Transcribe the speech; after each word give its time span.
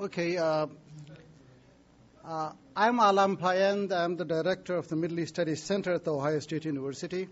Okay. 0.00 0.36
Uh, 0.36 0.66
uh, 2.24 2.50
I'm 2.74 2.98
Alam 2.98 3.36
Payind. 3.36 3.92
I'm 3.92 4.16
the 4.16 4.24
director 4.24 4.74
of 4.76 4.88
the 4.88 4.96
Middle 4.96 5.20
East 5.20 5.34
Studies 5.36 5.62
Center 5.62 5.92
at 5.92 6.02
The 6.02 6.12
Ohio 6.12 6.40
State 6.40 6.64
University. 6.64 7.28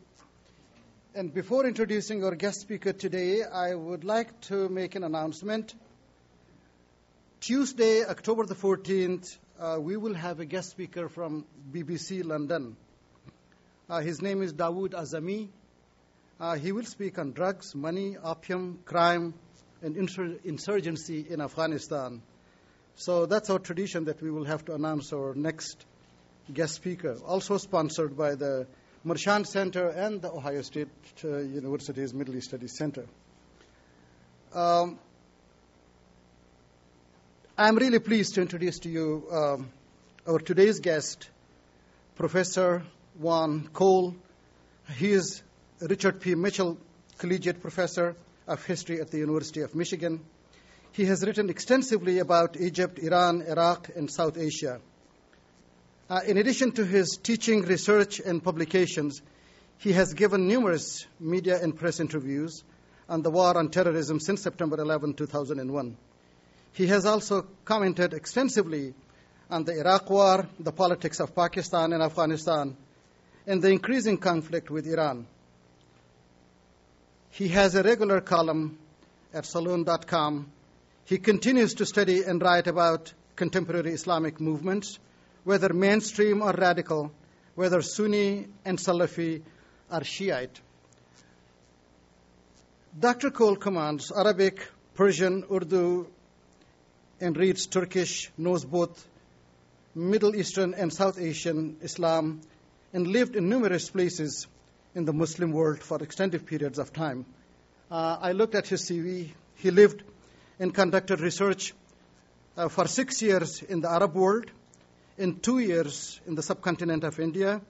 And 1.12 1.34
before 1.34 1.66
introducing 1.66 2.24
our 2.24 2.36
guest 2.36 2.60
speaker 2.60 2.92
today, 2.92 3.42
I 3.42 3.74
would 3.74 4.04
like 4.04 4.40
to 4.42 4.68
make 4.68 4.94
an 4.94 5.02
announcement. 5.02 5.74
Tuesday, 7.40 8.04
October 8.04 8.46
the 8.46 8.54
14th, 8.54 9.36
uh, 9.58 9.78
we 9.80 9.96
will 9.96 10.14
have 10.14 10.38
a 10.38 10.44
guest 10.44 10.70
speaker 10.70 11.08
from 11.08 11.44
BBC 11.72 12.24
London. 12.24 12.76
Uh, 13.90 14.02
his 14.02 14.22
name 14.22 14.40
is 14.40 14.52
Dawood 14.52 14.90
Azami. 14.90 15.48
Uh, 16.38 16.54
he 16.54 16.70
will 16.70 16.84
speak 16.84 17.18
on 17.18 17.32
drugs, 17.32 17.74
money, 17.74 18.16
opium, 18.22 18.78
crime, 18.84 19.34
and 19.82 19.96
insur- 19.96 20.38
insurgency 20.44 21.26
in 21.28 21.40
Afghanistan. 21.40 22.22
So 22.96 23.26
that's 23.26 23.50
our 23.50 23.58
tradition 23.58 24.04
that 24.04 24.22
we 24.22 24.30
will 24.30 24.44
have 24.44 24.64
to 24.66 24.74
announce 24.74 25.12
our 25.12 25.34
next 25.34 25.84
guest 26.52 26.74
speaker, 26.74 27.16
also 27.26 27.56
sponsored 27.58 28.16
by 28.16 28.34
the 28.34 28.66
Mershon 29.04 29.46
Center 29.46 29.88
and 29.88 30.22
the 30.22 30.30
Ohio 30.30 30.62
State 30.62 30.88
uh, 31.24 31.38
University's 31.38 32.14
Middle 32.14 32.36
East 32.36 32.48
Studies 32.48 32.76
Center. 32.76 33.06
Um, 34.54 34.98
I'm 37.56 37.76
really 37.76 37.98
pleased 37.98 38.34
to 38.34 38.42
introduce 38.42 38.78
to 38.80 38.88
you 38.88 39.26
um, 39.30 39.70
our 40.26 40.38
today's 40.38 40.80
guest, 40.80 41.28
Professor 42.16 42.82
Juan 43.18 43.68
Cole. 43.72 44.14
He 44.96 45.12
is 45.12 45.42
Richard 45.80 46.20
P. 46.20 46.34
Mitchell 46.34 46.78
Collegiate 47.18 47.60
Professor 47.60 48.16
of 48.46 48.64
History 48.64 49.00
at 49.00 49.10
the 49.10 49.18
University 49.18 49.62
of 49.62 49.74
Michigan. 49.74 50.20
He 50.92 51.06
has 51.06 51.24
written 51.24 51.48
extensively 51.48 52.18
about 52.18 52.60
Egypt, 52.60 52.98
Iran, 52.98 53.42
Iraq, 53.42 53.90
and 53.96 54.10
South 54.10 54.36
Asia. 54.36 54.80
Uh, 56.10 56.20
in 56.26 56.36
addition 56.36 56.72
to 56.72 56.84
his 56.84 57.18
teaching, 57.22 57.62
research, 57.62 58.20
and 58.20 58.44
publications, 58.44 59.22
he 59.78 59.92
has 59.92 60.12
given 60.12 60.46
numerous 60.46 61.06
media 61.18 61.58
and 61.62 61.74
press 61.74 61.98
interviews 61.98 62.62
on 63.08 63.22
the 63.22 63.30
war 63.30 63.56
on 63.56 63.70
terrorism 63.70 64.20
since 64.20 64.42
September 64.42 64.78
11, 64.78 65.14
2001. 65.14 65.96
He 66.74 66.86
has 66.88 67.06
also 67.06 67.46
commented 67.64 68.12
extensively 68.12 68.94
on 69.50 69.64
the 69.64 69.78
Iraq 69.80 70.10
War, 70.10 70.46
the 70.60 70.72
politics 70.72 71.20
of 71.20 71.34
Pakistan 71.34 71.92
and 71.94 72.02
Afghanistan, 72.02 72.76
and 73.46 73.62
the 73.62 73.70
increasing 73.70 74.18
conflict 74.18 74.70
with 74.70 74.86
Iran. 74.86 75.26
He 77.30 77.48
has 77.48 77.74
a 77.74 77.82
regular 77.82 78.20
column 78.20 78.78
at 79.32 79.46
Salon.com. 79.46 80.52
He 81.04 81.18
continues 81.18 81.74
to 81.74 81.86
study 81.86 82.22
and 82.22 82.40
write 82.40 82.66
about 82.66 83.12
contemporary 83.34 83.92
Islamic 83.92 84.40
movements, 84.40 84.98
whether 85.44 85.72
mainstream 85.72 86.42
or 86.42 86.52
radical, 86.52 87.12
whether 87.54 87.82
Sunni 87.82 88.46
and 88.64 88.78
Salafi 88.78 89.42
or 89.90 90.04
Shiite. 90.04 90.60
Dr. 92.98 93.30
Cole 93.30 93.56
commands 93.56 94.12
Arabic, 94.14 94.68
Persian, 94.94 95.44
Urdu, 95.50 96.06
and 97.20 97.36
reads 97.36 97.66
Turkish, 97.66 98.30
knows 98.36 98.64
both 98.64 99.06
Middle 99.94 100.36
Eastern 100.36 100.74
and 100.74 100.92
South 100.92 101.18
Asian 101.18 101.78
Islam, 101.82 102.42
and 102.92 103.06
lived 103.06 103.34
in 103.34 103.48
numerous 103.48 103.90
places 103.90 104.46
in 104.94 105.04
the 105.04 105.12
Muslim 105.12 105.52
world 105.52 105.82
for 105.82 106.02
extended 106.02 106.46
periods 106.46 106.78
of 106.78 106.92
time. 106.92 107.24
Uh, 107.90 108.18
I 108.20 108.32
looked 108.32 108.54
at 108.54 108.68
his 108.68 108.82
CV. 108.82 109.30
He 109.56 109.70
lived 109.70 110.02
and 110.58 110.74
conducted 110.74 111.20
research 111.20 111.74
uh, 112.56 112.68
for 112.68 112.86
six 112.86 113.22
years 113.22 113.62
in 113.62 113.80
the 113.80 113.90
Arab 113.90 114.14
world, 114.14 114.50
in 115.18 115.40
two 115.40 115.58
years 115.58 116.20
in 116.26 116.34
the 116.34 116.42
subcontinent 116.42 117.04
of 117.04 117.18
India, 117.18 117.60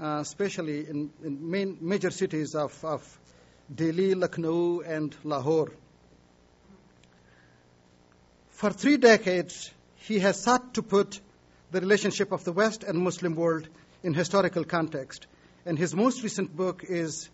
uh, 0.00 0.18
especially 0.20 0.88
in, 0.88 1.10
in 1.24 1.50
main, 1.50 1.78
major 1.80 2.10
cities 2.10 2.54
of, 2.54 2.84
of 2.84 3.20
Delhi, 3.72 4.14
Lucknow, 4.14 4.80
and 4.80 5.16
Lahore. 5.24 5.72
For 8.50 8.70
three 8.70 8.96
decades, 8.96 9.70
he 9.96 10.18
has 10.20 10.40
sought 10.40 10.74
to 10.74 10.82
put 10.82 11.20
the 11.70 11.80
relationship 11.80 12.32
of 12.32 12.44
the 12.44 12.52
West 12.52 12.84
and 12.84 12.98
Muslim 12.98 13.34
world 13.34 13.68
in 14.02 14.14
historical 14.14 14.64
context. 14.64 15.26
And 15.64 15.78
his 15.78 15.94
most 15.94 16.22
recent 16.22 16.56
book 16.56 16.84
is 16.88 17.28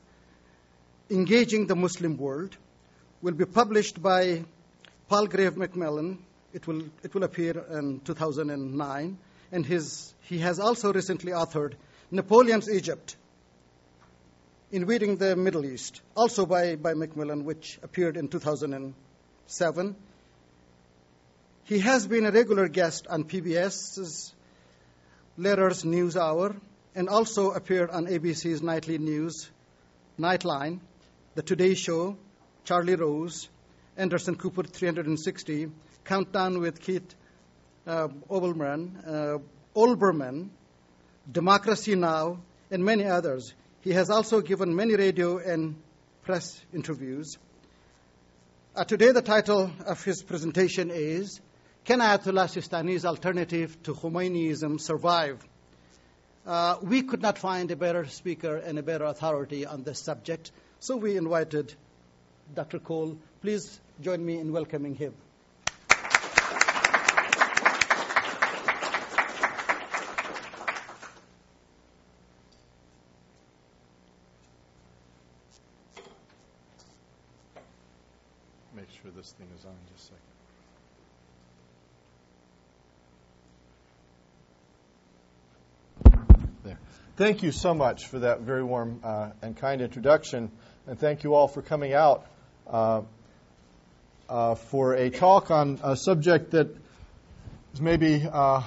Engaging 1.11 1.67
the 1.67 1.77
Muslim 1.77 2.19
World, 2.19 2.57
will 3.23 3.33
be 3.33 3.47
published 3.47 4.03
by 4.03 4.45
Palgrave 5.09 5.57
Macmillan. 5.57 6.19
It 6.53 6.67
will, 6.67 6.83
it 7.03 7.15
will 7.15 7.25
appear 7.25 7.65
in 7.71 8.01
2009. 8.01 9.19
And 9.51 9.67
his, 9.67 10.15
he 10.23 10.39
has 10.39 10.59
also 10.59 10.93
recently 10.93 11.33
authored 11.33 11.75
Napoleon's 12.11 12.71
Egypt, 12.71 13.17
Invading 14.71 15.17
the 15.17 15.35
Middle 15.35 15.65
East, 15.65 16.03
also 16.15 16.45
by, 16.45 16.77
by 16.77 16.93
Macmillan, 16.93 17.45
which 17.45 17.79
appeared 17.83 18.19
in 18.19 18.29
2007. 18.29 19.97
He 21.65 21.79
has 21.79 22.07
been 22.07 22.27
a 22.27 22.31
regular 22.31 22.69
guest 22.69 23.07
on 23.07 23.25
PBS's 23.25 24.35
Lehrer's 25.39 25.85
News 25.85 26.17
Hour 26.17 26.57
and 26.95 27.09
also 27.09 27.53
appeared 27.53 27.91
on 27.91 28.07
ABC's 28.07 28.61
nightly 28.61 28.99
news, 28.99 29.49
Nightline, 30.19 30.81
The 31.35 31.43
Today 31.43 31.75
Show, 31.75 32.17
Charlie 32.65 32.97
Rose, 32.97 33.49
Anderson 33.99 34.37
Cooper 34.37 34.63
360, 34.63 35.73
Countdown 36.05 36.61
with 36.61 36.81
Keith 36.81 37.17
uh, 37.85 38.07
Olbermann, 38.31 38.93
uh, 39.05 39.39
Olbermann, 39.75 40.51
Democracy 41.31 41.97
Now!, 41.97 42.39
and 42.71 42.85
many 42.85 43.05
others. 43.05 43.53
He 43.81 43.91
has 43.95 44.09
also 44.09 44.41
given 44.41 44.77
many 44.77 44.95
radio 44.95 45.39
and 45.39 45.75
press 46.23 46.61
interviews. 46.73 47.39
Uh, 48.77 48.85
today, 48.85 49.11
the 49.11 49.21
title 49.21 49.73
of 49.85 50.05
his 50.05 50.23
presentation 50.23 50.93
is 50.93 51.41
can 51.85 51.99
Ayatollah 51.99 52.47
Sistani's 52.49 53.05
alternative 53.05 53.83
to 53.83 53.95
Khomeiniism 53.95 54.81
survive? 54.81 55.45
Uh, 56.47 56.77
we 56.83 57.03
could 57.03 57.21
not 57.21 57.37
find 57.37 57.69
a 57.73 57.77
better 57.77 58.07
speaker 58.07 58.59
and 58.59 58.79
a 58.79 58.83
better 58.83 59.07
authority 59.07 59.67
on 59.67 59.83
this 59.83 59.99
subject, 59.99 60.53
so 60.79 60.97
we 60.97 61.17
invited 61.17 61.75
Dr. 62.55 62.79
Cole. 62.79 63.19
Please 63.41 63.81
join 64.01 64.25
me 64.25 64.39
in 64.39 64.53
welcoming 64.53 64.95
him. 64.95 65.13
Make 78.75 78.87
sure 79.03 79.11
this 79.17 79.33
thing 79.33 79.49
is 79.59 79.65
on 79.65 79.75
just 79.93 80.05
a 80.05 80.15
second. 86.05 86.23
There. 86.63 86.79
Thank 87.17 87.43
you 87.43 87.51
so 87.51 87.75
much 87.75 88.07
for 88.07 88.21
that 88.21 88.43
very 88.43 88.63
warm 88.63 89.01
uh, 89.03 89.31
and 89.43 89.57
kind 89.57 89.81
introduction, 89.81 90.53
and 90.87 90.97
thank 90.99 91.25
you 91.25 91.35
all 91.35 91.49
for 91.49 91.63
coming 91.63 91.95
out 91.95 92.27
uh, 92.69 93.03
uh, 94.29 94.55
for 94.55 94.95
a 94.95 95.11
talk 95.11 95.51
on 95.51 95.81
a 95.83 95.97
subject 95.97 96.51
that 96.51 96.69
is 97.73 97.81
maybe 97.81 98.27
uh, 98.31 98.63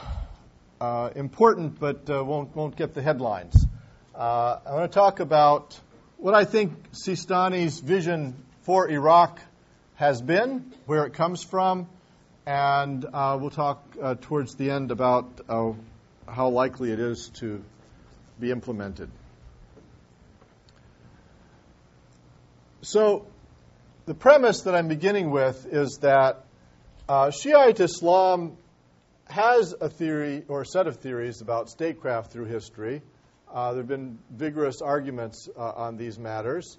uh, 0.79 1.09
important 1.15 1.79
but 1.79 2.09
uh, 2.09 2.23
won't 2.23 2.55
won't 2.55 2.75
get 2.75 2.93
the 2.93 3.01
headlines. 3.01 3.65
I 4.15 4.59
want 4.65 4.91
to 4.91 4.95
talk 4.95 5.19
about 5.19 5.79
what 6.17 6.33
I 6.33 6.45
think 6.45 6.91
Sistani's 6.91 7.79
vision 7.79 8.43
for 8.63 8.89
Iraq 8.89 9.39
has 9.95 10.21
been, 10.21 10.73
where 10.85 11.05
it 11.05 11.13
comes 11.13 11.43
from, 11.43 11.87
and 12.45 13.03
we'll 13.13 13.49
talk 13.49 13.83
towards 14.21 14.55
the 14.55 14.71
end 14.71 14.91
about 14.91 15.41
how 16.27 16.49
likely 16.49 16.91
it 16.91 16.99
is 16.99 17.29
to 17.35 17.63
be 18.39 18.51
implemented. 18.51 19.09
So, 22.81 23.27
the 24.11 24.15
premise 24.15 24.63
that 24.63 24.75
I'm 24.75 24.89
beginning 24.89 25.31
with 25.31 25.65
is 25.71 25.99
that 26.01 26.43
uh, 27.07 27.31
Shiite 27.31 27.79
Islam 27.79 28.57
has 29.29 29.73
a 29.79 29.87
theory 29.87 30.43
or 30.49 30.63
a 30.63 30.65
set 30.65 30.85
of 30.85 30.97
theories 30.97 31.39
about 31.39 31.69
statecraft 31.69 32.29
through 32.29 32.47
history. 32.47 33.01
Uh, 33.49 33.71
there 33.71 33.83
have 33.83 33.87
been 33.87 34.19
vigorous 34.29 34.81
arguments 34.81 35.47
uh, 35.57 35.61
on 35.61 35.95
these 35.95 36.19
matters, 36.19 36.77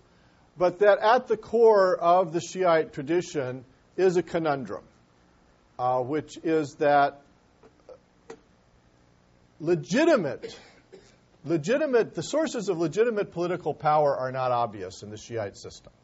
but 0.58 0.80
that 0.80 0.98
at 0.98 1.26
the 1.26 1.38
core 1.38 1.96
of 1.96 2.34
the 2.34 2.40
Shiite 2.42 2.92
tradition 2.92 3.64
is 3.96 4.18
a 4.18 4.22
conundrum, 4.22 4.84
uh, 5.78 6.00
which 6.00 6.36
is 6.44 6.74
that 6.80 7.22
legitimate 9.58 10.54
legitimate, 11.46 12.14
the 12.14 12.22
sources 12.22 12.68
of 12.68 12.76
legitimate 12.76 13.32
political 13.32 13.72
power 13.72 14.14
are 14.14 14.32
not 14.32 14.50
obvious 14.50 15.02
in 15.02 15.08
the 15.08 15.16
Shiite 15.16 15.56
system. 15.56 15.94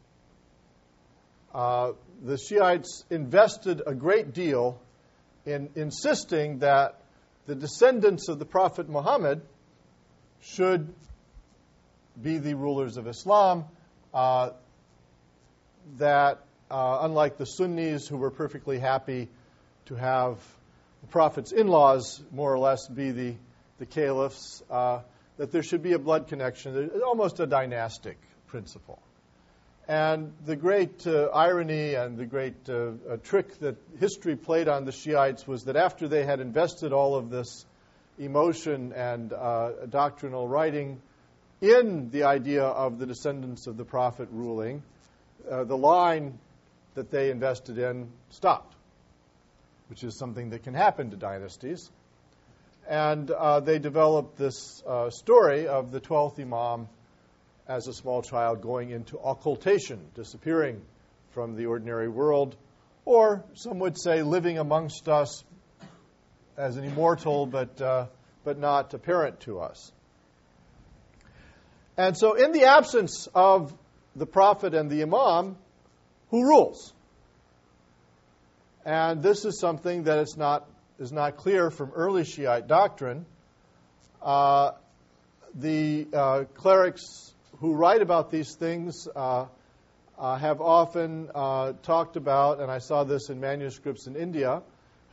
Uh, 1.58 1.94
the 2.22 2.38
Shiites 2.38 3.04
invested 3.10 3.82
a 3.84 3.92
great 3.92 4.32
deal 4.32 4.80
in 5.44 5.70
insisting 5.74 6.60
that 6.60 7.00
the 7.46 7.56
descendants 7.56 8.28
of 8.28 8.38
the 8.38 8.44
Prophet 8.44 8.88
Muhammad 8.88 9.42
should 10.40 10.94
be 12.22 12.38
the 12.38 12.54
rulers 12.54 12.96
of 12.96 13.08
Islam, 13.08 13.64
uh, 14.14 14.50
that 15.96 16.44
uh, 16.70 16.98
unlike 17.00 17.38
the 17.38 17.46
Sunnis, 17.46 18.06
who 18.06 18.18
were 18.18 18.30
perfectly 18.30 18.78
happy 18.78 19.28
to 19.86 19.96
have 19.96 20.38
the 21.00 21.08
Prophet's 21.08 21.50
in 21.50 21.66
laws 21.66 22.22
more 22.30 22.54
or 22.54 22.60
less 22.60 22.86
be 22.86 23.10
the, 23.10 23.34
the 23.80 23.86
caliphs, 23.86 24.62
uh, 24.70 25.00
that 25.38 25.50
there 25.50 25.64
should 25.64 25.82
be 25.82 25.94
a 25.94 25.98
blood 25.98 26.28
connection, 26.28 26.88
almost 27.04 27.40
a 27.40 27.46
dynastic 27.48 28.16
principle. 28.46 29.02
And 29.88 30.34
the 30.44 30.54
great 30.54 31.06
uh, 31.06 31.30
irony 31.32 31.94
and 31.94 32.18
the 32.18 32.26
great 32.26 32.68
uh, 32.68 33.16
trick 33.22 33.58
that 33.60 33.76
history 33.98 34.36
played 34.36 34.68
on 34.68 34.84
the 34.84 34.92
Shiites 34.92 35.46
was 35.46 35.64
that 35.64 35.76
after 35.76 36.08
they 36.08 36.26
had 36.26 36.40
invested 36.40 36.92
all 36.92 37.14
of 37.14 37.30
this 37.30 37.64
emotion 38.18 38.92
and 38.92 39.32
uh, 39.32 39.70
doctrinal 39.88 40.46
writing 40.46 41.00
in 41.62 42.10
the 42.10 42.24
idea 42.24 42.64
of 42.64 42.98
the 42.98 43.06
descendants 43.06 43.66
of 43.66 43.78
the 43.78 43.84
Prophet 43.84 44.28
ruling, 44.30 44.82
uh, 45.50 45.64
the 45.64 45.76
line 45.76 46.38
that 46.94 47.10
they 47.10 47.30
invested 47.30 47.78
in 47.78 48.10
stopped, 48.28 48.76
which 49.88 50.04
is 50.04 50.18
something 50.18 50.50
that 50.50 50.64
can 50.64 50.74
happen 50.74 51.10
to 51.12 51.16
dynasties. 51.16 51.90
And 52.86 53.30
uh, 53.30 53.60
they 53.60 53.78
developed 53.78 54.36
this 54.36 54.82
uh, 54.86 55.08
story 55.08 55.66
of 55.66 55.92
the 55.92 56.00
12th 56.00 56.38
Imam 56.38 56.88
as 57.68 57.86
a 57.86 57.92
small 57.92 58.22
child 58.22 58.62
going 58.62 58.90
into 58.90 59.18
occultation, 59.18 60.00
disappearing 60.14 60.80
from 61.32 61.54
the 61.54 61.66
ordinary 61.66 62.08
world, 62.08 62.56
or 63.04 63.44
some 63.54 63.78
would 63.78 63.98
say 64.00 64.22
living 64.22 64.58
amongst 64.58 65.06
us 65.08 65.44
as 66.56 66.76
an 66.76 66.84
immortal, 66.84 67.46
but, 67.46 67.80
uh, 67.80 68.06
but 68.42 68.58
not 68.58 68.92
apparent 68.94 69.40
to 69.40 69.60
us. 69.60 69.92
And 71.96 72.16
so, 72.16 72.34
in 72.34 72.52
the 72.52 72.64
absence 72.64 73.28
of 73.34 73.76
the 74.16 74.26
prophet 74.26 74.74
and 74.74 74.90
the 74.90 75.02
imam, 75.02 75.56
who 76.30 76.42
rules? 76.44 76.92
And 78.84 79.22
this 79.22 79.44
is 79.44 79.60
something 79.60 80.04
that 80.04 80.18
is 80.18 80.36
not, 80.36 80.68
is 80.98 81.12
not 81.12 81.36
clear 81.36 81.70
from 81.70 81.90
early 81.94 82.24
Shiite 82.24 82.66
doctrine. 82.66 83.26
Uh, 84.22 84.72
the 85.54 86.06
uh, 86.12 86.44
clerics 86.54 87.34
who 87.60 87.74
write 87.74 88.02
about 88.02 88.30
these 88.30 88.54
things 88.54 89.08
uh, 89.14 89.46
uh, 90.18 90.36
have 90.36 90.60
often 90.60 91.30
uh, 91.34 91.72
talked 91.82 92.16
about, 92.16 92.60
and 92.60 92.70
I 92.70 92.78
saw 92.78 93.04
this 93.04 93.30
in 93.30 93.40
manuscripts 93.40 94.06
in 94.06 94.16
India, 94.16 94.62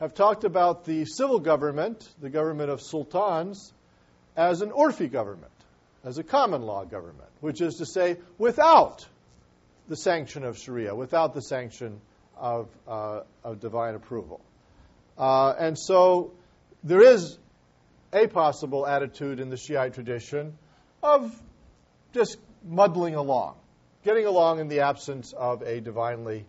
have 0.00 0.14
talked 0.14 0.44
about 0.44 0.84
the 0.84 1.04
civil 1.04 1.38
government, 1.38 2.08
the 2.20 2.30
government 2.30 2.70
of 2.70 2.80
sultans, 2.80 3.72
as 4.36 4.60
an 4.60 4.70
Urfi 4.70 5.10
government, 5.10 5.52
as 6.04 6.18
a 6.18 6.22
common 6.22 6.62
law 6.62 6.84
government, 6.84 7.30
which 7.40 7.60
is 7.60 7.76
to 7.76 7.86
say, 7.86 8.16
without 8.36 9.06
the 9.88 9.96
sanction 9.96 10.44
of 10.44 10.58
Sharia, 10.58 10.94
without 10.94 11.34
the 11.34 11.40
sanction 11.40 12.00
of, 12.36 12.68
uh, 12.86 13.20
of 13.44 13.60
divine 13.60 13.94
approval. 13.94 14.40
Uh, 15.16 15.54
and 15.58 15.78
so 15.78 16.32
there 16.84 17.00
is 17.00 17.38
a 18.12 18.26
possible 18.26 18.86
attitude 18.86 19.40
in 19.40 19.48
the 19.48 19.56
Shiite 19.56 19.94
tradition 19.94 20.58
of 21.02 21.34
just 22.16 22.38
muddling 22.64 23.14
along, 23.14 23.56
getting 24.02 24.24
along 24.24 24.58
in 24.58 24.68
the 24.68 24.80
absence 24.80 25.34
of 25.34 25.60
a 25.60 25.80
divinely 25.82 26.46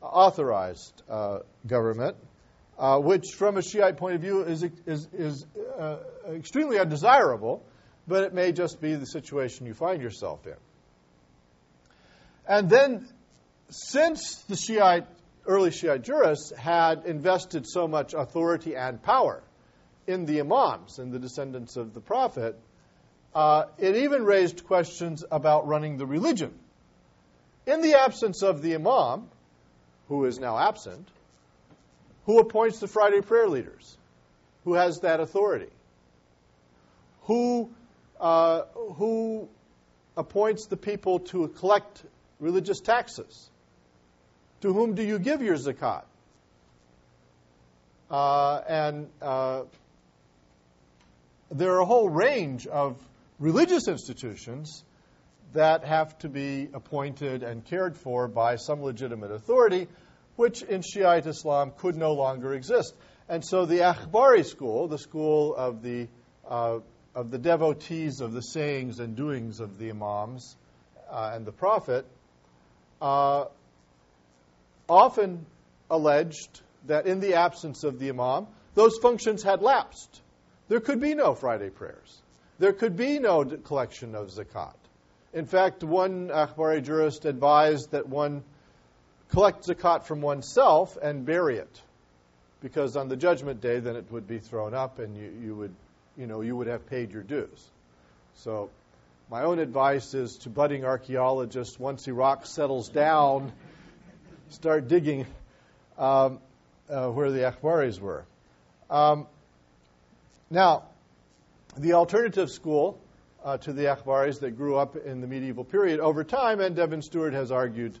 authorized 0.00 1.02
uh, 1.10 1.40
government, 1.66 2.16
uh, 2.78 3.00
which, 3.00 3.34
from 3.36 3.56
a 3.56 3.62
Shiite 3.62 3.96
point 3.96 4.14
of 4.14 4.20
view, 4.20 4.42
is, 4.42 4.62
is, 4.86 5.08
is 5.12 5.44
uh, 5.76 5.96
extremely 6.32 6.78
undesirable, 6.78 7.64
but 8.06 8.22
it 8.22 8.32
may 8.32 8.52
just 8.52 8.80
be 8.80 8.94
the 8.94 9.06
situation 9.06 9.66
you 9.66 9.74
find 9.74 10.00
yourself 10.00 10.46
in. 10.46 10.54
And 12.46 12.70
then, 12.70 13.08
since 13.70 14.36
the 14.48 14.54
Shiite, 14.54 15.06
early 15.46 15.72
Shiite 15.72 16.02
jurists 16.02 16.52
had 16.56 17.06
invested 17.06 17.66
so 17.66 17.88
much 17.88 18.14
authority 18.14 18.76
and 18.76 19.02
power 19.02 19.42
in 20.06 20.26
the 20.26 20.40
Imams 20.40 21.00
and 21.00 21.12
the 21.12 21.18
descendants 21.18 21.76
of 21.76 21.92
the 21.92 22.00
Prophet, 22.00 22.56
uh, 23.38 23.66
it 23.78 23.94
even 23.94 24.24
raised 24.24 24.66
questions 24.66 25.24
about 25.30 25.68
running 25.68 25.96
the 25.96 26.04
religion. 26.04 26.52
In 27.68 27.82
the 27.82 27.94
absence 28.00 28.42
of 28.42 28.62
the 28.62 28.74
Imam, 28.74 29.28
who 30.08 30.24
is 30.24 30.40
now 30.40 30.58
absent, 30.58 31.06
who 32.26 32.40
appoints 32.40 32.80
the 32.80 32.88
Friday 32.88 33.20
prayer 33.20 33.48
leaders? 33.48 33.96
Who 34.64 34.74
has 34.74 34.98
that 35.02 35.20
authority? 35.20 35.70
Who, 37.26 37.70
uh, 38.20 38.62
who 38.96 39.48
appoints 40.16 40.66
the 40.66 40.76
people 40.76 41.20
to 41.30 41.46
collect 41.46 42.02
religious 42.40 42.80
taxes? 42.80 43.50
To 44.62 44.72
whom 44.72 44.96
do 44.96 45.04
you 45.04 45.20
give 45.20 45.42
your 45.42 45.54
zakat? 45.54 46.02
Uh, 48.10 48.62
and 48.68 49.08
uh, 49.22 49.62
there 51.52 51.70
are 51.74 51.78
a 51.78 51.86
whole 51.86 52.08
range 52.08 52.66
of 52.66 52.96
religious 53.38 53.86
institutions 53.88 54.84
that 55.52 55.84
have 55.84 56.18
to 56.18 56.28
be 56.28 56.68
appointed 56.74 57.42
and 57.42 57.64
cared 57.64 57.96
for 57.96 58.28
by 58.28 58.56
some 58.56 58.82
legitimate 58.82 59.30
authority, 59.30 59.88
which 60.36 60.62
in 60.62 60.82
Shiite 60.82 61.26
Islam 61.26 61.72
could 61.78 61.96
no 61.96 62.12
longer 62.12 62.54
exist. 62.54 62.94
And 63.28 63.44
so 63.44 63.66
the 63.66 63.78
Akhbari 63.78 64.44
school, 64.44 64.88
the 64.88 64.98
school 64.98 65.54
of 65.54 65.82
the, 65.82 66.08
uh, 66.48 66.80
of 67.14 67.30
the 67.30 67.38
devotees 67.38 68.20
of 68.20 68.32
the 68.32 68.42
sayings 68.42 69.00
and 69.00 69.16
doings 69.16 69.60
of 69.60 69.78
the 69.78 69.90
Imams 69.90 70.56
uh, 71.10 71.32
and 71.34 71.46
the 71.46 71.52
Prophet, 71.52 72.06
uh, 73.00 73.46
often 74.88 75.46
alleged 75.90 76.60
that 76.86 77.06
in 77.06 77.20
the 77.20 77.34
absence 77.34 77.84
of 77.84 77.98
the 77.98 78.10
Imam, 78.10 78.46
those 78.74 78.98
functions 78.98 79.42
had 79.42 79.62
lapsed. 79.62 80.20
There 80.68 80.80
could 80.80 81.00
be 81.00 81.14
no 81.14 81.34
Friday 81.34 81.70
prayers 81.70 82.22
there 82.58 82.72
could 82.72 82.96
be 82.96 83.18
no 83.18 83.44
collection 83.44 84.14
of 84.14 84.28
zakat. 84.28 84.74
In 85.32 85.46
fact, 85.46 85.84
one 85.84 86.28
Akhbari 86.28 86.82
jurist 86.82 87.24
advised 87.24 87.92
that 87.92 88.08
one 88.08 88.42
collect 89.30 89.66
zakat 89.66 90.04
from 90.04 90.22
oneself 90.22 90.96
and 91.00 91.24
bury 91.24 91.58
it, 91.58 91.82
because 92.62 92.96
on 92.96 93.08
the 93.08 93.16
judgment 93.16 93.60
day, 93.60 93.78
then 93.78 93.94
it 93.94 94.10
would 94.10 94.26
be 94.26 94.38
thrown 94.38 94.74
up, 94.74 94.98
and 94.98 95.16
you, 95.16 95.32
you 95.40 95.54
would, 95.54 95.74
you 96.16 96.26
know, 96.26 96.40
you 96.40 96.56
would 96.56 96.66
have 96.66 96.86
paid 96.86 97.12
your 97.12 97.22
dues. 97.22 97.70
So, 98.36 98.70
my 99.30 99.42
own 99.42 99.58
advice 99.58 100.14
is 100.14 100.38
to 100.38 100.48
budding 100.48 100.84
archaeologists: 100.84 101.78
once 101.78 102.08
Iraq 102.08 102.46
settles 102.46 102.88
down, 102.88 103.52
start 104.48 104.88
digging 104.88 105.26
um, 105.98 106.40
uh, 106.88 107.08
where 107.08 107.30
the 107.30 107.40
Akhbaris 107.40 108.00
were. 108.00 108.24
Um, 108.88 109.26
now, 110.50 110.84
the 111.76 111.92
alternative 111.92 112.50
school 112.50 112.98
uh, 113.44 113.56
to 113.58 113.72
the 113.72 113.84
Akhbaris 113.84 114.40
that 114.40 114.56
grew 114.56 114.76
up 114.76 114.96
in 114.96 115.20
the 115.20 115.26
medieval 115.26 115.64
period 115.64 116.00
over 116.00 116.24
time, 116.24 116.60
and 116.60 116.74
Devin 116.74 117.02
Stewart 117.02 117.32
has 117.34 117.52
argued 117.52 117.98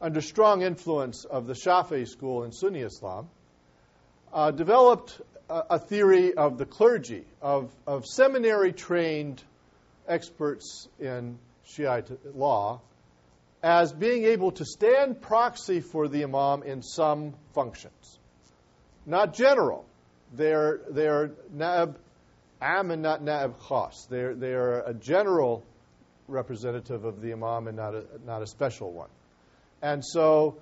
under 0.00 0.20
strong 0.20 0.62
influence 0.62 1.24
of 1.24 1.46
the 1.46 1.52
Shafi'i 1.52 2.08
school 2.08 2.44
in 2.44 2.52
Sunni 2.52 2.80
Islam, 2.80 3.28
uh, 4.32 4.50
developed 4.50 5.20
a, 5.48 5.62
a, 5.70 5.78
theory 5.78 6.34
of 6.34 6.56
the 6.56 6.64
clergy, 6.64 7.24
of, 7.42 7.70
of 7.86 8.06
seminary 8.06 8.72
trained 8.72 9.42
experts 10.08 10.88
in 10.98 11.38
Shiite 11.64 12.10
law, 12.34 12.80
as 13.62 13.92
being 13.92 14.24
able 14.24 14.52
to 14.52 14.64
stand 14.64 15.20
proxy 15.20 15.80
for 15.80 16.08
the 16.08 16.24
Imam 16.24 16.62
in 16.62 16.82
some 16.82 17.34
functions. 17.54 18.18
Not 19.04 19.34
general. 19.34 19.84
They're, 20.32 20.80
they're 20.90 21.32
na'ib 21.54 21.96
am 22.60 22.90
and 22.90 23.02
not 23.02 23.22
na'ib 23.22 23.54
khas. 23.58 24.06
They're, 24.08 24.34
they're 24.34 24.80
a 24.80 24.94
general 24.94 25.64
representative 26.28 27.04
of 27.04 27.20
the 27.20 27.32
imam 27.32 27.66
and 27.68 27.76
not 27.76 27.94
a, 27.94 28.04
not 28.24 28.42
a 28.42 28.46
special 28.46 28.92
one. 28.92 29.08
And 29.82 30.04
so 30.04 30.56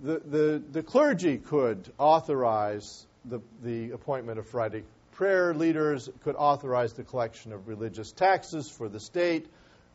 the, 0.00 0.20
the, 0.24 0.62
the 0.72 0.82
clergy 0.82 1.38
could 1.38 1.92
authorize 1.98 3.06
the, 3.24 3.40
the 3.62 3.92
appointment 3.92 4.38
of 4.38 4.48
Friday 4.48 4.82
prayer 5.12 5.54
leaders, 5.54 6.08
could 6.24 6.34
authorize 6.36 6.94
the 6.94 7.04
collection 7.04 7.52
of 7.52 7.68
religious 7.68 8.10
taxes 8.12 8.70
for 8.70 8.88
the 8.88 8.98
state, 8.98 9.46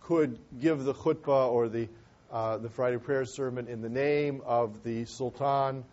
could 0.01 0.37
give 0.61 0.83
the 0.83 0.93
khutbah 0.93 1.49
or 1.51 1.67
the, 1.67 1.89
uh, 2.31 2.57
the 2.57 2.69
Friday 2.69 2.97
prayer 2.97 3.25
sermon 3.25 3.67
in 3.67 3.81
the 3.81 3.89
name 3.89 4.41
of 4.45 4.83
the 4.83 5.05
sultan, 5.05 5.83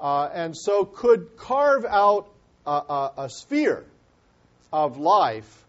uh, 0.00 0.30
and 0.32 0.56
so 0.56 0.84
could 0.84 1.36
carve 1.36 1.84
out 1.84 2.30
a, 2.66 2.70
a, 2.70 3.12
a 3.18 3.30
sphere 3.30 3.84
of 4.72 4.98
life 4.98 5.66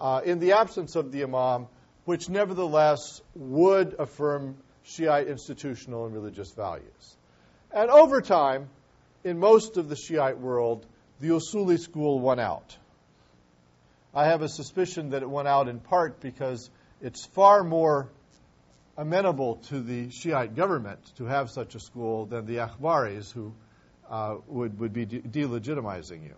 uh, 0.00 0.20
in 0.24 0.38
the 0.38 0.52
absence 0.52 0.96
of 0.96 1.12
the 1.12 1.22
Imam, 1.24 1.66
which 2.04 2.28
nevertheless 2.28 3.20
would 3.34 3.94
affirm 3.98 4.56
Shiite 4.84 5.28
institutional 5.28 6.06
and 6.06 6.14
religious 6.14 6.50
values. 6.52 7.16
And 7.72 7.90
over 7.90 8.22
time, 8.22 8.70
in 9.22 9.38
most 9.38 9.76
of 9.76 9.88
the 9.88 9.96
Shiite 9.96 10.38
world, 10.38 10.86
the 11.20 11.28
Usuli 11.28 11.78
school 11.78 12.20
won 12.20 12.38
out. 12.38 12.76
I 14.14 14.26
have 14.26 14.40
a 14.40 14.48
suspicion 14.48 15.10
that 15.10 15.22
it 15.22 15.28
won 15.28 15.46
out 15.46 15.68
in 15.68 15.80
part 15.80 16.20
because 16.20 16.70
it's 17.02 17.26
far 17.26 17.62
more 17.62 18.08
amenable 18.96 19.56
to 19.68 19.80
the 19.80 20.10
Shiite 20.10 20.56
government 20.56 21.00
to 21.16 21.26
have 21.26 21.50
such 21.50 21.74
a 21.74 21.80
school 21.80 22.26
than 22.26 22.46
the 22.46 22.56
Akhbaris 22.56 23.30
who 23.32 23.52
uh, 24.10 24.36
would, 24.46 24.78
would 24.80 24.92
be 24.92 25.04
de- 25.04 25.20
delegitimizing 25.20 26.24
you. 26.24 26.34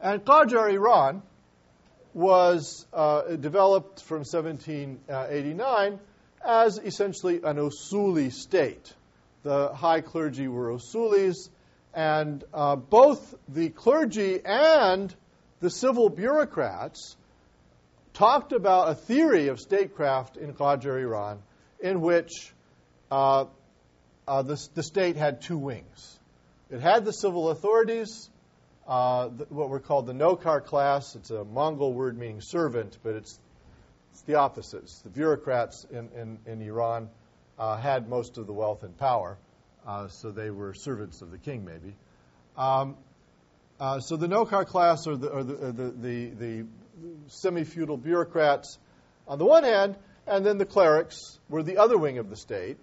And 0.00 0.24
Qajar 0.24 0.72
Iran 0.72 1.22
was 2.14 2.86
uh, 2.92 3.36
developed 3.36 4.02
from 4.02 4.18
1789 4.18 6.00
as 6.44 6.78
essentially 6.78 7.40
an 7.44 7.56
Usuli 7.56 8.32
state. 8.32 8.92
The 9.42 9.68
high 9.68 10.00
clergy 10.00 10.48
were 10.48 10.72
Usulis, 10.72 11.50
and 11.94 12.42
uh, 12.52 12.76
both 12.76 13.34
the 13.48 13.68
clergy 13.68 14.40
and 14.44 15.14
the 15.60 15.70
civil 15.70 16.08
bureaucrats 16.08 17.16
talked 18.14 18.52
about 18.52 18.88
a 18.90 18.94
theory 18.94 19.48
of 19.48 19.60
statecraft 19.60 20.36
in 20.36 20.54
Qajar 20.54 21.00
Iran 21.00 21.42
in 21.80 22.00
which 22.00 22.52
uh, 23.10 23.46
uh, 24.26 24.42
the, 24.42 24.68
the, 24.74 24.82
state 24.82 25.16
had 25.16 25.42
two 25.42 25.58
wings. 25.58 26.18
It 26.70 26.80
had 26.80 27.04
the 27.04 27.12
civil 27.12 27.50
authorities, 27.50 28.29
uh, 28.90 29.28
what 29.50 29.68
were 29.68 29.78
called 29.78 30.06
the 30.06 30.12
Nokar 30.12 30.64
class. 30.64 31.14
It's 31.14 31.30
a 31.30 31.44
Mongol 31.44 31.94
word 31.94 32.18
meaning 32.18 32.40
servant, 32.40 32.98
but 33.04 33.14
it's, 33.14 33.38
it's 34.10 34.22
the 34.22 34.34
opposites. 34.34 35.00
The 35.02 35.10
bureaucrats 35.10 35.86
in, 35.92 36.08
in, 36.16 36.38
in 36.44 36.60
Iran 36.60 37.08
uh, 37.56 37.76
had 37.76 38.08
most 38.08 38.36
of 38.36 38.48
the 38.48 38.52
wealth 38.52 38.82
and 38.82 38.96
power, 38.98 39.38
uh, 39.86 40.08
so 40.08 40.32
they 40.32 40.50
were 40.50 40.74
servants 40.74 41.22
of 41.22 41.30
the 41.30 41.38
king, 41.38 41.64
maybe. 41.64 41.94
Um, 42.56 42.96
uh, 43.78 44.00
so 44.00 44.16
the 44.16 44.26
Nokar 44.26 44.66
class 44.66 45.06
are 45.06 45.16
the, 45.16 45.32
are 45.32 45.44
the, 45.44 45.54
the, 45.54 45.90
the, 45.90 46.30
the 46.30 46.66
semi 47.28 47.62
feudal 47.62 47.96
bureaucrats 47.96 48.76
on 49.28 49.38
the 49.38 49.46
one 49.46 49.62
hand, 49.62 49.94
and 50.26 50.44
then 50.44 50.58
the 50.58 50.66
clerics 50.66 51.38
were 51.48 51.62
the 51.62 51.76
other 51.76 51.96
wing 51.96 52.18
of 52.18 52.28
the 52.28 52.36
state, 52.36 52.76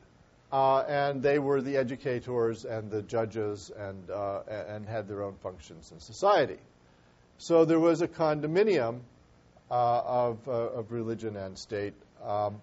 uh, 0.51 0.79
and 0.79 1.21
they 1.21 1.39
were 1.39 1.61
the 1.61 1.77
educators 1.77 2.65
and 2.65 2.89
the 2.89 3.01
judges 3.01 3.71
and, 3.77 4.09
uh, 4.09 4.41
and 4.49 4.87
had 4.87 5.07
their 5.07 5.23
own 5.23 5.35
functions 5.43 5.91
in 5.91 5.99
society. 5.99 6.57
So 7.37 7.65
there 7.65 7.79
was 7.79 8.01
a 8.01 8.07
condominium 8.07 9.01
uh, 9.69 10.01
of, 10.05 10.47
uh, 10.47 10.51
of 10.51 10.91
religion 10.91 11.35
and 11.35 11.57
state, 11.59 11.93
um, 12.23 12.61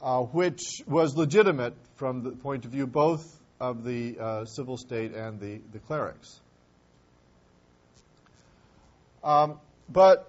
uh, 0.00 0.22
which 0.22 0.82
was 0.86 1.14
legitimate 1.14 1.74
from 1.96 2.22
the 2.22 2.30
point 2.30 2.64
of 2.64 2.70
view 2.70 2.86
both 2.86 3.22
of 3.60 3.84
the 3.84 4.44
civil 4.46 4.76
state 4.76 5.14
and 5.14 5.38
the, 5.38 5.60
the 5.72 5.78
clerics. 5.78 6.40
Um, 9.22 9.60
but 9.88 10.28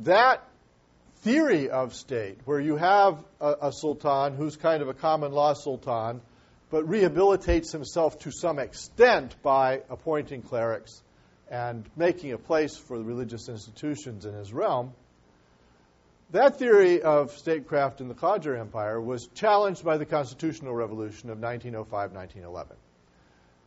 that 0.00 0.42
theory 1.22 1.70
of 1.70 1.94
state, 1.94 2.38
where 2.44 2.60
you 2.60 2.76
have 2.76 3.24
a, 3.40 3.54
a, 3.62 3.72
sultan 3.72 4.34
who's 4.34 4.56
kind 4.56 4.82
of 4.82 4.88
a 4.88 4.94
common 4.94 5.32
law 5.32 5.54
sultan, 5.54 6.20
but 6.70 6.84
rehabilitates 6.88 7.70
himself 7.70 8.18
to 8.20 8.32
some 8.32 8.58
extent 8.58 9.36
by 9.42 9.82
appointing 9.88 10.42
clerics 10.42 11.00
and 11.48 11.88
making 11.96 12.32
a 12.32 12.38
place 12.38 12.76
for 12.76 12.98
the 12.98 13.04
religious 13.04 13.48
institutions 13.48 14.24
in 14.24 14.34
his 14.34 14.52
realm, 14.52 14.92
that 16.32 16.58
theory 16.58 17.02
of 17.02 17.30
statecraft 17.32 18.00
in 18.00 18.08
the 18.08 18.14
Qajar 18.14 18.58
Empire 18.58 19.00
was 19.00 19.28
challenged 19.34 19.84
by 19.84 19.98
the 19.98 20.06
Constitutional 20.06 20.74
Revolution 20.74 21.30
of 21.30 21.38
1905 21.38 22.12
1911. 22.12 22.76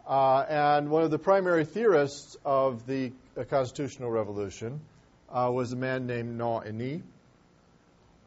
Uh, 0.07 0.45
and 0.49 0.89
one 0.89 1.03
of 1.03 1.11
the 1.11 1.19
primary 1.19 1.63
theorists 1.63 2.35
of 2.43 2.85
the 2.85 3.11
uh, 3.37 3.43
Constitutional 3.43 4.09
Revolution 4.09 4.81
uh, 5.29 5.49
was 5.53 5.71
a 5.71 5.75
man 5.75 6.05
named 6.07 6.39
Na'ini, 6.39 7.01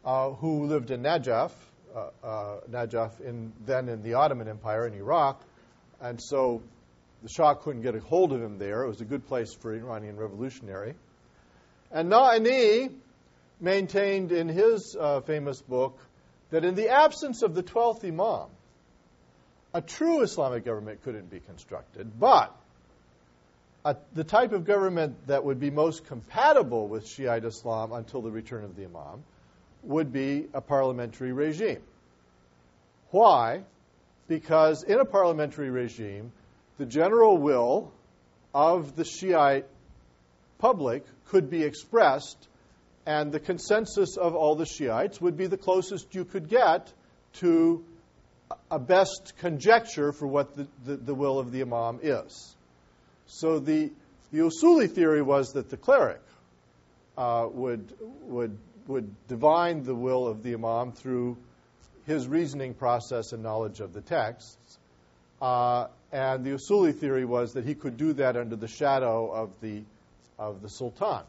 uh, 0.04 0.30
who 0.30 0.64
lived 0.64 0.90
in 0.90 1.02
Najaf, 1.02 1.50
uh, 1.94 2.08
uh, 2.22 2.60
Najaf 2.70 3.20
in, 3.20 3.52
then 3.66 3.88
in 3.88 4.02
the 4.02 4.14
Ottoman 4.14 4.48
Empire 4.48 4.86
in 4.86 4.94
Iraq. 4.94 5.42
And 6.00 6.20
so 6.22 6.62
the 7.22 7.28
Shah 7.28 7.54
couldn't 7.54 7.82
get 7.82 7.94
a 7.94 8.00
hold 8.00 8.32
of 8.32 8.42
him 8.42 8.58
there. 8.58 8.84
It 8.84 8.88
was 8.88 9.00
a 9.00 9.04
good 9.04 9.26
place 9.26 9.52
for 9.54 9.74
an 9.74 9.82
Iranian 9.82 10.16
revolutionary. 10.16 10.94
And 11.90 12.10
Na'ini 12.10 12.92
maintained 13.60 14.32
in 14.32 14.48
his 14.48 14.96
famous 15.26 15.60
book 15.62 15.98
that 16.50 16.64
in 16.64 16.74
the 16.74 16.88
absence 16.88 17.42
of 17.42 17.54
the 17.54 17.62
12th 17.62 18.04
Imam, 18.04 18.48
a 19.74 19.82
true 19.82 20.22
Islamic 20.22 20.64
government 20.64 21.02
couldn't 21.02 21.30
be 21.30 21.40
constructed, 21.40 22.18
but 22.18 22.54
a, 23.84 23.96
the 24.14 24.24
type 24.24 24.52
of 24.52 24.64
government 24.64 25.26
that 25.26 25.44
would 25.44 25.60
be 25.60 25.70
most 25.70 26.06
compatible 26.06 26.88
with 26.88 27.06
Shiite 27.06 27.44
Islam 27.44 27.92
until 27.92 28.22
the 28.22 28.30
return 28.30 28.64
of 28.64 28.76
the 28.76 28.84
Imam 28.84 29.24
would 29.82 30.12
be 30.12 30.46
a 30.52 30.60
parliamentary 30.60 31.32
regime. 31.32 31.82
Why? 33.10 33.62
Because 34.26 34.82
in 34.82 35.00
a 35.00 35.04
parliamentary 35.04 35.70
regime, 35.70 36.32
the 36.76 36.86
general 36.86 37.38
will 37.38 37.92
of 38.54 38.96
the 38.96 39.04
Shiite 39.04 39.66
public 40.58 41.04
could 41.26 41.50
be 41.50 41.62
expressed, 41.62 42.48
and 43.06 43.32
the 43.32 43.40
consensus 43.40 44.16
of 44.16 44.34
all 44.34 44.56
the 44.56 44.66
Shiites 44.66 45.20
would 45.20 45.36
be 45.36 45.46
the 45.46 45.56
closest 45.56 46.14
you 46.14 46.24
could 46.24 46.48
get 46.48 46.92
to 47.34 47.84
a 48.70 48.78
best 48.78 49.34
conjecture 49.38 50.12
for 50.12 50.26
what 50.26 50.56
the, 50.56 50.66
the, 50.84 50.96
the, 50.96 51.14
will 51.14 51.38
of 51.38 51.52
the 51.52 51.62
imam 51.62 52.00
is. 52.02 52.56
So 53.26 53.58
the, 53.58 53.90
the 54.32 54.38
Usuli 54.38 54.90
theory 54.90 55.22
was 55.22 55.52
that 55.52 55.70
the 55.70 55.76
cleric 55.76 56.22
uh, 57.16 57.46
would, 57.50 57.92
would, 58.22 58.56
would 58.88 59.14
divine 59.28 59.84
the 59.84 59.94
will 59.94 60.26
of 60.26 60.42
the 60.42 60.54
imam 60.54 60.92
through 60.92 61.36
his 62.06 62.26
reasoning 62.26 62.74
process 62.74 63.32
and 63.32 63.42
knowledge 63.42 63.80
of 63.80 63.92
the 63.92 64.00
texts. 64.00 64.78
Uh, 65.40 65.86
and 66.10 66.44
the 66.44 66.50
Usuli 66.50 66.98
theory 66.98 67.26
was 67.26 67.52
that 67.52 67.64
he 67.64 67.74
could 67.74 67.96
do 67.98 68.14
that 68.14 68.36
under 68.36 68.56
the 68.56 68.66
shadow 68.66 69.30
of 69.30 69.50
the, 69.60 69.82
of 70.38 70.62
the 70.62 70.70
sultan. 70.70 71.22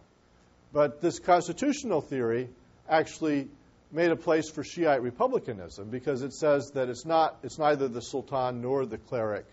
But 0.72 1.02
this 1.02 1.20
constitutional 1.20 2.02
theory 2.02 2.50
actually 2.88 3.50
made 3.92 4.12
a 4.12 4.16
place 4.16 4.50
for 4.50 4.64
Shiite 4.64 5.02
republicanism 5.02 5.90
because 5.90 6.22
it 6.22 6.34
says 6.34 6.72
that 6.76 6.90
it's 6.90 7.06
not 7.06 7.38
it's 7.44 7.58
neither 7.58 7.88
the 7.88 8.02
sultan 8.02 8.62
nor 8.62 8.86
the 8.86 9.00
cleric 9.00 9.46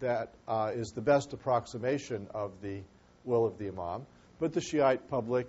that 0.00 0.34
uh, 0.48 0.72
is 0.74 0.90
the 0.90 1.00
best 1.00 1.32
approximation 1.32 2.26
of 2.34 2.52
the 2.62 2.80
will 3.24 3.46
of 3.46 3.58
the 3.58 3.68
imam, 3.68 4.06
but 4.40 4.52
the 4.52 4.60
Shiite 4.60 5.08
public 5.08 5.46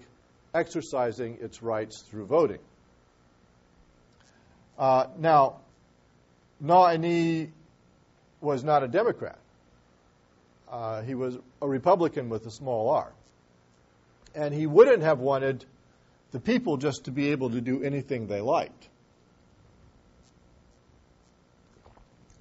exercising 0.53 1.37
its 1.41 1.61
rights 1.61 2.01
through 2.01 2.25
voting. 2.25 2.59
Uh, 4.77 5.07
now, 5.17 5.57
Na'ini 6.63 7.49
was 8.41 8.63
not 8.63 8.83
a 8.83 8.87
Democrat. 8.87 9.37
Uh, 10.69 11.01
he 11.01 11.15
was 11.15 11.37
a 11.61 11.67
Republican 11.67 12.29
with 12.29 12.45
a 12.45 12.51
small 12.51 12.89
r. 12.89 13.11
And 14.33 14.53
he 14.53 14.65
wouldn't 14.65 15.03
have 15.03 15.19
wanted 15.19 15.65
the 16.31 16.39
people 16.39 16.77
just 16.77 17.05
to 17.05 17.11
be 17.11 17.31
able 17.31 17.49
to 17.51 17.61
do 17.61 17.83
anything 17.83 18.27
they 18.27 18.41
liked. 18.41 18.87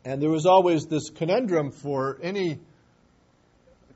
And 0.05 0.23
there 0.23 0.31
was 0.31 0.47
always 0.47 0.87
this 0.87 1.11
conundrum 1.11 1.73
for 1.73 2.19
any 2.23 2.61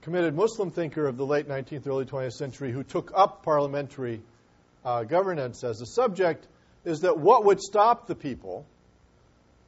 committed 0.04 0.34
Muslim 0.34 0.70
thinker 0.70 1.06
of 1.06 1.16
the 1.16 1.24
late 1.24 1.48
19th, 1.48 1.86
early 1.86 2.04
20th 2.04 2.34
century 2.34 2.70
who 2.70 2.82
took 2.82 3.10
up 3.14 3.42
parliamentary 3.42 4.20
uh, 4.84 5.02
governance 5.02 5.64
as 5.64 5.80
a 5.80 5.86
subject 5.86 6.46
is 6.84 7.00
that 7.00 7.18
what 7.18 7.46
would 7.46 7.58
stop 7.58 8.06
the 8.06 8.14
people 8.14 8.66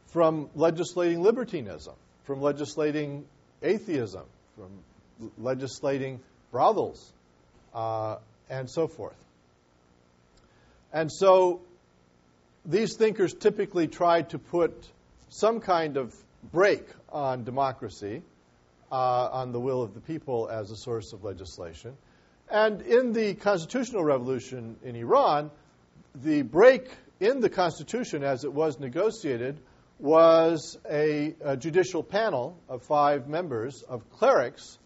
from 0.09 0.51
legislating 0.55 1.23
libertinism, 1.23 1.95
from 2.25 2.43
legislating 2.43 3.25
atheism, 3.63 4.25
from 4.57 5.31
legislating 5.39 6.21
brothels, 6.53 7.15
uh, 7.73 8.17
and 8.51 8.69
so 8.71 8.89
forth? 8.89 9.17
And 10.93 11.11
so 11.11 11.63
these 12.67 12.95
thinkers 12.99 13.33
typically 13.33 13.89
tried 13.89 14.29
to 14.31 14.39
put 14.39 14.75
some 15.31 15.61
kind 15.61 15.97
of 15.97 16.15
brake 16.53 16.89
on 17.09 17.45
democracy, 17.45 18.21
Uh, 18.89 19.29
on 19.33 19.51
the 19.51 19.59
will 19.59 19.83
of 19.83 19.95
the 19.95 20.01
people 20.01 20.49
as 20.49 20.71
a 20.71 20.77
source 20.77 21.13
of 21.13 21.25
legislation. 21.25 21.97
And 22.49 22.83
in 22.83 23.13
the 23.13 23.35
constitutional 23.35 24.05
revolution 24.05 24.77
in 24.85 24.95
Iran, 24.95 25.51
the 26.15 26.43
brake 26.43 26.89
in 27.19 27.41
the 27.41 27.51
constitution 27.51 28.23
as 28.23 28.45
it 28.45 28.53
was 28.53 28.79
negotiated 28.79 29.59
was 29.99 30.79
a, 30.89 31.35
a, 31.41 31.57
judicial 31.57 32.05
panel 32.05 32.57
of 32.69 32.85
five 32.85 33.27
members 33.27 33.83
of 33.83 34.09
clerics 34.13 34.79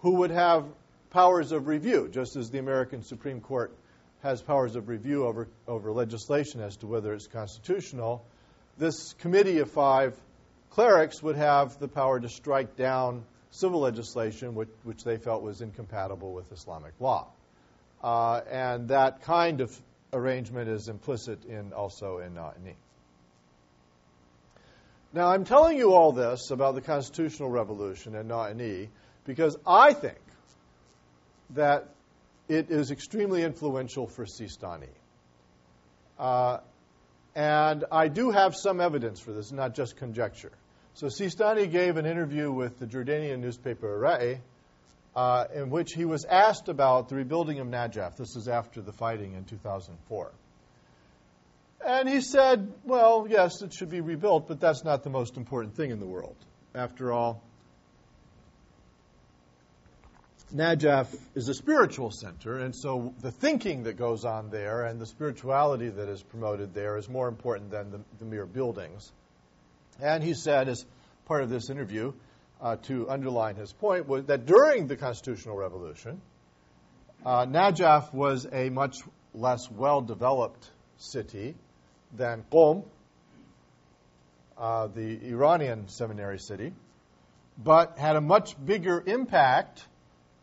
who 0.00 0.16
would 0.16 0.32
have 0.32 0.66
powers 1.10 1.52
of 1.52 1.68
review, 1.68 2.08
just 2.10 2.34
as 2.34 2.50
the 2.50 2.58
American 2.58 3.04
Supreme 3.04 3.40
Court 3.40 3.72
has 4.24 4.42
powers 4.42 4.74
of 4.74 4.88
review 4.88 5.26
over, 5.26 5.46
over 5.68 5.92
legislation 5.92 6.60
as 6.60 6.76
to 6.78 6.88
whether 6.88 7.14
it's 7.14 7.28
constitutional. 7.28 8.24
This 8.78 9.12
committee 9.20 9.58
of 9.58 9.70
five 9.70 10.18
clerics 10.70 11.22
would 11.22 11.36
have 11.36 11.78
the 11.78 11.86
power 11.86 12.18
to 12.18 12.28
strike 12.28 12.74
down 12.74 13.22
civil 13.54 13.80
legislation, 13.80 14.54
which, 14.56 14.68
which 14.82 15.04
they 15.04 15.16
felt 15.16 15.42
was 15.42 15.60
incompatible 15.60 16.32
with 16.32 16.50
Islamic 16.50 16.92
law. 16.98 17.28
Uh, 18.02 18.40
and 18.50 18.88
that 18.88 19.22
kind 19.22 19.60
of 19.60 19.80
arrangement 20.12 20.68
is 20.68 20.88
implicit 20.88 21.44
in 21.44 21.72
also 21.72 22.18
in 22.18 22.34
Na'ini. 22.34 22.74
Now, 25.12 25.28
I'm 25.28 25.44
telling 25.44 25.78
you 25.78 25.92
all 25.92 26.10
this 26.10 26.50
about 26.50 26.74
the 26.74 26.80
constitutional 26.80 27.48
revolution 27.48 28.16
and 28.16 28.28
Na'ini 28.28 28.88
because 29.24 29.56
I 29.64 29.92
think 29.92 30.18
that 31.50 31.88
it 32.48 32.70
is 32.70 32.90
extremely 32.90 33.44
influential 33.44 34.08
for 34.08 34.24
Sistani. 34.24 34.88
Uh, 36.18 36.58
and 37.36 37.84
I 37.90 38.08
do 38.08 38.32
have 38.32 38.56
some 38.56 38.80
evidence 38.80 39.20
for 39.20 39.32
this, 39.32 39.52
not 39.52 39.74
just 39.74 39.96
conjecture. 39.96 40.52
So 40.94 41.08
Sistani 41.08 41.70
gave 41.70 41.96
an 41.96 42.06
interview 42.06 42.52
with 42.52 42.78
the 42.78 42.86
Jordanian 42.86 43.40
newspaper 43.40 43.98
Ra'i, 43.98 44.38
uh, 45.16 45.46
in 45.52 45.68
which 45.68 45.92
he 45.92 46.04
was 46.04 46.24
asked 46.24 46.68
about 46.68 47.08
the 47.08 47.16
rebuilding 47.16 47.58
of 47.58 47.66
Najaf. 47.66 48.16
This 48.16 48.36
is 48.36 48.46
after 48.46 48.80
the 48.80 48.92
fighting 48.92 49.34
in 49.34 49.44
2004. 49.44 50.30
And 51.84 52.08
he 52.08 52.20
said, 52.20 52.72
well, 52.84 53.26
yes, 53.28 53.60
it 53.60 53.74
should 53.74 53.90
be 53.90 54.00
rebuilt, 54.00 54.46
but 54.46 54.60
that's 54.60 54.84
not 54.84 55.02
the 55.02 55.10
most 55.10 55.36
important 55.36 55.74
thing 55.74 55.90
in 55.90 55.98
the 55.98 56.06
world. 56.06 56.36
After 56.76 57.12
all, 57.12 57.42
Najaf 60.54 61.12
is 61.34 61.48
a 61.48 61.54
spiritual 61.54 62.12
center, 62.12 62.58
and 62.58 62.74
so 62.74 63.12
the 63.20 63.32
thinking 63.32 63.82
that 63.82 63.94
goes 63.94 64.24
on 64.24 64.50
there 64.50 64.84
and 64.84 65.00
the 65.00 65.06
spirituality 65.06 65.88
that 65.88 66.08
is 66.08 66.22
promoted 66.22 66.72
there 66.72 66.96
is 66.96 67.08
more 67.08 67.26
important 67.26 67.72
than 67.72 67.90
the, 67.90 68.00
the 68.20 68.24
mere 68.24 68.46
buildings. 68.46 69.10
And 70.00 70.22
he 70.22 70.34
said, 70.34 70.68
as 70.68 70.84
part 71.26 71.42
of 71.42 71.50
this 71.50 71.70
interview, 71.70 72.12
uh, 72.60 72.76
to 72.76 73.08
underline 73.08 73.56
his 73.56 73.72
point, 73.72 74.08
was 74.08 74.24
that 74.26 74.46
during 74.46 74.86
the 74.86 74.96
Constitutional 74.96 75.56
Revolution, 75.56 76.20
uh, 77.24 77.46
Najaf 77.46 78.12
was 78.12 78.46
a 78.50 78.70
much 78.70 78.96
less 79.34 79.70
well 79.70 80.00
developed 80.00 80.70
city 80.98 81.54
than 82.16 82.44
Qom, 82.52 82.84
uh, 84.56 84.86
the 84.88 85.26
Iranian 85.28 85.88
seminary 85.88 86.38
city, 86.38 86.72
but 87.58 87.98
had 87.98 88.16
a 88.16 88.20
much 88.20 88.54
bigger 88.64 89.02
impact 89.04 89.84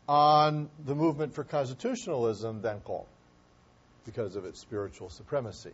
on 0.07 0.69
the 0.85 0.95
movement 0.95 1.33
for 1.33 1.43
constitutionalism 1.43 2.61
than 2.61 2.81
Qom 2.81 3.05
because 4.05 4.35
of 4.35 4.45
its 4.45 4.59
spiritual 4.59 5.09
supremacy. 5.09 5.73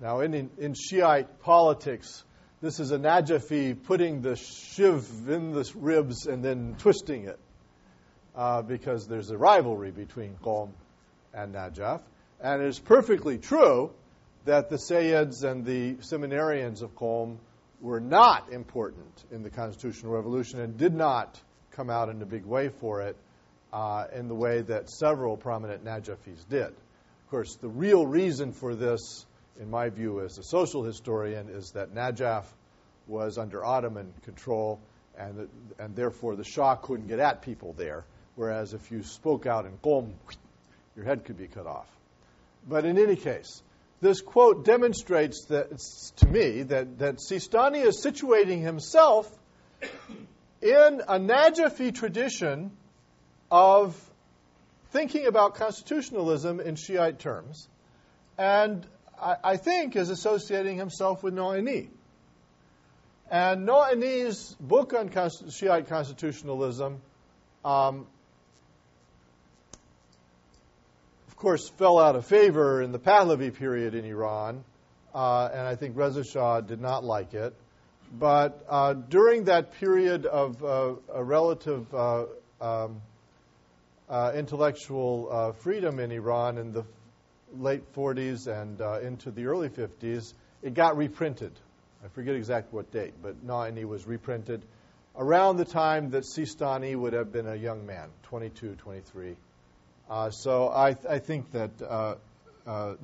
Now, 0.00 0.20
in, 0.20 0.50
in 0.58 0.74
Shiite 0.74 1.40
politics, 1.40 2.24
this 2.62 2.78
is 2.78 2.90
a 2.90 2.98
Najafi 2.98 3.82
putting 3.84 4.20
the 4.20 4.36
shiv 4.36 5.28
in 5.28 5.52
the 5.52 5.70
ribs 5.76 6.26
and 6.26 6.44
then 6.44 6.76
twisting 6.78 7.24
it 7.24 7.38
uh, 8.36 8.60
because 8.60 9.06
there's 9.06 9.30
a 9.30 9.38
rivalry 9.38 9.90
between 9.90 10.36
Qom 10.44 10.70
and 11.32 11.54
Najaf. 11.54 12.02
And 12.38 12.62
it 12.62 12.68
is 12.68 12.78
perfectly 12.78 13.38
true 13.38 13.90
that 14.44 14.68
the 14.68 14.76
Sayyids 14.76 15.42
and 15.42 15.64
the 15.64 15.94
seminarians 15.94 16.82
of 16.82 16.94
Qom 16.94 17.38
were 17.80 18.00
not 18.00 18.52
important 18.52 19.24
in 19.30 19.42
the 19.42 19.50
Constitutional 19.50 20.12
Revolution 20.12 20.60
and 20.60 20.76
did 20.76 20.94
not 20.94 21.40
come 21.72 21.88
out 21.88 22.10
in 22.10 22.20
a 22.20 22.26
big 22.26 22.44
way 22.44 22.68
for 22.68 23.00
it 23.00 23.16
uh, 23.72 24.04
in 24.14 24.28
the 24.28 24.34
way 24.34 24.60
that 24.60 24.90
several 24.90 25.38
prominent 25.38 25.82
Najafis 25.84 26.46
did. 26.50 26.66
Of 26.66 27.30
course, 27.30 27.56
the 27.56 27.68
real 27.68 28.06
reason 28.06 28.52
for 28.52 28.74
this 28.74 29.24
in 29.60 29.70
my 29.70 29.90
view 29.90 30.20
as 30.20 30.38
a 30.38 30.42
social 30.42 30.82
historian, 30.82 31.48
is 31.50 31.72
that 31.72 31.94
Najaf 31.94 32.44
was 33.06 33.38
under 33.38 33.64
Ottoman 33.64 34.12
control, 34.24 34.80
and, 35.18 35.48
and 35.78 35.94
therefore 35.94 36.34
the 36.34 36.44
Shah 36.44 36.76
couldn't 36.76 37.08
get 37.08 37.18
at 37.18 37.42
people 37.42 37.74
there. 37.74 38.04
Whereas 38.36 38.72
if 38.72 38.90
you 38.90 39.02
spoke 39.02 39.46
out 39.46 39.66
in 39.66 39.76
Qom, 39.78 40.12
your 40.96 41.04
head 41.04 41.24
could 41.24 41.36
be 41.36 41.46
cut 41.46 41.66
off. 41.66 41.88
But 42.66 42.84
in 42.84 42.98
any 42.98 43.16
case, 43.16 43.62
this 44.00 44.22
quote 44.22 44.64
demonstrates 44.64 45.44
that, 45.46 45.78
to 46.16 46.26
me 46.26 46.62
that, 46.62 46.98
that 46.98 47.16
Sistani 47.16 47.84
is 47.84 48.02
situating 48.02 48.62
himself 48.62 49.30
in 50.62 51.02
a 51.06 51.18
Najafi 51.18 51.94
tradition 51.94 52.70
of 53.50 53.94
thinking 54.90 55.26
about 55.26 55.54
constitutionalism 55.56 56.60
in 56.60 56.76
Shiite 56.76 57.18
terms. 57.18 57.68
And 58.38 58.86
I, 59.20 59.36
I 59.44 59.56
think, 59.56 59.96
is 59.96 60.10
associating 60.10 60.78
himself 60.78 61.22
with 61.22 61.34
Na'ini. 61.34 61.88
And 63.30 63.68
Na'ini's 63.68 64.56
book 64.58 64.94
on 64.94 65.10
Shiite 65.50 65.88
constitutionalism, 65.88 67.00
um, 67.64 68.06
of 71.28 71.36
course, 71.36 71.68
fell 71.68 71.98
out 71.98 72.16
of 72.16 72.26
favor 72.26 72.82
in 72.82 72.92
the 72.92 72.98
Pahlavi 72.98 73.54
period 73.54 73.94
in 73.94 74.04
Iran, 74.04 74.64
uh, 75.14 75.48
and 75.52 75.62
I 75.62 75.76
think 75.76 75.96
Reza 75.96 76.24
Shah 76.24 76.60
did 76.60 76.80
not 76.80 77.04
like 77.04 77.34
it. 77.34 77.54
But 78.12 78.64
uh, 78.68 78.94
during 78.94 79.44
that 79.44 79.74
period 79.74 80.26
of 80.26 80.64
uh, 80.64 80.94
a 81.14 81.22
relative 81.22 81.94
uh, 81.94 82.24
um, 82.60 83.00
uh, 84.08 84.32
intellectual 84.34 85.28
uh, 85.30 85.52
freedom 85.52 86.00
in 86.00 86.10
Iran 86.10 86.58
in 86.58 86.72
the 86.72 86.84
late 87.58 87.92
40s 87.94 88.46
and 88.46 88.80
uh, 88.80 89.00
into 89.00 89.30
the 89.30 89.46
early 89.46 89.68
50s, 89.68 90.34
it 90.62 90.74
got 90.74 90.96
reprinted. 90.96 91.52
I 92.04 92.08
forget 92.08 92.34
exactly 92.34 92.76
what 92.76 92.90
date, 92.90 93.14
but 93.22 93.46
Na'ini 93.46 93.84
was 93.84 94.06
reprinted 94.06 94.62
around 95.16 95.56
the 95.56 95.64
time 95.64 96.10
that 96.10 96.24
Sistani 96.24 96.96
would 96.96 97.12
have 97.12 97.32
been 97.32 97.46
a 97.46 97.56
young 97.56 97.86
man, 97.86 98.08
22, 98.24 98.76
23. 98.76 99.36
Uh, 100.08 100.30
so 100.30 100.72
I, 100.74 100.94
th- 100.94 101.06
I, 101.06 101.18
think 101.18 101.52
that 101.52 101.70
uh, 101.82 102.14
uh, 102.66 102.94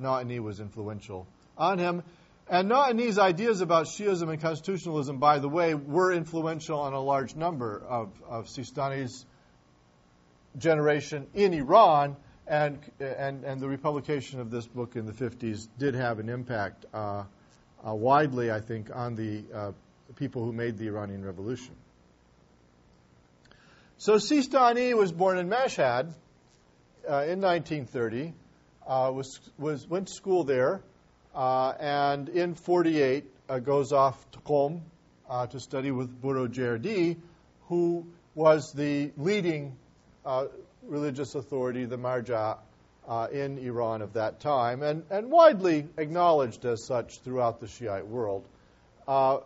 was 0.41 0.59
influential 0.59 1.27
on 1.57 1.77
him. 1.77 2.03
And 2.49 2.69
Na'ini's 2.69 3.19
ideas 3.19 3.61
about 3.61 3.87
Shiism 3.87 4.29
and 4.29 4.41
constitutionalism, 4.41 5.17
by 5.17 5.39
the 5.39 5.49
way, 5.49 5.73
were 5.73 6.13
influential 6.13 6.79
on 6.79 6.93
a 6.93 7.01
large 7.01 7.35
number 7.35 7.81
of, 7.87 8.09
of 8.27 8.45
Sistani's 8.47 9.25
generation 10.57 11.27
in 11.33 11.53
Iran 11.53 12.15
and, 12.47 12.79
and, 12.99 13.43
and 13.43 13.61
the 13.61 13.67
republication 13.67 14.39
of 14.39 14.49
this 14.49 14.65
book 14.65 14.95
in 14.95 15.05
the 15.05 15.11
50s 15.11 15.67
did 15.77 15.95
have 15.95 16.19
an 16.19 16.29
impact 16.29 16.85
uh, 16.93 17.23
uh, 17.85 17.93
widely, 17.93 18.51
I 18.51 18.61
think, 18.61 18.89
on 18.95 19.15
the 19.15 19.43
uh, 19.53 19.71
people 20.15 20.43
who 20.43 20.53
made 20.53 20.77
the 20.77 20.87
Iranian 20.87 21.25
Revolution. 21.25 21.75
So 23.97 24.15
Sistani 24.15 24.95
was 24.95 25.11
born 25.11 25.37
in 25.37 25.49
Mashhad 25.49 26.13
uh, 27.09 27.25
in 27.25 27.41
1930, 27.41 28.33
uh, 28.85 29.11
was, 29.13 29.39
was, 29.57 29.87
went 29.87 30.07
to 30.07 30.13
school 30.13 30.43
there, 30.43 30.81
uh, 31.35 31.73
and 31.79 32.29
in 32.29 32.55
48 32.55 33.25
goes 33.63 33.91
off 33.91 34.15
to 34.31 34.39
Qom 34.39 34.81
to 35.49 35.59
study 35.59 35.91
with 35.91 36.21
Boroujerdi, 36.21 37.17
who 37.67 38.07
was 38.35 38.71
the 38.73 39.11
leading 39.17 39.75
religious 40.87 41.35
authority, 41.35 41.85
the 41.85 41.97
Marja, 41.97 42.57
uh, 43.07 43.27
in 43.31 43.57
Iran 43.59 44.01
of 44.01 44.13
that 44.13 44.39
time, 44.39 44.83
and, 44.83 45.03
and 45.09 45.31
widely 45.31 45.87
acknowledged 45.97 46.65
as 46.65 46.85
such 46.85 47.19
throughout 47.19 47.59
the 47.59 47.67
Shiite 47.67 48.07
world. 48.07 48.45
Uh, 49.07 49.39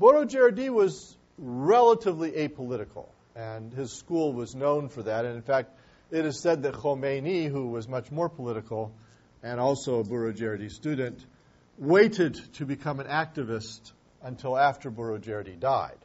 was 0.00 1.16
relatively 1.38 2.32
apolitical, 2.32 3.06
and 3.34 3.72
his 3.72 3.92
school 3.92 4.32
was 4.32 4.54
known 4.54 4.88
for 4.88 5.02
that. 5.04 5.24
And 5.24 5.36
in 5.36 5.42
fact, 5.42 5.70
it 6.10 6.24
is 6.24 6.40
said 6.40 6.62
that 6.62 6.74
Khomeini, 6.74 7.48
who 7.48 7.68
was 7.68 7.88
much 7.88 8.10
more 8.10 8.28
political 8.28 8.92
and 9.42 9.60
also 9.60 10.00
a 10.00 10.04
Boroujerdi 10.04 10.70
student, 10.70 11.24
waited 11.78 12.34
to 12.54 12.64
become 12.64 13.00
an 13.00 13.06
activist 13.06 13.92
until 14.22 14.56
after 14.56 14.90
Boroujerdi 14.90 15.58
died, 15.60 15.98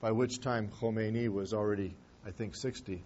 by 0.00 0.12
which 0.12 0.40
time 0.40 0.70
Khomeini 0.80 1.28
was 1.28 1.52
already, 1.52 1.94
I 2.26 2.30
think, 2.30 2.54
60. 2.54 3.02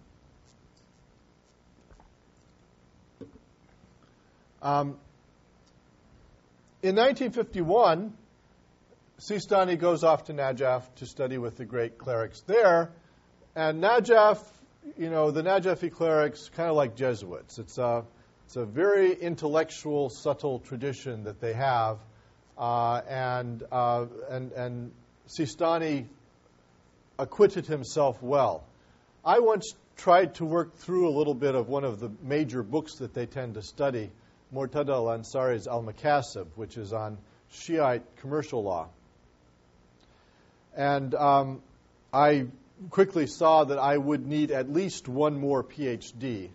Um, 4.63 4.95
in 6.81 6.95
1951, 6.95 8.13
Sistani 9.19 9.77
goes 9.77 10.05
off 10.05 10.23
to 10.25 10.33
Najaf 10.33 10.83
to 10.95 11.05
study 11.05 11.37
with 11.37 11.57
the 11.57 11.65
great 11.65 11.97
clerics 11.97 12.39
there. 12.47 12.89
And 13.57 13.83
Najaf, 13.83 14.39
you 14.97 15.09
know, 15.09 15.31
the 15.31 15.43
Najafi 15.43 15.91
clerics, 15.91 16.47
kind 16.47 16.69
of 16.69 16.77
like 16.77 16.95
Jesuits. 16.95 17.59
It's 17.59 17.77
a, 17.77 18.05
it's 18.45 18.55
a 18.55 18.65
very 18.65 19.13
intellectual, 19.13 20.09
subtle 20.09 20.59
tradition 20.59 21.25
that 21.25 21.41
they 21.41 21.51
have. 21.51 21.99
Uh, 22.57 23.01
and, 23.09 23.63
uh, 23.69 24.05
and, 24.29 24.53
and 24.53 24.91
Sistani 25.27 26.05
acquitted 27.19 27.65
himself 27.65 28.23
well. 28.23 28.63
I 29.25 29.39
once 29.39 29.75
tried 29.97 30.35
to 30.35 30.45
work 30.45 30.77
through 30.77 31.09
a 31.09 31.13
little 31.17 31.33
bit 31.33 31.53
of 31.53 31.67
one 31.67 31.83
of 31.83 31.99
the 31.99 32.11
major 32.21 32.63
books 32.63 32.95
that 32.99 33.13
they 33.13 33.25
tend 33.25 33.55
to 33.55 33.61
study 33.61 34.09
Murtada 34.53 34.89
al 34.89 35.05
Ansari's 35.05 35.67
Al 35.67 35.83
Makasib, 35.83 36.47
which 36.55 36.77
is 36.77 36.93
on 36.93 37.17
Shiite 37.49 38.03
commercial 38.17 38.63
law. 38.63 38.89
And 40.75 41.13
um, 41.13 41.61
I 42.11 42.47
quickly 42.89 43.27
saw 43.27 43.65
that 43.65 43.77
I 43.77 43.97
would 43.97 44.25
need 44.25 44.51
at 44.51 44.71
least 44.71 45.07
one 45.07 45.39
more 45.39 45.63
PhD 45.63 46.49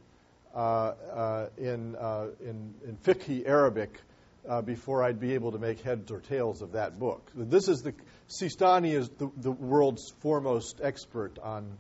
uh, 0.55 0.59
uh, 0.59 1.49
in, 1.57 1.95
uh, 1.97 2.27
in, 2.41 2.75
in 2.87 3.47
Arabic 3.47 4.01
uh, 4.49 4.63
before 4.63 5.05
I'd 5.05 5.21
be 5.21 5.35
able 5.35 5.53
to 5.53 5.59
make 5.59 5.81
heads 5.81 6.11
or 6.11 6.21
tails 6.21 6.63
of 6.63 6.73
that 6.73 6.99
book. 6.99 7.31
This 7.35 7.69
is 7.69 7.83
the 7.83 7.95
Sistani 8.29 8.95
is 8.95 9.09
the, 9.19 9.31
the 9.37 9.53
world's 9.53 10.11
foremost 10.21 10.81
expert 10.83 11.39
on 11.39 11.79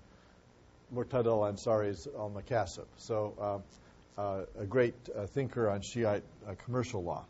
Murtada 0.95 1.27
al-Ansari's 1.27 2.07
al-Makasib. 2.17 2.87
So 2.97 3.35
uh, 3.39 3.43
uh, 3.43 3.59
a 4.19 4.67
great 4.69 4.95
uh, 5.17 5.27
thinker 5.27 5.71
on 5.71 5.81
Shiite 5.81 6.25
uh, 6.47 6.55
commercial 6.65 7.03
law. 7.03 7.25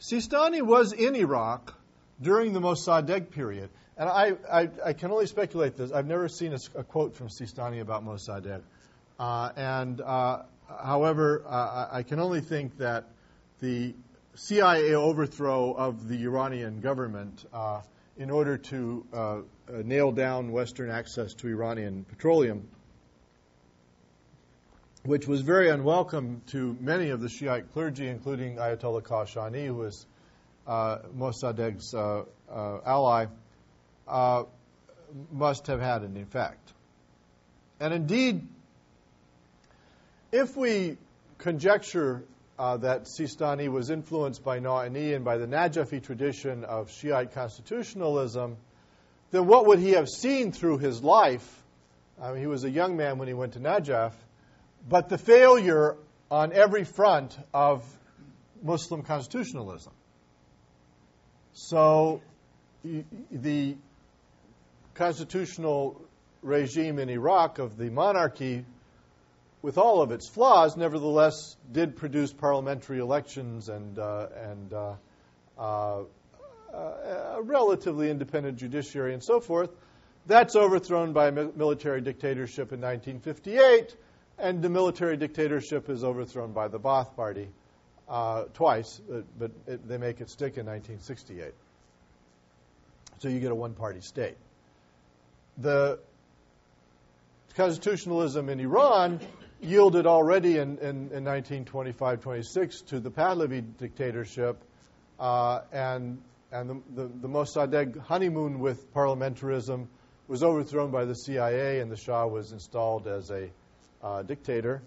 Sistani 0.00 0.62
was 0.62 0.92
in 0.92 1.14
Iraq 1.14 1.74
during 2.20 2.52
the 2.52 2.60
Mossadegh 2.60 3.30
period. 3.30 3.70
And 3.96 4.08
I, 4.08 4.32
I, 4.50 4.68
I, 4.84 4.92
can 4.92 5.10
only 5.10 5.26
speculate 5.26 5.76
this. 5.76 5.90
I've 5.90 6.06
never 6.06 6.28
seen 6.28 6.52
a, 6.52 6.58
a 6.78 6.84
quote 6.84 7.16
from 7.16 7.28
Sistani 7.28 7.80
about 7.80 8.04
Mossadegh. 8.04 8.62
Uh, 9.18 9.50
and 9.56 10.00
uh, 10.00 10.42
however, 10.68 11.42
uh, 11.44 11.88
I 11.90 12.04
can 12.04 12.20
only 12.20 12.40
think 12.40 12.78
that 12.78 13.08
the 13.60 13.94
CIA 14.36 14.94
overthrow 14.94 15.72
of 15.72 16.06
the 16.06 16.22
Iranian 16.22 16.80
government 16.80 17.44
uh, 17.52 17.80
in 18.16 18.30
order 18.30 18.56
to 18.56 19.06
uh, 19.12 19.18
uh, 19.18 19.42
nail 19.84 20.12
down 20.12 20.52
Western 20.52 20.90
access 20.90 21.34
to 21.34 21.48
Iranian 21.48 22.04
petroleum, 22.04 22.68
which 25.04 25.26
was 25.26 25.40
very 25.42 25.70
unwelcome 25.70 26.42
to 26.48 26.76
many 26.80 27.10
of 27.10 27.20
the 27.20 27.28
Shiite 27.28 27.72
clergy, 27.72 28.08
including 28.08 28.56
Ayatollah 28.56 29.02
Kashani, 29.02 29.66
who 29.66 29.74
was 29.74 30.06
Mossadegh's 30.66 31.94
ally 31.94 33.26
uh, 34.06 34.44
must 35.32 35.66
have 35.68 35.80
had 35.80 36.02
an 36.02 36.16
effect. 36.16 36.72
And 37.80 37.94
indeed, 37.94 38.46
if 40.32 40.56
we 40.56 40.96
conjecture 41.38 42.24
uh, 42.58 42.78
that 42.78 43.04
Sistani 43.04 43.68
was 43.68 43.90
influenced 43.90 44.42
by 44.42 44.58
Na'ini 44.58 45.14
and 45.14 45.24
by 45.24 45.38
the 45.38 45.46
Najafi 45.46 46.02
tradition 46.02 46.64
of 46.64 46.90
Shiite 46.90 47.32
constitutionalism, 47.32 48.56
then 49.30 49.46
what 49.46 49.66
would 49.66 49.78
he 49.78 49.92
have 49.92 50.08
seen 50.08 50.52
through 50.52 50.78
his 50.78 51.02
life? 51.02 51.62
I 52.20 52.32
mean, 52.32 52.40
he 52.40 52.46
was 52.46 52.64
a 52.64 52.70
young 52.70 52.96
man 52.96 53.18
when 53.18 53.28
he 53.28 53.34
went 53.34 53.52
to 53.52 53.60
Najaf, 53.60 54.12
but 54.86 55.08
the 55.08 55.18
failure 55.18 55.96
on 56.30 56.52
every 56.52 56.84
front 56.84 57.38
of 57.54 57.82
Muslim 58.62 59.02
constitutionalism. 59.02 59.92
So 61.52 62.20
the 63.30 63.76
constitutional 64.94 66.00
regime 66.42 66.98
in 66.98 67.08
Iraq 67.08 67.58
of 67.58 67.76
the 67.76 67.90
monarchy, 67.90 68.64
with 69.62 69.78
all 69.78 70.02
of 70.02 70.12
its 70.12 70.28
flaws, 70.28 70.76
nevertheless 70.76 71.56
did 71.72 71.96
produce 71.96 72.32
parliamentary 72.32 72.98
elections 72.98 73.68
and, 73.68 73.98
uh, 73.98 74.26
and 74.36 74.72
uh, 74.72 74.94
uh, 75.58 76.04
a 76.72 77.42
relatively 77.42 78.10
independent 78.10 78.58
judiciary 78.58 79.14
and 79.14 79.22
so 79.22 79.40
forth. 79.40 79.70
That's 80.26 80.54
overthrown 80.54 81.12
by 81.12 81.28
a 81.28 81.32
military 81.32 82.00
dictatorship 82.00 82.72
in 82.72 82.80
1958, 82.80 83.96
and 84.38 84.62
the 84.62 84.68
military 84.68 85.16
dictatorship 85.16 85.88
is 85.88 86.04
overthrown 86.04 86.52
by 86.52 86.68
the 86.68 86.78
Ba'ath 86.78 87.14
Party 87.16 87.48
uh, 88.08 88.44
twice, 88.54 89.00
but 89.38 89.50
it, 89.66 89.86
they 89.88 89.98
make 89.98 90.20
it 90.20 90.30
stick 90.30 90.56
in 90.56 90.66
1968. 90.66 91.52
So 93.18 93.28
you 93.28 93.40
get 93.40 93.50
a 93.50 93.54
one 93.54 93.74
party 93.74 94.00
state 94.00 94.36
the 95.58 95.98
constitutionalism 97.56 98.48
in 98.48 98.60
Iran 98.60 99.20
yielded 99.60 100.06
already 100.06 100.58
in, 100.58 100.78
in, 100.78 101.10
in 101.10 101.24
1925 101.24 102.20
26 102.20 102.80
to 102.82 103.00
the 103.00 103.10
Pahlavi 103.10 103.64
dictatorship, 103.78 104.62
uh, 105.18 105.60
and, 105.72 106.22
and 106.52 106.70
the, 106.70 106.80
the, 106.94 107.08
the 107.22 107.28
Mossadegh 107.28 107.98
honeymoon 107.98 108.60
with 108.60 108.92
parliamentarism 108.94 109.88
was 110.28 110.44
overthrown 110.44 110.92
by 110.92 111.04
the 111.04 111.14
CIA, 111.14 111.80
and 111.80 111.90
the 111.90 111.96
Shah 111.96 112.26
was 112.26 112.52
installed 112.52 113.08
as 113.08 113.30
a 113.30 113.50
uh, 114.02 114.22
dictator. 114.22 114.82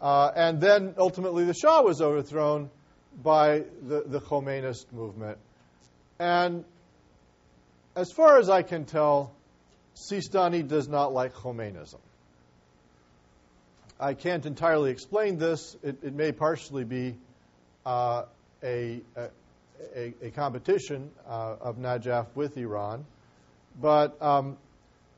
Uh, 0.00 0.30
and 0.34 0.60
then 0.60 0.94
ultimately 0.96 1.44
the 1.44 1.54
Shah 1.54 1.82
was 1.82 2.00
overthrown 2.00 2.70
by 3.22 3.64
the, 3.82 4.04
the 4.06 4.20
Khomeinist 4.20 4.92
movement. 4.92 5.38
And 6.18 6.64
as 7.96 8.12
far 8.12 8.38
as 8.38 8.48
I 8.48 8.62
can 8.62 8.84
tell, 8.84 9.32
Sistani 9.96 10.66
does 10.66 10.88
not 10.88 11.12
like 11.12 11.34
Khomeinism. 11.34 11.98
I 14.00 14.14
can't 14.14 14.46
entirely 14.46 14.92
explain 14.92 15.38
this. 15.38 15.76
It, 15.82 16.04
it 16.04 16.14
may 16.14 16.30
partially 16.30 16.84
be 16.84 17.16
uh, 17.84 18.24
a, 18.62 19.00
a, 19.16 20.14
a, 20.22 20.30
competition 20.30 21.10
uh, 21.26 21.56
of 21.60 21.78
Najaf 21.78 22.26
with 22.36 22.56
Iran. 22.56 23.04
But 23.80 24.20
um, 24.22 24.56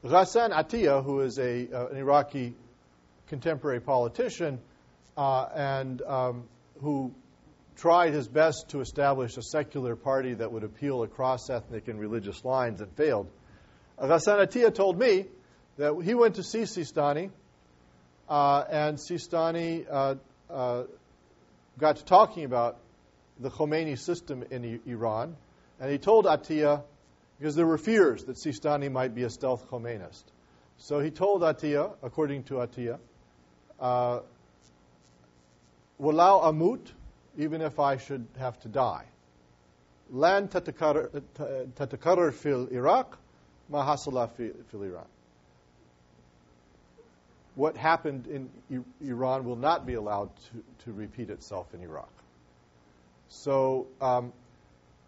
Ghassan 0.03 0.51
Atiyah, 0.51 1.05
who 1.05 1.21
is 1.21 1.39
a, 1.39 1.69
uh, 1.71 1.89
an 1.89 1.99
Iraqi 1.99 2.55
contemporary 3.31 3.81
politician 3.81 4.61
uh, 5.17 5.47
and 5.55 6.03
um, 6.03 6.45
who 6.83 7.15
tried 7.77 8.13
his 8.13 8.29
best 8.29 8.69
to 8.71 8.81
establish 8.81 9.37
a 9.39 9.43
secular 9.43 9.97
party 9.97 10.35
that 10.35 10.53
would 10.53 10.65
appeal 10.65 11.03
across 11.03 11.49
ethnic 11.49 11.89
and 11.89 11.99
religious 11.99 12.45
lines 12.45 12.83
and 12.83 12.93
failed, 12.97 13.31
Ghassan 13.99 14.47
Atiyah 14.47 14.75
told 14.75 14.99
me 14.99 15.27
that 15.79 15.95
he 16.05 16.15
went 16.15 16.35
to 16.35 16.43
see 16.43 16.63
Sistani, 16.63 17.31
uh, 18.29 18.65
and 18.71 18.99
Sistani 18.99 19.87
uh, 19.91 20.15
uh, 20.51 20.83
got 21.79 21.97
to 21.97 22.05
talking 22.05 22.45
about 22.45 22.79
the 23.39 23.51
Khomeini 23.51 23.99
system 23.99 24.45
in 24.51 24.65
I- 24.65 24.91
Iran, 24.91 25.37
and 25.79 25.91
he 25.91 25.99
told 25.99 26.27
Atiyah, 26.27 26.83
because 27.39 27.55
there 27.55 27.67
were 27.67 27.79
fears 27.79 28.25
that 28.25 28.37
Sistani 28.37 28.91
might 28.91 29.15
be 29.15 29.23
a 29.23 29.31
stealth 29.31 29.71
Khomeinist. 29.71 30.25
So 30.79 31.01
he 31.01 31.11
told 31.11 31.43
Atiyah, 31.43 31.95
according 32.03 32.45
to 32.45 32.55
Atiyah, 32.55 32.99
Walau 33.80 34.24
amut, 36.00 36.92
even 37.38 37.62
if 37.62 37.80
I 37.80 37.98
should 37.98 38.26
have 38.38 38.60
to 38.62 38.68
die. 38.68 39.06
Lan 40.12 40.48
tatakarrar 40.48 42.34
fil 42.34 42.68
Iraq, 42.68 43.18
ما 43.72 43.84
حصل 43.84 44.30
في, 44.38 44.54
في 44.72 44.92
Iran. 44.92 45.08
What 47.56 47.78
happened 47.78 48.28
in 48.28 48.50
Iran 49.02 49.46
will 49.46 49.56
not 49.56 49.86
be 49.86 49.94
allowed 49.94 50.30
to, 50.36 50.64
to 50.86 50.92
repeat 50.94 51.30
itself 51.30 51.74
in 51.74 51.82
Iraq. 51.82 52.12
So 53.30 53.88
um, 54.02 54.34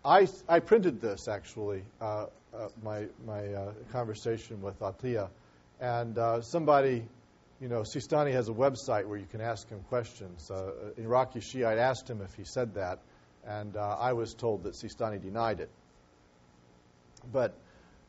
I, 0.06 0.28
I 0.48 0.60
printed 0.60 1.02
this 1.02 1.28
actually, 1.28 1.84
uh, 2.00 2.28
uh, 2.54 2.70
my, 2.82 3.06
my 3.26 3.54
uh, 3.54 3.74
conversation 3.92 4.62
with 4.62 4.80
Atiyah, 4.80 5.28
and 5.82 6.18
uh, 6.18 6.42
somebody, 6.42 7.06
you 7.63 7.69
know, 7.69 7.83
Sistani 7.83 8.33
has 8.33 8.49
a 8.49 8.53
website 8.53 9.07
where 9.07 9.17
you 9.17 9.27
can 9.31 9.41
ask 9.41 9.69
him 9.69 9.79
questions. 9.89 10.51
Uh, 10.51 10.73
an 10.97 11.05
Iraqi 11.05 11.39
Shiite 11.39 11.79
asked 11.79 12.11
him 12.11 12.21
if 12.21 12.35
he 12.35 12.43
said 12.43 12.75
that, 12.75 12.99
and 13.47 13.77
uh, 13.77 13.97
I 14.01 14.15
was 14.15 14.35
told 14.35 14.65
that 14.65 14.75
Sistani 14.75 15.23
denied 15.23 15.61
it. 15.61 15.71
But 17.33 17.55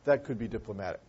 that 0.06 0.24
could 0.24 0.40
be 0.40 0.48
diplomatic. 0.48 1.02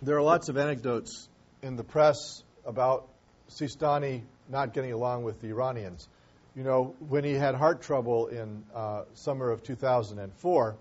There 0.00 0.16
are 0.16 0.22
lots 0.22 0.48
of 0.48 0.56
anecdotes 0.56 1.28
in 1.60 1.74
the 1.74 1.84
press 1.84 2.44
about 2.64 3.08
Sistani 3.50 4.22
not 4.48 4.74
getting 4.74 4.92
along 4.92 5.24
with 5.24 5.40
the 5.40 5.48
Iranians. 5.48 6.08
You 6.54 6.62
know, 6.62 6.94
when 7.08 7.24
he 7.24 7.32
had 7.32 7.56
heart 7.56 7.82
trouble 7.82 8.28
in 8.28 8.62
uh, 8.72 9.02
summer 9.14 9.50
of 9.50 9.64
2004, 9.64 10.76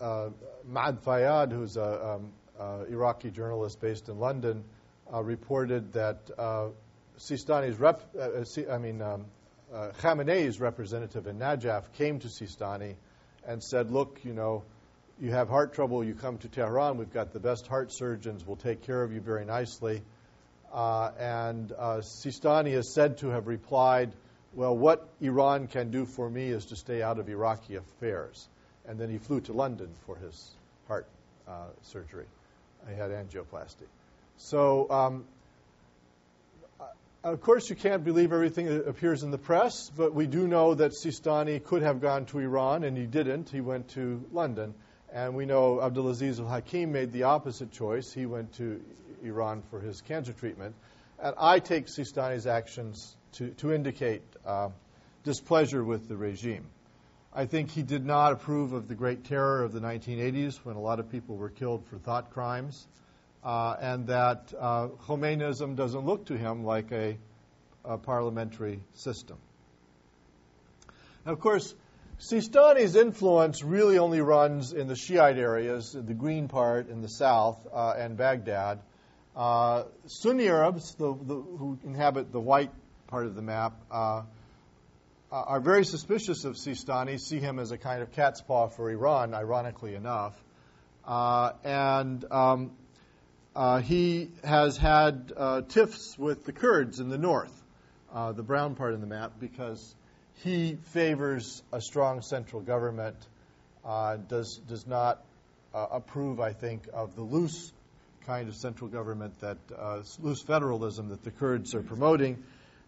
uh, 0.00 0.04
uh, 0.04 0.30
Ma'ad 0.70 1.02
Fayyad, 1.02 1.52
who's 1.52 1.76
an 1.76 1.82
um, 1.84 2.32
uh, 2.58 2.84
Iraqi 2.88 3.30
journalist 3.30 3.80
based 3.80 4.08
in 4.08 4.18
London, 4.18 4.64
uh, 5.12 5.22
reported 5.22 5.92
that 5.92 6.30
uh, 6.38 6.68
Sistani's 7.18 7.78
rep, 7.78 8.02
I 8.70 8.78
mean, 8.78 9.02
um, 9.02 9.26
uh, 9.72 9.90
Khamenei's 10.00 10.58
representative 10.58 11.26
in 11.26 11.38
Najaf 11.38 11.92
came 11.94 12.18
to 12.20 12.28
Sistani 12.28 12.96
and 13.46 13.62
said, 13.62 13.90
Look, 13.90 14.20
you 14.24 14.32
know, 14.32 14.64
you 15.20 15.30
have 15.32 15.48
heart 15.48 15.74
trouble, 15.74 16.02
you 16.02 16.14
come 16.14 16.38
to 16.38 16.48
Tehran, 16.48 16.96
we've 16.96 17.12
got 17.12 17.32
the 17.32 17.40
best 17.40 17.66
heart 17.66 17.92
surgeons, 17.92 18.46
we'll 18.46 18.56
take 18.56 18.82
care 18.82 19.02
of 19.02 19.12
you 19.12 19.20
very 19.20 19.44
nicely. 19.44 20.02
Uh, 20.72 21.10
and 21.18 21.72
uh, 21.72 22.00
Sistani 22.24 22.72
is 22.72 22.94
said 22.94 23.18
to 23.18 23.28
have 23.28 23.46
replied, 23.48 24.12
Well, 24.54 24.76
what 24.76 25.08
Iran 25.20 25.66
can 25.66 25.90
do 25.90 26.06
for 26.06 26.28
me 26.30 26.48
is 26.48 26.66
to 26.66 26.76
stay 26.76 27.02
out 27.02 27.18
of 27.18 27.28
Iraqi 27.28 27.76
affairs. 27.76 28.48
And 28.90 28.98
then 28.98 29.08
he 29.08 29.18
flew 29.18 29.40
to 29.42 29.52
London 29.52 29.88
for 30.04 30.16
his 30.16 30.50
heart 30.88 31.06
uh, 31.46 31.68
surgery. 31.82 32.26
He 32.88 32.96
had 32.96 33.10
angioplasty. 33.12 33.86
So 34.36 34.90
um, 34.90 35.24
of 37.22 37.42
course, 37.42 37.68
you 37.68 37.76
can't 37.76 38.02
believe 38.02 38.32
everything 38.32 38.66
that 38.66 38.88
appears 38.88 39.22
in 39.22 39.30
the 39.30 39.38
press, 39.38 39.90
but 39.94 40.14
we 40.14 40.26
do 40.26 40.48
know 40.48 40.74
that 40.74 40.92
Sistani 40.92 41.62
could 41.62 41.82
have 41.82 42.00
gone 42.00 42.24
to 42.26 42.38
Iran, 42.38 42.82
and 42.82 42.96
he 42.96 43.04
didn't. 43.04 43.50
He 43.50 43.60
went 43.60 43.90
to 43.90 44.24
London. 44.32 44.74
And 45.12 45.34
we 45.34 45.44
know 45.44 45.76
Abdulaziz 45.76 46.40
al 46.40 46.48
Hakim 46.48 46.92
made 46.92 47.12
the 47.12 47.24
opposite 47.24 47.72
choice. 47.72 48.12
He 48.12 48.26
went 48.26 48.54
to 48.54 48.80
Iran 49.22 49.62
for 49.70 49.80
his 49.80 50.00
cancer 50.00 50.32
treatment. 50.32 50.74
And 51.22 51.34
I 51.38 51.58
take 51.58 51.86
Sistani's 51.86 52.46
actions 52.46 53.14
to, 53.32 53.50
to 53.58 53.72
indicate 53.72 54.22
uh, 54.46 54.70
displeasure 55.22 55.84
with 55.84 56.08
the 56.08 56.16
regime. 56.16 56.64
I 57.32 57.46
think 57.46 57.70
he 57.70 57.82
did 57.82 58.04
not 58.04 58.32
approve 58.32 58.72
of 58.72 58.88
the 58.88 58.96
Great 58.96 59.24
Terror 59.24 59.62
of 59.62 59.72
the 59.72 59.78
1980s 59.78 60.56
when 60.64 60.74
a 60.74 60.80
lot 60.80 60.98
of 60.98 61.10
people 61.10 61.36
were 61.36 61.48
killed 61.48 61.84
for 61.86 61.96
thought 61.96 62.30
crimes, 62.30 62.88
uh, 63.44 63.76
and 63.80 64.08
that 64.08 64.52
uh, 64.58 64.88
Khomeinism 65.06 65.76
doesn't 65.76 66.04
look 66.04 66.26
to 66.26 66.36
him 66.36 66.64
like 66.64 66.90
a, 66.90 67.16
a 67.84 67.98
parliamentary 67.98 68.80
system. 68.94 69.36
Now, 71.24 71.32
of 71.32 71.38
course, 71.38 71.72
Sistani's 72.18 72.96
influence 72.96 73.62
really 73.62 73.98
only 73.98 74.20
runs 74.20 74.72
in 74.72 74.88
the 74.88 74.96
Shiite 74.96 75.38
areas, 75.38 75.92
the 75.92 76.14
green 76.14 76.48
part 76.48 76.88
in 76.88 77.00
the 77.00 77.08
south, 77.08 77.64
uh, 77.72 77.94
and 77.96 78.16
Baghdad. 78.16 78.80
Uh, 79.36 79.84
Sunni 80.06 80.48
Arabs, 80.48 80.96
the, 80.96 81.14
the, 81.14 81.34
who 81.34 81.78
inhabit 81.84 82.32
the 82.32 82.40
white 82.40 82.72
part 83.06 83.26
of 83.26 83.36
the 83.36 83.42
map, 83.42 83.80
uh, 83.88 84.22
are 85.32 85.60
very 85.60 85.84
suspicious 85.84 86.44
of 86.44 86.56
Sistani, 86.56 87.20
see 87.20 87.38
him 87.38 87.58
as 87.60 87.70
a 87.70 87.78
kind 87.78 88.02
of 88.02 88.10
cat's 88.12 88.40
paw 88.40 88.66
for 88.66 88.90
Iran, 88.90 89.32
ironically 89.32 89.94
enough. 89.94 90.34
Uh, 91.06 91.52
and 91.62 92.24
um, 92.32 92.72
uh, 93.54 93.80
he 93.80 94.30
has 94.42 94.76
had 94.76 95.32
uh, 95.36 95.62
tiffs 95.62 96.18
with 96.18 96.44
the 96.44 96.52
Kurds 96.52 96.98
in 96.98 97.08
the 97.08 97.18
north, 97.18 97.52
uh, 98.12 98.32
the 98.32 98.42
brown 98.42 98.74
part 98.74 98.92
of 98.92 99.00
the 99.00 99.06
map, 99.06 99.32
because 99.38 99.94
he 100.42 100.76
favors 100.92 101.62
a 101.72 101.80
strong 101.80 102.22
central 102.22 102.60
government, 102.60 103.16
uh, 103.84 104.16
does, 104.16 104.60
does 104.68 104.86
not 104.86 105.22
approve, 105.72 106.40
I 106.40 106.52
think, 106.52 106.88
of 106.92 107.14
the 107.14 107.22
loose 107.22 107.72
kind 108.26 108.48
of 108.48 108.56
central 108.56 108.90
government 108.90 109.38
that 109.40 109.58
loose 110.18 110.42
federalism 110.42 111.10
that 111.10 111.22
the 111.22 111.30
Kurds 111.30 111.76
are 111.76 111.82
promoting. 111.82 112.42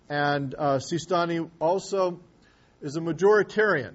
And 0.08 0.54
Sistani 0.58 1.48
also 1.60 2.18
is 2.82 2.96
a 2.96 3.00
majoritarian. 3.00 3.94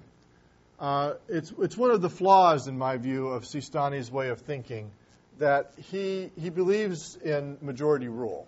Uh, 0.79 1.13
it's, 1.27 1.53
it's 1.59 1.77
one 1.77 1.91
of 1.91 2.01
the 2.01 2.09
flaws, 2.09 2.67
in 2.67 2.77
my 2.77 2.97
view, 2.97 3.27
of 3.27 3.43
Sistani's 3.43 4.11
way 4.11 4.29
of 4.29 4.41
thinking 4.41 4.91
that 5.39 5.73
he, 5.91 6.31
he 6.39 6.49
believes 6.49 7.15
in 7.15 7.57
majority 7.61 8.07
rule. 8.07 8.47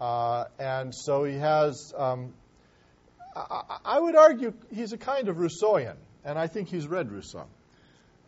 Uh, 0.00 0.44
and 0.58 0.94
so 0.94 1.24
he 1.24 1.36
has, 1.36 1.92
um, 1.96 2.32
I, 3.34 3.78
I, 3.84 4.00
would 4.00 4.16
argue, 4.16 4.52
he's 4.74 4.92
a 4.92 4.98
kind 4.98 5.28
of 5.28 5.36
Rousseauian, 5.36 5.96
and 6.24 6.38
I 6.38 6.48
think 6.48 6.68
he's 6.68 6.86
read 6.86 7.10
Rousseau. 7.10 7.46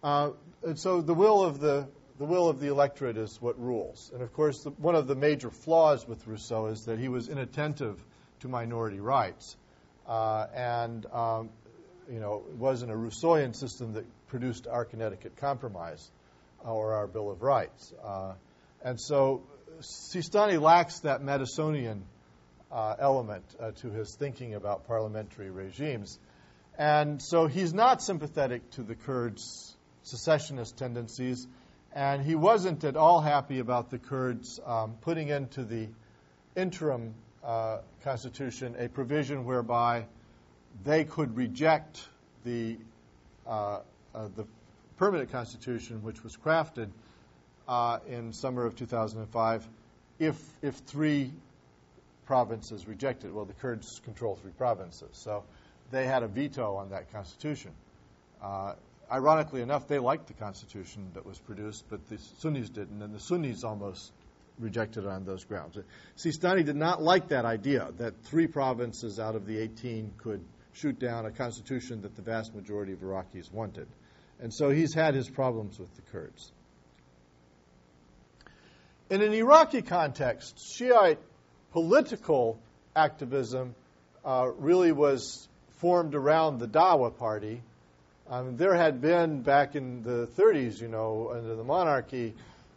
Uh, 0.02 0.30
and 0.62 0.78
so 0.78 1.00
the 1.00 1.14
will 1.14 1.44
of 1.44 1.60
the 1.60 1.88
the 2.18 2.24
will 2.24 2.48
of 2.48 2.60
the 2.60 2.68
electorate 2.68 3.16
is 3.16 3.42
what 3.42 3.60
rules. 3.60 4.10
And 4.12 4.22
of 4.22 4.32
course, 4.32 4.62
the, 4.62 4.70
one 4.70 4.94
of 4.94 5.08
the 5.08 5.16
major 5.16 5.50
flaws 5.50 6.06
with 6.06 6.26
Rousseau 6.26 6.66
is 6.66 6.84
that 6.84 6.98
he 6.98 7.08
was 7.08 7.28
inattentive 7.28 8.02
to 8.40 8.48
minority 8.48 9.00
rights. 9.00 9.56
Uh, 10.06 10.46
and 10.54 11.06
um, 11.12 11.50
you 12.10 12.20
know, 12.20 12.42
it 12.48 12.56
wasn't 12.56 12.90
a 12.90 12.94
Rousseauian 12.94 13.54
system 13.54 13.94
that 13.94 14.04
produced 14.28 14.66
our 14.66 14.84
Connecticut 14.84 15.36
Compromise 15.36 16.10
or 16.64 16.94
our 16.94 17.06
Bill 17.06 17.30
of 17.30 17.42
Rights. 17.42 17.92
Uh, 18.02 18.34
and 18.82 19.00
so 19.00 19.42
Sistani 19.80 20.60
lacks 20.60 21.00
that 21.00 21.22
Madisonian 21.22 22.02
uh, 22.70 22.96
element 22.98 23.44
uh, 23.60 23.70
to 23.70 23.90
his 23.90 24.14
thinking 24.14 24.54
about 24.54 24.86
parliamentary 24.86 25.50
regimes. 25.50 26.18
And 26.76 27.22
so 27.22 27.46
he's 27.46 27.72
not 27.72 28.02
sympathetic 28.02 28.68
to 28.72 28.82
the 28.82 28.96
Kurds' 28.96 29.76
secessionist 30.02 30.76
tendencies, 30.76 31.46
and 31.92 32.22
he 32.22 32.34
wasn't 32.34 32.82
at 32.82 32.96
all 32.96 33.20
happy 33.20 33.60
about 33.60 33.90
the 33.90 33.98
Kurds 33.98 34.58
um, 34.66 34.96
putting 35.00 35.28
into 35.28 35.64
the 35.64 35.88
interim 36.56 37.14
uh, 37.44 37.78
Constitution 38.02 38.74
a 38.78 38.88
provision 38.88 39.44
whereby 39.44 40.06
they 40.82 41.04
could 41.04 41.36
reject 41.36 42.08
the 42.44 42.76
uh, 43.46 43.80
uh, 44.14 44.28
the 44.36 44.44
permanent 44.96 45.30
Constitution, 45.30 46.02
which 46.02 46.22
was 46.22 46.36
crafted 46.36 46.88
uh, 47.68 47.98
in 48.08 48.32
summer 48.32 48.64
of 48.64 48.76
2005, 48.76 49.68
if 50.18 50.36
if 50.62 50.74
three 50.76 51.30
provinces 52.26 52.88
rejected. 52.88 53.34
Well, 53.34 53.44
the 53.44 53.54
Kurds 53.54 54.00
control 54.04 54.36
three 54.36 54.52
provinces, 54.52 55.10
so 55.12 55.44
they 55.90 56.06
had 56.06 56.22
a 56.22 56.28
veto 56.28 56.76
on 56.76 56.90
that 56.90 57.12
Constitution. 57.12 57.72
Uh, 58.42 58.74
ironically 59.10 59.60
enough, 59.62 59.88
they 59.88 59.98
liked 59.98 60.26
the 60.26 60.34
Constitution 60.34 61.10
that 61.14 61.24
was 61.24 61.38
produced, 61.38 61.84
but 61.90 62.08
the 62.08 62.18
Sunnis 62.38 62.68
didn't, 62.70 63.02
and 63.02 63.14
the 63.14 63.20
Sunnis 63.20 63.64
almost 63.64 64.12
rejected 64.58 65.06
on 65.06 65.24
those 65.24 65.44
grounds. 65.44 65.78
Sistani 66.16 66.64
did 66.64 66.76
not 66.76 67.02
like 67.02 67.28
that 67.28 67.44
idea 67.44 67.90
that 67.98 68.14
three 68.24 68.46
provinces 68.46 69.18
out 69.18 69.34
of 69.34 69.46
the 69.46 69.58
18 69.58 70.12
could 70.18 70.44
shoot 70.72 70.98
down 70.98 71.26
a 71.26 71.30
constitution 71.30 72.02
that 72.02 72.16
the 72.16 72.22
vast 72.22 72.54
majority 72.54 72.92
of 72.92 73.00
Iraqis 73.00 73.52
wanted. 73.52 73.86
And 74.40 74.52
so 74.52 74.70
he's 74.70 74.94
had 74.94 75.14
his 75.14 75.28
problems 75.28 75.78
with 75.78 75.94
the 75.96 76.02
Kurds. 76.02 76.52
In 79.10 79.22
an 79.22 79.32
Iraqi 79.32 79.82
context, 79.82 80.58
Shiite 80.76 81.20
political 81.72 82.58
activism 82.96 83.74
uh, 84.24 84.50
really 84.56 84.92
was 84.92 85.48
formed 85.78 86.14
around 86.14 86.58
the 86.58 86.66
Dawa 86.66 87.16
party. 87.16 87.62
Um, 88.28 88.56
there 88.56 88.74
had 88.74 89.00
been 89.00 89.42
back 89.42 89.76
in 89.76 90.02
the 90.02 90.26
30s, 90.38 90.80
you 90.80 90.88
know, 90.88 91.32
under 91.34 91.54
the 91.54 91.64
monarchy, 91.64 92.34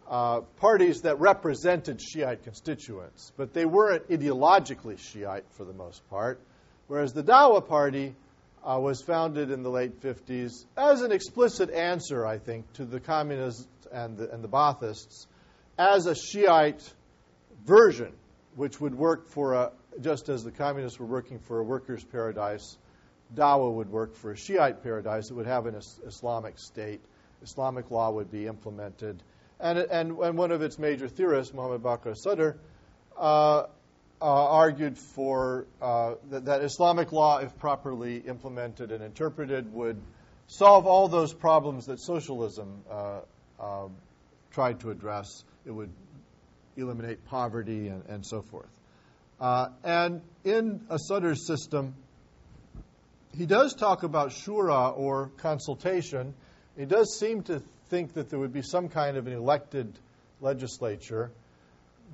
uh, 0.10 0.42
parties 0.60 1.02
that 1.02 1.20
represented 1.20 2.02
Shiite 2.02 2.44
constituents, 2.44 3.32
but 3.36 3.54
they 3.54 3.66
weren't 3.66 4.10
ideologically 4.10 4.98
Shiite 4.98 5.46
for 5.52 5.66
the 5.66 5.74
most 5.74 6.08
part. 6.10 6.40
Whereas 6.88 7.14
the 7.14 7.24
Dawa 7.24 7.68
party 7.68 8.16
uh, 8.64 8.80
was 8.80 9.02
founded 9.02 9.52
in 9.52 9.64
the 9.64 9.70
late 9.70 10.02
50s 10.02 10.66
as 10.78 11.02
an 11.02 11.12
explicit 11.12 11.70
answer, 11.70 12.26
I 12.26 12.38
think, 12.38 12.72
to 12.74 12.86
the 12.86 13.00
communists 13.00 13.68
and 13.92 14.18
the, 14.18 14.32
and 14.32 14.44
the 14.44 14.48
Baathists 14.48 15.28
as 15.78 16.06
a 16.06 16.16
Shiite 16.16 16.94
version, 17.66 18.14
which 18.56 18.80
would 18.80 18.96
work 18.96 19.30
for 19.30 19.54
a, 19.54 19.72
just 20.02 20.30
as 20.30 20.44
the 20.44 20.52
communists 20.52 21.00
were 21.00 21.06
working 21.06 21.40
for 21.40 21.60
a 21.60 21.64
workers' 21.64 22.04
paradise, 22.04 22.78
Dawa 23.36 23.74
would 23.74 23.90
work 23.90 24.16
for 24.16 24.32
a 24.32 24.38
Shiite 24.38 24.84
paradise. 24.84 25.30
It 25.30 25.34
would 25.34 25.48
have 25.48 25.66
an 25.66 25.76
Islamic 26.06 26.58
state. 26.58 27.02
Islamic 27.44 27.92
law 27.92 28.12
would 28.12 28.32
be 28.32 28.48
implemented 28.48 29.22
and, 29.60 29.78
and, 29.80 30.18
and 30.18 30.38
one 30.38 30.52
of 30.52 30.62
its 30.62 30.78
major 30.78 31.08
theorists, 31.08 31.54
Muhammad 31.54 31.82
Bakr 31.82 32.16
Sadr, 32.16 32.58
uh, 33.18 33.64
uh, 34.20 34.26
argued 34.26 34.98
for 34.98 35.66
uh, 35.82 36.16
that, 36.30 36.46
that, 36.46 36.64
Islamic 36.64 37.12
law, 37.12 37.38
if 37.38 37.58
properly 37.60 38.18
implemented 38.18 38.92
and 38.92 39.04
interpreted, 39.04 39.72
would 39.74 40.02
solve 40.48 40.88
all 40.88 41.08
those 41.08 41.34
problems 41.34 41.86
that 41.86 42.00
socialism 42.00 42.84
uh, 42.90 43.20
um, 43.60 43.92
tried 44.52 44.80
to 44.80 44.90
address. 44.90 45.44
It 45.66 45.72
would 45.72 45.92
eliminate 46.78 47.26
poverty 47.26 47.88
and, 47.90 48.04
and 48.08 48.26
so 48.26 48.42
forth. 48.42 48.70
Uh, 49.40 49.70
and 49.84 50.22
in 50.44 50.82
a 50.90 50.98
Sadr's 50.98 51.46
system, 51.46 51.94
he 53.36 53.46
does 53.46 53.76
talk 53.76 54.02
about 54.02 54.30
shura 54.30 54.98
or 54.98 55.30
consultation. 55.38 56.34
He 56.76 56.86
does 56.86 57.20
seem 57.20 57.44
to 57.44 57.62
think 57.90 58.14
that 58.14 58.30
there 58.30 58.40
would 58.40 58.54
be 58.54 58.62
some 58.62 58.90
kind 58.90 59.18
of 59.18 59.28
an 59.28 59.34
elected 59.34 59.98
legislature. 60.42 61.32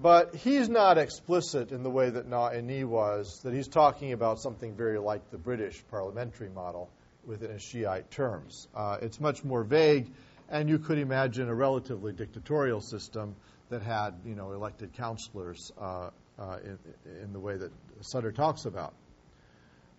But 0.01 0.35
he's 0.35 0.69
not 0.69 0.97
explicit 0.97 1.71
in 1.71 1.83
the 1.83 1.89
way 1.89 2.09
that 2.09 2.27
Naini 2.27 2.83
was, 2.83 3.41
that 3.43 3.53
he's 3.53 3.67
talking 3.67 4.11
about 4.11 4.39
something 4.39 4.75
very 4.75 4.97
like 4.97 5.29
the 5.29 5.37
British 5.37 5.83
parliamentary 5.91 6.49
model 6.49 6.89
within 7.25 7.51
a 7.51 7.59
Shiite 7.59 8.09
terms. 8.09 8.67
Uh, 8.75 8.97
it's 9.01 9.19
much 9.19 9.43
more 9.43 9.63
vague, 9.63 10.11
and 10.49 10.67
you 10.67 10.79
could 10.79 10.97
imagine 10.97 11.47
a 11.47 11.53
relatively 11.53 12.11
dictatorial 12.11 12.81
system 12.81 13.35
that 13.69 13.83
had, 13.83 14.15
you 14.25 14.35
know, 14.35 14.51
elected 14.51 14.93
councillors 14.93 15.71
uh, 15.79 16.09
uh, 16.39 16.57
in, 16.63 16.79
in, 17.21 17.33
the 17.33 17.39
way 17.39 17.55
that 17.55 17.71
Sadr 18.01 18.31
talks 18.31 18.65
about. 18.65 18.93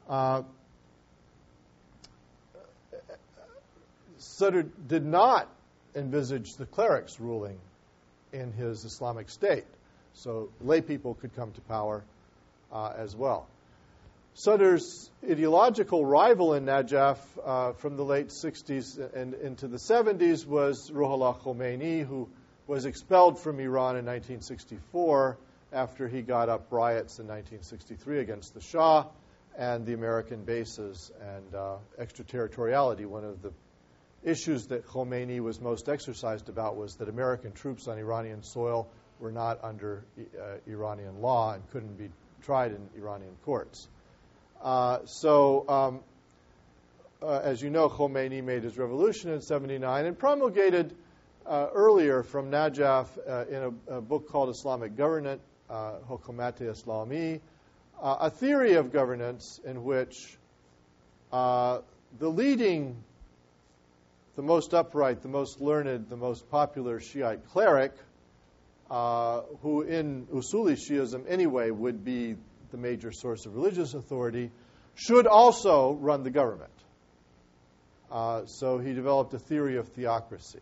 Uh, 0.09 0.43
Sadr 4.19 4.63
did 4.63 5.05
not 5.05 5.49
envisaged 5.95 6.59
the 6.59 6.67
clerics 6.67 7.21
ruling 7.21 7.59
in 8.33 8.53
his 8.53 8.85
Islamic 8.85 9.31
state. 9.31 9.65
So 10.15 10.51
lay 10.61 10.81
people 10.81 11.15
could 11.15 11.35
come 11.35 11.53
to 11.53 11.61
power 11.63 12.05
uh, 12.73 12.93
as 12.97 13.15
well. 13.15 13.47
Sadr's 14.35 15.11
ideological 15.29 16.05
rival 16.05 16.55
in 16.55 16.65
Najaf 16.65 17.19
uh, 17.45 17.73
from 17.75 17.97
the 17.97 18.05
late 18.05 18.29
60s 18.29 18.99
and 19.15 19.35
into 19.35 19.69
the 19.69 19.77
70s 19.77 20.45
was 20.45 20.91
Ruhollah 20.91 21.41
Khomeini, 21.41 22.05
who 22.05 22.29
was 22.67 22.85
expelled 22.85 23.39
from 23.39 23.61
Iran 23.61 23.97
in 23.97 24.05
1964 24.07 25.37
after 25.73 26.09
he 26.09 26.23
got 26.23 26.49
up 26.49 26.67
riots 26.73 27.21
in 27.21 27.27
1963 27.29 28.21
against 28.21 28.55
the 28.55 28.61
Shah 28.61 29.07
and 29.57 29.87
the 29.87 29.93
American 29.93 30.45
bases 30.45 31.13
and 31.21 31.55
uh, 31.55 31.77
extraterritoriality. 31.99 33.05
One 33.05 33.25
of 33.25 33.41
the 33.41 33.53
issues 34.25 34.67
that 34.69 34.87
Khomeini 34.87 35.41
was 35.41 35.61
most 35.61 35.89
exercised 35.89 36.49
about 36.49 36.77
was 36.77 36.97
that 36.97 37.09
American 37.09 37.53
troops 37.53 37.87
on 37.89 37.99
Iranian 37.99 38.43
soil 38.43 38.89
were 39.21 39.31
not 39.31 39.63
under 39.63 40.05
uh, 40.19 40.57
Iranian 40.67 41.21
law 41.21 41.55
and 41.55 41.71
couldn't 41.71 41.97
be 41.99 42.11
tried 42.43 42.73
in 42.73 42.89
Iranian 42.97 43.37
courts. 43.45 43.89
Uh, 44.63 45.05
so, 45.05 45.69
um, 45.69 46.01
uh, 47.23 47.41
as 47.43 47.63
you 47.63 47.71
know, 47.71 47.89
Khomeini 47.89 48.43
made 48.43 48.63
his 48.63 48.77
revolution 48.77 49.31
in 49.31 49.41
79 49.41 50.07
and 50.07 50.19
promulgated 50.19 50.95
uh, 51.47 51.69
earlier 51.75 52.23
from 52.23 52.51
Najaf 52.51 53.07
uh, 53.29 53.45
in 53.49 53.75
a, 53.89 53.97
a, 53.97 54.01
book 54.01 54.29
called 54.31 54.49
Islamic 54.49 54.97
Governance, 54.97 55.43
uh, 55.69 55.93
Hukumat 56.09 56.61
Islami, 56.61 57.41
uh, 58.03 58.17
a 58.21 58.31
theory 58.31 58.75
of 58.75 58.93
governance 58.93 59.61
in 59.65 59.85
which 59.85 60.39
the 61.31 61.83
leading, 62.21 62.97
the 64.37 64.43
most 64.43 64.75
upright, 64.75 65.23
the 65.23 65.29
most 65.29 65.61
learned, 65.61 66.09
the 66.09 66.17
most 66.17 66.51
popular 66.51 67.01
Shiite 67.01 67.47
cleric, 67.51 67.93
uh, 68.91 69.43
who 69.63 69.83
in 69.83 70.27
Usuli 70.27 70.77
Shiism 70.77 71.25
anyway 71.29 71.71
would 71.71 72.05
be 72.05 72.37
the 72.71 72.77
major 72.77 73.13
source 73.13 73.47
of 73.47 73.55
religious 73.55 73.95
authority, 73.95 74.51
should 74.95 75.27
also 75.27 75.93
run 75.95 76.23
the 76.23 76.31
government. 76.31 76.71
Uh, 78.11 78.45
so 78.47 78.79
he 78.79 78.93
developed 78.93 79.33
a 79.35 79.39
theory 79.39 79.77
of 79.77 79.89
theocracy. 79.89 80.61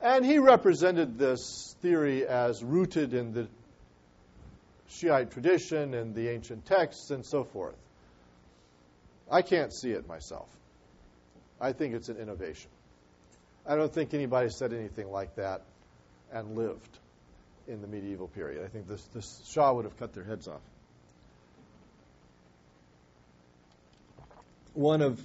And 0.00 0.24
he 0.24 0.38
represented 0.38 1.18
this 1.18 1.76
theory 1.80 2.26
as 2.26 2.62
rooted 2.62 3.14
in 3.14 3.32
the 3.32 3.48
Shiite 4.88 5.30
tradition 5.30 5.94
and 5.94 6.14
the 6.14 6.28
ancient 6.28 6.66
texts 6.66 7.10
and 7.10 7.24
so 7.24 7.44
forth. 7.44 7.76
I 9.30 9.42
can't 9.42 9.72
see 9.72 9.90
it 9.90 10.06
myself. 10.06 10.48
I 11.60 11.72
think 11.72 11.94
it's 11.94 12.08
an 12.08 12.18
innovation. 12.18 12.70
I 13.66 13.76
don't 13.76 13.92
think 13.92 14.12
anybody 14.14 14.48
said 14.50 14.72
anything 14.72 15.10
like 15.10 15.36
that 15.36 15.62
and 16.32 16.56
lived 16.56 16.98
in 17.68 17.80
the 17.80 17.86
medieval 17.86 18.28
period. 18.28 18.64
I 18.64 18.68
think 18.68 18.88
this, 18.88 19.02
this 19.14 19.42
Shah 19.50 19.72
would 19.72 19.84
have 19.84 19.96
cut 19.98 20.12
their 20.14 20.24
heads 20.24 20.48
off. 20.48 20.60
One 24.74 25.02
of, 25.02 25.20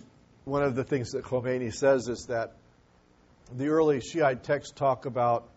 one 0.46 0.64
of 0.64 0.76
the 0.76 0.84
things 0.84 1.12
that 1.12 1.24
Khomeini 1.24 1.74
says 1.74 2.08
is 2.10 2.26
that 2.28 2.54
the 3.56 3.70
early 3.70 4.02
Shiite 4.02 4.44
texts 4.44 4.74
talk 4.76 5.06
about 5.06 5.48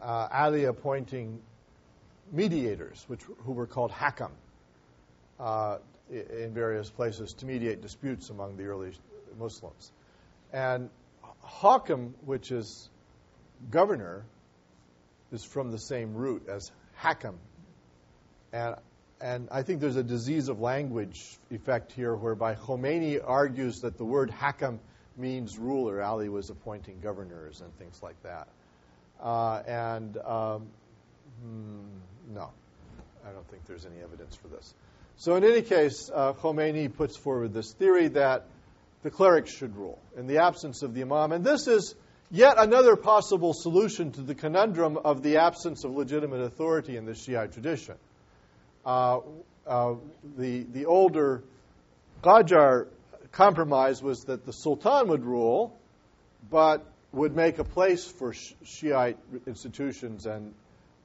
uh, 0.00 0.28
Ali 0.30 0.64
appointing 0.64 1.40
mediators, 2.32 3.04
which, 3.08 3.22
who 3.38 3.52
were 3.52 3.66
called 3.66 3.90
hakam, 3.90 4.30
uh, 5.40 5.78
in 6.10 6.52
various 6.54 6.90
places 6.90 7.32
to 7.34 7.46
mediate 7.46 7.82
disputes 7.82 8.30
among 8.30 8.56
the 8.56 8.64
early 8.64 8.92
Muslims. 9.38 9.90
And 10.52 10.90
hakam, 11.44 12.12
which 12.24 12.50
is 12.50 12.88
governor, 13.70 14.24
is 15.32 15.44
from 15.44 15.70
the 15.70 15.78
same 15.78 16.14
root 16.14 16.48
as 16.48 16.70
hakam. 17.00 17.34
And, 18.52 18.76
and 19.20 19.48
I 19.50 19.62
think 19.62 19.80
there's 19.80 19.96
a 19.96 20.02
disease 20.02 20.48
of 20.48 20.60
language 20.60 21.22
effect 21.50 21.92
here 21.92 22.14
whereby 22.14 22.54
Khomeini 22.54 23.20
argues 23.24 23.80
that 23.80 23.98
the 23.98 24.04
word 24.04 24.30
hakam 24.30 24.78
means 25.16 25.58
ruler. 25.58 26.02
Ali 26.02 26.28
was 26.28 26.50
appointing 26.50 27.00
governors 27.00 27.60
and 27.60 27.76
things 27.78 28.00
like 28.02 28.20
that. 28.22 28.48
Uh, 29.20 29.62
and 29.66 30.16
um, 30.18 30.66
hmm, 31.42 32.34
no, 32.34 32.50
I 33.26 33.30
don't 33.32 33.48
think 33.48 33.66
there's 33.66 33.86
any 33.86 34.02
evidence 34.02 34.36
for 34.36 34.48
this. 34.48 34.74
So, 35.16 35.36
in 35.36 35.44
any 35.44 35.62
case, 35.62 36.10
uh, 36.12 36.32
Khomeini 36.32 36.92
puts 36.94 37.16
forward 37.16 37.54
this 37.54 37.72
theory 37.72 38.08
that 38.08 38.46
the 39.04 39.10
clerics 39.10 39.52
should 39.52 39.76
rule 39.76 40.00
in 40.16 40.26
the 40.26 40.38
absence 40.38 40.82
of 40.82 40.94
the 40.94 41.02
imam. 41.02 41.30
And 41.30 41.44
this 41.44 41.68
is 41.68 41.94
yet 42.30 42.56
another 42.58 42.96
possible 42.96 43.52
solution 43.52 44.10
to 44.12 44.22
the 44.22 44.34
conundrum 44.34 44.96
of 44.96 45.22
the 45.22 45.36
absence 45.36 45.84
of 45.84 45.92
legitimate 45.92 46.40
authority 46.40 46.96
in 46.96 47.04
the 47.04 47.14
Shiite 47.14 47.52
tradition. 47.52 47.94
Uh, 48.84 49.20
uh, 49.66 49.94
the, 50.36 50.62
the 50.62 50.86
older 50.86 51.44
Qajar 52.22 52.88
compromise 53.30 54.02
was 54.02 54.22
that 54.22 54.46
the 54.46 54.52
Sultan 54.52 55.08
would 55.08 55.24
rule, 55.24 55.78
but 56.50 56.84
would 57.12 57.36
make 57.36 57.58
a 57.58 57.64
place 57.64 58.06
for 58.06 58.34
Shiite 58.64 59.18
institutions 59.46 60.26
and 60.26 60.54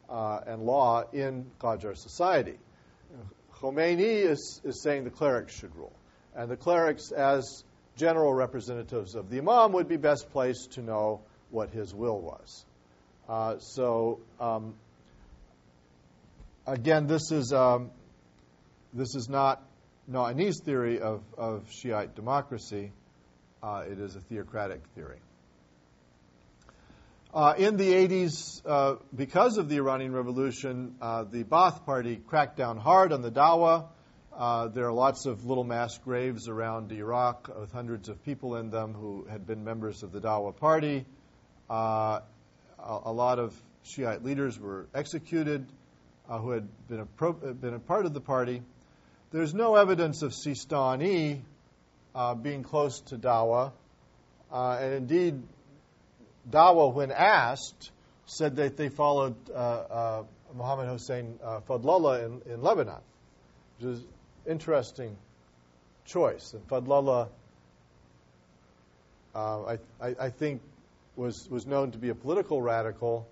uh, 0.10 0.40
and 0.48 0.64
law 0.64 1.04
in 1.14 1.46
Qajar 1.60 1.96
society. 1.96 2.58
Khomeini 3.54 4.24
is, 4.26 4.62
is 4.64 4.82
saying 4.82 5.04
the 5.04 5.10
clerics 5.10 5.54
should 5.54 5.76
rule. 5.76 5.94
And 6.36 6.50
the 6.50 6.58
clerics, 6.58 7.12
as 7.12 7.64
general 8.00 8.34
representatives 8.34 9.14
of 9.14 9.30
the 9.30 9.40
Imam, 9.40 9.74
would 9.74 9.88
be 9.88 9.98
best 9.98 10.32
placed 10.32 10.72
to 10.74 10.82
know 10.82 11.22
what 11.52 11.70
his 11.70 11.94
will 11.94 12.20
was. 12.20 12.66
Uh, 13.28 13.60
so, 13.60 14.20
um, 14.40 14.74
again, 16.66 17.06
this 17.08 17.32
is, 17.32 17.52
um, 17.54 17.92
this 18.94 19.16
is 19.16 19.30
not 19.30 19.62
Na'ini's 20.10 20.62
theory 20.64 21.00
of, 21.02 21.22
of 21.38 21.72
Shiite 21.72 22.16
democracy, 22.16 22.92
uh, 23.62 23.84
it 23.86 24.00
is 24.00 24.16
a 24.16 24.22
theocratic 24.22 24.82
theory. 24.96 25.20
Uh, 27.32 27.54
in 27.58 27.78
the 27.78 27.92
80s, 27.94 28.62
uh, 28.66 28.96
because 29.16 29.58
of 29.58 29.70
the 29.70 29.76
Iranian 29.76 30.14
Revolution, 30.14 30.96
uh, 31.00 31.26
the 31.26 31.44
Ba'ath 31.44 31.86
Party 31.86 32.16
cracked 32.16 32.58
down 32.58 32.78
hard 32.78 33.14
on 33.14 33.22
the 33.22 33.30
Dawah. 33.30 33.86
Uh, 34.40 34.70
there 34.70 34.86
are 34.86 34.94
lots 34.94 35.26
of 35.26 35.44
little 35.44 35.66
mass 35.66 35.98
graves 35.98 36.48
around 36.48 36.94
Iraq 36.94 37.50
with 37.60 37.74
hundreds 37.74 38.08
of 38.08 38.24
people 38.24 38.56
in 38.56 38.70
them 38.70 38.94
who 38.94 39.26
had 39.30 39.46
been 39.46 39.66
members 39.66 40.02
of 40.02 40.14
the 40.14 40.22
Dawa 40.22 40.56
Party. 40.56 41.06
Uh, 41.70 42.22
a, 42.80 43.00
a, 43.04 43.12
lot 43.12 43.38
of 43.38 43.54
Shiite 43.84 44.24
leaders 44.24 44.58
were 44.58 44.88
executed 44.96 45.66
uh, 46.30 46.38
who 46.38 46.52
had 46.52 46.70
been 46.88 47.02
a, 47.02 47.06
pro- 47.06 47.34
been 47.34 47.74
a, 47.74 47.80
part 47.80 48.06
of 48.06 48.14
the 48.14 48.22
party. 48.22 48.62
There's 49.32 49.54
no 49.54 49.76
evidence 49.76 50.22
of 50.22 50.32
Sistani 50.32 51.42
being 52.42 52.64
close 52.64 53.02
to 53.08 53.18
Dawah. 53.18 53.74
and 54.50 54.94
indeed, 54.94 55.44
Dawa, 56.50 56.94
when 56.94 57.12
asked, 57.12 57.92
said 58.26 58.56
that 58.56 58.78
they 58.78 58.88
followed 58.88 59.36
uh, 59.50 59.54
uh, 59.54 60.24
Muhammad 60.56 60.88
Hussein 60.88 61.38
uh, 61.44 61.60
Fadlallah 61.68 62.26
in, 62.26 62.54
in 62.54 62.62
Lebanon, 62.62 63.02
which 63.78 63.96
is 63.96 64.06
interesting 64.50 65.16
choice. 66.06 66.54
And 66.54 66.68
Fadlallah, 66.68 67.30
uh, 69.36 69.64
I, 69.64 69.78
I, 70.02 70.16
I, 70.20 70.30
think, 70.30 70.62
was, 71.16 71.48
was 71.50 71.66
known 71.68 71.92
to 71.92 71.98
be 71.98 72.10
a 72.10 72.16
political 72.16 72.62
radical, 72.62 73.28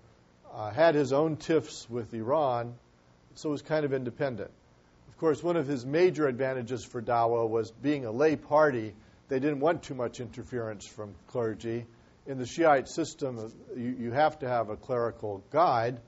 uh, 0.52 0.70
had 0.70 0.94
his 0.94 1.12
own 1.12 1.36
tiffs 1.36 1.88
with 1.90 2.14
Iran, 2.14 2.74
so 3.34 3.50
was 3.50 3.62
kind 3.62 3.84
of 3.84 3.92
independent. 3.92 4.50
Of 5.08 5.18
course, 5.18 5.42
one 5.42 5.56
of 5.56 5.66
his 5.66 5.84
major 5.84 6.28
advantages 6.28 6.84
for 6.84 7.02
Dawa 7.02 7.48
was 7.48 7.70
being 7.70 8.04
a 8.04 8.12
lay 8.12 8.36
party. 8.36 8.94
They 9.28 9.40
didn't 9.40 9.60
want 9.60 9.82
too 9.82 9.94
much 9.94 10.20
interference 10.20 10.86
from 10.86 11.14
clergy 11.26 11.86
in 12.28 12.36
the 12.36 12.46
Shiite 12.46 12.88
system, 12.88 13.50
you, 13.74 13.96
you 13.98 14.12
have 14.12 14.38
to 14.40 14.48
have 14.48 14.68
a 14.68 14.76
clerical 14.76 15.42
guide. 15.50 15.98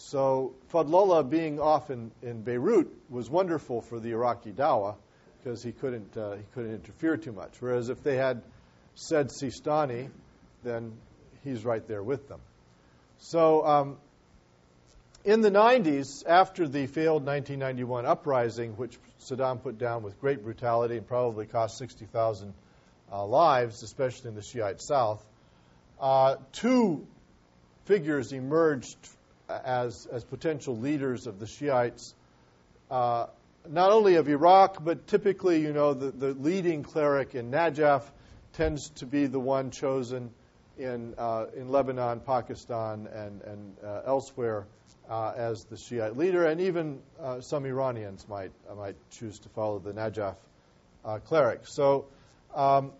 So 0.00 0.54
Fadlallah 0.72 1.28
being 1.28 1.58
off 1.58 1.90
in, 1.90 2.12
in 2.22 2.42
Beirut 2.42 2.88
was 3.10 3.28
wonderful 3.28 3.80
for 3.80 3.98
the 3.98 4.12
Iraqi 4.12 4.52
Dawah 4.52 4.94
because 5.38 5.60
he 5.60 5.72
couldn't, 5.72 6.16
uh, 6.16 6.36
he 6.36 6.44
couldn't 6.54 6.72
interfere 6.72 7.16
too 7.16 7.32
much. 7.32 7.60
Whereas 7.60 7.88
if 7.88 8.04
they 8.04 8.16
had 8.16 8.42
said 8.94 9.30
Sistani, 9.30 10.08
then 10.62 10.92
he's 11.42 11.64
right 11.64 11.86
there 11.88 12.02
with 12.02 12.28
them. 12.28 12.38
So 13.18 13.66
um, 13.66 13.96
in 15.24 15.40
the 15.40 15.50
90s, 15.50 16.24
after 16.24 16.68
the 16.68 16.86
failed 16.86 17.26
1991 17.26 18.06
uprising, 18.06 18.76
which 18.76 18.96
Saddam 19.20 19.60
put 19.60 19.78
down 19.78 20.04
with 20.04 20.20
great 20.20 20.44
brutality 20.44 20.96
and 20.96 21.08
probably 21.08 21.46
cost 21.46 21.76
60,000 21.76 22.54
uh, 23.10 23.26
lives, 23.26 23.82
especially 23.82 24.28
in 24.28 24.36
the 24.36 24.42
Shiite 24.42 24.80
South, 24.80 25.26
uh, 26.00 26.36
two 26.52 27.04
figures 27.86 28.32
emerged 28.32 28.96
as, 29.48 30.06
as 30.06 30.24
potential 30.24 30.76
leaders 30.76 31.26
of 31.26 31.38
the 31.38 31.46
Shiites, 31.46 32.14
uh, 32.90 33.26
not 33.68 33.90
only 33.90 34.16
of 34.16 34.28
Iraq, 34.28 34.82
but 34.82 35.06
typically, 35.06 35.60
you 35.60 35.72
know, 35.72 35.94
the, 35.94 36.10
the 36.10 36.34
leading 36.34 36.82
cleric 36.82 37.34
in 37.34 37.50
Najaf 37.50 38.02
tends 38.54 38.90
to 38.90 39.06
be 39.06 39.26
the 39.26 39.40
one 39.40 39.70
chosen 39.70 40.30
in, 40.78 41.14
uh, 41.18 41.46
in 41.56 41.68
Lebanon, 41.68 42.20
Pakistan, 42.20 43.08
and, 43.12 43.42
and 43.42 43.76
uh, 43.84 44.02
elsewhere 44.06 44.66
uh, 45.10 45.32
as 45.36 45.64
the 45.64 45.76
Shiite 45.76 46.16
leader, 46.16 46.44
and 46.44 46.60
even 46.60 47.00
uh, 47.20 47.40
some 47.40 47.64
Iranians 47.64 48.26
might, 48.28 48.52
might 48.76 48.96
choose 49.10 49.38
to 49.40 49.48
follow 49.50 49.78
the 49.78 49.92
Najaf 49.92 50.36
cleric. 51.24 51.60
So 51.64 52.06
um, 52.54 52.92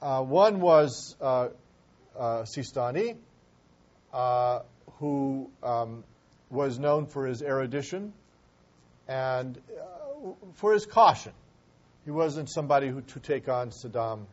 one 0.00 0.60
was 0.60 1.16
uh, 1.20 1.48
Sistani, 2.42 3.16
uh, 4.12 4.60
who 4.98 5.50
um, 5.62 6.04
was 6.50 6.78
known 6.78 7.06
for 7.06 7.26
his 7.26 7.42
erudition 7.42 8.12
and 9.06 9.58
uh, 9.58 10.30
for 10.54 10.72
his 10.72 10.86
caution. 10.86 11.32
He 12.04 12.10
wasn't 12.10 12.50
somebody 12.50 12.88
who 12.88 13.00
to 13.02 13.20
take 13.20 13.48
on 13.48 13.70
Saddam 13.70 14.26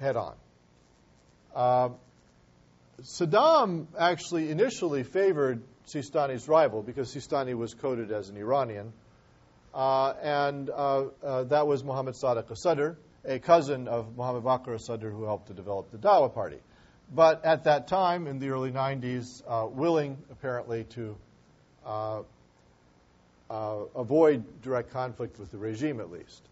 head 0.00 0.16
on. 0.16 0.34
Uh, 1.54 1.88
Saddam 3.02 3.86
actually 3.98 4.50
initially 4.50 5.02
favored 5.02 5.62
Sistani's 5.86 6.48
rival 6.48 6.82
because 6.82 7.14
Sistani 7.14 7.54
was 7.54 7.74
coded 7.74 8.12
as 8.12 8.28
an 8.28 8.36
Iranian, 8.36 8.92
uh, 9.74 10.14
and 10.22 10.70
uh, 10.70 11.04
uh, 11.22 11.44
that 11.44 11.66
was 11.66 11.84
Muhammad 11.84 12.14
Sadiq 12.14 12.48
al-Sadr, 12.48 12.96
a 13.24 13.38
cousin 13.38 13.88
of 13.88 14.16
Muhammad 14.16 14.44
Bakr 14.44 14.72
al-Sadr 14.72 15.10
who 15.10 15.24
helped 15.24 15.48
to 15.48 15.54
develop 15.54 15.90
the 15.90 15.98
Dawa 15.98 16.32
party. 16.32 16.58
But 17.14 17.44
at 17.44 17.64
that 17.64 17.88
time, 17.88 18.26
in 18.26 18.38
the 18.38 18.50
early 18.50 18.70
90s, 18.70 19.42
uh, 19.46 19.66
willing 19.66 20.16
apparently 20.30 20.84
to 20.84 21.16
uh, 21.84 22.22
uh, 23.50 23.78
avoid 23.94 24.62
direct 24.62 24.90
conflict 24.90 25.38
with 25.38 25.50
the 25.50 25.58
regime 25.58 26.00
at 26.00 26.10
least. 26.10 26.42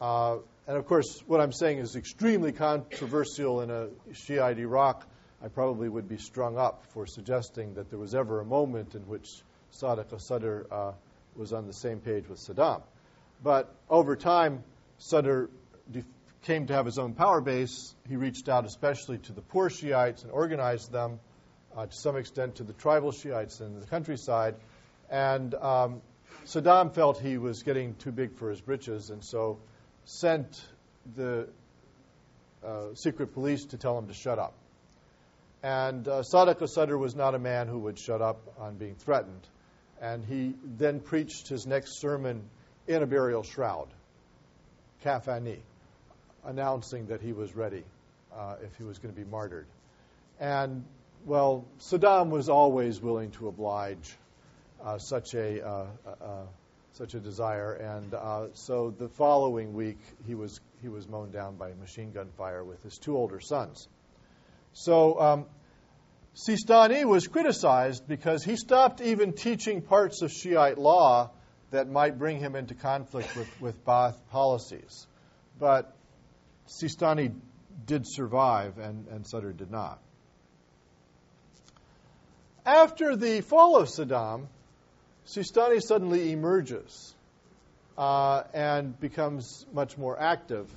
and 0.00 0.76
of 0.76 0.86
course, 0.86 1.22
what 1.26 1.40
I'm 1.40 1.52
saying 1.52 1.78
is 1.78 1.96
extremely 1.96 2.52
controversial 2.52 3.62
in 3.62 3.70
a 3.70 3.88
Shiite 4.12 4.58
Iraq 4.58 5.06
I 5.42 5.48
probably 5.48 5.88
would 5.88 6.08
be 6.08 6.16
strung 6.16 6.56
up 6.56 6.84
for 6.92 7.06
suggesting 7.06 7.74
that 7.74 7.90
there 7.90 7.98
was 7.98 8.14
ever 8.14 8.40
a 8.40 8.44
moment 8.44 8.94
in 8.94 9.02
which 9.02 9.28
Sadiq 9.72 10.12
al-Sadr 10.12 10.66
uh, 10.70 10.92
was 11.36 11.52
on 11.52 11.66
the 11.66 11.72
same 11.72 12.00
page 12.00 12.26
with 12.28 12.38
Saddam. 12.38 12.82
But 13.42 13.74
over 13.90 14.16
time, 14.16 14.64
Sadr 14.98 15.50
came 16.46 16.68
to 16.68 16.72
have 16.72 16.86
his 16.86 16.96
own 16.96 17.12
power 17.12 17.40
base. 17.40 17.94
He 18.08 18.14
reached 18.14 18.48
out 18.48 18.64
especially 18.66 19.18
to 19.18 19.32
the 19.32 19.40
poor 19.40 19.68
Shiites 19.68 20.22
and 20.22 20.30
organized 20.30 20.92
them 20.92 21.18
uh, 21.76 21.86
to 21.86 21.92
some 21.92 22.16
extent 22.16 22.56
to 22.56 22.62
the 22.62 22.72
tribal 22.72 23.10
Shiites 23.10 23.60
in 23.60 23.80
the 23.80 23.86
countryside. 23.86 24.54
And 25.10 25.52
um, 25.54 26.02
Saddam 26.44 26.94
felt 26.94 27.20
he 27.20 27.36
was 27.36 27.64
getting 27.64 27.96
too 27.96 28.12
big 28.12 28.36
for 28.36 28.48
his 28.48 28.60
britches 28.60 29.10
and 29.10 29.24
so 29.24 29.58
sent 30.04 30.64
the 31.16 31.48
uh, 32.64 32.94
secret 32.94 33.34
police 33.34 33.64
to 33.66 33.76
tell 33.76 33.98
him 33.98 34.06
to 34.06 34.14
shut 34.14 34.38
up. 34.38 34.54
And 35.64 36.06
uh, 36.06 36.22
al-Sadr 36.32 36.96
was 36.96 37.16
not 37.16 37.34
a 37.34 37.40
man 37.40 37.66
who 37.66 37.80
would 37.80 37.98
shut 37.98 38.22
up 38.22 38.40
on 38.60 38.76
being 38.76 38.94
threatened. 38.94 39.46
And 40.00 40.24
he 40.24 40.54
then 40.64 41.00
preached 41.00 41.48
his 41.48 41.66
next 41.66 42.00
sermon 42.00 42.48
in 42.86 43.02
a 43.02 43.06
burial 43.06 43.42
shroud, 43.42 43.88
kafani, 45.04 45.58
announcing 46.46 47.06
that 47.06 47.20
he 47.20 47.32
was 47.32 47.54
ready 47.54 47.84
uh, 48.34 48.56
if 48.62 48.76
he 48.76 48.84
was 48.84 48.98
going 48.98 49.14
to 49.14 49.20
be 49.20 49.28
martyred. 49.28 49.66
And, 50.40 50.84
well, 51.24 51.64
Saddam 51.80 52.30
was 52.30 52.48
always 52.48 53.00
willing 53.00 53.30
to 53.32 53.48
oblige 53.48 54.16
uh, 54.84 54.98
such, 54.98 55.34
a, 55.34 55.66
uh, 55.66 55.86
uh, 56.06 56.24
uh, 56.24 56.46
such 56.92 57.14
a 57.14 57.20
desire. 57.20 57.72
And 57.72 58.14
so 58.54 58.94
the 58.96 59.08
following 59.08 59.74
week, 59.74 59.98
he 60.26 60.34
was, 60.34 60.60
he 60.82 60.88
was 60.88 61.08
mown 61.08 61.30
down 61.30 61.56
by 61.56 61.72
machine 61.74 62.12
gun 62.12 62.28
fire 62.36 62.62
with 62.64 62.82
his 62.82 62.98
two 62.98 63.16
older 63.16 63.40
sons. 63.40 63.88
So 64.72 65.18
um, 65.18 65.46
Sistani 66.34 67.04
was 67.04 67.26
criticized 67.26 68.06
because 68.06 68.44
he 68.44 68.56
stopped 68.56 69.00
even 69.00 69.32
teaching 69.32 69.80
parts 69.80 70.20
of 70.20 70.30
Shiite 70.30 70.76
law 70.76 71.30
that 71.70 71.88
might 71.88 72.18
bring 72.18 72.38
him 72.38 72.54
into 72.54 72.74
conflict 72.74 73.34
with, 73.34 73.60
with 73.60 73.84
Ba'ath 73.84 74.16
policies. 74.30 75.06
But 75.58 75.95
Sistani 76.68 77.34
did 77.86 78.06
survive, 78.06 78.78
and, 78.78 79.06
and 79.08 79.26
Sadr 79.26 79.50
did 79.50 79.70
not. 79.70 80.00
After 82.64 83.14
the 83.14 83.42
fall 83.42 83.76
of 83.76 83.88
Saddam, 83.88 84.48
Sistani 85.26 85.80
suddenly 85.80 86.32
emerges 86.32 87.14
uh, 87.96 88.42
and 88.52 88.98
becomes 88.98 89.64
much 89.72 89.96
more 89.96 90.20
active. 90.20 90.68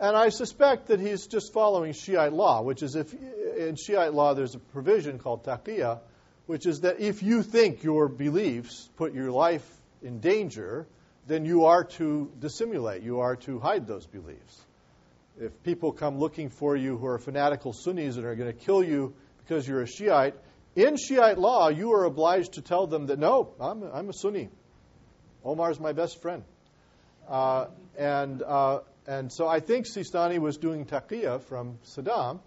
And 0.00 0.16
I 0.16 0.28
suspect 0.28 0.88
that 0.88 1.00
he's 1.00 1.26
just 1.26 1.52
following 1.52 1.92
Shiite 1.92 2.32
law, 2.32 2.62
which 2.62 2.82
is 2.82 2.96
if 2.96 3.14
in 3.14 3.76
Shiite 3.76 4.12
law 4.12 4.34
there's 4.34 4.54
a 4.54 4.58
provision 4.58 5.18
called 5.18 5.44
taqiyya, 5.44 6.00
which 6.46 6.66
is 6.66 6.80
that 6.80 7.00
if 7.00 7.22
you 7.22 7.42
think 7.42 7.82
your 7.82 8.08
beliefs 8.08 8.88
put 8.96 9.14
your 9.14 9.30
life 9.30 9.66
in 10.02 10.20
danger, 10.20 10.86
then 11.26 11.44
you 11.44 11.64
are 11.64 11.84
to 11.84 12.30
dissimulate, 12.38 13.02
you 13.02 13.20
are 13.20 13.36
to 13.36 13.58
hide 13.58 13.86
those 13.86 14.06
beliefs. 14.06 14.66
If 15.38 15.62
people 15.62 15.92
come 15.92 16.18
looking 16.18 16.48
for 16.48 16.76
you 16.76 16.96
who 16.96 17.06
are 17.06 17.18
fanatical 17.18 17.72
Sunnis 17.72 18.16
and 18.16 18.24
are 18.24 18.34
going 18.34 18.52
to 18.52 18.58
kill 18.58 18.82
you 18.82 19.14
because 19.38 19.68
you're 19.68 19.82
a 19.82 19.86
Shiite, 19.86 20.34
in 20.74 20.96
Shiite 20.96 21.38
law, 21.38 21.68
you 21.68 21.92
are 21.92 22.04
obliged 22.04 22.54
to 22.54 22.62
tell 22.62 22.86
them 22.86 23.06
that 23.06 23.18
no, 23.18 23.52
I'm, 23.60 23.82
I'm 23.82 24.08
a 24.08 24.12
Sunni. 24.12 24.48
Omar's 25.44 25.78
my 25.78 25.92
best 25.92 26.20
friend. 26.22 26.42
Uh, 27.28 27.66
and 27.98 28.42
uh, 28.42 28.80
and 29.06 29.32
so 29.32 29.46
I 29.46 29.60
think 29.60 29.86
Sistani 29.86 30.38
was 30.38 30.56
doing 30.56 30.84
taqiyya 30.84 31.42
from 31.42 31.78
Saddam, 31.84 32.40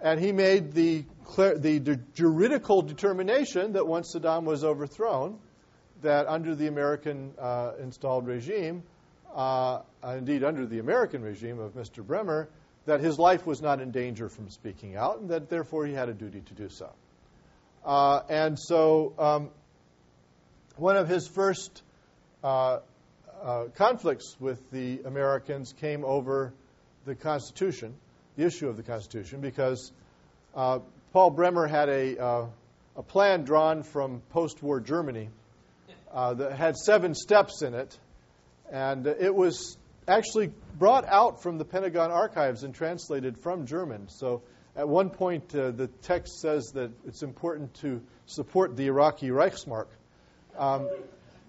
and 0.00 0.18
he 0.18 0.32
made 0.32 0.72
the, 0.72 1.04
the 1.36 2.00
juridical 2.14 2.82
determination 2.82 3.74
that 3.74 3.86
once 3.86 4.14
Saddam 4.14 4.44
was 4.44 4.64
overthrown, 4.64 5.38
that 6.02 6.26
under 6.26 6.56
the 6.56 6.66
American 6.66 7.34
uh, 7.38 7.72
installed 7.80 8.26
regime, 8.26 8.82
uh, 9.34 9.80
indeed 10.16 10.44
under 10.44 10.66
the 10.66 10.78
American 10.78 11.22
regime 11.22 11.58
of 11.58 11.74
Mr. 11.74 12.04
Bremer, 12.04 12.48
that 12.86 13.00
his 13.00 13.18
life 13.18 13.46
was 13.46 13.62
not 13.62 13.80
in 13.80 13.90
danger 13.90 14.28
from 14.28 14.50
speaking 14.50 14.96
out, 14.96 15.20
and 15.20 15.30
that 15.30 15.48
therefore 15.48 15.86
he 15.86 15.92
had 15.92 16.08
a 16.08 16.14
duty 16.14 16.40
to 16.40 16.54
do 16.54 16.68
so. 16.68 16.90
Uh, 17.84 18.20
and 18.28 18.58
so 18.58 19.12
um, 19.18 19.50
one 20.76 20.96
of 20.96 21.08
his 21.08 21.26
first 21.26 21.82
uh, 22.42 22.78
uh, 23.42 23.64
conflicts 23.76 24.36
with 24.40 24.58
the 24.70 25.00
Americans 25.04 25.72
came 25.80 26.04
over 26.04 26.52
the 27.06 27.14
Constitution, 27.14 27.94
the 28.36 28.44
issue 28.44 28.68
of 28.68 28.76
the 28.76 28.82
Constitution, 28.82 29.40
because 29.40 29.92
uh, 30.54 30.80
Paul 31.12 31.30
Bremer 31.30 31.66
had 31.66 31.88
a, 31.88 32.18
uh, 32.18 32.46
a 32.96 33.02
plan 33.02 33.44
drawn 33.44 33.82
from 33.82 34.22
post 34.30 34.62
war 34.62 34.80
Germany 34.80 35.28
that 36.14 36.52
had 36.52 36.76
seven 36.76 37.14
steps 37.14 37.62
in 37.62 37.74
it, 37.74 37.98
and 38.72 39.06
it 39.06 39.34
was 39.34 39.76
actually 40.08 40.50
brought 40.78 41.04
out 41.04 41.42
from 41.42 41.58
the 41.58 41.64
Pentagon 41.64 42.10
archives 42.10 42.64
and 42.64 42.74
translated 42.74 43.38
from 43.38 43.66
German. 43.66 44.08
So 44.08 44.42
at 44.74 44.88
one 44.88 45.10
point, 45.10 45.54
uh, 45.54 45.70
the 45.70 45.86
text 45.86 46.40
says 46.40 46.72
that 46.72 46.90
it's 47.06 47.22
important 47.22 47.74
to 47.74 48.02
support 48.26 48.74
the 48.74 48.86
Iraqi 48.86 49.28
Reichsmark. 49.28 49.88
Um, 50.58 50.88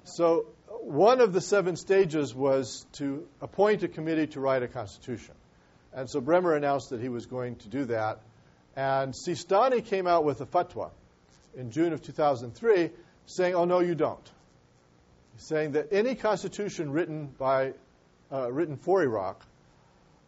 so 0.04 0.48
one 0.68 1.22
of 1.22 1.32
the 1.32 1.40
seven 1.40 1.78
stages 1.78 2.36
was 2.36 2.86
to 2.94 3.26
appoint 3.42 3.84
a 3.84 3.88
committee 3.88 4.28
to 4.28 4.42
write 4.42 4.62
a 4.62 4.68
constitution. 4.68 5.34
And 5.94 6.10
so 6.10 6.20
Bremer 6.20 6.56
announced 6.56 6.90
that 6.90 7.02
he 7.02 7.08
was 7.08 7.26
going 7.26 7.56
to 7.58 7.70
do 7.70 7.86
that. 7.86 8.20
And 8.76 9.14
Sistani 9.14 9.86
came 9.86 10.08
out 10.08 10.26
with 10.26 10.42
a 10.42 10.46
fatwa 10.46 10.92
in 11.56 11.72
June 11.72 11.94
of 11.94 12.02
2003 12.02 12.90
saying, 13.28 13.56
oh, 13.56 13.64
no, 13.64 13.80
you 13.80 13.96
don't. 13.96 14.30
Saying 15.38 15.74
that 15.74 15.92
any 15.92 16.16
constitution 16.16 16.92
written, 16.92 17.28
by, 17.38 17.74
uh, 18.32 18.52
written 18.52 18.78
for 18.78 19.02
Iraq 19.02 19.44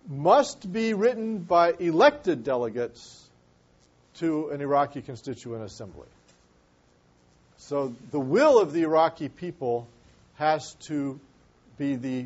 must 0.08 0.72
be 0.72 0.94
written 0.94 1.40
by 1.40 1.74
elected 1.80 2.44
delegates 2.44 3.30
to 4.16 4.50
an 4.50 4.62
Iraqi 4.62 5.02
constituent 5.02 5.64
assembly. 5.64 6.08
So 7.58 7.94
the 8.12 8.20
will 8.20 8.60
of 8.60 8.74
the 8.74 8.84
Iraqi 8.84 9.30
people 9.30 9.88
has 10.36 10.76
to 10.88 11.20
be 11.78 11.96
the, 11.96 12.26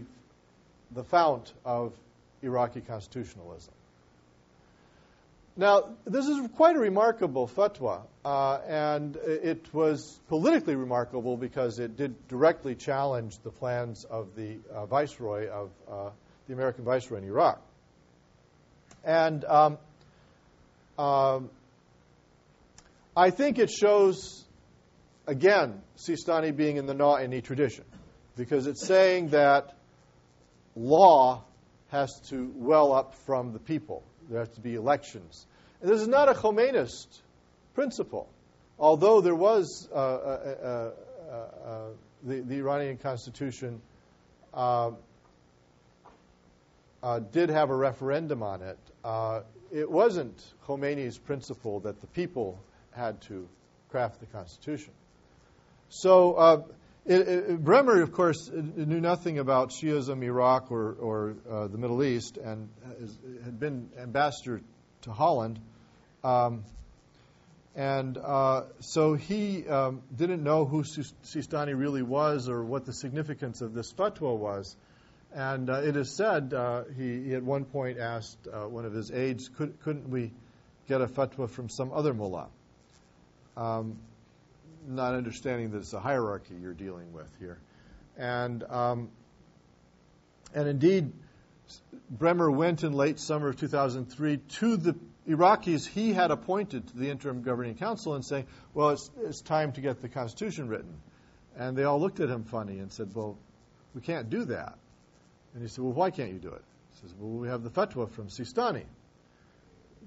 the 0.91 1.03
fount 1.03 1.53
of 1.63 1.93
Iraqi 2.41 2.81
constitutionalism. 2.81 3.73
Now, 5.59 5.89
this 6.05 6.25
is 6.25 6.39
quite 6.55 6.77
a 6.77 6.79
remarkable 6.79 7.45
fatwa, 7.45 8.03
uh, 8.23 8.59
and 8.65 9.17
it 9.17 9.73
was 9.73 10.17
politically 10.29 10.77
remarkable 10.77 11.35
because 11.35 11.79
it 11.79 11.97
did 11.97 12.29
directly 12.29 12.75
challenge 12.75 13.37
the 13.39 13.49
plans 13.49 14.05
of 14.05 14.37
the 14.37 14.59
uh, 14.73 14.85
viceroy 14.85 15.49
of 15.49 15.69
uh, 15.91 16.09
the 16.47 16.53
American 16.53 16.85
viceroy 16.85 17.17
in 17.17 17.25
Iraq. 17.25 17.61
And 19.03 19.43
um, 19.43 19.77
um, 20.97 21.49
I 23.17 23.29
think 23.29 23.59
it 23.59 23.69
shows, 23.69 24.45
again, 25.27 25.81
Sistani 25.97 26.55
being 26.55 26.77
in 26.77 26.85
the 26.85 26.95
Na'ini 26.95 27.43
tradition 27.43 27.83
because 28.37 28.65
it's 28.65 28.87
saying 28.87 29.31
that 29.31 29.75
law 30.77 31.43
has 31.89 32.09
to 32.29 32.49
well 32.55 32.93
up 32.93 33.15
from 33.25 33.51
the 33.51 33.59
people. 33.59 34.03
There 34.29 34.39
have 34.39 34.53
to 34.53 34.61
be 34.61 34.75
elections. 34.75 35.47
And 35.81 35.89
this 35.89 36.01
is 36.01 36.07
not 36.07 36.29
a 36.29 36.33
Khomeinist 36.33 37.21
principle, 37.73 38.27
although 38.77 39.21
there 39.21 39.35
was 39.35 39.87
uh, 39.91 39.95
uh, 39.95 40.91
uh, 41.29 41.33
uh 41.33 41.85
the, 42.21 42.41
the, 42.41 42.57
Iranian 42.57 42.97
constitution 42.97 43.81
uh, 44.53 44.91
uh, 47.01 47.19
did 47.19 47.49
have 47.49 47.69
a 47.69 47.75
referendum 47.75 48.43
on 48.43 48.61
it. 48.61 48.77
it 49.71 49.89
wasn't 49.89 50.37
Khomeini's 50.67 51.17
principle 51.17 51.79
that 51.81 52.01
the 52.01 52.07
people 52.07 52.59
had 52.91 53.21
to 53.21 53.47
craft 53.89 54.19
the 54.19 54.25
constitution. 54.25 54.91
So 55.87 56.65
it, 57.05 57.27
it, 57.27 57.63
Bremer, 57.63 58.01
of 58.01 58.11
course, 58.11 58.51
knew 58.53 58.99
nothing 58.99 59.39
about 59.39 59.71
Shiism, 59.71 60.21
Iraq, 60.23 60.71
or, 60.71 60.93
or 60.93 61.35
uh, 61.49 61.67
the 61.67 61.77
Middle 61.77 62.03
East, 62.03 62.37
and 62.37 62.69
is, 62.99 63.17
had 63.43 63.59
been 63.59 63.89
ambassador 63.97 64.61
to 65.01 65.11
Holland. 65.11 65.59
Um, 66.23 66.63
and 67.75 68.17
uh, 68.17 68.63
so 68.79 69.13
he 69.13 69.67
um, 69.67 70.01
didn't 70.13 70.43
know 70.43 70.65
who 70.65 70.83
Sistani 70.83 71.77
really 71.77 72.01
was 72.01 72.49
or 72.49 72.63
what 72.63 72.85
the 72.85 72.93
significance 72.93 73.61
of 73.61 73.73
this 73.73 73.93
fatwa 73.93 74.35
was. 74.35 74.75
And 75.33 75.69
uh, 75.69 75.81
it 75.83 75.95
is 75.95 76.15
said 76.15 76.53
uh, 76.53 76.83
he, 76.97 77.23
he, 77.23 77.35
at 77.35 77.43
one 77.43 77.65
point 77.65 77.99
asked 77.99 78.47
uh, 78.51 78.67
one 78.67 78.85
of 78.85 78.93
his 78.93 79.11
aides, 79.11 79.47
Could, 79.47 79.77
not 79.85 80.09
we 80.09 80.31
get 80.87 81.01
a 81.01 81.07
fatwa 81.07 81.49
from 81.49 81.69
some 81.69 81.93
other 81.93 82.13
mullah? 82.13 82.47
Um, 83.55 83.99
not 84.87 85.13
understanding 85.13 85.71
that 85.71 85.77
it's 85.77 85.93
a 85.93 85.99
hierarchy 85.99 86.55
you're 86.59 86.73
dealing 86.73 87.13
with 87.13 87.29
here. 87.39 87.59
And, 88.17 88.63
um, 88.63 89.09
and 90.53 90.67
indeed, 90.67 91.11
Bremer 92.09 92.49
went 92.49 92.83
in 92.83 92.93
late 92.93 93.19
summer 93.19 93.49
of 93.49 93.59
2003 93.59 94.37
to 94.37 94.77
the 94.77 94.95
Iraqis 95.27 95.85
he 95.87 96.11
had 96.13 96.31
appointed 96.31 96.87
to 96.87 96.97
the 96.97 97.09
interim 97.09 97.43
governing 97.43 97.75
council 97.75 98.15
and 98.15 98.25
saying, 98.25 98.47
well, 98.73 98.89
it's, 98.89 99.11
it's 99.21 99.41
time 99.41 99.71
to 99.73 99.81
get 99.81 100.01
the 100.01 100.09
constitution 100.09 100.67
written. 100.67 100.93
And 101.55 101.77
they 101.77 101.83
all 101.83 101.99
looked 101.99 102.19
at 102.19 102.29
him 102.29 102.43
funny 102.43 102.79
and 102.79 102.91
said, 102.91 103.13
well, 103.13 103.37
we 103.93 104.01
can't 104.01 104.29
do 104.29 104.45
that. 104.45 104.77
And 105.53 105.61
he 105.61 105.67
said, 105.67 105.83
well, 105.83 105.93
why 105.93 106.09
can't 106.09 106.31
you 106.31 106.39
do 106.39 106.49
it? 106.49 106.63
He 106.93 107.01
says, 107.01 107.13
well, 107.19 107.31
we 107.31 107.47
have 107.47 107.63
the 107.63 107.69
fatwa 107.69 108.09
from 108.09 108.27
Sistani. 108.27 108.85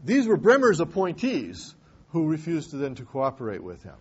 These 0.05 0.27
were 0.27 0.37
Bremer's 0.37 0.81
appointees 0.81 1.75
who 2.11 2.27
refused 2.27 2.71
to 2.71 2.77
then 2.77 2.95
to 2.97 3.05
cooperate 3.05 3.63
with 3.63 3.83
him. 3.83 3.97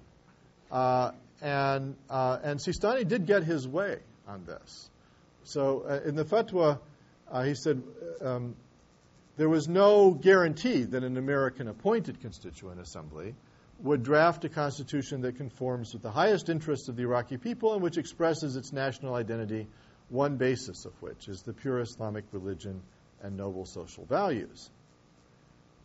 Uh, 0.72 1.12
and, 1.41 1.95
uh, 2.09 2.39
and 2.43 2.59
Sistani 2.59 3.07
did 3.07 3.26
get 3.26 3.43
his 3.43 3.68
way 3.68 3.99
on 4.28 4.45
this. 4.45 4.89
So 5.43 5.86
uh, 5.88 6.07
in 6.07 6.16
the 6.16 6.26
fatwa, 6.26 6.80
uh, 7.32 7.43
he 7.43 7.55
said, 7.55 7.82
um, 8.21 8.55
there 9.38 9.49
was 9.49 9.67
no 9.67 10.11
guarantee 10.11 10.84
that 10.84 11.03
an 11.03 11.17
American 11.17 11.67
appointed 11.67 12.19
Constituent 12.21 12.79
Assembly 12.79 13.34
would 13.79 14.03
draft 14.03 14.45
a 14.45 14.49
constitution 14.49 15.21
that 15.21 15.38
conforms 15.38 15.93
with 15.93 16.03
the 16.03 16.11
highest 16.11 16.49
interests 16.49 16.88
of 16.88 16.95
the 16.95 17.03
Iraqi 17.03 17.38
people 17.38 17.73
and 17.73 17.82
which 17.82 17.97
expresses 17.97 18.55
its 18.55 18.71
national 18.71 19.15
identity, 19.15 19.67
one 20.09 20.36
basis 20.36 20.86
of 20.86 20.93
which 21.01 21.27
is 21.27 21.41
the 21.41 21.53
pure 21.53 21.79
Islamic 21.79 22.25
religion 22.32 22.82
and 23.23 23.38
noble 23.38 23.65
social 23.65 24.05
values. 24.05 24.69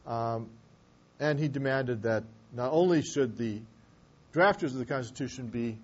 Um, 0.07 0.49
and 1.19 1.39
he 1.39 1.49
demanded 1.49 2.03
that 2.03 2.25
not 2.53 2.73
only 2.73 3.03
should 3.03 3.39
the 3.39 3.61
drafters 4.35 4.73
of 4.73 4.79
the 4.79 4.85
Constitution 4.85 5.47
be 5.47 5.79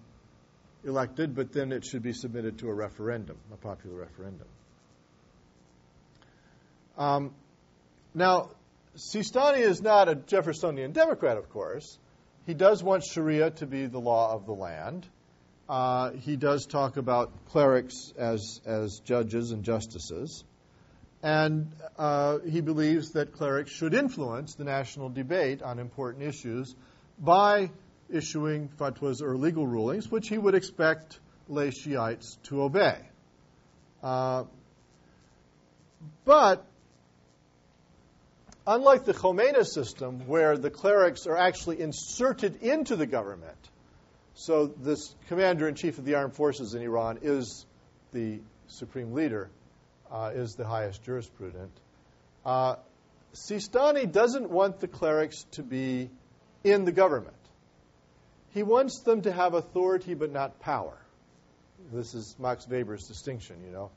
elected, 0.84 1.34
but 1.34 1.52
then 1.52 1.72
it 1.72 1.84
should 1.84 2.02
be 2.02 2.12
submitted 2.12 2.58
to 2.58 2.68
a 2.68 2.74
referendum, 2.74 3.36
a 3.52 3.56
popular 3.56 3.96
referendum. 3.96 4.48
Um, 6.98 7.32
now, 8.14 8.50
Sistani 8.96 9.60
is 9.60 9.80
not 9.80 10.08
a 10.08 10.14
Jeffersonian 10.14 10.92
Democrat, 10.92 11.38
of 11.38 11.48
course. 11.50 11.98
He 12.46 12.54
does 12.54 12.82
want 12.82 13.04
Sharia 13.04 13.50
to 13.52 13.66
be 13.66 13.86
the 13.86 14.00
law 14.00 14.34
of 14.34 14.46
the 14.46 14.52
land. 14.52 15.06
Uh, 15.68 16.10
he 16.10 16.36
does 16.36 16.66
talk 16.66 16.96
about 16.96 17.30
clerics 17.50 18.12
as, 18.18 18.60
as 18.66 19.00
judges 19.00 19.52
and 19.52 19.64
justices. 19.64 20.44
And 21.22 21.72
uh, 21.96 22.40
he 22.40 22.60
believes 22.60 23.12
that 23.12 23.32
clerics 23.32 23.70
should 23.70 23.94
influence 23.94 24.54
the 24.54 24.64
national 24.64 25.08
debate 25.08 25.62
on 25.62 25.78
important 25.78 26.24
issues 26.24 26.74
by 27.18 27.70
issuing 28.10 28.68
fatwas 28.78 29.22
or 29.22 29.36
legal 29.36 29.66
rulings, 29.66 30.10
which 30.10 30.28
he 30.28 30.36
would 30.36 30.54
expect 30.54 31.20
lay 31.48 31.70
Shiites 31.70 32.38
to 32.44 32.62
obey. 32.62 32.98
Uh, 34.02 34.44
but 36.24 36.66
unlike 38.66 39.04
the 39.04 39.14
Khomeini 39.14 39.64
system, 39.66 40.26
where 40.26 40.56
the 40.56 40.70
clerics 40.70 41.26
are 41.26 41.36
actually 41.36 41.80
inserted 41.80 42.62
into 42.62 42.96
the 42.96 43.06
government, 43.06 43.56
so 44.34 44.66
this 44.66 45.14
commander 45.28 45.68
in 45.68 45.74
chief 45.74 45.98
of 45.98 46.04
the 46.04 46.14
armed 46.14 46.34
forces 46.34 46.74
in 46.74 46.82
Iran 46.82 47.18
is 47.22 47.66
the 48.12 48.40
supreme 48.68 49.12
leader, 49.12 49.50
uh, 50.10 50.30
is 50.34 50.54
the 50.54 50.66
highest 50.66 51.02
jurisprudent. 51.04 51.72
Uh, 52.44 52.76
Sistani 53.34 54.10
doesn't 54.10 54.50
want 54.50 54.80
the 54.80 54.88
clerics 54.88 55.44
to 55.52 55.62
be 55.62 56.10
in 56.64 56.84
the 56.84 56.92
government. 56.92 57.36
He 58.52 58.62
wants 58.62 59.00
them 59.00 59.22
to 59.22 59.32
have 59.32 59.54
authority 59.54 60.14
but 60.14 60.30
not 60.30 60.60
power. 60.60 60.96
This 61.92 62.14
is 62.14 62.36
Max 62.38 62.68
Weber's 62.68 63.06
distinction, 63.06 63.56
you 63.64 63.72
know. 63.72 63.90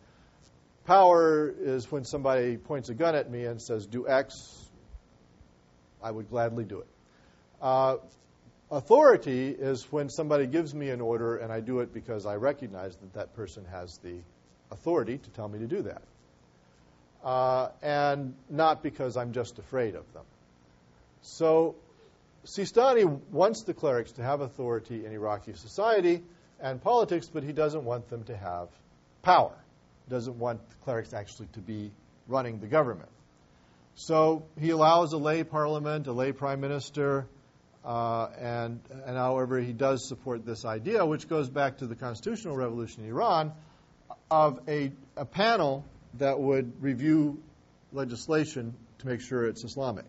Power 0.86 1.54
is 1.60 1.92
when 1.92 2.06
somebody 2.06 2.58
points 2.58 2.90
a 2.90 2.94
gun 2.94 3.16
at 3.16 3.30
me 3.30 3.46
and 3.46 3.60
says, 3.62 3.88
do 3.88 4.08
X, 4.08 4.70
I 6.02 6.12
would 6.12 6.30
gladly 6.30 6.64
do 6.64 6.80
it. 6.80 6.88
Uh, 7.60 7.98
authority 8.70 9.50
is 9.50 9.92
when 9.92 10.10
somebody 10.10 10.46
gives 10.46 10.76
me 10.76 10.90
an 10.92 11.02
order 11.02 11.38
and 11.38 11.52
I 11.52 11.60
do 11.60 11.80
it 11.80 11.92
because 11.92 12.28
I 12.28 12.36
recognize 12.36 12.96
that 12.98 13.14
that 13.14 13.36
person 13.36 13.66
has 13.72 13.98
the 14.04 14.18
authority 14.70 15.18
to 15.18 15.30
tell 15.32 15.48
me 15.48 15.60
to 15.60 15.68
do 15.68 15.82
that. 15.84 16.02
Uh, 17.24 17.70
and 17.82 18.36
not 18.52 18.84
because 18.84 19.18
I'm 19.18 19.34
just 19.34 19.58
afraid 19.58 19.96
of 19.96 20.12
them. 20.14 20.26
So 21.24 21.76
Sistani 22.46 23.06
wants 23.32 23.64
the 23.64 23.74
clerics 23.74 24.12
to 24.14 24.24
have 24.24 24.42
authority 24.42 25.04
in 25.04 25.12
Iraqi 25.12 25.54
society 25.54 26.22
and 26.62 26.80
politics, 26.80 27.28
but 27.28 27.42
he 27.42 27.54
doesn't 27.54 27.84
want 27.84 28.08
them 28.10 28.24
to 28.26 28.38
have 28.38 28.70
power. 29.24 29.56
Doesn't 30.10 30.38
want 30.38 30.62
clerics 30.84 31.14
actually 31.14 31.48
to 31.54 31.60
be 31.60 31.92
running 32.28 32.60
the 32.60 32.68
government. 32.68 33.10
So 33.96 34.46
he 34.60 34.72
allows 34.72 35.14
a 35.14 35.18
lay 35.18 35.44
parliament, 35.44 36.08
a 36.08 36.12
lay 36.12 36.32
prime 36.32 36.60
minister, 36.60 37.28
uh, 37.84 38.28
and, 38.40 38.80
and 39.06 39.16
however 39.16 39.60
he 39.60 39.72
does 39.72 40.08
support 40.08 40.46
this 40.46 40.66
idea, 40.66 41.06
which 41.06 41.30
goes 41.30 41.50
back 41.50 41.78
to 41.78 41.88
the 41.88 41.96
constitutional 41.96 42.56
revolution 42.56 43.04
in 43.04 43.10
Iran, 43.10 43.54
of 44.30 44.60
a, 44.68 44.92
a 45.16 45.26
panel 45.26 45.86
that 46.16 46.40
would 46.40 46.82
review 46.82 47.42
legislation 47.94 48.76
to 49.00 49.08
make 49.08 49.22
sure 49.22 49.46
it's 49.46 49.64
Islamic. 49.64 50.06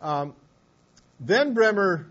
Um, 0.00 0.34
then 1.20 1.54
Bremer 1.54 2.06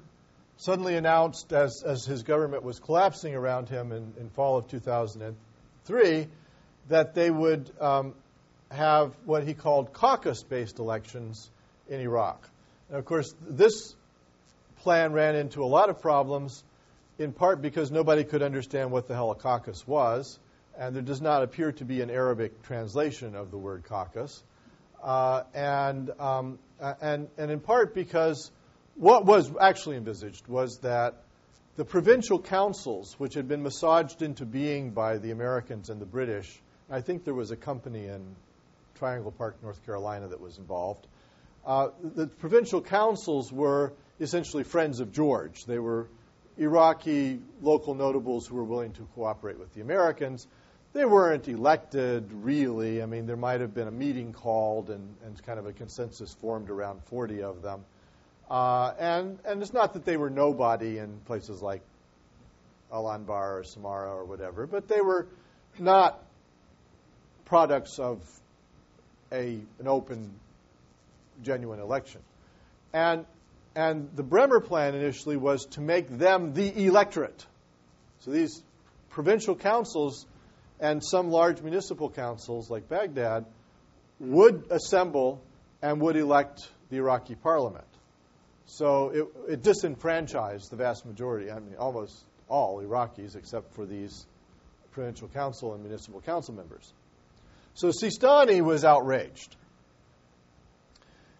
suddenly 0.62 0.95
announced, 0.95 1.51
as, 1.53 1.82
as 1.84 2.05
his 2.05 2.22
government 2.22 2.62
was 2.62 2.80
collapsing 2.80 3.34
around 3.34 3.68
him 3.68 3.91
in, 3.91 4.14
in 4.20 4.30
fall 4.30 4.59
of 4.59 4.68
2003, 4.68 6.28
that 6.88 7.16
they 7.16 7.32
would 7.32 7.72
um, 7.82 8.14
have 8.70 9.16
what 9.26 9.43
he 9.43 9.55
called 9.55 9.91
caucus 9.91 10.43
based 10.43 10.78
elections 10.78 11.49
in 11.89 11.99
Iraq. 11.99 12.47
And 12.89 12.99
of 12.99 13.05
course, 13.05 13.34
this 13.41 13.95
plan 14.78 15.14
ran 15.14 15.36
into 15.36 15.64
a 15.64 15.66
lot 15.66 15.89
of 15.89 15.99
problems, 15.99 16.64
in 17.18 17.32
part 17.32 17.59
because 17.64 17.89
nobody 17.89 18.24
could 18.24 18.43
understand 18.43 18.91
what 18.91 19.07
the 19.07 19.16
hell 19.16 19.32
a 19.32 19.36
caucus 19.36 19.88
was, 19.88 20.38
and 20.78 20.95
there 20.95 21.01
does 21.01 21.22
not 21.22 21.41
appear 21.41 21.72
to 21.72 21.86
be 21.86 22.01
an 22.01 22.12
Arabic 22.12 22.62
translation 22.62 23.36
of 23.36 23.49
the 23.49 23.57
word 23.57 23.84
caucus. 23.86 24.43
Uh, 25.01 25.41
and 25.55 26.12
um, 26.20 26.59
and, 26.80 27.30
and 27.39 27.49
in 27.49 27.59
part 27.59 27.95
because 27.95 28.51
what 28.96 29.26
was 29.26 29.52
actually 29.60 29.98
envisaged 29.98 30.48
was 30.48 30.80
that 30.80 31.24
the 31.76 31.86
provincial 31.86 32.39
councils, 32.39 33.16
which 33.18 33.34
had 33.34 33.48
been 33.48 33.64
massaged 33.64 34.22
into 34.22 34.46
being 34.46 34.92
by 34.92 35.18
the 35.18 35.32
Americans 35.32 35.89
and 35.89 36.02
the 36.02 36.06
British, 36.06 36.62
I 36.89 37.02
think 37.02 37.24
there 37.24 37.34
was 37.34 37.52
a 37.52 37.56
company 37.56 38.08
in 38.08 38.36
Triangle 38.96 39.32
Park, 39.32 39.56
North 39.64 39.84
Carolina, 39.86 40.28
that 40.28 40.42
was 40.42 40.58
involved. 40.58 41.08
Uh, 41.66 41.89
the 42.04 42.28
provincial 42.28 42.82
councils 42.82 43.52
were 43.52 43.94
essentially 44.20 44.64
friends 44.64 45.00
of 45.00 45.12
George. 45.12 45.66
They 45.66 45.80
were 45.80 46.08
Iraqi 46.58 47.39
local 47.62 47.96
notables 47.96 48.46
who 48.46 48.56
were 48.56 48.64
willing 48.64 48.92
to 48.94 49.08
cooperate 49.16 49.58
with 49.58 49.74
the 49.74 49.82
Americans. 49.82 50.48
They 50.94 51.06
weren't 51.06 51.48
elected, 51.48 52.32
really. 52.34 53.02
I 53.02 53.06
mean, 53.06 53.26
there 53.26 53.38
might 53.38 53.62
have 53.62 53.74
been 53.74 53.88
a 53.88 53.92
meeting 53.92 54.34
called 54.34 54.89
and, 54.89 55.16
and 55.26 55.42
kind 55.44 55.58
of 55.58 55.66
a 55.66 55.72
consensus 55.72 56.34
formed 56.34 56.70
around 56.70 57.02
40 57.06 57.44
of 57.44 57.62
them. 57.62 57.86
Uh, 58.52 58.93
and, 58.99 59.39
and 59.45 59.62
it's 59.62 59.72
not 59.72 59.93
that 59.93 60.04
they 60.04 60.18
were 60.18 60.30
nobody 60.30 60.97
in 60.97 61.18
places 61.20 61.62
like 61.62 61.82
Al 62.91 63.06
Anbar 63.06 63.30
or 63.30 63.64
Samarra 63.64 64.14
or 64.14 64.26
whatever, 64.26 64.68
but 64.68 64.89
they 64.89 64.99
were 64.99 65.26
not 65.80 66.22
products 67.45 67.97
of 67.97 68.20
a, 69.32 69.58
an 69.80 69.88
open, 69.88 70.34
genuine 71.41 71.80
election. 71.80 72.20
And, 72.91 73.26
and 73.74 74.10
the 74.18 74.24
Bremer 74.24 74.60
plan 74.60 74.95
initially 74.95 75.38
was 75.38 75.66
to 75.68 75.80
make 75.80 76.10
them 76.10 76.54
the 76.54 76.88
electorate. 76.88 77.45
So 78.20 78.32
these 78.32 78.62
provincial 79.12 79.56
councils 79.56 80.26
and 80.82 81.02
some 81.02 81.32
large 81.32 81.62
municipal 81.62 82.10
councils 82.10 82.70
like 82.70 82.89
Baghdad 82.89 83.45
would 84.20 84.66
assemble 84.72 85.41
and 85.82 86.02
would 86.02 86.18
elect 86.18 86.68
the 86.89 86.97
Iraqi 86.97 87.36
parliament. 87.36 87.86
So 88.66 89.09
it, 89.09 89.53
it 89.53 89.64
disenfranchised 89.64 90.70
the 90.70 90.76
vast 90.76 91.05
majority, 91.05 91.51
I 91.51 91.59
mean, 91.59 91.76
almost 91.78 92.16
all 92.47 92.82
Iraqis, 92.82 93.36
except 93.36 93.74
for 93.74 93.86
these 93.86 94.26
provincial 94.91 95.28
council 95.30 95.74
and 95.74 95.84
municipal 95.84 96.22
council 96.22 96.53
members. 96.53 96.93
So 97.74 97.89
Sistani 97.89 98.62
was 98.62 98.84
outraged. 98.84 99.55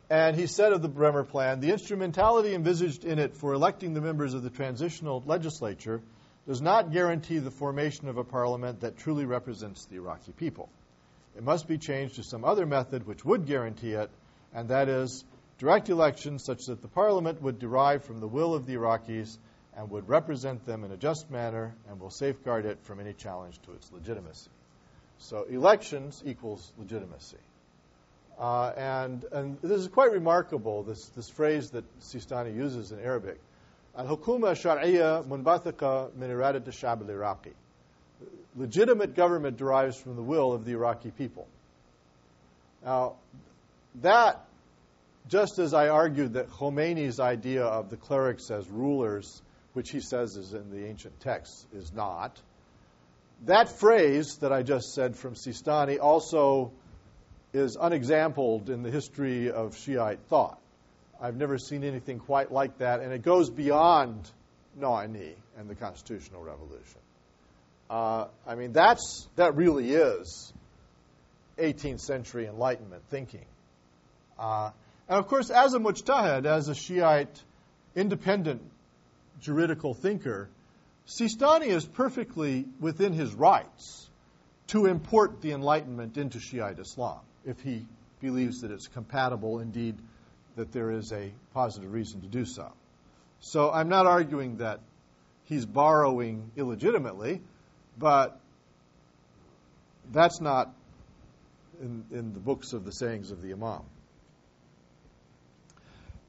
And 0.09 0.36
he 0.36 0.47
said 0.47 0.74
of 0.74 0.82
the 0.82 0.89
Bremer 0.89 1.24
Plan 1.24 1.61
the 1.61 1.72
instrumentality 1.72 2.53
envisaged 2.53 3.05
in 3.05 3.17
it 3.17 3.36
for 3.36 3.53
electing 3.53 3.93
the 3.93 4.01
members 4.01 4.34
of 4.34 4.43
the 4.43 4.49
transitional 4.49 5.24
legislature 5.26 6.01
does 6.47 6.61
not 6.61 6.91
guarantee 6.91 7.39
the 7.39 7.51
formation 7.51 8.09
of 8.09 8.17
a 8.17 8.24
parliament 8.24 8.82
that 8.82 8.97
truly 8.97 9.26
represents 9.26 9.86
the 9.86 9.95
Iraqi 9.95 10.34
people. 10.34 10.69
It 11.38 11.43
must 11.43 11.67
be 11.67 11.78
changed 11.78 12.15
to 12.15 12.24
some 12.24 12.43
other 12.43 12.65
method 12.65 13.07
which 13.07 13.24
would 13.24 13.45
guarantee 13.45 13.93
it, 13.93 14.09
and 14.53 14.69
that 14.69 14.89
is 14.89 15.24
direct 15.62 15.89
elections 15.89 16.43
such 16.43 16.66
that 16.66 16.82
the 16.82 16.88
parliament 16.88 17.39
would 17.39 17.59
derive 17.59 18.03
from 18.03 18.20
the 18.20 18.28
will 18.28 18.55
of 18.55 18.66
the 18.66 18.74
Iraqis 18.74 19.38
and 19.78 19.91
would 19.91 20.09
represent 20.09 20.66
them 20.66 20.84
in 20.84 20.91
a 20.91 20.97
just 20.97 21.30
manner 21.30 21.76
and 21.88 21.99
will 21.99 22.09
safeguard 22.09 22.66
it 22.66 22.80
from 22.82 22.99
any 22.99 23.14
challenge 23.14 23.59
to 23.62 23.72
its 23.74 23.91
legitimacy. 23.91 24.49
So 25.20 25.43
elections 25.43 26.24
equals 26.26 26.74
legitimacy. 26.80 27.38
Uh, 28.39 28.74
and, 28.76 29.24
and 29.32 29.62
this 29.62 29.80
is 29.80 29.88
quite 29.88 30.12
remarkable, 30.12 30.82
this, 30.82 31.09
this 31.09 31.30
phrase 31.30 31.70
that 31.70 31.84
Sistani 31.99 32.55
uses 32.55 32.91
in 32.91 32.99
Arabic. 32.99 33.39
Al-hukuma 33.95 34.53
shar'iyya 34.55 35.24
munbathiqa 35.28 36.16
min 36.16 36.32
al-shab 36.32 37.03
al-Iraqi. 37.03 37.51
Legitimate 38.55 39.16
government 39.16 39.57
derives 39.57 39.95
from 39.95 40.16
the 40.16 40.24
will 40.24 40.53
of 40.53 40.66
the 40.66 40.72
Iraqi 40.72 41.12
people. 41.12 41.47
Now, 42.84 43.18
that, 44.01 44.43
just 45.32 45.60
as 45.60 45.74
I 45.74 45.88
argued 45.88 46.34
that 46.34 46.50
Khomeini's 46.50 47.22
idea 47.22 47.64
of 47.64 47.90
the 47.90 47.96
clerics 47.96 48.52
as 48.52 48.70
rulers, 48.70 49.42
which 49.72 49.90
he 49.90 50.02
says 50.02 50.36
is 50.36 50.54
in 50.54 50.70
the 50.70 50.86
ancient 50.86 51.22
texts, 51.22 51.66
is 51.74 51.94
not, 51.94 52.38
that 53.46 53.70
phrase 53.80 54.38
that 54.42 54.52
I 54.52 54.62
just 54.62 54.94
said 54.94 55.16
from 55.16 55.36
Sistani 55.36 56.00
also 56.00 56.74
is 57.54 57.78
unexampled 57.78 58.70
in 58.70 58.84
the 58.84 58.92
history 58.92 59.50
of 59.50 59.78
Shiite 59.78 60.20
thought. 60.28 60.60
I've 61.20 61.38
never 61.38 61.58
seen 61.58 61.86
anything 61.86 62.20
quite 62.20 62.52
like 62.52 62.80
that, 62.80 63.00
and 63.00 63.14
it 63.14 63.24
goes 63.24 63.50
beyond 63.50 64.30
Na'ini 64.80 65.34
and 65.58 65.70
the 65.70 65.76
Constitutional 65.76 66.44
Revolution. 66.44 67.00
Uh, 67.90 68.28
I 68.46 68.56
mean, 68.56 68.74
that's 68.74 69.28
that 69.38 69.56
really 69.56 69.92
is 69.92 70.54
18th 71.58 72.02
century 72.02 72.48
Enlightenment 72.48 73.04
thinking. 73.10 73.46
Uh, 74.38 74.72
and 75.12 75.20
of 75.20 75.28
course, 75.28 75.49
as 75.49 75.74
a 75.74 75.78
mujtahid, 75.78 76.45
as 76.45 76.70
a 76.70 76.74
Shiite 76.74 77.43
independent 77.97 78.62
juridical 79.41 79.93
thinker, 79.93 80.47
Sistani 81.05 81.68
is 81.68 81.86
perfectly 81.86 82.66
within 82.80 83.12
his 83.12 83.34
rights 83.34 84.09
to 84.68 84.86
import 84.86 85.41
the 85.41 85.51
Enlightenment 85.51 86.18
into 86.18 86.39
Shiite 86.39 86.80
Islam 86.80 87.20
if 87.43 87.59
he 87.59 87.86
believes 88.22 88.62
that 88.62 88.72
it's 88.72 88.88
compatible, 88.88 89.59
indeed, 89.59 89.97
that 90.55 90.72
there 90.72 90.91
is 90.91 91.12
a 91.12 91.34
positive 91.53 91.91
reason 91.91 92.22
to 92.22 92.28
do 92.28 92.45
so. 92.45 92.72
So 93.41 93.70
I'm 93.70 93.89
not 93.89 94.05
arguing 94.05 94.59
that 94.59 94.80
he's 95.43 95.66
borrowing 95.66 96.51
illegitimately, 96.55 97.41
but 97.97 98.39
that's 100.09 100.39
not 100.39 100.74
in, 101.82 102.05
in 102.12 102.34
the 102.34 102.39
books 102.39 102.72
of 102.72 102.86
the 102.86 102.93
sayings 102.93 103.32
of 103.32 103.41
the 103.41 103.51
Imam. 103.51 103.82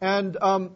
And 0.03 0.37
um, 0.43 0.73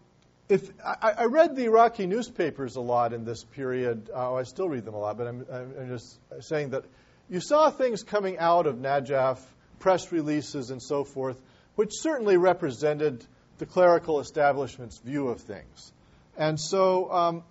if 0.49 0.70
I, 0.85 1.14
I, 1.18 1.24
read 1.24 1.57
the 1.57 1.64
Iraqi 1.64 2.07
newspapers 2.07 2.77
a 2.77 2.81
lot 2.81 3.12
in 3.12 3.24
this 3.24 3.43
period, 3.43 4.09
uh, 4.14 4.35
I 4.35 4.45
still 4.45 4.68
read 4.68 4.85
them 4.85 4.95
a 4.95 5.01
lot, 5.01 5.18
but 5.18 5.27
I'm, 5.27 5.45
I'm 5.53 5.89
just 5.89 6.16
saying 6.43 6.70
that 6.70 6.85
you 7.29 7.41
saw 7.41 7.70
things 7.70 8.05
coming 8.05 8.39
out 8.39 8.68
of 8.68 8.77
Najaf 8.77 9.41
press 9.81 10.12
releases 10.12 10.70
and 10.70 10.81
so 10.81 11.03
forth, 11.03 11.37
which 11.74 11.91
certainly 11.93 12.37
represented 12.37 13.27
the 13.59 13.66
clerical 13.66 14.20
establishment's 14.20 14.99
view 14.99 15.27
of 15.27 15.41
things. 15.41 15.93
And 16.39 16.61
so, 16.61 17.11
um, 17.11 17.45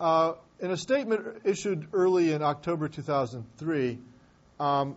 uh, 0.00 0.32
in 0.58 0.72
a 0.72 0.76
statement 0.76 1.42
issued 1.44 1.86
early 1.92 2.32
in 2.32 2.42
October 2.42 2.88
2003, 2.88 3.98
um, 4.58 4.96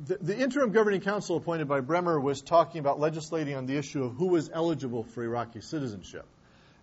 the, 0.00 0.36
interim 0.36 0.72
governing 0.72 1.00
council 1.00 1.36
appointed 1.36 1.68
by 1.68 1.80
Bremer 1.80 2.18
was 2.18 2.42
talking 2.42 2.80
about 2.80 2.98
legislating 2.98 3.54
on 3.54 3.66
the 3.66 3.76
issue 3.76 4.04
of 4.04 4.14
who 4.14 4.26
was 4.26 4.50
eligible 4.52 5.04
for 5.04 5.22
Iraqi 5.22 5.60
citizenship. 5.60 6.26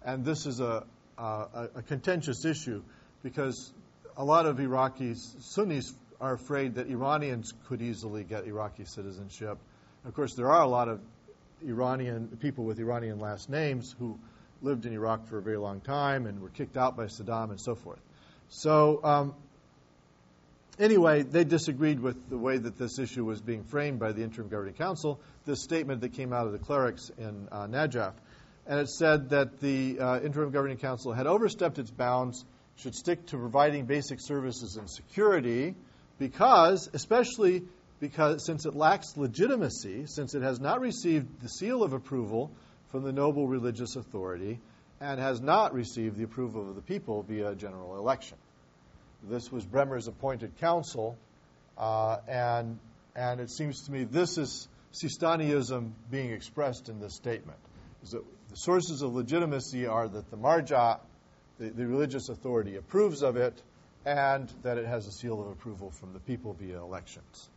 And 0.03 0.23
this 0.23 0.45
is 0.45 0.59
a, 0.59 0.85
a, 1.17 1.69
a 1.75 1.81
contentious 1.81 2.45
issue 2.45 2.81
because 3.21 3.71
a 4.17 4.23
lot 4.23 4.45
of 4.45 4.57
Iraqis, 4.57 5.41
Sunnis, 5.41 5.93
are 6.19 6.33
afraid 6.33 6.75
that 6.75 6.87
Iranians 6.87 7.53
could 7.67 7.81
easily 7.81 8.23
get 8.23 8.45
Iraqi 8.45 8.85
citizenship. 8.85 9.57
Of 10.05 10.13
course, 10.13 10.35
there 10.35 10.49
are 10.49 10.61
a 10.61 10.67
lot 10.67 10.87
of 10.87 11.01
Iranian 11.63 12.27
people 12.39 12.63
with 12.63 12.79
Iranian 12.79 13.19
last 13.19 13.49
names 13.49 13.95
who 13.99 14.17
lived 14.61 14.85
in 14.85 14.93
Iraq 14.93 15.27
for 15.27 15.37
a 15.37 15.41
very 15.41 15.57
long 15.57 15.81
time 15.81 16.27
and 16.27 16.41
were 16.41 16.49
kicked 16.49 16.77
out 16.77 16.95
by 16.95 17.05
Saddam 17.05 17.49
and 17.49 17.59
so 17.59 17.75
forth. 17.75 17.99
So, 18.49 19.03
um, 19.03 19.35
anyway, 20.81 21.23
they 21.23 21.43
disagreed 21.43 21.99
with 21.99 22.29
the 22.29 22.37
way 22.37 22.57
that 22.57 22.77
this 22.77 22.99
issue 22.99 23.23
was 23.23 23.41
being 23.41 23.63
framed 23.63 23.99
by 23.99 24.11
the 24.11 24.23
Interim 24.23 24.49
Governing 24.49 24.73
Council, 24.73 25.21
this 25.45 25.63
statement 25.63 26.01
that 26.01 26.13
came 26.13 26.33
out 26.33 26.47
of 26.47 26.51
the 26.51 26.59
clerics 26.59 27.11
in 27.17 27.47
uh, 27.51 27.67
Najaf. 27.67 28.13
And 28.65 28.79
it 28.79 28.89
said 28.89 29.29
that 29.29 29.59
the 29.59 29.99
uh, 29.99 30.19
Interim 30.21 30.51
Governing 30.51 30.77
Council 30.77 31.13
had 31.13 31.27
overstepped 31.27 31.79
its 31.79 31.91
bounds, 31.91 32.43
should 32.77 32.95
stick 32.95 33.25
to 33.27 33.37
providing 33.37 33.85
basic 33.85 34.19
services 34.19 34.75
and 34.77 34.89
security, 34.89 35.75
because, 36.17 36.89
especially 36.93 37.63
because 37.99 38.45
since 38.45 38.65
it 38.65 38.75
lacks 38.75 39.15
legitimacy, 39.15 40.05
since 40.07 40.33
it 40.35 40.41
has 40.41 40.59
not 40.59 40.79
received 40.79 41.41
the 41.41 41.49
seal 41.49 41.83
of 41.83 41.93
approval 41.93 42.51
from 42.89 43.03
the 43.03 43.11
noble 43.11 43.47
religious 43.47 43.95
authority, 43.95 44.59
and 44.99 45.19
has 45.19 45.41
not 45.41 45.73
received 45.73 46.17
the 46.17 46.23
approval 46.23 46.69
of 46.69 46.75
the 46.75 46.81
people 46.81 47.23
via 47.23 47.55
general 47.55 47.97
election. 47.97 48.37
This 49.23 49.51
was 49.51 49.65
Bremer's 49.65 50.07
appointed 50.07 50.57
council, 50.59 51.17
uh, 51.77 52.17
and 52.27 52.79
and 53.15 53.39
it 53.39 53.51
seems 53.51 53.83
to 53.83 53.91
me 53.91 54.03
this 54.03 54.37
is 54.37 54.67
Sistaniism 54.93 55.91
being 56.09 56.31
expressed 56.31 56.89
in 56.89 56.99
this 56.99 57.15
statement. 57.15 57.59
Is 58.03 58.11
that 58.11 58.23
the 58.49 58.55
sources 58.55 59.01
of 59.01 59.13
legitimacy 59.13 59.85
are 59.85 60.07
that 60.07 60.29
the 60.31 60.37
marja, 60.37 60.99
the, 61.59 61.69
the 61.69 61.85
religious 61.85 62.29
authority, 62.29 62.75
approves 62.75 63.21
of 63.21 63.37
it, 63.37 63.61
and 64.05 64.51
that 64.63 64.77
it 64.77 64.85
has 64.85 65.07
a 65.07 65.11
seal 65.11 65.39
of 65.39 65.47
approval 65.47 65.91
from 65.91 66.13
the 66.13 66.19
people 66.19 66.53
via 66.53 66.81
elections. 66.81 67.49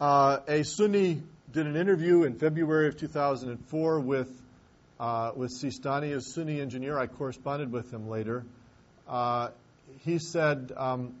Uh, 0.00 0.40
a 0.48 0.64
Sunni 0.64 1.22
did 1.52 1.66
an 1.66 1.76
interview 1.76 2.24
in 2.24 2.34
February 2.34 2.88
of 2.88 2.98
2004 2.98 4.00
with 4.00 4.28
uh, 5.00 5.32
with 5.34 5.50
Sistani, 5.50 6.14
a 6.14 6.20
Sunni 6.20 6.60
engineer. 6.60 6.98
I 6.98 7.06
corresponded 7.06 7.72
with 7.72 7.92
him 7.92 8.08
later. 8.08 8.44
Uh, 9.08 9.48
he 10.04 10.18
said 10.18 10.72
um, 10.76 11.14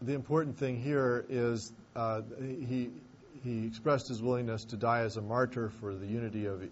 the 0.00 0.14
important 0.14 0.58
thing 0.58 0.80
here 0.80 1.24
is 1.28 1.72
uh, 1.94 2.22
he 2.40 2.90
he 3.44 3.66
expressed 3.66 4.08
his 4.08 4.20
willingness 4.20 4.64
to 4.64 4.76
die 4.76 5.00
as 5.00 5.16
a 5.16 5.22
martyr 5.22 5.70
for 5.80 5.94
the 5.94 6.06
unity 6.06 6.46
of 6.46 6.68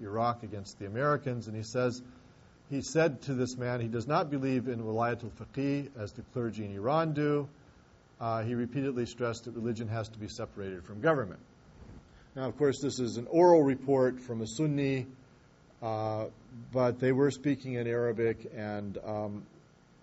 Iraq 0.00 0.44
against 0.44 0.78
the 0.78 0.86
Americans, 0.86 1.48
and 1.48 1.56
he 1.56 1.64
says, 1.64 2.00
he 2.70 2.80
said 2.80 3.22
to 3.22 3.34
this 3.34 3.56
man, 3.56 3.80
he 3.80 3.88
does 3.88 4.06
not 4.06 4.30
believe 4.30 4.68
in 4.68 4.84
wilayat 4.84 5.24
al-faqih 5.24 5.88
as 5.98 6.12
the 6.12 6.22
clergy 6.32 6.64
in 6.64 6.74
Iran 6.74 7.12
do. 7.12 7.48
Uh, 8.20 8.42
he 8.42 8.54
repeatedly 8.54 9.04
stressed 9.04 9.46
that 9.46 9.56
religion 9.56 9.88
has 9.88 10.08
to 10.10 10.18
be 10.18 10.28
separated 10.28 10.84
from 10.84 11.00
government. 11.00 11.40
Now, 12.34 12.48
of 12.48 12.56
course, 12.56 12.80
this 12.80 12.98
is 12.98 13.18
an 13.18 13.26
oral 13.28 13.62
report 13.62 14.18
from 14.18 14.40
a 14.40 14.46
Sunni, 14.46 15.06
uh, 15.82 16.26
but 16.72 16.98
they 16.98 17.12
were 17.12 17.30
speaking 17.30 17.74
in 17.74 17.86
Arabic, 17.86 18.50
and 18.56 18.96
um, 19.04 19.42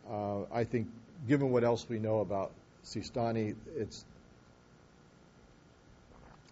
uh, 0.07 0.41
I 0.53 0.63
think, 0.63 0.89
given 1.27 1.49
what 1.49 1.63
else 1.63 1.87
we 1.89 1.97
know 1.97 2.19
about 2.19 2.51
Sistani, 2.85 3.55
it's 3.75 4.05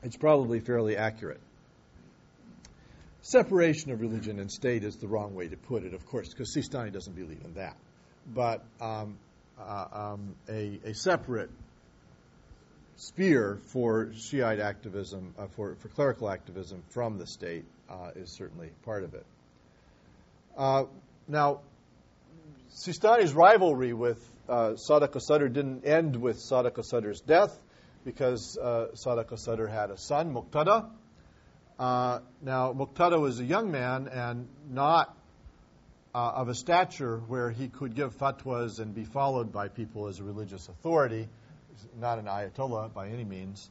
it's 0.01 0.17
probably 0.17 0.59
fairly 0.59 0.97
accurate. 0.97 1.41
Separation 3.21 3.91
of 3.91 4.01
religion 4.01 4.39
and 4.39 4.51
state 4.51 4.83
is 4.83 4.95
the 4.95 5.07
wrong 5.07 5.35
way 5.35 5.47
to 5.47 5.57
put 5.57 5.83
it, 5.83 5.93
of 5.93 6.05
course, 6.07 6.29
because 6.29 6.55
Sistani 6.55 6.91
doesn't 6.91 7.15
believe 7.15 7.41
in 7.43 7.53
that. 7.55 7.75
But 8.33 8.63
um, 8.79 9.17
uh, 9.59 9.85
um, 9.91 10.35
a, 10.49 10.79
a, 10.85 10.93
separate 10.93 11.49
sphere 12.97 13.59
for 13.67 14.11
Shiite 14.13 14.59
activism, 14.59 15.33
uh, 15.37 15.47
for, 15.55 15.75
for 15.75 15.87
clerical 15.89 16.29
activism 16.29 16.83
from 16.89 17.17
the 17.17 17.25
state, 17.25 17.63
uh, 17.89 18.11
is 18.15 18.35
certainly 18.35 18.69
part 18.83 19.03
of 19.03 19.13
it. 19.13 19.25
Uh, 20.57 20.85
now, 21.27 21.61
Sistani's 22.71 23.33
rivalry 23.33 23.93
with 23.93 24.19
uh, 24.49 24.75
Sadiq 24.89 25.19
Sadr 25.21 25.47
didn't 25.47 25.85
end 25.85 26.15
with 26.15 26.37
Sadiq 26.37 26.83
Sadr's 26.83 27.21
death 27.21 27.57
because 28.03 28.57
uh, 28.61 28.87
Sadiq 28.93 29.31
al-Sadr 29.31 29.67
had 29.67 29.91
a 29.91 29.97
son, 29.97 30.33
Muqtada. 30.33 30.89
Uh, 31.77 32.19
now, 32.41 32.73
Muqtada 32.73 33.19
was 33.19 33.39
a 33.39 33.43
young 33.43 33.71
man 33.71 34.07
and 34.07 34.47
not 34.69 35.15
uh, 36.15 36.31
of 36.35 36.49
a 36.49 36.55
stature 36.55 37.17
where 37.27 37.51
he 37.51 37.67
could 37.67 37.95
give 37.95 38.17
fatwas 38.17 38.79
and 38.79 38.95
be 38.95 39.03
followed 39.03 39.51
by 39.51 39.67
people 39.67 40.07
as 40.07 40.19
a 40.19 40.23
religious 40.23 40.67
authority. 40.67 41.27
Not 41.99 42.19
an 42.19 42.25
ayatollah 42.25 42.93
by 42.93 43.09
any 43.09 43.23
means. 43.23 43.69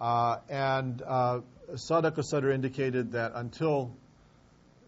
Uh, 0.00 0.38
and 0.48 1.00
uh, 1.02 1.40
al-Sadr 1.70 2.50
indicated 2.50 3.12
that 3.12 3.32
until 3.34 3.94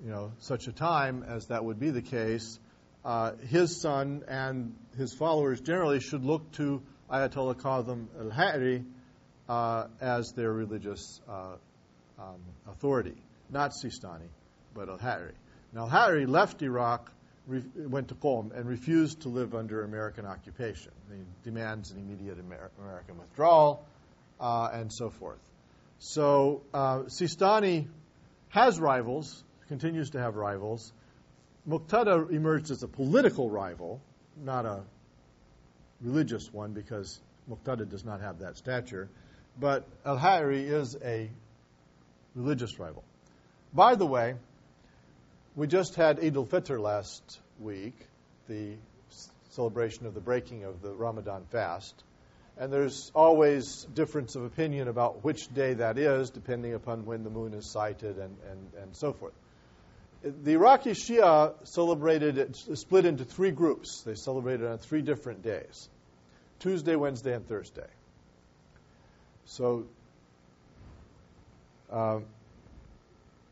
you 0.05 0.11
know 0.11 0.33
such 0.41 0.67
a 0.67 0.73
time 0.73 1.25
as 1.27 1.47
that 1.47 1.65
would 1.65 1.79
be 1.79 1.91
the 1.91 2.03
case, 2.03 2.59
uh, 3.05 3.33
his 3.49 3.81
son 3.81 4.25
and 4.29 4.75
his 4.97 5.15
followers 5.15 5.61
generally 5.61 6.01
should 6.01 6.25
look 6.25 6.51
to 6.53 6.83
Ayatollah 7.11 7.63
Kazim 7.63 8.09
al-Ha'ri 8.19 8.85
uh, 9.49 9.87
as 10.01 10.33
their 10.33 10.53
religious 10.53 11.21
uh, 11.29 11.55
um, 12.19 12.41
authority, 12.69 13.15
not 13.51 13.71
Sistani, 13.73 14.29
but 14.75 14.89
al-Ha'ri. 14.89 15.33
Now, 15.73 15.83
al-Ha'ri 15.83 16.27
left 16.27 16.63
Iraq, 16.63 17.13
went 17.47 18.09
to 18.09 18.15
Qom, 18.15 18.57
and 18.57 18.69
refused 18.69 19.23
to 19.23 19.29
live 19.29 19.55
under 19.55 19.85
American 19.85 20.27
occupation. 20.27 20.93
He 21.11 21.23
demands 21.45 21.91
an 21.93 21.99
immediate 21.99 22.39
Amer- 22.39 22.71
American 22.81 23.19
withdrawal, 23.19 23.87
uh, 24.41 24.71
and 24.73 24.93
so 24.93 25.11
forth. 25.11 25.39
So, 25.99 26.63
uh, 26.75 27.01
Sistani 27.05 27.87
has 28.49 28.81
rivals, 28.81 29.45
continues 29.69 30.11
to 30.11 30.21
have 30.21 30.37
rivals. 30.37 30.93
Muqtada 31.69 32.31
emerged 32.31 32.71
as 32.71 32.83
a 32.83 32.89
political 32.89 33.51
rival, 33.51 34.01
not 34.37 34.67
a 34.67 34.83
religious 36.01 36.53
one, 36.53 36.73
because 36.73 37.21
Muqtada 37.49 37.89
does 37.89 38.05
not 38.05 38.21
have 38.21 38.41
that 38.41 38.57
stature. 38.57 39.09
But 39.59 39.87
Al 40.05 40.19
Ha'ri 40.19 40.65
is 40.65 40.97
a 41.03 41.31
religious 42.35 42.79
rival. 42.79 43.03
By 43.73 43.95
the 43.95 44.07
way, 44.07 44.37
we 45.57 45.67
just 45.67 45.97
had 45.97 46.23
Eid 46.23 46.37
al 46.37 46.47
Fitr 46.47 46.81
last 46.81 47.41
week, 47.59 47.99
the 48.49 48.75
celebration 49.51 50.07
of 50.07 50.15
the 50.15 50.21
breaking 50.21 50.65
of 50.65 50.83
the 50.83 50.93
Ramadan 50.93 51.45
fast. 51.51 52.05
And 52.59 52.73
there's 52.73 53.11
always 53.15 53.85
difference 53.93 54.37
of 54.37 54.45
opinion 54.45 54.89
about 54.89 55.25
which 55.25 55.53
day 55.53 55.75
that 55.75 55.99
is, 55.99 56.31
depending 56.31 56.75
upon 56.75 57.05
when 57.05 57.25
the 57.25 57.31
moon 57.31 57.53
is 57.55 57.71
sighted 57.71 58.19
and, 58.19 58.37
and, 58.51 58.73
and 58.83 58.97
so 58.97 59.13
forth 59.13 59.35
the 60.23 60.53
Iraqi 60.53 60.91
Shia 60.91 61.55
celebrated 61.65 62.39
it, 62.39 62.57
split 62.57 63.05
into 63.05 63.25
three 63.25 63.51
groups. 63.51 64.03
They 64.03 64.15
celebrated 64.15 64.67
on 64.67 64.79
three 64.79 65.03
different 65.03 65.43
days 65.43 65.89
Tuesday, 66.59 66.97
Wednesday, 66.97 67.35
and 67.35 67.47
Thursday. 67.47 67.87
So, 69.45 69.87
um, 71.91 72.25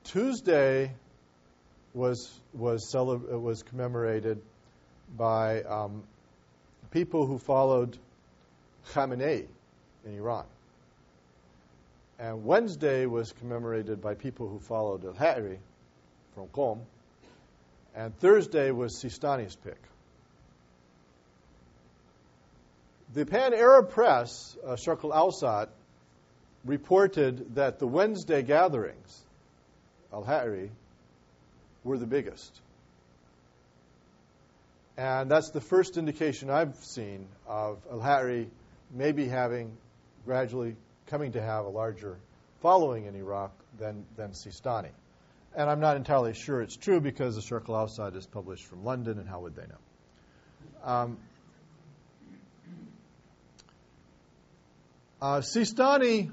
Tuesday 0.04 0.92
was, 1.94 2.40
was, 2.52 2.90
celeb- 2.92 3.40
was 3.40 3.62
commemorated 3.62 4.42
by 5.16 5.62
um, 5.62 6.02
people 6.90 7.26
who 7.26 7.38
followed 7.38 7.96
Khamenei 8.92 9.46
in 10.04 10.14
Iran. 10.14 10.44
And 12.18 12.44
Wednesday 12.44 13.06
was 13.06 13.32
commemorated 13.32 14.00
by 14.00 14.14
people 14.14 14.48
who 14.48 14.58
followed 14.58 15.04
al 15.04 15.14
Ha'ri 15.14 15.58
from 16.34 16.48
Qom. 16.48 16.80
And 17.94 18.16
Thursday 18.18 18.70
was 18.70 19.00
Sistani's 19.02 19.56
pick. 19.56 19.80
The 23.14 23.24
Pan 23.24 23.54
Arab 23.54 23.90
Press, 23.90 24.56
uh, 24.64 24.70
Sharq 24.70 25.04
al 25.04 25.30
Awsat, 25.30 25.68
reported 26.64 27.54
that 27.54 27.78
the 27.78 27.86
Wednesday 27.86 28.42
gatherings, 28.42 29.22
Al 30.12 30.24
Ha'ri, 30.24 30.70
were 31.84 31.98
the 31.98 32.06
biggest. 32.06 32.60
And 34.96 35.30
that's 35.30 35.50
the 35.50 35.60
first 35.60 35.96
indication 35.96 36.50
I've 36.50 36.76
seen 36.76 37.26
of 37.46 37.78
Al 37.90 38.00
Ha'ri 38.00 38.48
maybe 38.90 39.26
having 39.26 39.76
gradually 40.24 40.76
coming 41.06 41.32
to 41.32 41.42
have 41.42 41.64
a 41.64 41.68
larger 41.68 42.16
following 42.62 43.06
in 43.06 43.14
Iraq 43.14 43.52
than, 43.78 44.06
than 44.16 44.30
Sistani. 44.30 44.90
And 45.56 45.68
I'm 45.68 45.80
not 45.80 45.96
entirely 45.96 46.34
sure 46.34 46.62
it's 46.62 46.76
true 46.76 47.00
because 47.00 47.36
the 47.36 47.42
Sharq 47.42 47.68
al 47.68 47.86
Awsat 47.86 48.16
is 48.16 48.26
published 48.26 48.64
from 48.64 48.84
London, 48.84 49.18
and 49.18 49.28
how 49.28 49.40
would 49.40 49.54
they 49.54 49.66
know? 49.66 50.90
Um, 50.90 51.18
uh, 55.20 55.40
Sistani, 55.40 56.32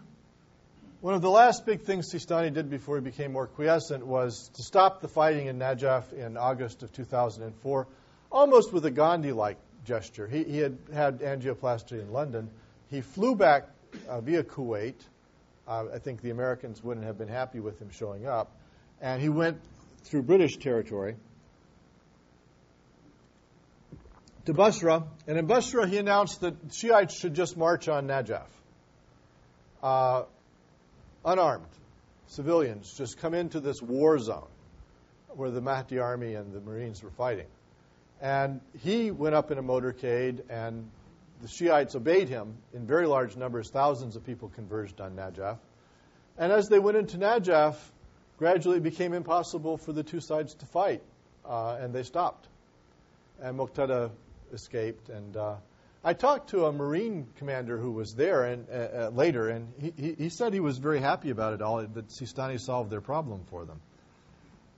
one 1.01 1.13
of 1.13 1.21
the 1.21 1.29
last 1.29 1.65
big 1.65 1.81
things 1.81 2.11
Sistani 2.13 2.53
did 2.53 2.69
before 2.69 2.95
he 2.95 3.01
became 3.01 3.33
more 3.33 3.47
quiescent 3.47 4.05
was 4.05 4.49
to 4.55 4.63
stop 4.63 5.01
the 5.01 5.07
fighting 5.07 5.47
in 5.47 5.59
Najaf 5.59 6.13
in 6.13 6.37
August 6.37 6.83
of 6.83 6.93
2004, 6.93 7.87
almost 8.31 8.71
with 8.71 8.85
a 8.85 8.91
Gandhi 8.91 9.31
like 9.31 9.57
gesture. 9.85 10.27
He, 10.27 10.43
he, 10.43 10.57
had 10.59 10.77
had 10.93 11.19
angioplasty 11.19 11.99
in 11.99 12.11
London. 12.11 12.49
He 12.89 13.01
flew 13.01 13.35
back 13.35 13.67
uh, 14.07 14.21
via 14.21 14.43
Kuwait. 14.43 14.95
Uh, 15.67 15.85
I 15.93 15.99
think 15.99 16.21
the 16.21 16.29
Americans 16.29 16.83
wouldn't 16.83 17.05
have 17.05 17.17
been 17.17 17.27
happy 17.27 17.59
with 17.59 17.81
him 17.81 17.89
showing 17.89 18.25
up 18.25 18.55
and 19.01 19.21
he 19.21 19.29
went 19.29 19.59
through 20.03 20.21
British 20.21 20.57
territory 20.57 21.15
to 24.45 24.53
Basra, 24.53 25.03
and 25.27 25.37
in 25.37 25.45
Basra 25.47 25.87
he 25.87 25.97
announced 25.97 26.41
that 26.41 26.55
Shiites 26.71 27.15
should 27.15 27.33
just 27.33 27.57
march 27.57 27.87
on 27.87 28.07
Najaf. 28.07 28.47
Uh, 29.83 30.23
unarmed 31.25 31.67
civilians 32.27 32.93
just 32.97 33.17
come 33.17 33.33
into 33.33 33.59
this 33.59 33.81
war 33.81 34.17
zone 34.17 34.47
where 35.35 35.51
the 35.51 35.61
Mahdi 35.61 35.99
army 35.99 36.35
and 36.35 36.53
the 36.53 36.61
Marines 36.61 37.03
were 37.03 37.11
fighting. 37.11 37.47
And 38.21 38.61
he 38.79 39.11
went 39.11 39.35
up 39.35 39.51
in 39.51 39.57
a 39.57 39.63
motorcade, 39.63 40.41
and 40.49 40.89
the 41.41 41.47
Shiites 41.47 41.95
obeyed 41.95 42.29
him 42.29 42.57
in 42.73 42.85
very 42.85 43.07
large 43.07 43.35
numbers. 43.35 43.69
Thousands 43.69 44.15
of 44.15 44.25
people 44.25 44.49
converged 44.49 45.01
on 45.01 45.15
Najaf. 45.15 45.57
And 46.37 46.51
as 46.51 46.69
they 46.69 46.79
went 46.79 46.97
into 46.97 47.17
Najaf, 47.17 47.75
gradually 48.37 48.77
it 48.77 48.83
became 48.83 49.13
impossible 49.13 49.77
for 49.77 49.91
the 49.91 50.03
two 50.03 50.19
sides 50.19 50.53
to 50.55 50.65
fight, 50.65 51.01
uh, 51.45 51.77
and 51.79 51.93
they 51.93 52.03
stopped. 52.03 52.47
And 53.41 53.57
Muqtada 53.57 54.11
escaped. 54.53 55.09
And 55.09 55.35
uh, 55.35 55.55
I 56.03 56.13
talked 56.13 56.49
to 56.49 56.65
a 56.65 56.71
Marine 56.71 57.27
commander 57.37 57.77
who 57.77 57.91
was 57.91 58.15
there 58.15 58.43
and 58.43 58.67
uh, 58.69 58.73
uh 58.73 59.09
later, 59.13 59.49
and 59.49 59.71
he, 59.79 60.15
he, 60.17 60.29
said 60.29 60.51
he 60.51 60.59
was 60.59 60.79
very 60.79 60.99
happy 60.99 61.29
about 61.29 61.53
it 61.53 61.61
all, 61.61 61.77
that 61.85 62.07
Sistani 62.07 62.59
solved 62.59 62.89
their 62.89 63.01
problem 63.01 63.41
for 63.51 63.65
them. 63.65 63.81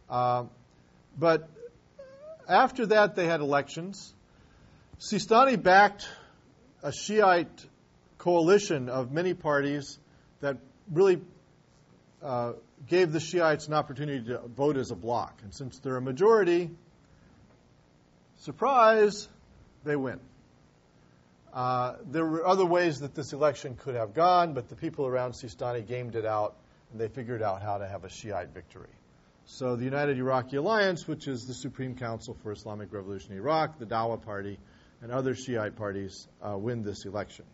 Uh, 0.09 0.43
but 1.17 1.49
after 2.47 2.87
that, 2.87 3.15
they 3.15 3.25
had 3.25 3.39
elections. 3.39 4.13
Sistani 4.99 5.61
backed 5.61 6.07
a 6.81 6.91
Shiite 6.91 7.65
coalition 8.17 8.89
of 8.89 9.11
many 9.11 9.33
parties 9.33 9.97
that 10.41 10.57
really 10.91 11.21
uh, 12.21 12.53
gave 12.87 13.13
the 13.13 13.21
Shiites 13.21 13.67
an 13.67 13.73
opportunity 13.73 14.25
to 14.27 14.39
vote 14.39 14.75
as 14.75 14.91
a 14.91 14.95
bloc. 14.95 15.39
And 15.41 15.53
since 15.53 15.79
they're 15.79 15.95
a 15.95 16.01
majority, 16.01 16.69
surprise, 18.39 19.29
they 19.85 19.95
win. 19.95 20.19
Uh, 21.53 21.97
there 22.05 22.25
were 22.25 22.47
other 22.47 22.65
ways 22.65 23.01
that 23.01 23.13
this 23.13 23.31
election 23.31 23.75
could 23.75 23.93
have 23.93 24.15
gone, 24.15 24.53
but 24.53 24.69
the 24.69 24.75
people 24.75 25.05
around 25.05 25.33
Sistani 25.33 25.85
gamed 25.85 26.15
it 26.15 26.25
out, 26.25 26.55
and 26.91 26.99
they 26.99 27.07
figured 27.07 27.43
out 27.43 27.61
how 27.61 27.77
to 27.77 27.87
have 27.87 28.03
a 28.03 28.09
Shiite 28.09 28.49
victory. 28.49 28.89
So 29.45 29.75
the 29.75 29.83
United 29.83 30.17
Iraqi 30.17 30.55
Alliance, 30.55 31.07
which 31.07 31.27
is 31.27 31.45
the 31.45 31.53
Supreme 31.53 31.95
Council 31.95 32.35
for 32.41 32.51
Islamic 32.51 32.91
Revolution 32.91 33.33
in 33.33 33.37
Iraq, 33.37 33.77
the 33.77 33.85
Dawa 33.85 34.19
Party, 34.19 34.57
and 35.01 35.11
other 35.11 35.35
Shiite 35.35 35.75
parties 35.75 36.27
uh, 36.41 36.57
win 36.57 36.81
this 36.81 37.05
election. 37.05 37.45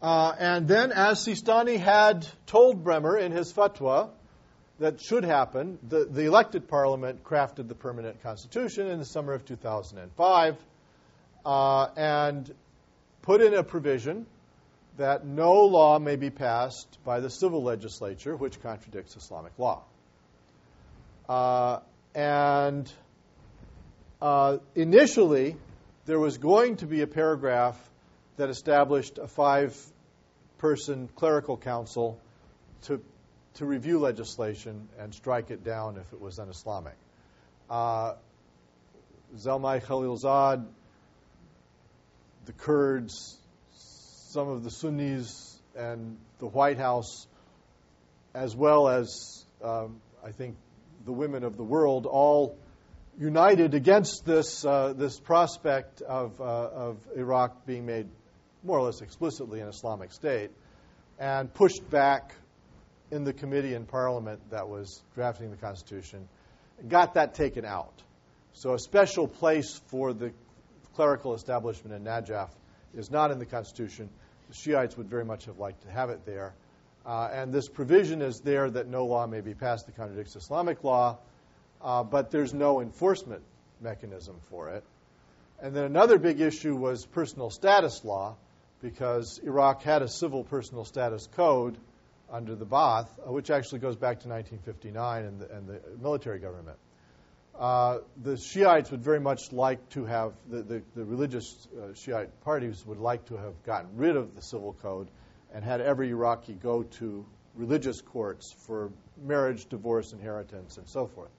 Uh, 0.00 0.32
and 0.38 0.68
then, 0.68 0.92
as 0.92 1.26
Sistani 1.26 1.76
had 1.76 2.26
told 2.46 2.82
Bremer 2.82 3.18
in 3.18 3.32
his 3.32 3.52
fatwa 3.52 4.10
that 4.78 5.02
should 5.02 5.24
happen, 5.24 5.78
the, 5.86 6.06
the 6.06 6.24
elected 6.24 6.68
parliament 6.68 7.24
crafted 7.24 7.68
the 7.68 7.74
permanent 7.74 8.22
constitution 8.22 8.86
in 8.86 9.00
the 9.00 9.04
summer 9.04 9.34
of 9.34 9.44
2005 9.44 10.56
uh, 11.44 11.88
and 11.96 12.52
put 13.22 13.40
in 13.40 13.54
a 13.54 13.62
provision 13.62 14.26
that 14.96 15.24
no 15.24 15.64
law 15.66 15.98
may 15.98 16.16
be 16.16 16.30
passed 16.30 16.98
by 17.04 17.20
the 17.20 17.30
civil 17.30 17.62
legislature 17.62 18.34
which 18.36 18.60
contradicts 18.62 19.16
Islamic 19.16 19.52
law. 19.58 19.84
Uh, 21.28 21.80
and 22.14 22.90
uh, 24.20 24.58
initially, 24.74 25.56
there 26.06 26.18
was 26.18 26.38
going 26.38 26.76
to 26.76 26.86
be 26.86 27.02
a 27.02 27.06
paragraph 27.06 27.78
that 28.36 28.48
established 28.48 29.18
a 29.18 29.28
five 29.28 29.76
person 30.58 31.08
clerical 31.14 31.56
council 31.56 32.18
to, 32.82 33.00
to 33.54 33.64
review 33.64 33.98
legislation 34.00 34.88
and 34.98 35.14
strike 35.14 35.50
it 35.50 35.62
down 35.64 35.96
if 35.96 36.12
it 36.12 36.20
was 36.20 36.38
un 36.38 36.48
Islamic. 36.48 36.96
Uh, 37.70 38.14
Khalilzad, 39.36 40.66
the 42.48 42.54
Kurds, 42.54 43.36
some 43.74 44.48
of 44.48 44.64
the 44.64 44.70
Sunnis 44.70 45.60
and 45.76 46.16
the 46.38 46.46
White 46.46 46.78
House, 46.78 47.26
as 48.34 48.56
well 48.56 48.88
as 48.88 49.44
um, 49.62 50.00
I 50.24 50.32
think 50.32 50.56
the 51.04 51.12
women 51.12 51.44
of 51.44 51.58
the 51.58 51.62
world, 51.62 52.06
all 52.06 52.56
united 53.20 53.74
against 53.74 54.24
this 54.24 54.64
uh, 54.64 54.94
this 54.96 55.20
prospect 55.20 56.00
of 56.00 56.40
uh, 56.40 56.44
of 56.44 56.96
Iraq 57.14 57.66
being 57.66 57.84
made 57.84 58.08
more 58.64 58.78
or 58.78 58.86
less 58.86 59.02
explicitly 59.02 59.60
an 59.60 59.68
Islamic 59.68 60.10
state, 60.10 60.50
and 61.18 61.52
pushed 61.52 61.90
back 61.90 62.34
in 63.10 63.24
the 63.24 63.34
committee 63.34 63.74
in 63.74 63.84
Parliament 63.84 64.40
that 64.52 64.70
was 64.70 65.02
drafting 65.14 65.50
the 65.50 65.58
Constitution, 65.58 66.26
got 66.88 67.12
that 67.12 67.34
taken 67.34 67.66
out. 67.66 68.02
So 68.54 68.72
a 68.72 68.78
special 68.78 69.28
place 69.28 69.82
for 69.88 70.14
the 70.14 70.32
clerical 70.98 71.32
establishment 71.32 71.94
in 71.94 72.02
Najaf 72.02 72.48
is 72.92 73.08
not 73.08 73.30
in 73.30 73.38
the 73.38 73.46
Constitution. 73.46 74.10
The 74.48 74.54
Shiites 74.54 74.96
would 74.96 75.08
very 75.08 75.24
much 75.24 75.44
have 75.44 75.56
liked 75.56 75.82
to 75.82 75.90
have 75.92 76.10
it 76.10 76.26
there. 76.26 76.54
Uh, 77.06 77.30
and 77.32 77.54
this 77.54 77.68
provision 77.68 78.20
is 78.20 78.40
there 78.40 78.68
that 78.68 78.88
no 78.88 79.06
law 79.06 79.24
may 79.28 79.40
be 79.40 79.54
passed 79.54 79.86
that 79.86 79.96
contradicts 79.96 80.34
Islamic 80.34 80.82
law, 80.82 81.18
uh, 81.82 82.02
but 82.02 82.32
there's 82.32 82.52
no 82.52 82.80
enforcement 82.80 83.42
mechanism 83.80 84.40
for 84.50 84.70
it. 84.70 84.82
And 85.62 85.72
then 85.72 85.84
another 85.84 86.18
big 86.18 86.40
issue 86.40 86.74
was 86.74 87.06
personal 87.06 87.50
status 87.50 88.04
law, 88.04 88.34
because 88.82 89.38
Iraq 89.44 89.84
had 89.84 90.02
a 90.02 90.08
civil 90.08 90.42
personal 90.42 90.84
status 90.84 91.28
code 91.36 91.78
under 92.28 92.56
the 92.56 92.66
Ba'ath, 92.66 93.06
uh, 93.24 93.30
which 93.30 93.50
actually 93.52 93.78
goes 93.78 93.94
back 93.94 94.18
to 94.22 94.28
1959 94.28 95.24
and 95.24 95.40
the, 95.40 95.56
and 95.56 95.68
the 95.68 95.80
military 96.02 96.40
government. 96.40 96.76
Uh, 97.58 97.98
the 98.22 98.36
Shiites 98.36 98.92
would 98.92 99.02
very 99.02 99.18
much 99.18 99.50
like 99.50 99.88
to 99.90 100.04
have, 100.04 100.32
the, 100.48 100.62
the, 100.62 100.82
the 100.94 101.04
religious 101.04 101.66
uh, 101.76 101.92
Shiite 101.92 102.40
parties 102.42 102.86
would 102.86 102.98
like 102.98 103.26
to 103.26 103.36
have 103.36 103.60
gotten 103.64 103.96
rid 103.96 104.16
of 104.16 104.36
the 104.36 104.42
civil 104.42 104.74
code 104.80 105.08
and 105.52 105.64
had 105.64 105.80
every 105.80 106.10
Iraqi 106.10 106.52
go 106.52 106.84
to 106.84 107.26
religious 107.56 108.00
courts 108.00 108.54
for 108.66 108.92
marriage, 109.20 109.68
divorce, 109.68 110.12
inheritance, 110.12 110.76
and 110.76 110.88
so 110.88 111.08
forth. 111.08 111.30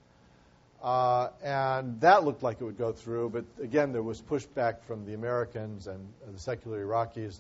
Uh, 0.84 1.30
and 1.42 2.02
that 2.02 2.26
looked 2.26 2.44
like 2.44 2.60
it 2.60 2.66
would 2.66 2.78
go 2.78 2.92
through, 2.92 3.30
but 3.30 3.46
again, 3.64 3.94
there 3.94 4.04
was 4.04 4.22
pushback 4.22 4.82
from 4.88 5.06
the 5.06 5.14
Americans 5.14 5.88
and 5.88 6.06
the 6.34 6.40
secular 6.40 6.86
Iraqis. 6.86 7.40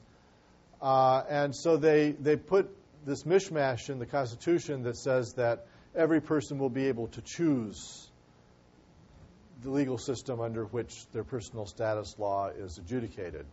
Uh, 0.81 1.21
and 1.29 1.53
so 1.53 1.75
they, 1.75 2.11
they 2.11 2.37
put 2.37 2.73
this 3.05 3.23
mishmash 3.23 3.89
in 3.89 3.99
the 3.99 4.05
Constitution 4.05 4.83
that 4.83 4.95
says 4.95 5.33
that 5.33 5.65
every 5.95 6.21
person 6.21 6.59
will 6.59 6.69
be 6.69 6.87
able 6.87 7.07
to 7.07 7.21
choose 7.21 8.08
the 9.63 9.69
legal 9.69 9.97
system 9.97 10.39
under 10.39 10.65
which 10.65 11.05
their 11.11 11.23
personal 11.23 11.65
status 11.65 12.15
law 12.17 12.49
is 12.49 12.77
adjudicated. 12.77 13.45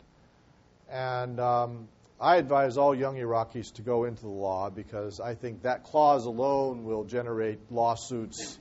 And 0.91 1.41
um, 1.41 1.89
I 2.21 2.37
advise 2.37 2.77
all 2.77 2.95
young 2.95 3.17
Iraqis 3.17 3.75
to 3.75 3.83
go 3.83 4.05
into 4.05 4.23
the 4.23 4.29
law 4.29 4.71
because 4.71 5.21
I 5.21 5.35
think 5.35 5.63
that 5.63 5.85
clause 5.85 6.25
alone 6.27 6.85
will 6.85 7.05
generate 7.05 7.59
lawsuits 7.71 8.59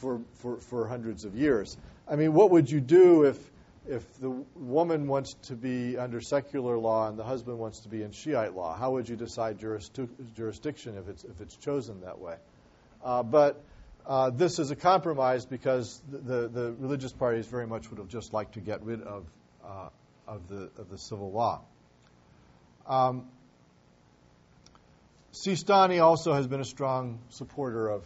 for, 0.00 0.20
for, 0.34 0.60
for 0.60 0.88
hundreds 0.88 1.24
of 1.24 1.36
years. 1.36 1.76
I 2.08 2.16
mean, 2.16 2.32
what 2.32 2.50
would 2.50 2.70
you 2.70 2.80
do 2.80 3.24
if, 3.24 3.38
if 3.86 4.02
the 4.18 4.30
woman 4.56 5.06
wants 5.06 5.34
to 5.48 5.54
be 5.54 5.98
under 5.98 6.20
secular 6.20 6.78
law 6.78 7.08
and 7.08 7.18
the 7.18 7.24
husband 7.24 7.58
wants 7.58 7.80
to 7.80 7.88
be 7.88 8.02
in 8.02 8.10
Shiite 8.10 8.54
law? 8.54 8.76
How 8.76 8.92
would 8.92 9.08
you 9.08 9.16
decide 9.16 9.58
jurisdiction 9.58 10.96
if 10.96 11.08
it's, 11.08 11.24
if 11.24 11.40
it's 11.40 11.56
chosen 11.56 12.00
that 12.00 12.18
way? 12.18 12.36
Uh, 13.04 13.22
but 13.22 13.62
uh, 14.06 14.30
this 14.30 14.58
is 14.58 14.70
a 14.70 14.76
compromise 14.76 15.46
because 15.46 16.00
the, 16.10 16.18
the, 16.18 16.48
the, 16.48 16.72
religious 16.78 17.12
parties 17.12 17.46
very 17.46 17.66
much 17.66 17.90
would 17.90 17.98
have 17.98 18.08
just 18.08 18.32
liked 18.32 18.54
to 18.54 18.60
get 18.60 18.82
rid 18.82 19.02
of, 19.02 19.26
uh, 19.64 19.88
of, 20.26 20.48
the, 20.48 20.70
of 20.78 20.90
the 20.90 20.98
civil 20.98 21.30
law. 21.30 21.62
Um, 22.86 23.26
Sistani 25.32 26.02
also 26.02 26.32
has 26.32 26.46
been 26.46 26.60
a 26.60 26.64
strong 26.64 27.20
supporter 27.28 27.88
of, 27.88 28.04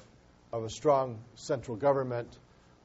of 0.53 0.64
a 0.64 0.70
strong 0.70 1.18
central 1.34 1.76
government. 1.76 2.38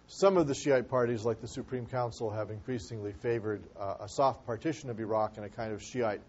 Some 0.08 0.38
of 0.38 0.48
the 0.48 0.56
Shiite 0.56 0.90
parties, 0.90 1.26
like 1.26 1.42
the 1.42 1.48
Supreme 1.48 1.86
Council, 1.86 2.32
have 2.32 2.50
increasingly 2.50 3.12
favored 3.12 3.62
uh, 3.80 3.96
a 4.00 4.10
soft 4.10 4.46
partition 4.46 4.90
of 4.90 5.00
Iraq 5.00 5.38
and 5.38 5.46
a 5.46 5.50
kind 5.50 5.74
of 5.74 5.84
Shiite 5.84 6.22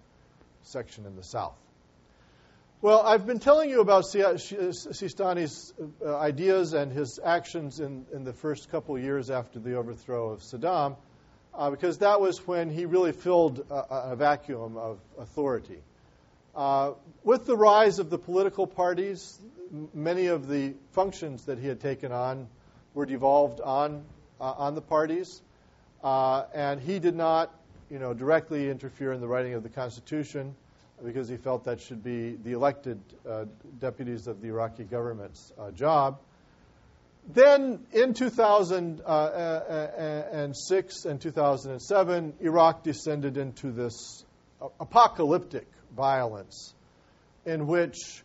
section 0.62 1.06
in 1.06 1.16
the 1.16 1.22
south. 1.22 1.56
Well, 2.82 3.02
I've 3.02 3.26
been 3.26 3.40
telling 3.40 3.68
you 3.68 3.82
about 3.82 4.04
Sistani's 4.04 5.74
uh, 6.02 6.16
ideas 6.16 6.72
and 6.72 6.90
his 6.90 7.20
actions 7.22 7.78
in, 7.78 8.06
in 8.10 8.24
the 8.24 8.32
first 8.32 8.70
couple 8.70 8.98
years 8.98 9.30
after 9.30 9.58
the 9.58 9.74
overthrow 9.74 10.30
of 10.30 10.40
Saddam, 10.40 10.96
uh, 11.54 11.70
because 11.70 11.98
that 11.98 12.22
was 12.22 12.38
when 12.46 12.70
he 12.70 12.86
really 12.86 13.12
filled 13.12 13.66
a, 13.70 14.12
a 14.12 14.16
vacuum 14.16 14.78
of 14.78 14.98
authority. 15.18 15.76
Uh, 16.56 16.92
with 17.22 17.44
the 17.44 17.54
rise 17.54 17.98
of 17.98 18.08
the 18.08 18.16
political 18.16 18.66
parties, 18.66 19.38
many 19.92 20.28
of 20.28 20.48
the 20.48 20.72
functions 20.92 21.44
that 21.44 21.58
he 21.58 21.68
had 21.68 21.80
taken 21.80 22.12
on 22.12 22.48
were 22.94 23.04
devolved 23.04 23.60
on 23.60 24.06
uh, 24.40 24.54
on 24.56 24.74
the 24.74 24.80
parties, 24.80 25.42
uh, 26.02 26.44
and 26.54 26.80
he 26.80 26.98
did 26.98 27.14
not, 27.14 27.54
you 27.90 27.98
know, 27.98 28.14
directly 28.14 28.70
interfere 28.70 29.12
in 29.12 29.20
the 29.20 29.28
writing 29.28 29.52
of 29.52 29.62
the 29.62 29.68
Constitution 29.68 30.54
because 31.04 31.28
he 31.28 31.36
felt 31.36 31.64
that 31.64 31.80
should 31.80 32.02
be 32.02 32.32
the 32.32 32.52
elected 32.52 33.00
uh, 33.28 33.44
deputies 33.78 34.26
of 34.26 34.40
the 34.40 34.48
Iraqi 34.48 34.84
government's 34.84 35.52
uh, 35.58 35.70
job. 35.70 36.20
Then 37.28 37.86
in 37.92 38.14
2006 38.14 39.02
uh, 39.06 39.10
uh, 39.10 41.10
and 41.10 41.20
2007, 41.20 42.34
Iraq 42.40 42.82
descended 42.82 43.36
into 43.36 43.70
this 43.70 44.24
apocalyptic 44.78 45.66
violence 45.94 46.74
in 47.44 47.66
which 47.66 48.22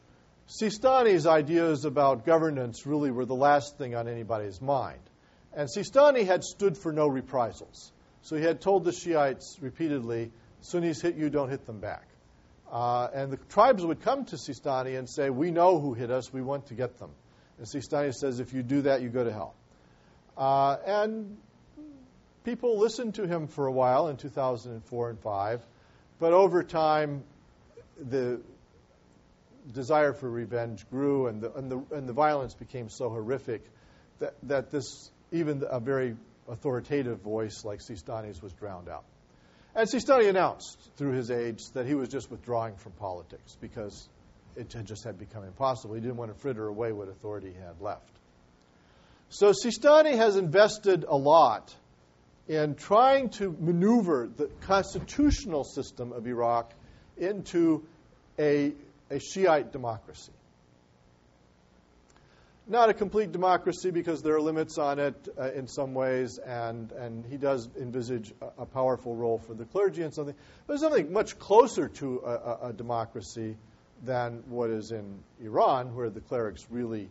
Sistani's 0.48 1.26
ideas 1.26 1.86
about 1.86 2.26
governance 2.26 2.86
really 2.86 3.12
were 3.12 3.26
the 3.26 3.36
last 3.36 3.78
thing 3.78 3.96
on 3.96 4.08
anybody's 4.08 4.62
mind. 4.62 5.00
And 5.54 5.70
Sistani 5.70 6.26
had 6.26 6.44
stood 6.44 6.78
for 6.78 6.92
no 6.92 7.08
reprisals. 7.08 7.92
So 8.22 8.36
he 8.36 8.44
had 8.44 8.62
told 8.62 8.84
the 8.84 8.92
Shiites 8.92 9.58
repeatedly 9.62 10.32
Sunnis 10.62 11.02
hit 11.02 11.16
you, 11.16 11.30
don't 11.30 11.50
hit 11.50 11.66
them 11.66 11.80
back. 11.80 12.08
Uh, 12.72 13.08
and 13.14 13.32
the 13.32 13.38
tribes 13.38 13.86
would 13.86 14.02
come 14.02 14.26
to 14.26 14.36
Sistani 14.36 14.98
and 14.98 15.10
say, 15.10 15.30
We 15.30 15.52
know 15.52 15.80
who 15.80 15.94
hit 15.94 16.12
us, 16.12 16.34
we 16.34 16.42
want 16.42 16.68
to 16.68 16.74
get 16.74 16.98
them. 17.00 17.12
And 17.58 17.68
Sistani 17.68 18.14
says, 18.14 18.40
If 18.40 18.54
you 18.54 18.64
do 18.64 18.82
that, 18.84 19.02
you 19.02 19.10
go 19.10 19.24
to 19.24 19.32
hell. 19.32 19.56
Uh, 20.38 20.78
and 20.86 21.38
people 22.44 22.80
listened 22.80 23.16
to 23.16 23.28
him 23.28 23.48
for 23.48 23.68
a 23.68 23.72
while 23.72 24.08
in 24.10 24.18
2004 24.18 25.10
and 25.10 25.20
5, 25.20 25.62
but 26.20 26.34
over 26.34 26.64
time, 26.64 27.24
the 27.98 28.42
desire 29.74 30.14
for 30.14 30.30
revenge 30.30 30.88
grew, 30.90 31.28
and 31.28 31.42
the, 31.42 31.54
and 31.54 31.72
the, 31.72 31.96
and 31.96 32.08
the 32.08 32.14
violence 32.14 32.54
became 32.54 32.90
so 32.90 33.10
horrific 33.10 33.64
that, 34.20 34.36
that 34.44 34.72
this, 34.72 35.10
even 35.32 35.64
a 35.70 35.80
very 35.80 36.16
authoritative 36.48 37.22
voice 37.22 37.64
like 37.64 37.80
Sistani's 37.80 38.42
was 38.42 38.54
drowned 38.54 38.90
out. 38.90 39.06
And 39.76 39.90
Sistani 39.90 40.30
announced 40.30 40.80
through 40.96 41.12
his 41.12 41.30
aides 41.30 41.72
that 41.72 41.86
he 41.86 41.96
was 41.96 42.08
just 42.08 42.32
withdrawing 42.32 42.78
from 42.78 42.94
politics 42.94 43.58
because 43.60 44.08
it 44.56 44.72
had 44.72 44.86
just 44.86 45.04
had 45.04 45.20
become 45.20 45.44
impossible. 45.44 45.96
He 45.96 46.02
didn't 46.02 46.16
want 46.16 46.34
to 46.34 46.40
fritter 46.40 46.66
away 46.68 46.94
what 46.94 47.10
authority 47.10 47.52
he 47.52 47.60
had 47.60 47.82
left. 47.82 48.10
So 49.28 49.52
Sistani 49.52 50.16
has 50.16 50.38
invested 50.38 51.04
a 51.06 51.18
lot 51.18 51.76
in 52.48 52.76
trying 52.76 53.30
to 53.32 53.54
maneuver 53.60 54.30
the 54.34 54.46
constitutional 54.62 55.66
system 55.66 56.14
of 56.14 56.26
Iraq 56.26 56.72
into 57.18 57.86
a, 58.40 58.72
a 59.10 59.20
Shiite 59.20 59.74
democracy 59.74 60.32
not 62.68 62.90
a 62.90 62.94
complete 62.94 63.32
democracy 63.32 63.92
because 63.92 64.22
there 64.22 64.36
are 64.36 64.42
limits 64.42 64.78
on 64.78 65.00
it 65.00 65.28
uh, 65.40 65.52
in 65.52 65.68
some 65.68 65.94
ways, 65.94 66.40
and, 66.40 66.92
and 66.94 67.26
he 67.26 67.38
does 67.38 67.70
envisage 67.80 68.34
a, 68.42 68.64
a, 68.64 68.66
powerful 68.66 69.16
role 69.16 69.38
for 69.38 69.54
the 69.54 69.66
clergy 69.66 70.02
and 70.02 70.14
something, 70.14 70.36
but 70.66 70.80
something 70.80 71.14
much 71.14 71.38
closer 71.38 71.88
to 71.88 72.22
a, 72.26 72.70
a, 72.70 72.74
democracy 72.74 73.56
than 74.04 74.44
what 74.48 74.70
is 74.70 74.92
in 74.92 75.20
Iran, 75.42 75.96
where 75.96 76.10
the 76.10 76.22
clerics 76.22 76.66
really 76.70 77.08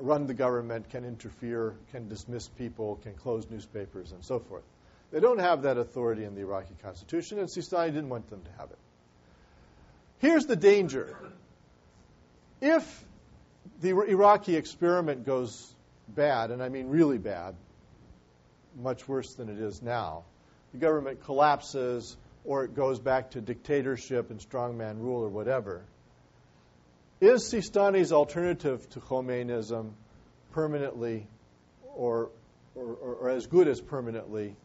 run 0.00 0.26
the 0.26 0.34
government, 0.34 0.90
can 0.90 1.04
interfere, 1.04 1.74
can 1.92 2.08
dismiss 2.08 2.48
people, 2.48 2.96
can 3.02 3.14
close 3.14 3.48
newspapers, 3.50 4.12
and 4.12 4.24
so 4.24 4.38
forth. 4.38 4.64
They 5.10 5.20
don't 5.20 5.40
have 5.40 5.62
that 5.62 5.78
authority 5.78 6.24
in 6.24 6.34
the 6.34 6.42
Iraqi 6.42 6.74
constitution, 6.82 7.38
and 7.38 7.48
Sistani 7.48 7.86
didn't 7.86 8.08
want 8.08 8.28
them 8.28 8.42
to 8.42 8.50
have 8.58 8.70
it. 8.70 8.78
Here's 10.18 10.46
the 10.46 10.56
danger. 10.56 11.16
If 12.60 13.04
the 13.80 13.90
Iraqi 13.90 14.56
experiment 14.56 15.24
goes 15.24 15.74
bad, 16.08 16.50
and 16.50 16.62
I 16.62 16.68
mean 16.68 16.88
really 16.88 17.18
bad, 17.18 17.54
much 18.80 19.06
worse 19.06 19.34
than 19.34 19.48
it 19.48 19.58
is 19.58 19.82
now. 19.82 20.24
The 20.72 20.78
government 20.78 21.24
collapses, 21.24 22.16
or 22.44 22.64
it 22.64 22.74
goes 22.74 22.98
back 22.98 23.32
to 23.32 23.40
dictatorship 23.40 24.30
and 24.30 24.40
strongman 24.40 24.98
rule, 24.98 25.22
or 25.22 25.28
whatever. 25.28 25.82
Is 27.20 27.52
Sistani's 27.52 28.12
alternative 28.12 28.88
to 28.90 29.00
Khomeinism 29.00 29.90
permanently, 30.52 31.26
or, 31.94 32.30
or, 32.74 33.16
or 33.20 33.30
as 33.30 33.46
good 33.46 33.68
as 33.68 33.80
permanently, 33.80 34.56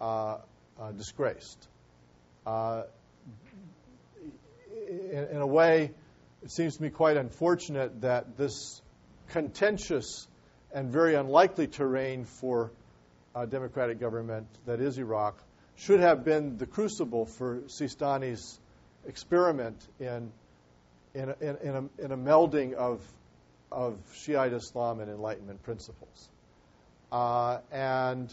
uh, 0.00 0.38
uh, 0.80 0.92
disgraced? 0.92 1.68
Uh, 2.46 2.82
in, 4.88 5.28
in 5.32 5.36
a 5.38 5.46
way, 5.46 5.92
it 6.42 6.50
seems 6.50 6.76
to 6.76 6.82
me 6.82 6.90
quite 6.90 7.16
unfortunate 7.16 8.02
that 8.02 8.36
this 8.36 8.80
contentious 9.28 10.26
and 10.72 10.90
very 10.90 11.14
unlikely 11.14 11.66
terrain 11.66 12.24
for 12.24 12.70
a 13.34 13.46
democratic 13.46 14.00
government 14.00 14.46
that 14.66 14.80
is 14.80 14.98
Iraq 14.98 15.36
should 15.76 16.00
have 16.00 16.24
been 16.24 16.58
the 16.58 16.66
crucible 16.66 17.26
for 17.26 17.58
Sistani's 17.66 18.58
experiment 19.06 19.76
in, 20.00 20.30
in, 21.14 21.28
a, 21.30 21.36
in, 21.40 21.90
a, 21.98 22.04
in 22.04 22.12
a 22.12 22.16
melding 22.16 22.74
of, 22.74 23.00
of 23.70 23.96
Shiite 24.14 24.52
Islam 24.52 25.00
and 25.00 25.10
Enlightenment 25.10 25.62
principles. 25.62 26.28
Uh, 27.10 27.58
and 27.72 28.32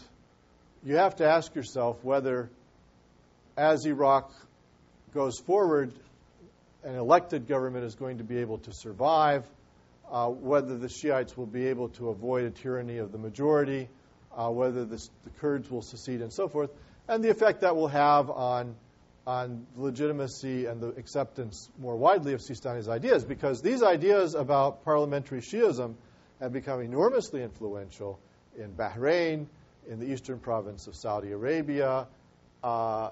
you 0.84 0.96
have 0.96 1.16
to 1.16 1.26
ask 1.26 1.54
yourself 1.54 2.02
whether, 2.04 2.50
as 3.56 3.86
Iraq 3.86 4.32
goes 5.14 5.38
forward, 5.38 5.92
an 6.86 6.94
elected 6.94 7.48
government 7.48 7.84
is 7.84 7.96
going 7.96 8.18
to 8.18 8.24
be 8.24 8.38
able 8.38 8.58
to 8.58 8.72
survive, 8.72 9.44
uh, 10.10 10.28
whether 10.28 10.78
the 10.78 10.88
Shiites 10.88 11.36
will 11.36 11.46
be 11.46 11.66
able 11.66 11.88
to 11.90 12.10
avoid 12.10 12.44
a 12.44 12.50
tyranny 12.50 12.98
of 12.98 13.10
the 13.10 13.18
majority, 13.18 13.88
uh, 14.36 14.48
whether 14.48 14.84
the 14.84 15.04
Kurds 15.40 15.68
will 15.68 15.82
secede, 15.82 16.22
and 16.22 16.32
so 16.32 16.48
forth, 16.48 16.70
and 17.08 17.24
the 17.24 17.30
effect 17.30 17.62
that 17.62 17.74
will 17.74 17.88
have 17.88 18.30
on 18.30 18.76
on 19.26 19.66
legitimacy 19.76 20.66
and 20.66 20.80
the 20.80 20.90
acceptance 20.90 21.68
more 21.80 21.96
widely 21.96 22.32
of 22.32 22.40
Sistani's 22.40 22.88
ideas, 22.88 23.24
because 23.24 23.60
these 23.60 23.82
ideas 23.82 24.36
about 24.36 24.84
parliamentary 24.84 25.40
Shiism 25.40 25.96
have 26.40 26.52
become 26.52 26.80
enormously 26.80 27.42
influential 27.42 28.20
in 28.56 28.70
Bahrain, 28.72 29.46
in 29.88 29.98
the 29.98 30.12
eastern 30.12 30.38
province 30.38 30.86
of 30.86 30.94
Saudi 30.94 31.32
Arabia, 31.32 32.06
uh, 32.62 33.10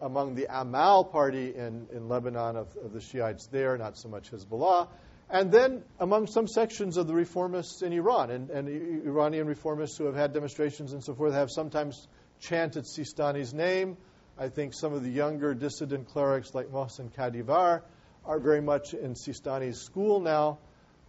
among 0.00 0.34
the 0.34 0.46
Amal 0.50 1.04
party 1.04 1.54
in, 1.54 1.86
in 1.92 2.08
Lebanon 2.08 2.56
of, 2.56 2.76
of, 2.84 2.92
the 2.92 3.00
Shiites 3.00 3.46
there, 3.48 3.76
not 3.78 3.96
so 3.96 4.08
much 4.08 4.30
Hezbollah, 4.30 4.88
and 5.30 5.52
then 5.52 5.82
among 6.00 6.26
some 6.26 6.46
sections 6.46 6.96
of 6.96 7.06
the 7.06 7.12
reformists 7.12 7.82
in 7.82 7.92
Iran. 7.92 8.30
And, 8.30 8.50
and 8.50 8.68
Iranian 9.06 9.46
reformists 9.46 9.98
who 9.98 10.04
have 10.04 10.14
had 10.14 10.32
demonstrations 10.32 10.92
and 10.92 11.04
so 11.04 11.14
forth 11.14 11.34
have 11.34 11.50
sometimes 11.50 12.08
chanted 12.40 12.84
Sistani's 12.84 13.52
name. 13.52 13.96
I 14.38 14.48
think 14.48 14.72
some 14.74 14.92
of 14.92 15.02
the 15.02 15.10
younger 15.10 15.54
dissident 15.54 16.08
clerics 16.08 16.54
like 16.54 16.68
Mohsen 16.68 17.10
Kadivar 17.12 17.82
are 18.24 18.38
very 18.38 18.60
much 18.60 18.94
in 18.94 19.14
Sistani's 19.14 19.80
school 19.80 20.20
now, 20.20 20.58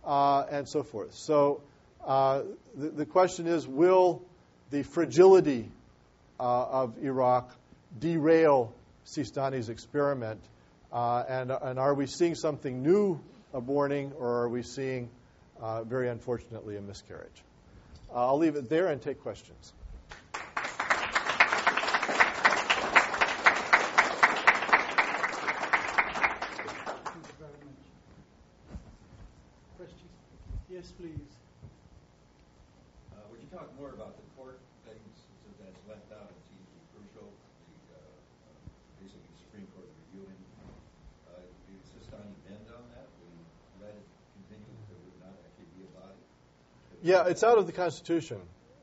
uh, 0.03 0.45
and 0.49 0.67
so 0.67 0.83
forth. 0.83 1.13
So 1.13 1.61
uh, 2.03 2.41
the, 2.75 2.89
the, 2.89 3.05
question 3.05 3.45
is 3.45 3.67
will 3.67 4.23
the 4.71 4.83
fragility 4.83 5.69
uh, 6.39 6.43
of 6.43 6.97
Iraq 7.03 7.51
derail 7.97 8.73
Sistani's 9.05 9.69
experiment? 9.69 10.41
Uh, 10.91 11.23
and, 11.27 11.51
and 11.51 11.79
are 11.79 11.93
we 11.93 12.07
seeing 12.07 12.35
something 12.35 12.81
new 12.83 13.19
aborting, 13.53 14.11
or 14.19 14.43
are 14.43 14.49
we 14.49 14.63
seeing, 14.63 15.09
uh, 15.61 15.83
very 15.83 16.09
unfortunately, 16.09 16.77
a 16.77 16.81
miscarriage? 16.81 17.43
Uh, 18.13 18.27
I'll 18.27 18.37
leave 18.37 18.55
it 18.55 18.69
there 18.69 18.87
and 18.87 19.01
take 19.01 19.21
questions. 19.21 19.73
Yeah, 47.09 47.25
it's 47.25 47.43
out 47.43 47.57
of 47.57 47.65
the 47.65 47.71
Constitution. 47.71 48.37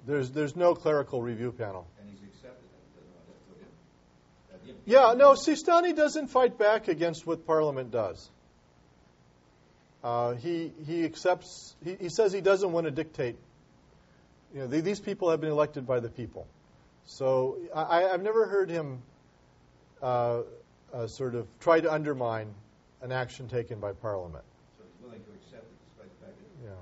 There's 0.04 0.32
there's 0.32 0.56
no 0.56 0.74
clerical 0.74 1.22
review 1.22 1.52
panel. 1.52 1.86
And 2.00 2.10
he's 2.10 2.18
accepted 2.28 2.64
it. 4.66 4.74
Yeah, 4.84 5.14
no, 5.16 5.34
Sistani 5.34 5.94
doesn't 5.94 6.26
fight 6.26 6.58
back 6.58 6.88
against 6.88 7.24
what 7.24 7.46
Parliament 7.46 7.92
does. 7.92 8.28
Uh, 10.02 10.34
he 10.34 10.72
he 10.86 11.04
accepts. 11.04 11.76
He, 11.84 11.94
he 12.00 12.08
says 12.08 12.32
he 12.32 12.40
doesn't 12.40 12.72
want 12.72 12.86
to 12.86 12.90
dictate. 12.90 13.36
You 14.52 14.62
know, 14.62 14.66
these 14.66 14.98
people 14.98 15.30
have 15.30 15.40
been 15.40 15.52
elected 15.52 15.86
by 15.86 16.00
the 16.00 16.08
people, 16.08 16.48
so 17.04 17.58
I, 17.72 18.02
have 18.10 18.22
never 18.22 18.46
heard 18.46 18.70
him 18.70 19.02
uh, 20.02 20.42
uh, 20.92 21.06
sort 21.06 21.36
of 21.36 21.46
try 21.60 21.80
to 21.80 21.92
undermine 21.92 22.52
an 23.02 23.12
action 23.12 23.46
taken 23.46 23.78
by 23.78 23.92
Parliament. 23.92 24.44
So 24.78 24.84
he's 24.84 25.04
willing 25.04 25.22
to 25.22 25.30
accept 25.30 25.70
it 25.70 25.78
despite 25.86 26.10
the 26.18 26.26
fact 26.26 26.38
that 26.38 26.64
yeah. 26.64 26.74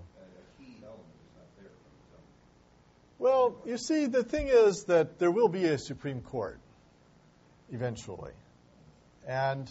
Well, 3.25 3.57
you 3.65 3.79
see, 3.79 4.05
the 4.05 4.23
thing 4.23 4.49
is 4.49 4.85
that 4.85 5.19
there 5.19 5.31
will 5.31 5.49
be 5.49 5.65
a 5.65 5.79
Supreme 5.79 6.21
Court 6.21 6.61
eventually. 7.73 8.35
And 9.27 9.67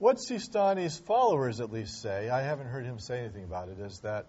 what 0.00 0.16
Sistani's 0.16 0.98
followers 0.98 1.60
at 1.60 1.70
least 1.70 2.02
say, 2.02 2.28
I 2.28 2.42
haven't 2.42 2.66
heard 2.66 2.84
him 2.84 2.98
say 2.98 3.20
anything 3.20 3.44
about 3.44 3.68
it, 3.68 3.78
is 3.78 4.00
that 4.00 4.26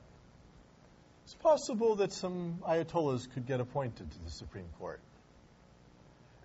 it's 1.23 1.33
possible 1.33 1.95
that 1.95 2.13
some 2.13 2.59
Ayatollahs 2.69 3.27
could 3.33 3.47
get 3.47 3.61
appointed 3.61 4.11
to 4.11 4.23
the 4.23 4.29
Supreme 4.29 4.69
Court. 4.77 4.99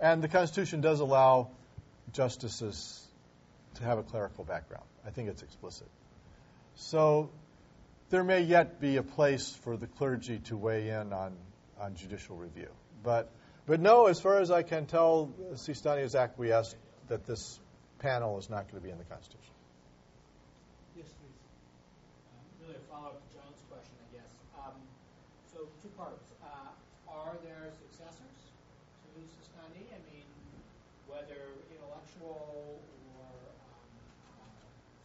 And 0.01 0.23
the 0.23 0.29
Constitution 0.29 0.81
does 0.81 1.01
allow 1.01 1.51
justices 2.15 3.07
to 3.75 3.85
have 3.85 3.99
a 3.99 4.03
clerical 4.05 4.45
background. 4.45 4.87
I 5.07 5.11
think 5.11 5.29
it's 5.29 5.43
explicit. 5.43 5.89
So 6.77 7.29
there 8.09 8.25
may 8.25 8.41
yet 8.41 8.81
be 8.81 8.97
a 8.97 9.03
place 9.03 9.51
for 9.65 9.77
the 9.77 9.87
clergy 9.87 10.39
to 10.45 10.57
weigh 10.57 10.89
in 10.89 11.13
on 11.13 11.37
on 11.81 11.95
judicial 11.97 12.37
review. 12.37 12.69
But, 13.03 13.31
but 13.67 13.81
no, 13.81 14.07
as 14.07 14.21
far 14.21 14.39
as 14.41 14.51
I 14.51 14.63
can 14.63 14.87
tell, 14.87 15.33
Sistani 15.55 16.03
has 16.03 16.15
acquiesced 16.15 16.77
that 17.09 17.27
this 17.27 17.59
panel 17.99 18.39
is 18.39 18.51
not 18.51 18.69
going 18.71 18.81
to 18.81 18.87
be 18.87 18.93
in 18.93 18.99
the 18.99 19.05
Constitution. 19.05 19.55
Yes, 20.97 21.09
please. 21.17 21.41
Uh, 22.29 22.67
really 22.69 22.77
a 22.77 22.85
follow-up 22.93 23.17
to 23.17 23.29
John's 23.33 23.61
question, 23.73 23.97
I 23.97 24.09
guess. 24.13 24.33
Um, 24.61 24.77
so 25.53 25.65
two 25.81 25.89
parts. 25.97 26.21
Uh, 26.45 26.73
are 27.09 27.37
there 27.41 27.73
successors 27.81 28.37
to 29.05 29.11
Sistani? 29.41 29.89
I 29.89 30.01
mean, 30.13 30.29
whether 31.09 31.57
intellectual 31.73 32.77
or 33.17 33.33
um, 34.37 34.53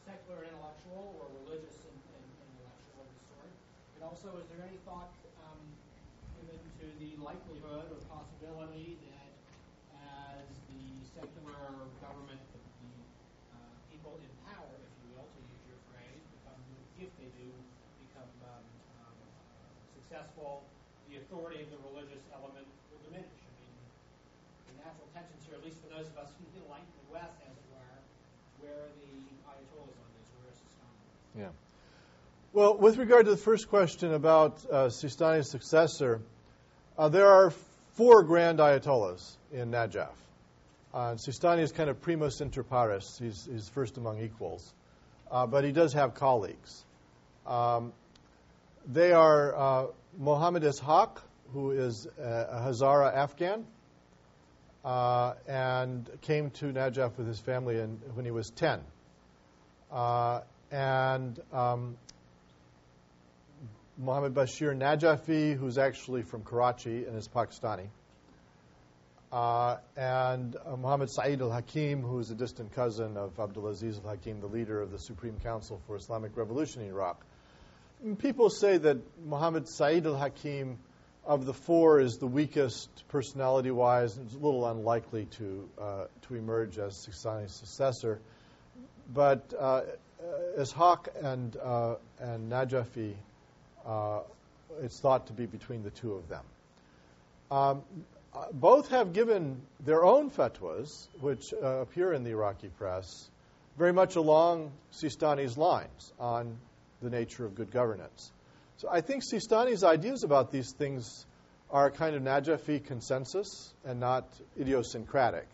secular 0.03 0.43
intellectual 0.43 1.15
or 1.19 1.31
religious 1.47 1.79
intellectual 1.79 2.99
of 2.99 3.07
the 3.07 3.21
sort? 3.31 3.51
And 3.95 4.01
also, 4.03 4.35
is 4.39 4.47
there 4.51 4.63
any 4.67 4.79
thought 4.83 5.11
the 7.05 7.21
likelihood 7.21 7.85
or 7.93 8.01
possibility 8.09 8.97
that 9.05 9.29
as 9.93 10.49
the 10.73 10.81
secular 11.13 11.85
government, 12.01 12.41
the, 12.49 12.61
the 12.81 12.93
uh, 13.53 13.57
people 13.93 14.17
in 14.17 14.31
power, 14.49 14.73
if 14.73 14.93
you 15.05 15.13
will, 15.13 15.29
to 15.29 15.39
use 15.45 15.63
your 15.69 15.81
phrase, 15.93 16.17
become, 16.41 16.57
if 16.97 17.13
they 17.21 17.29
do 17.37 17.45
become 18.09 18.31
um, 18.49 18.65
um, 19.05 19.17
successful, 19.93 20.65
the 21.13 21.21
authority 21.21 21.61
of 21.61 21.69
the 21.69 21.79
religious 21.93 22.25
element 22.33 22.65
will 22.89 23.01
diminish. 23.05 23.37
I 23.37 23.53
mean, 23.61 23.77
the 24.73 24.73
natural 24.81 25.05
tensions 25.13 25.45
here, 25.45 25.53
at 25.53 25.61
least 25.61 25.77
for 25.85 25.93
those 25.93 26.09
of 26.09 26.17
us 26.17 26.33
who 26.41 26.45
like 26.73 26.85
the 27.05 27.05
West, 27.13 27.37
as 27.45 27.53
it 27.53 27.67
were, 27.69 27.97
where 28.65 28.89
the 28.97 29.13
Ayatollahs 29.45 29.93
on 29.93 30.09
this? 30.17 30.27
Where 30.41 30.49
is 30.49 30.57
Sistani? 30.57 30.97
Yeah. 31.37 31.53
Well, 32.49 32.73
with 32.81 32.97
regard 32.97 33.29
to 33.29 33.31
the 33.31 33.45
first 33.45 33.69
question 33.69 34.17
about 34.17 34.57
uh, 34.73 34.89
Sistani's 34.89 35.53
successor, 35.53 36.25
uh, 36.97 37.09
there 37.09 37.27
are 37.27 37.51
four 37.95 38.23
grand 38.23 38.59
ayatollahs 38.59 39.35
in 39.51 39.71
Najaf. 39.71 40.09
Uh, 40.93 41.15
Sistani 41.15 41.59
is 41.59 41.71
kind 41.71 41.89
of 41.89 42.01
primus 42.01 42.39
inter 42.39 42.63
pares. 42.63 43.17
He's, 43.21 43.47
he's 43.51 43.67
first 43.69 43.97
among 43.97 44.21
equals. 44.21 44.73
Uh, 45.29 45.45
but 45.45 45.63
he 45.63 45.71
does 45.71 45.93
have 45.93 46.13
colleagues. 46.13 46.85
Um, 47.45 47.91
they 48.87 49.11
are 49.11 49.55
uh, 49.55 49.87
Mohammed 50.17 50.63
Ishaq, 50.63 51.17
who 51.53 51.71
is 51.71 52.07
a, 52.17 52.61
Hazara 52.65 53.13
Afghan, 53.13 53.65
uh, 54.83 55.33
and 55.47 56.09
came 56.21 56.51
to 56.51 56.65
Najaf 56.65 57.17
with 57.17 57.27
his 57.27 57.39
family 57.39 57.79
in, 57.79 57.99
when 58.13 58.23
he 58.23 58.31
was 58.31 58.49
10. 58.51 58.79
Uh, 59.91 60.41
and 60.71 61.39
um, 61.51 61.97
Mohammed 63.97 64.33
Bashir 64.33 64.75
Najafi, 64.77 65.57
who's 65.57 65.77
actually 65.77 66.21
from 66.21 66.43
Karachi 66.43 67.05
and 67.05 67.15
is 67.17 67.29
Pakistani, 67.29 67.87
uh, 69.31 69.77
and 69.95 70.57
uh, 70.65 70.75
Mohammed 70.75 71.09
Saeed 71.09 71.41
al 71.41 71.49
Hakim, 71.49 72.01
who's 72.01 72.29
a 72.29 72.35
distant 72.35 72.73
cousin 72.73 73.15
of 73.15 73.35
Abdulaziz 73.37 74.03
al 74.03 74.09
Hakim, 74.09 74.41
the 74.41 74.47
leader 74.47 74.81
of 74.81 74.91
the 74.91 74.99
Supreme 74.99 75.37
Council 75.39 75.81
for 75.87 75.95
Islamic 75.95 76.35
Revolution 76.35 76.81
in 76.81 76.89
Iraq. 76.89 77.23
And 78.03 78.19
people 78.19 78.49
say 78.49 78.77
that 78.77 78.97
Mohammed 79.25 79.69
Saeed 79.69 80.05
al 80.05 80.17
Hakim, 80.17 80.77
of 81.25 81.45
the 81.45 81.53
four, 81.53 82.01
is 82.01 82.17
the 82.17 82.27
weakest 82.27 82.89
personality 83.07 83.71
wise 83.71 84.17
and 84.17 84.27
is 84.27 84.35
a 84.35 84.39
little 84.39 84.67
unlikely 84.67 85.25
to, 85.37 85.69
uh, 85.81 86.05
to 86.23 86.35
emerge 86.35 86.77
as 86.77 87.07
Sistani's 87.07 87.55
successor. 87.55 88.19
but 89.13 89.53
uh, 89.57 89.81
Ishaq 90.57 91.07
and, 91.23 91.55
uh, 91.55 91.95
and 92.19 92.51
Najafi, 92.51 93.15
uh, 93.85 94.19
it's 94.81 94.99
thought 94.99 95.27
to 95.27 95.33
be 95.33 95.45
between 95.45 95.83
the 95.83 95.89
two 95.89 96.13
of 96.13 96.27
them. 96.29 96.43
Um, 97.51 97.83
uh, 98.33 98.45
both 98.51 98.89
have 98.89 99.13
given 99.13 99.61
their 99.79 100.03
own 100.03 100.29
fatwas, 100.29 101.07
which 101.21 101.53
uh, 101.53 101.81
appear 101.81 102.11
in 102.11 102.23
the 102.23 102.31
Iraqi 102.31 102.67
press, 102.67 103.29
very 103.77 103.93
much 103.93 104.15
along 104.15 104.71
Sistani's 104.91 105.57
lines 105.57 106.13
on 106.19 106.57
the 107.01 107.09
nature 107.09 107.45
of 107.45 107.55
good 107.55 107.71
governance. 107.71 108.31
So 108.77 108.89
I 108.91 109.01
think 109.01 109.23
Sistani's 109.23 109.83
ideas 109.83 110.23
about 110.23 110.51
these 110.51 110.73
things 110.73 111.25
are 111.71 111.87
a 111.87 111.91
kind 111.91 112.15
of 112.15 112.21
Najafi 112.21 112.83
consensus 112.83 113.73
and 113.85 113.99
not 113.99 114.27
idiosyncratic. 114.59 115.47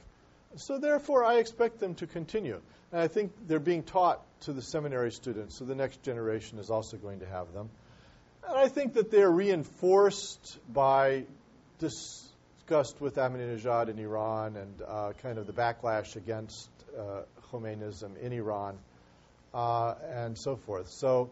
So 0.56 0.80
therefore, 0.80 1.24
I 1.24 1.36
expect 1.36 1.80
them 1.80 1.96
to 1.96 2.08
continue. 2.08 2.60
And 2.92 3.02
I 3.02 3.08
think 3.08 3.32
they're 3.48 3.60
being 3.60 3.84
taught 3.84 4.22
to 4.42 4.54
the 4.54 4.62
seminary 4.62 5.12
students, 5.12 5.58
so 5.58 5.66
the 5.66 5.76
next 5.76 6.04
generation 6.04 6.60
is 6.60 6.70
also 6.70 6.98
going 6.98 7.20
to 7.20 7.26
have 7.26 7.54
them. 7.54 7.70
And 8.48 8.58
I 8.58 8.68
think 8.68 8.94
that 8.94 9.12
they're 9.12 9.32
reinforced 9.32 10.60
by 10.72 11.26
disgust 11.80 13.00
with 13.00 13.16
Ahmadinejad 13.16 13.90
in 13.90 14.00
Iran 14.00 14.56
and 14.56 14.82
uh, 14.88 15.14
kind 15.22 15.38
of 15.38 15.48
the 15.48 15.54
backlash 15.54 16.16
against 16.16 16.70
uh, 16.98 17.22
Khomeinism 17.52 18.18
in 18.18 18.34
Iran 18.34 18.78
uh, 19.54 19.96
and 20.10 20.38
so 20.38 20.56
forth. 20.56 20.90
So, 20.90 21.30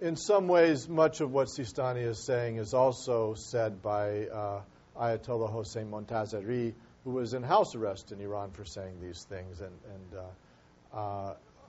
in 0.00 0.16
some 0.16 0.46
ways, 0.46 0.88
much 0.88 1.20
of 1.20 1.32
what 1.32 1.48
Sistani 1.48 2.06
is 2.06 2.24
saying 2.24 2.56
is 2.56 2.72
also 2.72 3.34
said 3.34 3.82
by 3.82 4.26
uh, 4.26 4.60
Ayatollah 4.96 5.50
Hossein 5.50 5.90
Montazeri, 5.90 6.72
who 7.04 7.10
was 7.10 7.34
in 7.34 7.42
house 7.42 7.74
arrest 7.74 8.12
in 8.12 8.20
Iran 8.20 8.52
for 8.52 8.64
saying 8.64 9.00
these 9.00 9.24
things. 9.28 9.60
And, 9.60 9.72
and 9.94 10.20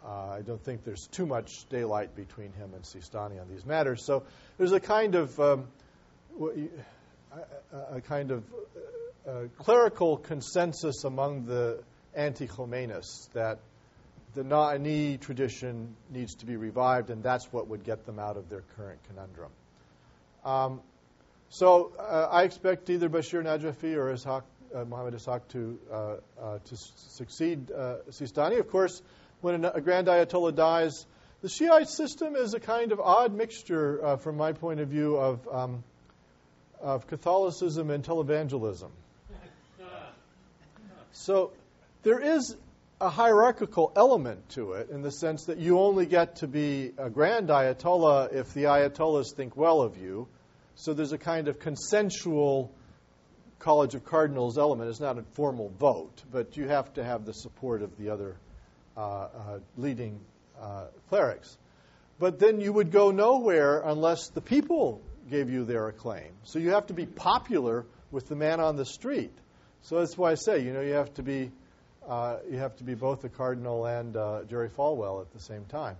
uh, 0.06 0.30
I 0.38 0.42
don't 0.42 0.64
think 0.64 0.84
there's 0.84 1.08
too 1.08 1.26
much 1.26 1.68
daylight 1.70 2.16
between 2.16 2.52
him 2.54 2.74
and 2.74 2.84
Sistani 2.84 3.40
on 3.42 3.50
these 3.50 3.66
matters. 3.66 4.06
So 4.06 4.24
there's 4.58 4.72
a 4.72 4.80
kind 4.80 5.16
of 5.16 5.40
um, 5.40 5.68
a 7.92 8.02
kind 8.02 8.32
of 8.32 8.44
uh, 9.28 9.32
clerical 9.58 10.18
consensus 10.18 11.04
among 11.04 11.46
the 11.46 11.84
anti-Khomeinists 12.16 13.32
that 13.34 13.60
the 14.34 14.44
Na'ini 14.44 15.20
tradition 15.20 15.96
needs 16.10 16.36
to 16.36 16.46
be 16.46 16.56
revived, 16.56 17.10
and 17.10 17.24
that's 17.24 17.52
what 17.52 17.68
would 17.68 17.84
get 17.84 18.06
them 18.06 18.20
out 18.20 18.38
of 18.38 18.50
their 18.50 18.64
current 18.76 19.00
conundrum. 19.08 19.52
Um, 20.46 20.82
so 21.50 21.92
uh, 21.98 22.28
I 22.32 22.44
expect 22.44 22.90
either 22.90 23.10
Bashir 23.10 23.44
Najafi 23.44 23.96
or 23.96 24.14
Ishaq, 24.14 24.44
uh, 24.74 24.86
Muhammad 24.86 25.16
Ishaq 25.16 25.42
to, 25.50 25.80
uh, 25.92 25.96
uh 26.40 26.60
to 26.60 26.76
succeed 26.76 27.72
uh, 27.72 27.98
Sistani. 28.10 28.60
Of 28.60 28.70
course, 28.70 29.02
when 29.42 29.66
a, 29.66 29.82
grand 29.82 30.08
Ayatollah 30.08 30.56
dies, 30.56 31.06
the 31.42 31.50
Shiite 31.50 31.90
system 31.90 32.36
is 32.36 32.54
a 32.54 32.60
kind 32.60 32.92
of 32.92 33.00
odd 33.00 33.34
mixture, 33.34 34.06
uh, 34.06 34.18
from 34.18 34.38
my 34.38 34.54
point 34.54 34.80
of 34.80 34.90
view, 34.90 35.16
of, 35.16 35.48
um, 35.52 35.84
of 36.82 37.08
Catholicism 37.08 37.90
and 37.90 38.04
televangelism. 38.04 38.90
So 41.12 41.52
there 42.04 42.20
is 42.20 42.56
a 43.02 43.10
hierarchical 43.10 43.92
element 43.96 44.50
to 44.50 44.74
it 44.74 44.90
in 44.90 45.02
the 45.02 45.12
sense 45.12 45.46
that 45.46 45.58
you 45.58 45.80
only 45.80 46.06
get 46.06 46.38
to 46.38 46.48
be 46.48 46.92
a 46.98 47.10
grand 47.10 47.50
Ayatollah 47.50 48.34
if 48.34 48.54
the 48.54 48.64
Ayatollahs 48.64 49.34
think 49.36 49.56
well 49.56 49.82
of 49.82 49.98
you. 49.98 50.28
So 50.76 50.94
there's 50.94 51.14
a 51.14 51.18
kind 51.18 51.48
of 51.48 51.60
consensual 51.60 52.72
College 53.60 53.96
of 53.96 54.06
Cardinals 54.06 54.58
element. 54.58 54.90
It's 54.90 55.02
not 55.02 55.18
a 55.18 55.24
formal 55.34 55.70
vote, 55.78 56.24
but 56.32 56.56
you 56.56 56.68
have 56.68 56.94
to 56.94 57.04
have 57.04 57.26
the 57.26 57.34
support 57.34 57.82
of 57.82 57.98
the 57.98 58.10
other 58.10 58.38
leading 59.78 60.20
uh, 60.60 60.86
clerics. 61.10 61.58
But 62.20 62.40
then 62.40 62.60
you 62.60 62.74
would 62.74 62.92
go 62.92 63.12
nowhere 63.12 63.82
unless 63.84 64.30
the 64.30 64.42
people 64.42 65.02
gave 65.30 65.50
you 65.50 65.64
their 65.64 65.88
acclaim. 65.88 66.32
So 66.44 66.60
you 66.60 66.72
have 66.72 66.88
to 66.88 66.94
be 66.94 67.06
popular 67.06 67.86
with 68.12 68.28
the 68.28 68.36
man 68.36 68.60
on 68.60 68.76
the 68.76 68.86
street. 68.86 69.32
So 69.84 70.00
that's 70.00 70.18
why 70.18 70.32
I 70.32 70.36
say, 70.36 70.60
you 70.60 70.74
know, 70.74 70.82
you 70.82 70.94
have 70.94 71.14
to 71.16 71.24
be 71.24 71.52
uh, 72.08 72.38
you 72.50 72.58
have 72.58 72.76
to 72.78 72.84
be 72.84 72.96
both 72.96 73.24
a 73.24 73.30
cardinal 73.30 73.86
and 73.86 74.18
uh, 74.18 74.44
Jerry 74.50 74.70
Falwell 74.70 75.22
at 75.22 75.32
the 75.32 75.40
same 75.40 75.66
time. 75.66 75.96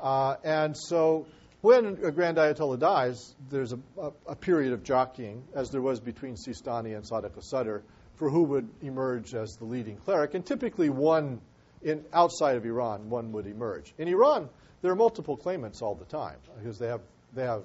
Uh, 0.00 0.36
and 0.44 0.76
so 0.76 1.26
when 1.60 1.98
a 2.04 2.12
Grand 2.12 2.36
Ayatollah 2.36 2.78
dies, 2.78 3.34
there's 3.50 3.72
a, 3.72 3.78
a, 4.00 4.12
a, 4.28 4.36
period 4.36 4.72
of 4.72 4.84
jockeying, 4.84 5.42
as 5.54 5.70
there 5.70 5.82
was 5.82 5.98
between 5.98 6.36
Sistani 6.36 6.94
and 6.94 7.04
Sadiq 7.04 7.36
al-Sadr, 7.36 7.82
for 8.14 8.30
who 8.30 8.44
would 8.44 8.68
emerge 8.80 9.34
as 9.34 9.56
the 9.56 9.64
leading 9.64 9.96
cleric. 9.96 10.34
And 10.34 10.46
typically 10.46 10.88
one, 10.88 11.40
in, 11.82 12.04
outside 12.12 12.56
of 12.56 12.64
Iran, 12.64 13.10
one 13.10 13.32
would 13.32 13.46
emerge. 13.46 13.94
In 13.98 14.08
Iran, 14.08 14.48
there 14.82 14.92
are 14.92 14.96
multiple 14.96 15.36
claimants 15.36 15.82
all 15.82 15.94
the 15.94 16.04
time, 16.04 16.36
because 16.58 16.78
they 16.78 16.88
have, 16.88 17.00
they 17.34 17.44
have 17.44 17.62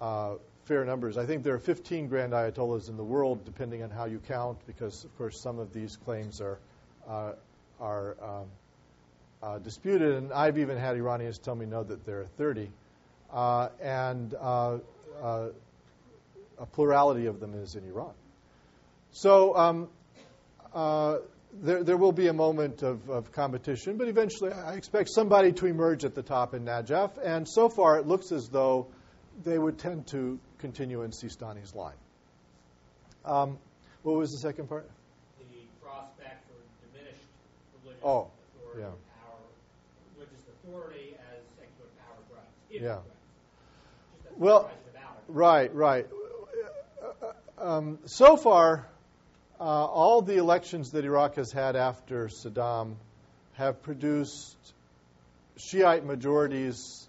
uh, 0.00 0.34
fair 0.64 0.84
numbers. 0.84 1.16
I 1.16 1.26
think 1.26 1.42
there 1.42 1.54
are 1.54 1.58
15 1.58 2.08
grand 2.08 2.32
ayatollahs 2.32 2.88
in 2.88 2.96
the 2.96 3.04
world, 3.04 3.44
depending 3.44 3.82
on 3.82 3.90
how 3.90 4.06
you 4.06 4.20
count, 4.28 4.58
because 4.66 5.04
of 5.04 5.16
course 5.18 5.40
some 5.40 5.58
of 5.58 5.72
these 5.72 5.96
claims 5.96 6.40
are 6.40 6.58
uh, 7.08 7.32
are 7.80 8.16
um, 8.22 8.46
uh, 9.42 9.58
disputed, 9.58 10.14
and 10.14 10.32
I've 10.32 10.58
even 10.58 10.78
had 10.78 10.96
Iranians 10.96 11.38
tell 11.38 11.54
me 11.54 11.66
no 11.66 11.82
that 11.82 12.06
there 12.06 12.20
are 12.20 12.26
30, 12.38 12.70
uh, 13.30 13.68
and 13.82 14.34
uh, 14.40 14.78
uh, 15.20 15.48
a 16.58 16.66
plurality 16.66 17.26
of 17.26 17.40
them 17.40 17.54
is 17.54 17.74
in 17.74 17.84
Iran. 17.84 18.12
So. 19.12 19.56
Um, 19.56 19.88
there, 21.62 21.84
there, 21.84 21.96
will 21.96 22.12
be 22.12 22.28
a 22.28 22.32
moment 22.32 22.82
of, 22.82 23.08
of, 23.08 23.32
competition, 23.32 23.96
but 23.96 24.08
eventually 24.08 24.52
I 24.52 24.74
expect 24.74 25.10
somebody 25.10 25.52
to 25.52 25.66
emerge 25.66 26.04
at 26.04 26.14
the 26.14 26.22
top 26.22 26.54
in 26.54 26.64
Najaf. 26.64 27.12
And 27.22 27.48
so 27.48 27.68
far, 27.68 27.98
it 27.98 28.06
looks 28.06 28.32
as 28.32 28.48
though 28.48 28.88
they 29.42 29.58
would 29.58 29.78
tend 29.78 30.06
to 30.08 30.38
continue 30.58 31.02
in 31.02 31.10
Sistani's 31.10 31.74
line. 31.74 31.96
Um, 33.24 33.58
what 34.02 34.16
was 34.16 34.30
the 34.32 34.38
second 34.38 34.68
part? 34.68 34.90
The 35.38 35.44
prospect 35.82 36.44
for 36.48 36.58
diminished 36.92 37.24
religious 37.82 38.02
oh, 38.04 38.30
authority, 38.58 38.80
yeah. 38.80 38.86
power, 39.22 39.38
religious 40.16 40.42
authority 40.64 41.16
as 41.32 41.40
secular 41.56 41.90
power 42.00 42.18
grows. 42.30 42.82
yeah. 42.82 42.98
Well, 44.36 44.70
right, 45.28 45.74
right. 45.74 46.06
Um, 47.56 48.00
so 48.04 48.36
far, 48.36 48.88
uh, 49.60 49.64
all 49.64 50.22
the 50.22 50.36
elections 50.36 50.90
that 50.92 51.04
Iraq 51.04 51.36
has 51.36 51.52
had 51.52 51.76
after 51.76 52.28
Saddam 52.28 52.96
have 53.54 53.82
produced 53.82 54.56
Shiite 55.56 56.04
majorities 56.04 57.08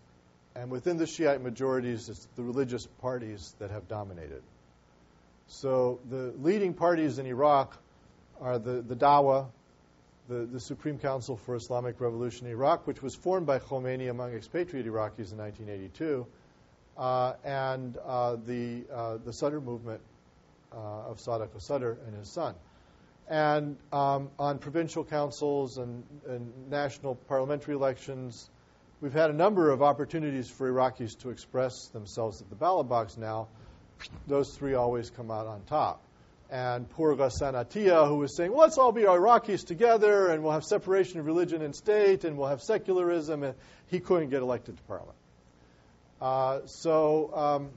and 0.55 0.71
within 0.71 0.97
the 0.97 1.05
Shiite 1.05 1.41
majorities, 1.41 2.07
it's 2.07 2.25
the 2.37 2.43
religious 2.43 2.87
parties 3.01 3.53
that 3.59 3.71
have 3.71 3.89
dominated. 3.89 4.41
So 5.47 5.99
the 6.09 6.33
leading 6.39 6.73
parties 6.73 7.19
in 7.19 7.25
Iraq 7.25 7.77
are 8.39 8.57
the, 8.57 8.81
the 8.81 8.95
Dawa, 8.95 9.47
the, 10.29 10.45
the 10.45 10.59
Supreme 10.59 10.97
Council 10.97 11.35
for 11.35 11.55
Islamic 11.55 11.99
Revolution 11.99 12.47
in 12.47 12.53
Iraq, 12.53 12.87
which 12.87 13.03
was 13.03 13.15
formed 13.15 13.45
by 13.45 13.59
Khomeini 13.59 14.09
among 14.09 14.33
expatriate 14.33 14.85
Iraqis 14.85 15.33
in 15.33 15.37
1982, 15.37 16.25
uh, 16.97 17.33
and 17.43 17.97
uh, 17.97 18.37
the, 18.45 18.83
uh, 18.91 19.17
the 19.17 19.33
Sadr 19.33 19.59
movement 19.59 19.99
of 20.79 21.17
Sadiq 21.17 21.53
al-Sadr 21.53 21.91
and 22.05 22.15
his 22.15 22.31
son. 22.31 22.55
And 23.27 23.77
um, 23.91 24.29
on 24.37 24.59
provincial 24.59 25.03
councils 25.03 25.77
and, 25.77 26.03
and 26.27 26.69
national 26.69 27.15
parliamentary 27.15 27.73
elections, 27.73 28.49
We've 29.01 29.13
had 29.13 29.29
a 29.29 29.33
number 29.33 29.71
of 29.71 29.83
opportunities 29.83 30.49
for 30.49 30.71
Iraqis 30.71 31.19
to 31.19 31.29
express 31.29 31.89
themselves 31.89 32.41
at 32.41 32.49
the 32.49 32.55
ballot 32.55 32.87
box 32.87 33.17
now. 33.17 33.49
Those 34.25 34.55
three 34.55 34.73
always 34.73 35.09
come 35.09 35.29
out 35.29 35.47
on 35.47 35.63
top. 35.63 36.01
And 36.49 36.89
poor 36.89 37.15
Ghassan 37.15 37.53
Atiyah, 37.53 38.07
who 38.07 38.15
was 38.15 38.35
saying, 38.37 38.51
well, 38.51 38.61
let's 38.61 38.77
all 38.77 38.91
be 38.91 39.01
Iraqis 39.01 39.65
together, 39.65 40.29
and 40.29 40.43
we'll 40.43 40.53
have 40.53 40.63
separation 40.63 41.19
of 41.19 41.25
religion 41.25 41.61
and 41.61 41.75
state, 41.75 42.23
and 42.23 42.37
we'll 42.37 42.47
have 42.47 42.61
secularism, 42.61 43.43
and 43.43 43.55
he 43.87 43.99
couldn't 43.99 44.29
get 44.29 44.41
elected 44.41 44.77
to 44.77 44.83
parliament. 44.83 45.17
Uh, 46.21 46.65
so 46.65 47.31
um, 47.35 47.69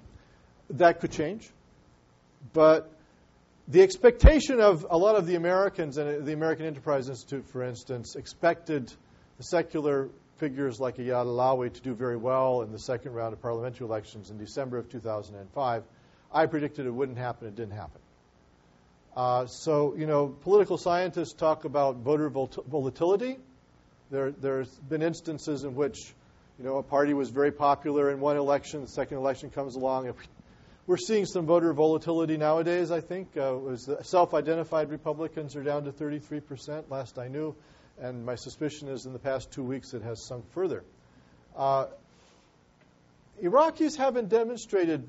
that 0.71 1.01
could 1.01 1.11
change. 1.11 1.51
But 2.53 2.91
the 3.67 3.83
expectation 3.83 4.61
of 4.61 4.87
a 4.89 4.97
lot 4.97 5.17
of 5.17 5.27
the 5.27 5.35
Americans 5.35 5.99
and 5.99 6.25
the 6.25 6.33
American 6.33 6.67
Enterprise 6.67 7.09
Institute, 7.09 7.47
for 7.47 7.63
instance, 7.63 8.17
expected 8.17 8.93
the 9.37 9.43
secular 9.43 10.09
figures 10.39 10.81
like 10.81 10.97
Iyad 10.97 11.27
Allawi 11.27 11.73
to 11.73 11.81
do 11.81 11.95
very 11.95 12.17
well 12.17 12.63
in 12.63 12.73
the 12.73 12.79
second 12.79 13.13
round 13.13 13.33
of 13.33 13.43
parliamentary 13.43 13.87
elections 13.87 14.31
in 14.31 14.39
December 14.39 14.79
of 14.79 14.89
2005. 14.89 15.83
I 16.33 16.47
predicted 16.47 16.87
it 16.87 16.91
wouldn't 16.91 17.19
happen. 17.19 17.49
It 17.49 17.57
didn't 17.57 17.75
happen. 17.75 18.01
Uh, 19.17 19.47
so, 19.47 19.95
you 19.97 20.07
know, 20.07 20.29
political 20.29 20.79
scientists 20.79 21.33
talk 21.33 21.65
about 21.65 21.97
voter 21.97 22.29
volatility. 22.31 23.39
There, 24.11 24.31
there's 24.31 24.69
been 24.69 25.03
instances 25.03 25.65
in 25.65 25.75
which, 25.75 26.15
you 26.59 26.65
know, 26.65 26.77
a 26.77 26.83
party 26.83 27.15
was 27.15 27.31
very 27.31 27.51
popular 27.51 28.11
in 28.11 28.21
one 28.21 28.37
election, 28.37 28.83
the 28.83 28.89
second 28.89 29.17
election 29.19 29.51
comes 29.51 29.75
along. 29.75 30.15
We're 30.89 30.97
seeing 30.97 31.27
some 31.27 31.45
voter 31.45 31.75
volatility 31.75 32.39
nowadays, 32.39 32.91
I 32.91 33.03
think. 33.03 33.37
Uh, 33.37 33.55
was 33.59 33.91
self-identified 34.05 34.89
Republicans 34.89 35.55
are 35.55 35.63
down 35.63 35.85
to 35.85 35.93
33% 35.93 36.85
last 36.89 37.19
I 37.19 37.29
knew 37.29 37.55
and 38.01 38.25
my 38.25 38.37
suspicion 38.37 38.89
is 38.89 39.05
in 39.05 39.13
the 39.13 39.19
past 39.19 39.51
two 39.51 39.63
weeks 39.63 39.93
it 39.93 40.01
has 40.01 40.25
sunk 40.27 40.51
further. 40.53 40.83
Uh, 41.55 41.89
Iraqis 43.43 43.99
haven't 43.99 44.31
demonstrated 44.31 45.07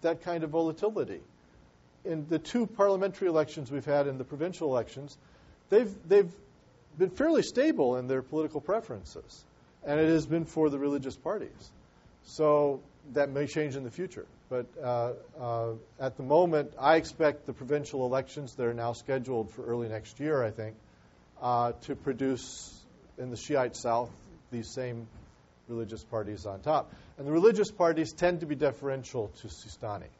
that 0.00 0.22
kind 0.22 0.42
of 0.42 0.50
volatility. 0.50 1.20
In 2.04 2.26
the 2.28 2.40
two 2.40 2.66
parliamentary 2.66 3.28
elections 3.28 3.70
we've 3.70 3.84
had 3.84 4.08
and 4.08 4.18
the 4.18 4.24
provincial 4.24 4.68
elections, 4.68 5.16
they've, 5.68 5.94
they've 6.08 6.32
been 6.98 7.10
fairly 7.10 7.42
stable 7.42 7.98
in 7.98 8.08
their 8.08 8.22
political 8.22 8.60
preferences, 8.60 9.44
and 9.86 10.00
it 10.00 10.08
has 10.08 10.26
been 10.26 10.44
for 10.44 10.70
the 10.70 10.78
religious 10.80 11.14
parties. 11.14 11.70
So 12.24 12.80
that 13.12 13.30
may 13.30 13.46
change 13.46 13.76
in 13.76 13.84
the 13.84 13.92
future. 13.92 14.26
But 14.50 14.66
uh, 14.82 15.12
uh, 15.40 15.72
at 16.00 16.16
the 16.16 16.24
moment, 16.24 16.72
I 16.76 16.96
expect 16.96 17.46
the 17.46 17.52
provincial 17.52 18.04
elections 18.04 18.56
that 18.56 18.66
are 18.66 18.74
now 18.74 18.94
scheduled 18.94 19.52
for 19.52 19.64
early 19.64 19.88
next 19.88 20.18
year, 20.18 20.42
I 20.42 20.50
think, 20.50 20.74
uh, 21.40 21.72
to 21.82 21.94
produce 21.94 22.76
in 23.16 23.30
the 23.30 23.36
Shiite 23.36 23.76
South 23.76 24.10
these 24.50 24.68
same 24.68 25.06
religious 25.68 26.02
parties 26.02 26.46
on 26.46 26.62
top. 26.62 26.92
And 27.16 27.28
the 27.28 27.30
religious 27.30 27.70
parties 27.70 28.12
tend 28.12 28.40
to 28.40 28.46
be 28.46 28.56
deferential 28.56 29.28
to 29.40 29.46
Sistani. 29.46 30.10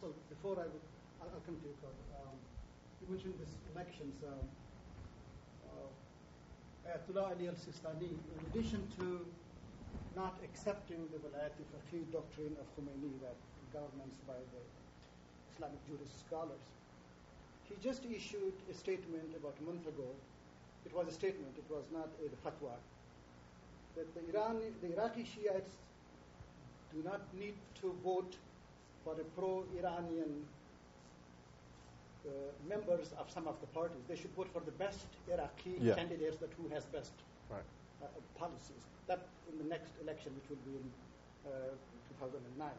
Well, 0.00 0.12
before 0.30 0.54
I 0.54 0.64
would, 0.64 0.80
I'll 1.20 1.28
come 1.44 1.56
to 1.56 1.62
you. 1.62 1.74
Um, 2.16 2.32
you 3.02 3.14
mentioned 3.14 3.34
this 3.38 3.50
elections. 3.74 4.14
Um, 4.24 4.32
uh, 5.68 6.88
Ayatollah 6.88 7.36
Ali 7.36 7.48
al-Sistani, 7.48 8.08
in 8.08 8.46
addition 8.50 8.82
to 8.98 9.26
not 10.16 10.34
accepting 10.44 10.98
the 11.12 11.18
Vilayat 11.18 11.54
Faqih 11.72 12.04
doctrine 12.12 12.54
of 12.60 12.66
Khomeini 12.76 13.10
that 13.22 13.36
governance 13.72 14.16
by 14.26 14.38
the 14.54 14.62
Islamic 15.54 15.80
jurist 15.86 16.14
scholars, 16.26 16.64
he 17.68 17.74
just 17.82 18.02
issued 18.04 18.54
a 18.70 18.74
statement 18.74 19.34
about 19.36 19.54
a 19.60 19.64
month 19.64 19.86
ago. 19.86 20.06
It 20.86 20.94
was 20.94 21.08
a 21.08 21.12
statement, 21.12 21.54
it 21.56 21.64
was 21.72 21.84
not 21.92 22.08
a 22.22 22.28
fatwa, 22.46 22.74
that 23.96 24.06
the, 24.14 24.20
Irani, 24.32 24.70
the 24.82 24.92
Iraqi 24.92 25.24
Shiites 25.24 25.72
do 26.94 27.02
not 27.02 27.22
need 27.38 27.54
to 27.80 27.94
vote 28.04 28.36
for 29.04 29.12
a 29.14 29.24
pro-Iranian 29.38 30.44
uh, 32.26 32.30
members 32.68 33.12
of 33.18 33.30
some 33.30 33.46
of 33.48 33.60
the 33.60 33.66
parties. 33.68 34.02
They 34.08 34.16
should 34.16 34.34
vote 34.36 34.48
for 34.52 34.60
the 34.60 34.72
best 34.72 35.06
Iraqi 35.28 35.76
Yeah. 35.80 35.94
candidates 35.94 36.36
that 36.38 36.50
who 36.58 36.68
has 36.74 36.84
best 36.86 37.12
Right. 37.50 37.62
uh, 38.02 38.06
policies. 38.38 38.84
That 39.06 39.20
in 39.52 39.58
the 39.58 39.68
next 39.68 39.92
election, 40.02 40.32
which 40.34 40.48
will 40.48 40.62
be 40.64 40.76
in 40.80 40.86
uh, 41.46 41.76
2009. 42.20 42.70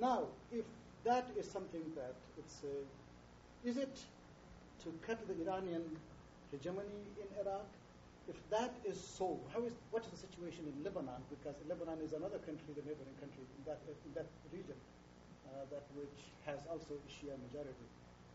Now, 0.00 0.24
if 0.52 0.64
that 1.04 1.26
is 1.36 1.48
something 1.48 1.82
that 1.96 2.14
it's, 2.38 2.62
uh, 2.64 3.68
is 3.68 3.76
it 3.76 3.96
to 4.84 4.88
cut 5.06 5.18
the 5.28 5.34
Iranian 5.44 5.84
hegemony 6.50 7.02
in 7.20 7.28
Iraq? 7.44 7.66
If 8.28 8.36
that 8.50 8.72
is 8.84 9.00
so, 9.00 9.40
how 9.54 9.64
is 9.64 9.72
what 9.90 10.04
is 10.04 10.10
the 10.12 10.20
situation 10.20 10.68
in 10.68 10.84
Lebanon? 10.84 11.20
Because 11.32 11.56
Lebanon 11.68 11.96
is 12.04 12.12
another 12.12 12.36
country, 12.44 12.76
the 12.76 12.84
neighboring 12.84 13.16
country 13.20 13.40
in 13.40 13.62
that 13.64 13.80
in 14.04 14.12
that 14.12 14.28
region, 14.52 14.76
uh, 15.48 15.64
that 15.72 15.84
which 15.96 16.18
has 16.44 16.60
also 16.68 16.92
a 16.92 17.08
Shia 17.08 17.32
majority. 17.48 17.86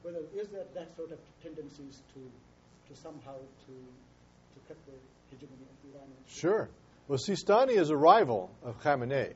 Whether 0.01 0.25
is 0.33 0.49
there 0.49 0.65
that 0.73 0.89
sort 0.97 1.13
of 1.13 1.21
tendencies 1.45 2.01
to 2.17 2.21
to 2.25 2.93
somehow 2.97 3.37
to 3.37 3.73
to 3.77 4.57
cut 4.67 4.77
the 4.89 4.97
hegemony 5.29 5.61
of 5.69 5.77
the 5.85 5.89
Iranian? 5.93 6.21
Sure. 6.25 6.69
Well, 7.07 7.19
Sistani 7.19 7.75
is 7.75 7.89
a 7.89 7.97
rival 7.97 8.49
of 8.63 8.81
Khamenei, 8.81 9.33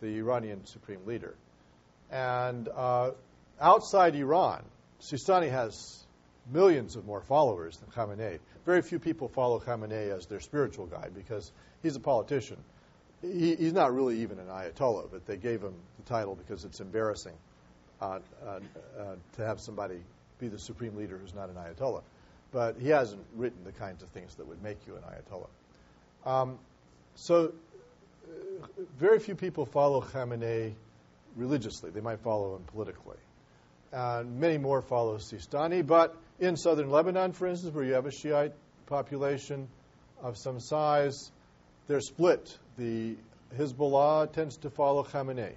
the 0.00 0.06
Iranian 0.18 0.64
supreme 0.64 1.04
leader. 1.04 1.34
And 2.10 2.66
uh, 2.68 3.10
outside 3.60 4.14
Iran, 4.14 4.64
Sistani 5.02 5.50
has 5.50 6.06
millions 6.50 6.96
of 6.96 7.04
more 7.04 7.20
followers 7.20 7.76
than 7.76 7.90
Khamenei. 7.90 8.38
Very 8.64 8.80
few 8.80 8.98
people 8.98 9.28
follow 9.28 9.60
Khamenei 9.60 10.16
as 10.16 10.24
their 10.26 10.40
spiritual 10.40 10.86
guide 10.86 11.12
because 11.14 11.52
he's 11.82 11.94
a 11.94 12.00
politician. 12.00 12.56
He, 13.20 13.54
he's 13.54 13.74
not 13.74 13.94
really 13.94 14.22
even 14.22 14.38
an 14.38 14.46
Ayatollah, 14.46 15.10
but 15.10 15.26
they 15.26 15.36
gave 15.36 15.60
him 15.60 15.74
the 15.98 16.08
title 16.08 16.34
because 16.34 16.64
it's 16.64 16.80
embarrassing 16.80 17.34
uh, 18.00 18.20
uh, 18.46 18.60
uh, 18.98 19.14
to 19.36 19.44
have 19.44 19.60
somebody 19.60 20.00
be 20.38 20.48
the 20.48 20.58
supreme 20.58 20.96
leader 20.96 21.18
who's 21.18 21.34
not 21.34 21.50
an 21.50 21.56
Ayatollah. 21.56 22.02
But 22.50 22.76
he 22.80 22.88
hasn't 22.88 23.24
written 23.34 23.62
the 23.64 23.72
kinds 23.72 24.02
of 24.02 24.08
things 24.10 24.36
that 24.36 24.46
would 24.46 24.62
make 24.62 24.78
you 24.86 24.96
an 24.96 25.02
Ayatollah. 25.02 25.48
Um, 26.26 26.58
so, 27.14 27.52
uh, 28.26 28.66
very 28.98 29.18
few 29.18 29.34
people 29.34 29.66
follow 29.66 30.00
Khamenei 30.00 30.74
religiously. 31.36 31.90
They 31.90 32.00
might 32.00 32.20
follow 32.20 32.56
him 32.56 32.62
politically. 32.64 33.18
And 33.92 34.40
many 34.40 34.58
more 34.58 34.82
follow 34.82 35.18
Sistani. 35.18 35.86
But 35.86 36.16
in 36.40 36.56
southern 36.56 36.90
Lebanon, 36.90 37.32
for 37.32 37.46
instance, 37.46 37.74
where 37.74 37.84
you 37.84 37.94
have 37.94 38.06
a 38.06 38.10
Shiite 38.10 38.52
population 38.86 39.68
of 40.22 40.36
some 40.36 40.58
size, 40.60 41.30
they're 41.86 42.00
split. 42.00 42.56
The 42.76 43.16
Hezbollah 43.56 44.32
tends 44.32 44.56
to 44.58 44.70
follow 44.70 45.04
Khamenei. 45.04 45.52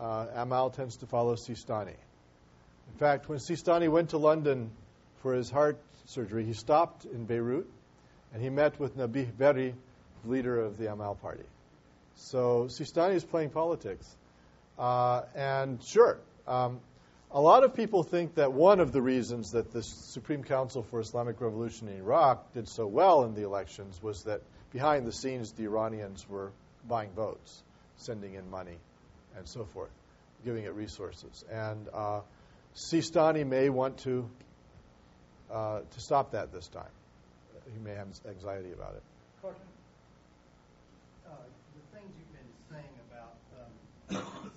Uh, 0.00 0.26
Amal 0.34 0.70
tends 0.70 0.96
to 0.96 1.06
follow 1.06 1.36
Sistani. 1.36 1.94
In 2.92 2.98
fact, 2.98 3.28
when 3.28 3.38
Sistani 3.38 3.88
went 3.88 4.10
to 4.10 4.18
London 4.18 4.70
for 5.22 5.34
his 5.34 5.48
heart 5.50 5.78
surgery, 6.06 6.44
he 6.44 6.52
stopped 6.52 7.04
in 7.04 7.24
Beirut 7.24 7.68
and 8.32 8.42
he 8.42 8.50
met 8.50 8.78
with 8.80 8.96
Nabih 8.96 9.36
Berri, 9.36 9.74
leader 10.24 10.60
of 10.60 10.78
the 10.78 10.90
Amal 10.92 11.14
party. 11.14 11.44
So 12.16 12.66
Sistani 12.68 13.14
is 13.14 13.24
playing 13.24 13.50
politics. 13.50 14.06
Uh, 14.78 15.22
and 15.34 15.82
sure, 15.82 16.18
um, 16.46 16.80
a 17.30 17.40
lot 17.40 17.64
of 17.64 17.74
people 17.74 18.02
think 18.02 18.34
that 18.34 18.52
one 18.52 18.80
of 18.80 18.92
the 18.92 19.00
reasons 19.00 19.52
that 19.52 19.72
the 19.72 19.82
Supreme 19.82 20.44
Council 20.44 20.82
for 20.82 21.00
Islamic 21.00 21.40
Revolution 21.40 21.88
in 21.88 21.96
Iraq 21.98 22.52
did 22.52 22.68
so 22.68 22.86
well 22.86 23.24
in 23.24 23.34
the 23.34 23.42
elections 23.42 24.02
was 24.02 24.24
that 24.24 24.42
behind 24.72 25.06
the 25.06 25.12
scenes 25.12 25.52
the 25.52 25.64
Iranians 25.64 26.28
were 26.28 26.52
buying 26.88 27.10
votes, 27.12 27.62
sending 27.96 28.34
in 28.34 28.50
money, 28.50 28.76
and 29.36 29.48
so 29.48 29.64
forth, 29.64 29.90
giving 30.44 30.64
it 30.64 30.74
resources. 30.74 31.44
And 31.50 31.88
uh, 31.92 32.20
Sistani 32.74 33.46
may 33.46 33.68
want 33.68 33.98
to 33.98 34.28
uh, 35.50 35.80
to 35.80 36.00
stop 36.00 36.32
that 36.32 36.52
this 36.52 36.66
time. 36.68 36.84
He 37.72 37.78
may 37.78 37.94
have 37.94 38.08
anxiety 38.26 38.72
about 38.72 38.94
it. 38.94 39.02
No. 44.12 44.51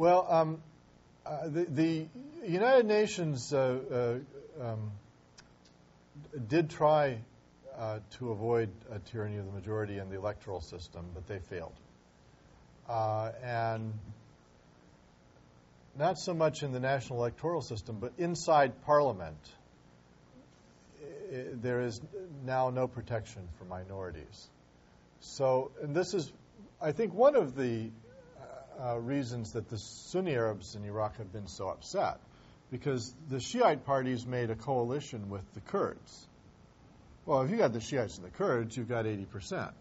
Well, 0.00 0.26
um, 0.30 0.62
uh, 1.26 1.48
the, 1.48 1.64
the 1.64 2.06
United 2.48 2.86
Nations 2.86 3.52
uh, 3.52 4.18
uh, 4.58 4.64
um, 4.64 4.92
did 6.48 6.70
try 6.70 7.18
uh, 7.76 7.98
to 8.16 8.30
avoid 8.30 8.70
a 8.90 8.98
tyranny 8.98 9.36
of 9.36 9.44
the 9.44 9.52
majority 9.52 9.98
in 9.98 10.08
the 10.08 10.16
electoral 10.16 10.62
system, 10.62 11.04
but 11.12 11.26
they 11.26 11.38
failed. 11.38 11.74
Uh, 12.88 13.32
and 13.44 13.92
not 15.98 16.16
so 16.16 16.32
much 16.32 16.62
in 16.62 16.72
the 16.72 16.80
national 16.80 17.18
electoral 17.18 17.60
system, 17.60 17.98
but 18.00 18.14
inside 18.16 18.80
Parliament, 18.86 19.36
i- 21.02 21.48
there 21.60 21.82
is 21.82 22.00
now 22.46 22.70
no 22.70 22.88
protection 22.88 23.46
for 23.58 23.66
minorities. 23.66 24.48
So, 25.20 25.72
and 25.82 25.94
this 25.94 26.14
is, 26.14 26.32
I 26.80 26.92
think, 26.92 27.12
one 27.12 27.36
of 27.36 27.54
the 27.54 27.90
uh, 28.82 28.98
reasons 28.98 29.52
that 29.52 29.68
the 29.68 29.78
Sunni 29.78 30.34
Arabs 30.34 30.74
in 30.74 30.84
Iraq 30.84 31.18
have 31.18 31.32
been 31.32 31.48
so 31.48 31.68
upset. 31.68 32.18
Because 32.70 33.12
the 33.28 33.40
Shiite 33.40 33.84
parties 33.84 34.26
made 34.26 34.50
a 34.50 34.54
coalition 34.54 35.28
with 35.28 35.42
the 35.54 35.60
Kurds. 35.60 36.26
Well, 37.26 37.42
if 37.42 37.50
you 37.50 37.56
got 37.56 37.72
the 37.72 37.80
Shiites 37.80 38.16
and 38.16 38.24
the 38.24 38.30
Kurds, 38.30 38.76
you've 38.76 38.88
got 38.88 39.06
80%. 39.06 39.72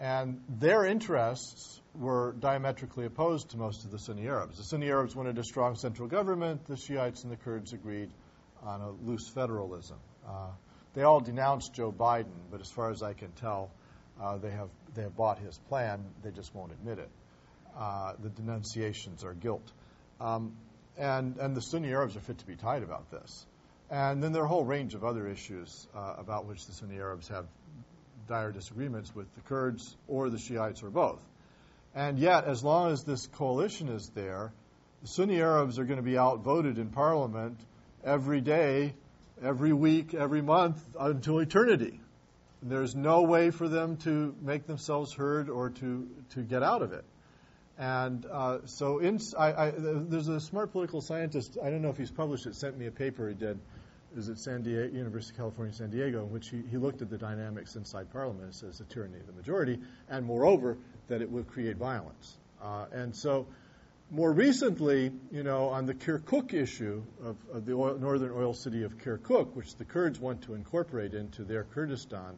And 0.00 0.40
their 0.48 0.86
interests 0.86 1.80
were 1.94 2.34
diametrically 2.40 3.04
opposed 3.04 3.50
to 3.50 3.58
most 3.58 3.84
of 3.84 3.90
the 3.90 3.98
Sunni 3.98 4.26
Arabs. 4.26 4.56
The 4.56 4.64
Sunni 4.64 4.88
Arabs 4.90 5.14
wanted 5.14 5.38
a 5.38 5.44
strong 5.44 5.76
central 5.76 6.08
government, 6.08 6.66
the 6.66 6.76
Shiites 6.76 7.24
and 7.24 7.32
the 7.32 7.36
Kurds 7.36 7.72
agreed 7.72 8.10
on 8.62 8.80
a 8.80 8.90
loose 9.06 9.28
federalism. 9.28 9.98
Uh, 10.26 10.48
they 10.94 11.02
all 11.02 11.20
denounced 11.20 11.74
Joe 11.74 11.92
Biden, 11.92 12.32
but 12.50 12.60
as 12.60 12.70
far 12.70 12.90
as 12.90 13.02
I 13.02 13.12
can 13.12 13.30
tell, 13.32 13.70
uh, 14.20 14.38
they 14.38 14.50
have 14.50 14.68
they 14.94 15.02
have 15.02 15.16
bought 15.16 15.38
his 15.38 15.58
plan. 15.68 16.04
They 16.22 16.30
just 16.30 16.54
won't 16.54 16.72
admit 16.72 16.98
it. 16.98 17.08
Uh, 17.76 18.14
the 18.22 18.28
denunciations 18.28 19.24
are 19.24 19.34
guilt, 19.34 19.72
um, 20.20 20.52
and 20.98 21.36
and 21.38 21.56
the 21.56 21.62
Sunni 21.62 21.90
Arabs 21.90 22.16
are 22.16 22.20
fit 22.20 22.38
to 22.38 22.46
be 22.46 22.56
tied 22.56 22.82
about 22.82 23.10
this. 23.10 23.46
And 23.90 24.22
then 24.22 24.32
there 24.32 24.42
are 24.42 24.46
a 24.46 24.48
whole 24.48 24.64
range 24.64 24.94
of 24.94 25.04
other 25.04 25.26
issues 25.26 25.86
uh, 25.94 26.14
about 26.18 26.46
which 26.46 26.66
the 26.66 26.72
Sunni 26.72 26.96
Arabs 26.96 27.28
have 27.28 27.46
dire 28.26 28.52
disagreements 28.52 29.14
with 29.14 29.32
the 29.34 29.40
Kurds 29.42 29.96
or 30.08 30.30
the 30.30 30.38
Shiites 30.38 30.82
or 30.82 30.90
both. 30.90 31.20
And 31.94 32.18
yet, 32.18 32.44
as 32.44 32.64
long 32.64 32.92
as 32.92 33.04
this 33.04 33.26
coalition 33.26 33.88
is 33.88 34.10
there, 34.14 34.52
the 35.02 35.08
Sunni 35.08 35.40
Arabs 35.40 35.78
are 35.78 35.84
going 35.84 35.98
to 35.98 36.02
be 36.02 36.16
outvoted 36.16 36.78
in 36.78 36.88
parliament 36.88 37.58
every 38.04 38.40
day, 38.40 38.94
every 39.42 39.72
week, 39.72 40.14
every 40.14 40.40
month 40.40 40.82
until 40.98 41.40
eternity. 41.40 42.00
There's 42.62 42.94
no 42.94 43.22
way 43.22 43.50
for 43.50 43.68
them 43.68 43.96
to 43.98 44.34
make 44.40 44.66
themselves 44.66 45.12
heard 45.12 45.50
or 45.50 45.70
to, 45.70 46.08
to 46.30 46.40
get 46.40 46.62
out 46.62 46.82
of 46.82 46.92
it. 46.92 47.04
And 47.78 48.26
uh, 48.26 48.58
so, 48.66 48.98
in, 48.98 49.18
I, 49.38 49.52
I, 49.52 49.72
there's 49.76 50.28
a 50.28 50.40
smart 50.40 50.72
political 50.72 51.00
scientist. 51.00 51.56
I 51.62 51.70
don't 51.70 51.82
know 51.82 51.90
if 51.90 51.96
he's 51.96 52.10
published 52.10 52.46
it. 52.46 52.54
Sent 52.54 52.78
me 52.78 52.86
a 52.86 52.90
paper 52.90 53.28
he 53.28 53.34
did. 53.34 53.58
Was 54.14 54.28
at 54.28 54.38
San 54.38 54.60
Diego, 54.60 54.94
University 54.94 55.32
of 55.32 55.38
California, 55.38 55.72
San 55.72 55.88
Diego, 55.88 56.22
in 56.24 56.30
which 56.30 56.50
he, 56.50 56.62
he 56.70 56.76
looked 56.76 57.00
at 57.00 57.08
the 57.08 57.16
dynamics 57.16 57.76
inside 57.76 58.12
Parliament 58.12 58.62
as 58.62 58.78
a 58.78 58.84
tyranny 58.84 59.18
of 59.18 59.26
the 59.26 59.32
majority, 59.32 59.78
and 60.10 60.26
moreover 60.26 60.76
that 61.08 61.22
it 61.22 61.30
would 61.30 61.48
create 61.48 61.78
violence. 61.78 62.36
Uh, 62.62 62.84
and 62.92 63.16
so, 63.16 63.46
more 64.10 64.30
recently, 64.30 65.10
you 65.30 65.42
know, 65.42 65.68
on 65.70 65.86
the 65.86 65.94
Kirkuk 65.94 66.52
issue 66.52 67.02
of, 67.24 67.36
of 67.54 67.64
the 67.64 67.72
oil, 67.72 67.96
northern 67.98 68.32
oil 68.32 68.52
city 68.52 68.82
of 68.82 68.98
Kirkuk, 68.98 69.54
which 69.54 69.76
the 69.76 69.86
Kurds 69.86 70.20
want 70.20 70.42
to 70.42 70.52
incorporate 70.54 71.14
into 71.14 71.44
their 71.44 71.64
Kurdistan, 71.64 72.36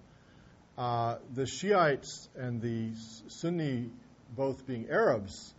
uh, 0.78 1.16
the 1.35 1.47
Shiites 1.47 2.28
and 2.36 2.62
the 2.62 2.93
Sunni, 3.27 3.90
both 4.31 4.67
being 4.67 4.89
Arabs, 4.91 5.55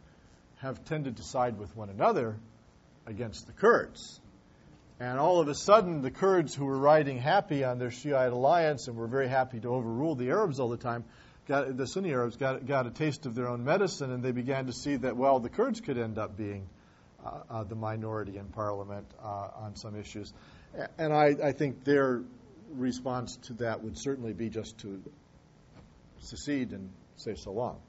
have 0.58 0.84
tended 0.86 1.18
to 1.18 1.24
side 1.24 1.58
with 1.58 1.76
one 1.76 1.90
another 1.90 2.38
against 3.06 3.48
the 3.48 3.54
Kurds. 3.54 4.20
And 5.00 5.20
all 5.20 5.42
of 5.42 5.48
a 5.48 5.56
sudden, 5.56 6.02
the 6.02 6.12
Kurds 6.12 6.56
who 6.56 6.66
were 6.66 6.78
riding 6.78 7.18
happy 7.18 7.64
on 7.64 7.80
their 7.80 7.92
Shiite 7.92 8.32
alliance 8.32 8.88
and 8.88 8.96
were 8.96 9.08
very 9.08 9.28
happy 9.28 9.60
to 9.60 9.68
overrule 9.70 10.16
the 10.16 10.30
Arabs 10.30 10.60
all 10.60 10.70
the 10.70 10.78
time 10.78 11.04
got, 11.48 11.78
the 11.78 11.88
Sunni 11.88 12.12
Arabs 12.12 12.36
got, 12.38 12.66
got 12.66 12.88
a 12.88 12.92
taste 12.92 13.26
of 13.26 13.36
their 13.36 13.48
own 13.48 13.64
medicine, 13.64 14.12
and 14.12 14.24
they 14.24 14.32
began 14.32 14.66
to 14.66 14.74
see 14.74 14.96
that, 14.98 15.16
well, 15.16 15.40
the 15.40 15.50
Kurds 15.50 15.82
could 15.82 15.98
end 15.98 16.18
up 16.18 16.38
being 16.38 16.68
uh, 17.24 17.40
uh, 17.50 17.64
the 17.64 17.76
minority 17.76 18.38
in 18.38 18.46
parliament 18.46 19.08
uh, 19.24 19.50
on 19.56 19.76
some 19.76 19.96
issues. 19.96 20.34
And 20.98 21.14
I, 21.14 21.36
I, 21.44 21.52
think 21.54 21.86
their 21.86 22.22
response 22.72 23.38
to 23.44 23.54
that 23.54 23.82
would 23.82 23.98
certainly 23.98 24.34
be 24.34 24.50
just 24.50 24.78
to 24.80 25.02
secede 26.20 26.72
and 26.72 26.90
say 27.16 27.36
so 27.36 27.52
long. 27.52 27.80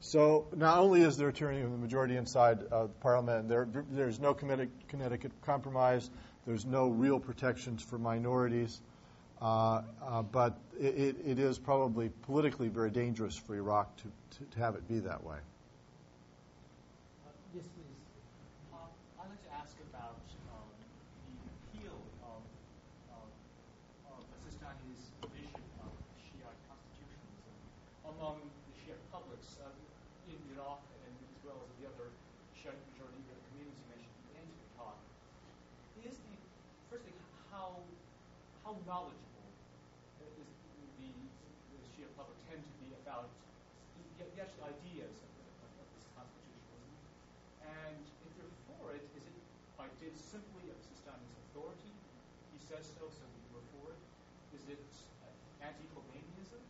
So 0.00 0.46
not 0.54 0.78
only 0.78 1.02
is 1.02 1.16
there 1.16 1.32
tyranny 1.32 1.62
of 1.62 1.72
the 1.72 1.78
majority 1.78 2.16
inside 2.16 2.60
uh, 2.70 2.86
parliament, 3.00 3.48
there, 3.48 3.66
there's 3.90 4.20
no 4.20 4.34
Connecticut 4.34 5.32
compromise, 5.42 6.10
there's 6.46 6.64
no 6.64 6.88
real 6.88 7.18
protections 7.18 7.82
for 7.82 7.98
minorities. 7.98 8.80
Uh, 9.40 9.82
uh, 10.00 10.22
but 10.22 10.56
it, 10.80 11.16
it 11.20 11.38
is 11.38 11.58
probably 11.58 12.08
politically 12.22 12.68
very 12.68 12.90
dangerous 12.90 13.36
for 13.36 13.54
Iraq 13.54 13.94
to, 13.96 14.08
to, 14.32 14.44
to 14.50 14.58
have 14.58 14.74
it 14.76 14.88
be 14.88 14.98
that 14.98 15.22
way. 15.22 15.36
Uh, 17.20 17.28
yes, 17.52 17.68
please. 17.76 18.00
Uh, 18.72 18.80
I'd 19.20 19.28
like 19.28 19.44
to 19.44 19.52
ask 19.60 19.76
about 19.92 20.16
um, 20.56 20.64
the 21.36 21.52
appeal 21.52 22.00
of, 22.24 22.40
of, 23.12 23.28
of 24.08 24.24
Sistani's 24.48 25.12
vision 25.28 25.60
of 25.84 25.92
Shiite 26.16 26.56
constitutionalism 26.64 27.56
among 28.08 28.40
the 28.40 28.74
Shiite 28.88 28.96
republics 29.04 29.60
uh, 29.60 29.68
in 30.32 30.40
Iraq 30.56 30.80
and 31.04 31.12
as 31.28 31.36
well 31.44 31.60
as 31.60 31.68
the 31.76 31.92
other 31.92 32.08
Shiite 32.56 32.80
majority 32.96 33.20
communities 33.52 33.84
you 33.84 33.88
mentioned 33.92 34.16
at 34.16 34.24
the 34.32 34.36
end 34.40 34.48
of 34.48 34.56
your 34.64 34.72
talk. 34.80 34.96
Is 36.08 36.16
the, 36.24 36.40
firstly, 36.88 37.12
how, 37.52 37.76
how 38.64 38.80
knowledgeable 38.88 39.26
ideas 44.66 45.14
of, 45.14 45.30
of, 45.62 45.70
of 45.78 45.86
this 45.94 46.06
constitutionalism? 46.18 46.90
And 47.62 47.98
if 48.26 48.30
they're 48.34 48.56
for 48.66 48.94
it, 48.98 49.02
is 49.14 49.22
it 49.22 49.36
by 49.78 49.86
dint 50.02 50.18
simply 50.18 50.66
of 50.74 50.78
Sistani's 50.82 51.34
authority? 51.50 51.94
He 52.50 52.58
says 52.66 52.82
so, 52.98 53.06
so 53.06 53.24
we're 53.54 53.62
for 53.78 53.94
it. 53.94 54.00
Is 54.58 54.64
it 54.66 54.82
uh, 55.22 55.66
anti-Khomeiniism? 55.66 56.62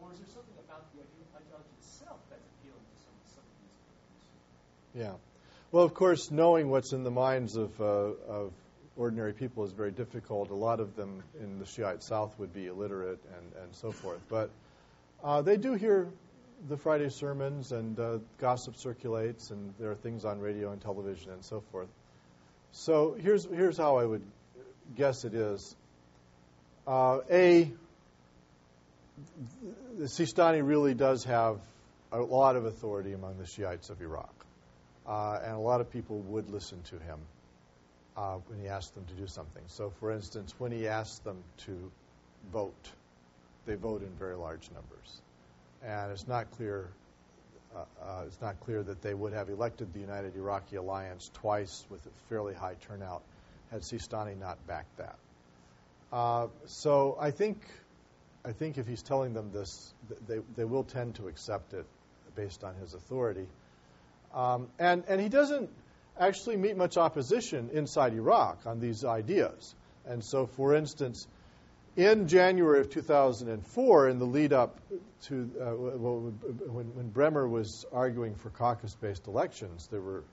Or 0.00 0.12
is 0.16 0.24
there 0.24 0.32
something 0.32 0.58
about 0.64 0.88
the 0.96 1.04
ideology 1.04 1.76
itself 2.02 2.18
that's 2.30 2.42
appealing 2.58 2.82
to 2.82 3.02
some, 3.02 3.14
some 3.34 3.44
of 3.44 3.56
these 3.62 4.94
groups? 4.94 5.06
Yeah. 5.06 5.16
Well, 5.70 5.84
of 5.84 5.94
course, 5.94 6.30
knowing 6.30 6.68
what's 6.68 6.92
in 6.92 7.02
the 7.02 7.10
minds 7.10 7.56
of, 7.56 7.80
uh, 7.80 7.84
of 7.84 8.52
ordinary 8.96 9.32
people 9.32 9.64
is 9.64 9.72
very 9.72 9.90
difficult. 9.90 10.50
A 10.50 10.54
lot 10.54 10.80
of 10.80 10.96
them 10.96 11.22
in 11.40 11.58
the 11.58 11.66
Shiite 11.66 12.02
South 12.02 12.38
would 12.38 12.52
be 12.52 12.66
illiterate 12.66 13.20
and, 13.36 13.62
and 13.62 13.74
so 13.74 13.90
forth. 13.90 14.20
But 14.28 14.50
uh, 15.24 15.42
they 15.42 15.56
do 15.56 15.74
hear 15.74 16.08
the 16.68 16.76
Friday 16.76 17.08
sermons 17.08 17.72
and 17.72 17.98
uh, 17.98 18.18
gossip 18.38 18.76
circulates, 18.76 19.50
and 19.50 19.72
there 19.78 19.90
are 19.90 19.96
things 19.96 20.24
on 20.24 20.40
radio 20.40 20.72
and 20.72 20.80
television 20.80 21.32
and 21.32 21.44
so 21.44 21.62
forth. 21.72 21.88
So 22.72 23.16
here's 23.18 23.44
here's 23.46 23.76
how 23.76 23.96
I 23.96 24.04
would 24.04 24.22
guess 24.96 25.24
it 25.24 25.34
is. 25.34 25.74
Uh, 26.86 27.20
a, 27.30 27.70
the 29.98 30.04
Sistani 30.06 30.66
really 30.66 30.94
does 30.94 31.24
have 31.24 31.58
a 32.12 32.18
lot 32.18 32.56
of 32.56 32.64
authority 32.64 33.12
among 33.12 33.38
the 33.38 33.46
Shiites 33.46 33.90
of 33.90 34.00
Iraq, 34.00 34.34
uh, 35.06 35.40
and 35.42 35.54
a 35.54 35.58
lot 35.58 35.80
of 35.80 35.90
people 35.90 36.18
would 36.20 36.50
listen 36.50 36.80
to 36.82 36.98
him 36.98 37.18
uh, 38.16 38.36
when 38.46 38.60
he 38.60 38.68
asked 38.68 38.94
them 38.94 39.04
to 39.06 39.14
do 39.14 39.26
something. 39.26 39.62
So, 39.66 39.92
for 39.98 40.12
instance, 40.12 40.54
when 40.58 40.72
he 40.72 40.88
asked 40.88 41.24
them 41.24 41.42
to 41.66 41.90
vote, 42.52 42.90
they 43.66 43.74
vote 43.74 44.02
in 44.02 44.10
very 44.18 44.36
large 44.36 44.70
numbers 44.70 45.22
and 45.84 46.12
it's 46.12 46.28
not 46.28 46.50
clear. 46.52 46.88
Uh, 47.74 47.80
uh, 48.02 48.22
it's 48.26 48.40
not 48.40 48.60
clear 48.60 48.82
that 48.82 49.00
they 49.00 49.14
would 49.14 49.32
have 49.32 49.48
elected 49.48 49.92
the 49.94 50.00
United 50.00 50.36
Iraqi 50.36 50.76
Alliance 50.76 51.30
twice 51.32 51.86
with 51.90 52.04
a 52.04 52.10
fairly 52.28 52.52
high 52.52 52.76
turnout 52.86 53.22
had 53.70 53.80
Sistani 53.80 54.38
not 54.38 54.58
backed 54.66 54.94
that. 54.98 55.16
Uh, 56.12 56.48
so 56.66 57.16
I 57.18 57.30
think, 57.30 57.62
I 58.44 58.52
think 58.52 58.76
if 58.76 58.86
he's 58.86 59.02
telling 59.02 59.32
them 59.32 59.50
this, 59.52 59.94
they, 60.28 60.40
they 60.54 60.64
will 60.64 60.84
tend 60.84 61.14
to 61.14 61.28
accept 61.28 61.72
it 61.72 61.86
based 62.34 62.64
on 62.64 62.74
his 62.76 62.94
authority. 62.94 63.46
Um, 64.34 64.68
and, 64.78 65.04
and 65.08 65.20
he 65.20 65.28
doesn't 65.28 65.70
actually 66.18 66.56
meet 66.56 66.76
much 66.76 66.96
opposition 66.96 67.70
inside 67.72 68.12
Iraq 68.14 68.60
on 68.66 68.80
these 68.80 69.04
ideas. 69.04 69.74
And 70.06 70.24
so, 70.24 70.46
for 70.46 70.74
instance, 70.74 71.26
in 71.96 72.26
January 72.28 72.80
of 72.80 72.90
2004, 72.90 74.08
in 74.08 74.18
the 74.18 74.24
lead 74.24 74.52
up 74.52 74.78
to 75.24 75.50
uh, 75.60 75.64
when, 75.70 76.94
when 76.94 77.08
Bremer 77.10 77.46
was 77.46 77.84
arguing 77.92 78.34
for 78.34 78.50
caucus 78.50 78.94
based 78.94 79.26
elections, 79.26 79.88
there 79.90 80.00
were 80.00 80.24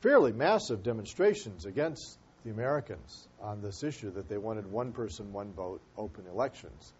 fairly 0.00 0.32
massive 0.32 0.82
demonstrations 0.82 1.66
against 1.66 2.18
the 2.44 2.50
Americans 2.50 3.26
on 3.42 3.60
this 3.60 3.82
issue 3.82 4.12
that 4.12 4.28
they 4.28 4.38
wanted 4.38 4.70
one 4.70 4.92
person, 4.92 5.32
one 5.32 5.52
vote, 5.52 5.80
open 5.96 6.24
elections. 6.32 6.92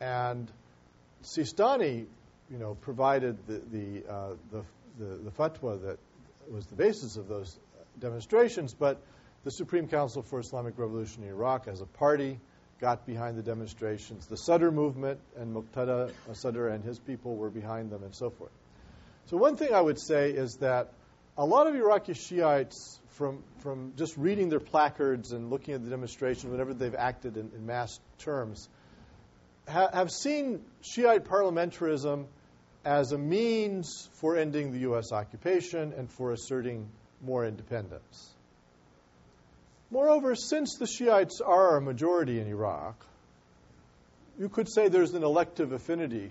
And 0.00 0.50
Sistani, 1.22 2.06
you 2.50 2.58
know, 2.58 2.74
provided 2.74 3.38
the, 3.46 3.62
the, 3.70 4.12
uh, 4.12 4.30
the, 4.50 4.64
the, 4.98 5.16
the 5.24 5.30
fatwa 5.30 5.80
that 5.82 5.98
was 6.50 6.66
the 6.66 6.74
basis 6.74 7.16
of 7.16 7.28
those 7.28 7.58
demonstrations, 7.98 8.74
but 8.74 9.00
the 9.44 9.50
Supreme 9.50 9.86
Council 9.86 10.22
for 10.22 10.40
Islamic 10.40 10.76
Revolution 10.76 11.22
in 11.22 11.28
Iraq 11.28 11.68
as 11.68 11.80
a 11.80 11.86
party 11.86 12.40
got 12.80 13.06
behind 13.06 13.36
the 13.36 13.42
demonstrations. 13.42 14.26
The 14.26 14.36
Sadr 14.36 14.70
movement 14.70 15.20
and 15.36 15.54
Muqtada 15.54 16.12
Sadr 16.32 16.68
and 16.68 16.82
his 16.84 16.98
people 16.98 17.36
were 17.36 17.50
behind 17.50 17.90
them 17.90 18.02
and 18.02 18.14
so 18.14 18.30
forth. 18.30 18.52
So, 19.26 19.36
one 19.36 19.56
thing 19.56 19.72
I 19.72 19.80
would 19.80 20.00
say 20.00 20.30
is 20.30 20.56
that 20.60 20.92
a 21.38 21.44
lot 21.44 21.66
of 21.66 21.74
Iraqi 21.74 22.14
Shiites, 22.14 22.98
from, 23.10 23.42
from 23.60 23.92
just 23.96 24.16
reading 24.16 24.48
their 24.48 24.60
placards 24.60 25.32
and 25.32 25.50
looking 25.50 25.74
at 25.74 25.84
the 25.84 25.90
demonstration, 25.90 26.50
whenever 26.50 26.74
they've 26.74 26.94
acted 26.94 27.36
in, 27.36 27.50
in 27.54 27.66
mass 27.66 28.00
terms, 28.18 28.68
ha- 29.68 29.90
have 29.92 30.10
seen 30.10 30.62
Shiite 30.80 31.24
parliamentarism 31.24 32.26
as 32.84 33.12
a 33.12 33.18
means 33.18 34.08
for 34.14 34.36
ending 34.36 34.72
the 34.72 34.80
U.S. 34.80 35.12
occupation 35.12 35.92
and 35.96 36.10
for 36.10 36.32
asserting 36.32 36.88
more 37.22 37.44
independence. 37.44 38.30
Moreover, 39.90 40.34
since 40.34 40.76
the 40.78 40.86
Shiites 40.86 41.40
are 41.44 41.76
a 41.76 41.80
majority 41.80 42.40
in 42.40 42.46
Iraq, 42.46 43.04
you 44.38 44.48
could 44.48 44.68
say 44.72 44.88
there's 44.88 45.12
an 45.14 45.24
elective 45.24 45.72
affinity 45.72 46.30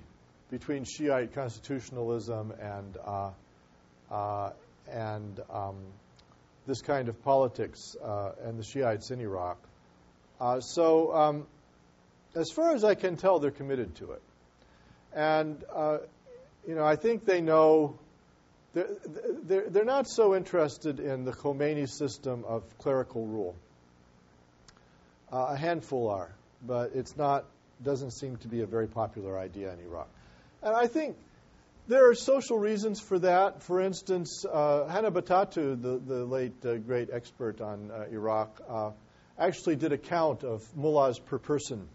between 0.50 0.86
Shiite 0.86 1.34
constitutionalism 1.34 2.54
and 2.60 2.98
uh, 3.06 3.32
uh, 4.10 4.52
and 4.92 5.40
um, 5.52 5.76
this 6.66 6.82
kind 6.82 7.10
of 7.10 7.24
politics 7.24 7.96
uh, 8.04 8.32
and 8.44 8.58
the 8.58 8.64
Shiites 8.64 9.12
in 9.12 9.20
Iraq. 9.20 9.58
Uh, 10.40 10.60
so, 10.62 11.14
um, 11.14 11.48
as 12.36 12.50
far 12.50 12.74
as 12.74 12.84
I 12.84 12.96
can 12.96 13.18
tell, 13.18 13.40
they're 13.40 13.52
committed 13.52 13.96
to 13.96 14.14
it, 14.14 14.22
and 15.14 15.62
uh, 15.76 15.98
you 16.68 16.76
know 16.76 16.86
I 16.86 16.96
think 16.96 17.26
they 17.26 17.42
know. 17.42 17.98
They're, 18.72 18.90
they're, 19.46 19.70
they're 19.70 19.86
not 19.86 20.08
so 20.08 20.36
interested 20.36 21.00
in 21.00 21.26
the 21.26 21.32
Khomeini 21.32 21.90
system 21.90 22.46
of 22.48 22.62
clerical 22.78 23.26
rule. 23.26 23.56
Uh, 25.34 25.48
a 25.50 25.58
handful 25.58 26.10
are, 26.10 26.30
but 26.64 26.92
it's 26.94 27.18
not 27.18 27.46
doesn't 27.84 28.12
seem 28.12 28.38
to 28.38 28.48
be 28.48 28.62
a 28.62 28.66
very 28.66 28.88
popular 28.88 29.40
idea 29.40 29.74
in 29.74 29.80
Iraq. 29.80 30.08
And 30.62 30.76
I 30.76 30.88
think 30.88 31.16
there 31.88 32.10
are 32.10 32.16
social 32.16 32.60
reasons 32.60 33.00
for 33.00 33.20
that. 33.20 33.64
For 33.64 33.82
instance, 33.82 34.46
uh, 34.46 34.86
Batatu, 35.12 35.82
the, 35.82 35.98
the 35.98 36.26
late 36.26 36.66
uh, 36.66 36.76
great 36.76 37.10
expert 37.12 37.62
on 37.62 37.90
uh, 37.92 38.06
Iraq, 38.12 38.62
uh, 38.70 38.92
actually 39.38 39.78
did 39.78 39.94
a 39.94 39.98
count 39.98 40.44
of 40.44 40.64
mullahs 40.76 41.18
per 41.18 41.38
person 41.38 41.88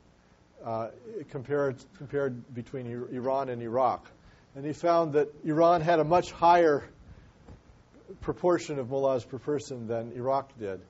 uh, 0.64 0.88
compared, 1.30 1.76
compared 1.98 2.54
between 2.54 2.86
Iran 2.86 3.50
and 3.50 3.62
Iraq. 3.62 4.10
And 4.54 4.64
he 4.64 4.72
found 4.72 5.14
that 5.14 5.28
Iran 5.44 5.80
had 5.80 5.98
a 5.98 6.04
much 6.04 6.30
higher 6.30 6.88
proportion 8.20 8.78
of 8.78 8.90
mullahs 8.90 9.24
per 9.24 9.38
person 9.38 9.88
than 9.88 10.12
Iraq 10.12 10.56
did, 10.58 10.80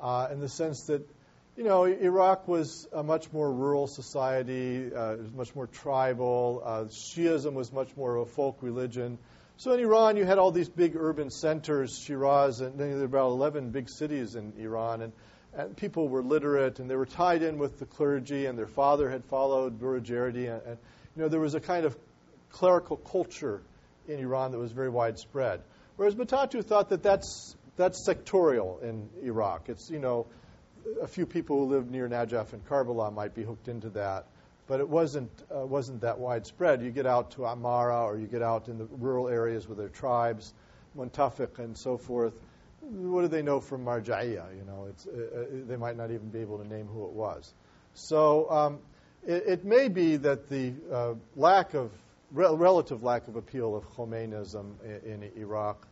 uh, 0.00 0.28
in 0.30 0.40
the 0.40 0.48
sense 0.48 0.84
that 0.84 1.08
you 1.56 1.64
know, 1.64 1.84
Iraq 1.84 2.46
was 2.46 2.86
a 2.92 3.02
much 3.02 3.32
more 3.32 3.50
rural 3.50 3.86
society, 3.86 4.94
uh, 4.94 5.12
it 5.12 5.20
was 5.20 5.32
much 5.32 5.54
more 5.54 5.66
tribal. 5.66 6.62
Uh, 6.62 6.84
Shiism 6.84 7.54
was 7.54 7.72
much 7.72 7.96
more 7.96 8.16
of 8.16 8.28
a 8.28 8.30
folk 8.30 8.58
religion. 8.60 9.16
So 9.56 9.72
in 9.72 9.80
Iran, 9.80 10.18
you 10.18 10.26
had 10.26 10.36
all 10.36 10.50
these 10.50 10.68
big 10.68 10.96
urban 10.96 11.30
centers, 11.30 11.98
Shiraz, 11.98 12.60
and 12.60 12.78
there 12.78 12.94
were 12.98 13.04
about 13.04 13.28
11 13.28 13.70
big 13.70 13.88
cities 13.88 14.34
in 14.34 14.52
Iran. 14.58 15.00
And, 15.00 15.12
and 15.54 15.74
people 15.74 16.10
were 16.10 16.22
literate, 16.22 16.78
and 16.78 16.90
they 16.90 16.96
were 16.96 17.06
tied 17.06 17.42
in 17.42 17.56
with 17.56 17.78
the 17.78 17.86
clergy, 17.86 18.44
and 18.44 18.58
their 18.58 18.66
father 18.66 19.08
had 19.08 19.24
followed 19.24 19.80
Burujerdhi. 19.80 20.52
And, 20.52 20.62
and, 20.66 20.78
you 21.16 21.22
know, 21.22 21.28
there 21.28 21.40
was 21.40 21.54
a 21.54 21.60
kind 21.60 21.86
of 21.86 21.96
clerical 22.56 22.96
culture 22.96 23.62
in 24.08 24.18
Iran 24.18 24.52
that 24.52 24.58
was 24.58 24.72
very 24.72 24.88
widespread. 24.88 25.60
Whereas 25.96 26.14
Batatu 26.14 26.64
thought 26.64 26.88
that 26.88 27.02
that's, 27.02 27.54
that's 27.76 28.08
sectorial 28.08 28.82
in 28.82 29.10
Iraq. 29.22 29.68
It's, 29.68 29.90
you 29.90 29.98
know, 29.98 30.26
a 31.02 31.06
few 31.06 31.26
people 31.26 31.58
who 31.58 31.74
lived 31.74 31.90
near 31.90 32.08
Najaf 32.08 32.54
and 32.54 32.64
Karbala 32.66 33.12
might 33.12 33.34
be 33.34 33.42
hooked 33.42 33.68
into 33.68 33.90
that, 33.90 34.26
but 34.66 34.80
it 34.80 34.88
wasn't 34.88 35.30
uh, 35.54 35.66
wasn't 35.66 36.00
that 36.00 36.18
widespread. 36.18 36.82
You 36.82 36.90
get 36.90 37.06
out 37.06 37.32
to 37.32 37.44
Amara 37.44 38.04
or 38.04 38.16
you 38.16 38.26
get 38.26 38.42
out 38.42 38.68
in 38.68 38.78
the 38.78 38.86
rural 38.86 39.28
areas 39.28 39.68
with 39.68 39.78
their 39.78 39.88
tribes, 39.88 40.54
Muntafiq 40.96 41.58
and 41.58 41.76
so 41.76 41.98
forth. 41.98 42.40
What 42.80 43.22
do 43.22 43.28
they 43.28 43.42
know 43.42 43.60
from 43.60 43.84
Marja'iyah? 43.84 44.56
You 44.56 44.64
know, 44.64 44.86
it's, 44.88 45.06
uh, 45.06 45.10
uh, 45.10 45.44
they 45.66 45.76
might 45.76 45.96
not 45.96 46.10
even 46.10 46.28
be 46.28 46.38
able 46.38 46.58
to 46.58 46.68
name 46.68 46.86
who 46.86 47.04
it 47.06 47.12
was. 47.12 47.52
So 47.94 48.48
um, 48.50 48.78
it, 49.26 49.42
it, 49.46 49.64
may 49.64 49.88
be 49.88 50.16
that 50.18 50.48
the 50.48 50.72
uh, 50.92 51.14
lack 51.34 51.74
of 51.74 51.90
re- 52.32 52.54
relative 52.54 53.02
lack 53.02 53.28
of 53.28 53.36
appeal 53.36 53.74
of 53.76 53.88
Khomeinism 53.96 54.74
in, 54.84 55.22
in 55.22 55.30
Iraq 55.36 55.86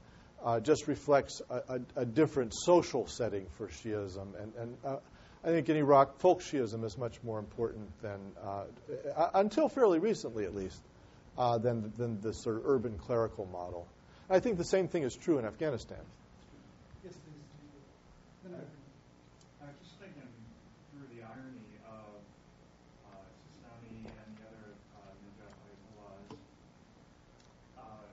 uh, 0.45 0.61
just 0.61 0.89
reflects 0.89 1.41
a, 1.49 1.55
a, 1.55 1.81
a, 2.03 2.05
different 2.05 2.53
social 2.55 3.07
setting 3.07 3.47
for 3.57 3.69
Shiism. 3.69 4.41
And, 4.41 4.53
and 4.59 4.77
uh, 4.85 4.97
I 5.43 5.49
think 5.49 5.69
in 5.71 5.77
Iraq, 5.77 6.19
folk 6.19 6.43
Shiism 6.43 6.85
is 6.85 6.99
much 6.99 7.23
more 7.23 7.39
important 7.39 7.89
than, 8.03 8.21
uh, 8.43 8.65
until 9.35 9.69
fairly 9.69 9.99
recently 9.99 10.45
at 10.45 10.55
least, 10.55 10.81
uh, 11.39 11.59
than, 11.59 11.93
than 11.97 12.21
the 12.21 12.33
sort 12.33 12.57
of 12.57 12.63
urban 12.67 12.99
clerical 12.99 13.47
model. 13.47 13.87
I 14.31 14.41
think 14.41 14.57
the 14.59 14.65
same 14.65 14.89
thing 14.89 15.03
is 15.03 15.15
true 15.15 15.39
in 15.39 15.45
Afghanistan. 15.45 15.99
Yes, 17.05 17.13
please. 17.25 17.45
I 18.47 19.67
was 19.67 19.77
just 19.83 19.97
thinking 20.01 20.29
through 20.93 21.09
the 21.13 21.25
irony 21.25 21.77
of 21.85 22.09
uh, 23.05 23.21
Sistani 23.45 24.09
and 24.09 24.29
the 24.37 24.45
other 24.49 24.69
uh, 24.97 25.13
Najaf 25.25 25.57
laws, 25.99 26.39
uh, 27.77 28.09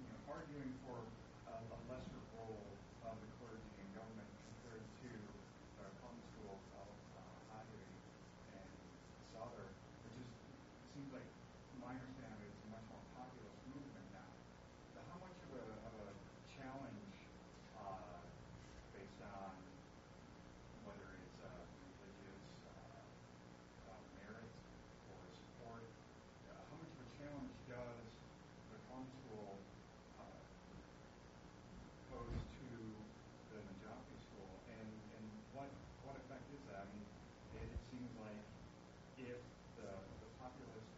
you 0.00 0.08
know, 0.08 0.20
arguing 0.32 0.72
for 0.88 0.96
a 1.52 1.78
lesser 1.92 2.20
role 2.38 2.60
of 3.04 3.16
the 3.20 3.28
clergy 3.40 3.72
and 3.80 3.88
government 3.92 4.28
compared 4.48 4.84
to 5.04 5.10
the 5.76 5.86
common 6.00 6.24
school 6.36 6.56
of 6.80 6.88
uh, 7.16 7.60
and 7.60 8.68
Sadr, 9.36 9.66
which 10.04 10.16
is 10.16 10.28
seems 10.96 11.12
like, 11.12 11.28
from 11.72 11.80
my 11.84 11.92
understanding, 11.92 12.48
it's 12.48 12.64
a 12.64 12.70
much 12.72 12.86
more 12.88 13.04
populist 13.16 13.60
movement 13.68 14.08
now. 14.16 14.30
So 14.96 14.98
how 15.12 15.18
much 15.20 15.36
of 15.44 15.50
a, 15.60 15.64
of 15.84 15.94
a 16.08 16.10
challenge 16.56 17.12
uh, 17.76 18.16
based 18.96 19.20
on 19.24 19.52
whether 20.88 21.04
it's 21.20 21.38
uh, 21.44 21.52
religious 21.52 22.42
uh, 22.64 23.92
uh, 23.92 24.00
merit 24.24 24.48
or 25.12 25.20
support, 25.36 25.84
uh, 26.48 26.56
how 26.56 26.76
much 26.80 26.92
of 26.96 27.00
a 27.04 27.10
challenge 27.20 27.52
does 27.68 28.04
the 28.72 28.78
common 28.88 29.10
school 29.20 29.60
opposed 32.08 32.40
to 32.56 32.72
the 33.52 33.60
Najafi 33.68 34.16
school, 34.24 34.48
and, 34.72 34.88
and 35.12 35.24
what 35.52 35.68
what 36.08 36.16
effect 36.24 36.44
is 36.56 36.62
that? 36.72 36.88
I 36.88 36.90
mean, 36.96 37.04
it, 37.60 37.68
it 37.68 37.82
seems 37.92 38.10
like 38.22 38.40
if 39.20 39.40
the, 39.80 39.90
the 39.92 40.28
populist 40.40 40.88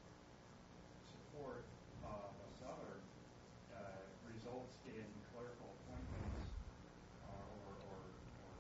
support 1.07 1.63
of 2.03 2.31
a 2.35 2.49
Sadr 2.59 2.93
uh, 3.73 4.03
results 4.27 4.75
in 4.91 5.07
clerical 5.33 5.71
appointments 5.85 6.51
uh, 7.25 7.57
or, 7.63 7.73
or, 7.89 7.99
or, 8.43 8.53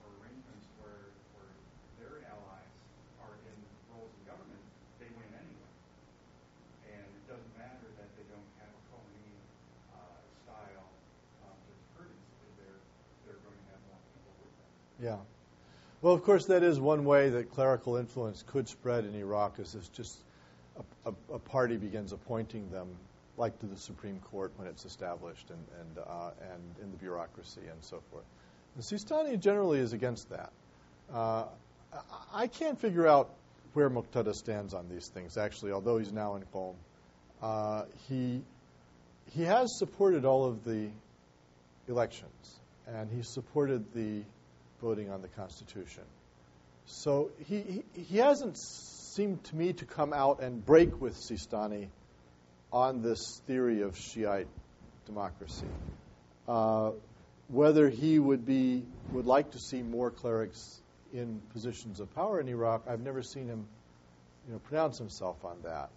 or 0.00 0.08
arrangements 0.22 0.66
where, 0.78 1.10
where 1.34 1.50
their 1.98 2.22
allies 2.30 2.72
are 3.22 3.34
in 3.46 3.58
roles 3.90 4.12
in 4.16 4.22
government, 4.30 4.62
they 5.02 5.10
win 5.18 5.30
anyway. 5.34 5.72
And 6.94 7.04
it 7.04 7.24
doesn't 7.26 7.54
matter 7.58 7.88
that 7.98 8.10
they 8.14 8.26
don't 8.30 8.50
have 8.62 8.70
a 8.70 8.82
Khomeini 8.92 9.34
uh, 9.92 10.20
style 10.46 10.86
Yeah. 15.06 15.18
Well, 16.02 16.14
of 16.14 16.24
course, 16.24 16.46
that 16.46 16.64
is 16.64 16.80
one 16.80 17.04
way 17.04 17.28
that 17.28 17.52
clerical 17.52 17.96
influence 17.96 18.42
could 18.44 18.66
spread 18.68 19.04
in 19.04 19.14
Iraq, 19.14 19.60
is 19.60 19.76
if 19.76 19.92
just 19.92 20.18
a, 20.76 21.10
a, 21.10 21.34
a, 21.34 21.38
party 21.38 21.76
begins 21.76 22.12
appointing 22.12 22.68
them, 22.72 22.88
like 23.36 23.56
to 23.60 23.66
the 23.66 23.76
Supreme 23.76 24.18
Court 24.18 24.50
when 24.56 24.66
it's 24.66 24.84
established, 24.84 25.48
and 25.50 25.64
and 25.80 26.04
uh, 26.04 26.30
and 26.52 26.82
in 26.82 26.90
the 26.90 26.96
bureaucracy 26.96 27.60
and 27.70 27.84
so 27.84 28.02
forth. 28.10 28.24
The 28.76 28.82
Sistani 28.82 29.38
generally 29.38 29.78
is 29.78 29.92
against 29.92 30.28
that. 30.30 30.50
Uh, 31.14 31.44
I 32.34 32.48
can't 32.48 32.80
figure 32.80 33.06
out 33.06 33.30
where 33.74 33.88
Muqtada 33.88 34.34
stands 34.34 34.74
on 34.74 34.88
these 34.88 35.06
things. 35.06 35.36
Actually, 35.36 35.70
although 35.70 35.98
he's 35.98 36.12
now 36.12 36.34
in 36.34 36.42
Qom, 36.52 36.74
uh, 37.40 37.84
he 38.08 38.42
he 39.30 39.42
has 39.44 39.78
supported 39.78 40.24
all 40.24 40.46
of 40.46 40.64
the 40.64 40.88
elections, 41.86 42.58
and 42.88 43.08
he 43.08 43.22
supported 43.22 43.84
the 43.94 44.24
voting 44.80 45.10
on 45.10 45.22
the 45.22 45.28
Constitution. 45.28 46.04
So 46.86 47.30
he, 47.46 47.60
he, 47.60 47.84
he 47.94 48.18
hasn't 48.18 48.56
seemed 48.56 49.42
to 49.44 49.56
me 49.56 49.72
to 49.72 49.84
come 49.84 50.12
out 50.12 50.40
and 50.40 50.64
break 50.64 51.00
with 51.00 51.16
Sistani 51.16 51.88
on 52.72 53.02
this 53.02 53.40
theory 53.46 53.82
of 53.82 53.96
Shiite 53.96 54.48
democracy. 55.06 55.66
Uh, 56.46 56.90
whether 57.48 57.88
he 57.88 58.18
would 58.18 58.44
be 58.44 58.84
would 59.12 59.26
like 59.26 59.52
to 59.52 59.58
see 59.58 59.82
more 59.82 60.10
clerics 60.10 60.80
in 61.12 61.40
positions 61.52 62.00
of 62.00 62.12
power 62.14 62.40
in 62.40 62.48
Iraq, 62.48 62.82
I've 62.88 63.00
never 63.00 63.22
seen 63.22 63.46
him, 63.46 63.66
you 64.46 64.52
know, 64.52 64.58
pronounce 64.58 64.98
himself 64.98 65.44
on 65.44 65.62
that. 65.62 65.90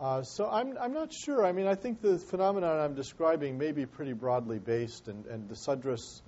Uh, 0.00 0.22
so 0.22 0.48
I'm 0.48 0.76
I'm 0.78 0.94
not 0.94 1.12
sure. 1.12 1.44
I 1.44 1.52
mean, 1.52 1.66
I 1.66 1.74
think 1.74 2.00
the 2.00 2.18
phenomenon 2.18 2.78
I'm 2.78 2.94
describing 2.94 3.58
may 3.58 3.72
be 3.72 3.84
pretty 3.84 4.14
broadly 4.14 4.58
based, 4.58 5.08
and, 5.08 5.26
and 5.26 5.48
the 5.48 5.54
Sadras 5.54 6.22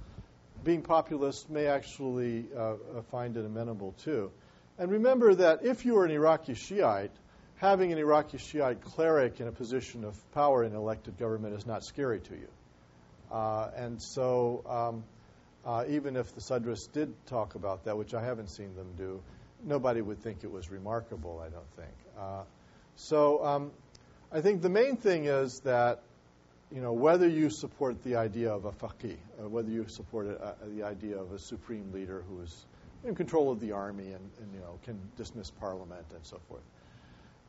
being 0.64 0.82
populist 0.82 1.50
may 1.50 1.66
actually 1.66 2.46
uh, 2.56 2.60
uh, 2.60 2.76
find 3.10 3.36
it 3.36 3.44
amenable 3.44 3.94
too. 4.04 4.30
And 4.78 4.90
remember 4.90 5.34
that 5.34 5.64
if 5.64 5.84
you 5.84 5.98
are 5.98 6.04
an 6.04 6.10
Iraqi 6.10 6.54
Shiite, 6.54 7.12
having 7.56 7.92
an 7.92 7.98
Iraqi 7.98 8.38
Shiite 8.38 8.80
cleric 8.80 9.40
in 9.40 9.46
a 9.46 9.52
position 9.52 10.04
of 10.04 10.14
power 10.32 10.64
in 10.64 10.74
elected 10.74 11.18
government 11.18 11.54
is 11.54 11.66
not 11.66 11.84
scary 11.84 12.20
to 12.20 12.34
you. 12.34 12.48
Uh, 13.30 13.70
and 13.76 14.02
so, 14.02 14.62
um, 14.68 15.04
uh, 15.64 15.84
even 15.88 16.16
if 16.16 16.34
the 16.34 16.40
Sadras 16.40 16.90
did 16.92 17.14
talk 17.26 17.54
about 17.54 17.84
that, 17.84 17.96
which 17.96 18.14
I 18.14 18.24
haven't 18.24 18.48
seen 18.48 18.74
them 18.74 18.88
do, 18.96 19.22
nobody 19.64 20.00
would 20.00 20.18
think 20.22 20.42
it 20.42 20.50
was 20.50 20.70
remarkable, 20.70 21.40
I 21.44 21.48
don't 21.48 21.70
think. 21.76 21.94
Uh, 22.18 22.42
so, 22.96 23.44
um, 23.44 23.70
I 24.30 24.40
think 24.40 24.62
the 24.62 24.68
main 24.68 24.96
thing 24.96 25.26
is 25.26 25.60
that, 25.60 26.02
you 26.74 26.80
know, 26.80 26.92
whether 26.92 27.28
you 27.28 27.50
support 27.50 28.02
the 28.02 28.16
idea 28.16 28.50
of 28.50 28.64
a 28.64 28.72
faqih, 28.72 29.16
uh, 29.38 29.48
whether 29.48 29.70
you 29.70 29.86
support 29.88 30.40
uh, 30.40 30.52
the 30.74 30.84
idea 30.84 31.18
of 31.18 31.32
a 31.32 31.38
supreme 31.38 31.92
leader 31.92 32.24
who 32.28 32.40
is 32.40 32.64
in 33.04 33.14
control 33.14 33.50
of 33.50 33.60
the 33.60 33.72
army 33.72 34.06
and, 34.06 34.30
and, 34.40 34.54
you 34.54 34.60
know, 34.60 34.78
can 34.84 34.98
dismiss 35.16 35.50
parliament 35.50 36.06
and 36.14 36.24
so 36.24 36.40
forth. 36.48 36.62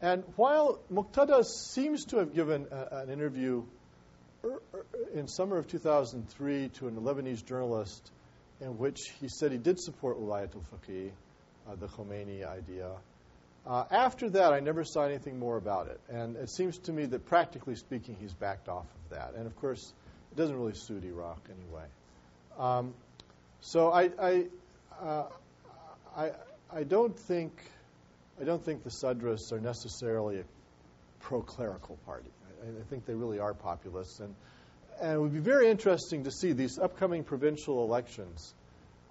And 0.02 0.24
while 0.36 0.80
Muqtada 0.92 1.46
seems 1.46 2.06
to 2.06 2.18
have 2.18 2.36
given 2.36 2.68
a, 2.72 2.98
an 2.98 3.10
interview 3.10 3.64
er, 4.44 4.62
er, 4.74 4.86
in 5.14 5.28
summer 5.28 5.58
of 5.58 5.68
2003 5.68 6.70
to 6.80 6.88
an 6.88 6.96
Lebanese 6.96 7.46
journalist 7.46 8.12
in 8.60 8.78
which 8.78 9.00
he 9.22 9.30
said 9.30 9.52
he 9.52 9.58
did 9.58 9.80
support 9.80 10.20
Wilayatul 10.20 10.64
Faqih, 10.74 11.12
uh, 11.70 11.76
the 11.76 11.88
Khomeini 11.88 12.46
idea, 12.46 12.92
uh, 13.66 13.86
after 13.92 14.30
that, 14.32 14.54
I 14.54 14.60
never 14.60 14.84
saw 14.84 15.04
anything 15.04 15.40
more 15.40 15.56
about 15.56 15.88
it. 15.88 16.00
And 16.10 16.36
it 16.36 16.50
seems 16.50 16.78
to 16.80 16.92
me 16.92 17.06
that 17.06 17.26
practically 17.26 17.76
speaking, 17.76 18.18
he's 18.20 18.34
backed 18.34 18.68
off 18.68 18.86
of 18.86 19.18
that. 19.18 19.36
And 19.36 19.48
of 19.48 19.56
course, 19.56 19.94
it 20.32 20.38
doesn't 20.38 20.58
really 20.58 20.74
suit 20.76 21.04
Iraq 21.06 21.40
anyway. 21.50 21.86
Um, 22.58 22.94
so 23.62 23.92
I, 23.92 24.10
I, 24.20 24.46
uh, 25.02 25.26
I, 26.16 26.32
I, 26.72 26.84
don't 26.84 27.18
think, 27.18 27.54
I 28.40 28.44
don't 28.44 28.64
think 28.64 28.84
the 28.84 28.92
Sadrists 28.92 29.54
are 29.54 29.62
necessarily 29.62 30.40
a 30.40 30.44
pro-clerical 31.22 31.98
party. 32.06 32.30
I, 32.62 32.82
I 32.82 32.84
think 32.90 33.06
they 33.06 33.16
really 33.16 33.40
are 33.40 33.54
populists. 33.54 34.20
And, 34.20 34.36
and 35.00 35.14
it 35.14 35.20
would 35.22 35.34
be 35.34 35.40
very 35.40 35.70
interesting 35.70 36.26
to 36.26 36.32
see 36.32 36.52
these 36.52 36.78
upcoming 36.78 37.24
provincial 37.24 37.86
elections, 37.86 38.54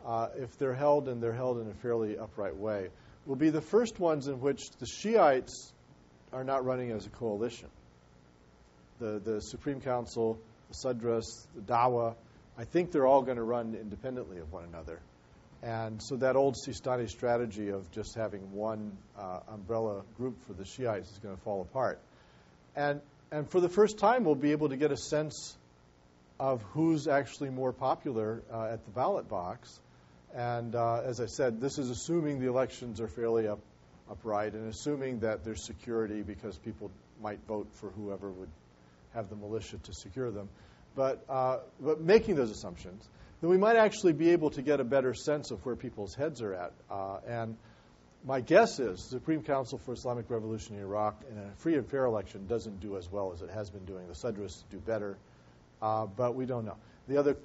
uh, 0.04 0.28
if 0.36 0.58
they're 0.58 0.74
held 0.74 1.08
and 1.08 1.22
they're 1.22 1.32
held 1.32 1.58
in 1.58 1.68
a 1.70 1.74
fairly 1.74 2.18
upright 2.18 2.56
way 2.56 2.90
will 3.26 3.36
be 3.36 3.50
the 3.50 3.60
first 3.60 3.98
ones 4.00 4.26
in 4.26 4.40
which 4.40 4.70
the 4.78 4.86
Shiites 4.86 5.72
are 6.32 6.44
not 6.44 6.64
running 6.64 6.90
as 6.90 7.06
a 7.06 7.10
coalition. 7.10 7.68
The, 8.98 9.20
the 9.24 9.40
Supreme 9.40 9.80
Council, 9.80 10.38
the 10.68 10.74
Sadras, 10.74 11.46
the 11.54 11.60
Dawa, 11.60 12.14
I 12.58 12.64
think 12.64 12.92
they're 12.92 13.06
all 13.06 13.22
going 13.22 13.36
to 13.36 13.42
run 13.42 13.76
independently 13.80 14.38
of 14.38 14.52
one 14.52 14.64
another. 14.64 15.00
And 15.62 16.02
so 16.02 16.16
that 16.16 16.34
old 16.34 16.56
Sistani 16.56 17.08
strategy 17.08 17.68
of 17.68 17.90
just 17.92 18.16
having 18.16 18.52
one 18.52 18.96
uh, 19.18 19.40
umbrella 19.48 20.02
group 20.16 20.36
for 20.46 20.54
the 20.54 20.64
Shiites 20.64 21.10
is 21.10 21.18
going 21.18 21.36
to 21.36 21.40
fall 21.42 21.62
apart. 21.62 22.00
And, 22.74 23.00
and 23.30 23.48
for 23.48 23.60
the 23.60 23.68
first 23.68 23.98
time, 23.98 24.24
we'll 24.24 24.34
be 24.34 24.52
able 24.52 24.70
to 24.70 24.76
get 24.76 24.90
a 24.90 24.96
sense 24.96 25.56
of 26.40 26.62
who's 26.72 27.06
actually 27.06 27.50
more 27.50 27.72
popular 27.72 28.42
uh, 28.52 28.72
at 28.72 28.84
the 28.84 28.90
ballot 28.90 29.28
box 29.28 29.78
and 30.34 30.74
uh, 30.74 31.02
as 31.04 31.20
I 31.20 31.26
said, 31.26 31.60
this 31.60 31.78
is 31.78 31.90
assuming 31.90 32.40
the 32.40 32.48
elections 32.48 33.00
are 33.00 33.08
fairly 33.08 33.48
up, 33.48 33.60
upright 34.10 34.54
and 34.54 34.68
assuming 34.68 35.20
that 35.20 35.44
there's 35.44 35.64
security 35.64 36.22
because 36.22 36.56
people 36.58 36.90
might 37.22 37.40
vote 37.46 37.68
for 37.74 37.90
whoever 37.90 38.30
would 38.30 38.48
have 39.14 39.28
the 39.28 39.36
militia 39.36 39.78
to 39.84 39.92
secure 39.92 40.30
them. 40.30 40.48
But, 40.94 41.24
uh, 41.28 41.58
but 41.80 42.00
making 42.00 42.34
those 42.34 42.50
assumptions, 42.50 43.06
then 43.40 43.50
we 43.50 43.58
might 43.58 43.76
actually 43.76 44.12
be 44.12 44.30
able 44.30 44.50
to 44.50 44.62
get 44.62 44.80
a 44.80 44.84
better 44.84 45.14
sense 45.14 45.50
of 45.50 45.64
where 45.64 45.76
people's 45.76 46.14
heads 46.14 46.42
are 46.42 46.54
at. 46.54 46.72
Uh, 46.90 47.18
and 47.26 47.56
my 48.24 48.40
guess 48.40 48.78
is 48.78 49.02
the 49.02 49.18
Supreme 49.18 49.42
Council 49.42 49.78
for 49.78 49.92
Islamic 49.92 50.30
Revolution 50.30 50.76
in 50.76 50.82
Iraq 50.82 51.22
in 51.30 51.38
a 51.38 51.50
free 51.56 51.74
and 51.74 51.86
fair 51.88 52.04
election 52.04 52.46
doesn't 52.46 52.80
do 52.80 52.96
as 52.96 53.10
well 53.10 53.32
as 53.32 53.42
it 53.42 53.50
has 53.50 53.70
been 53.70 53.84
doing. 53.84 54.06
The 54.06 54.14
Sadrists 54.14 54.62
do 54.70 54.78
better, 54.78 55.16
uh, 55.80 56.06
but 56.06 56.34
we 56.34 56.46
don't 56.46 56.64
know. 56.64 56.76
The 57.08 57.18
other 57.18 57.36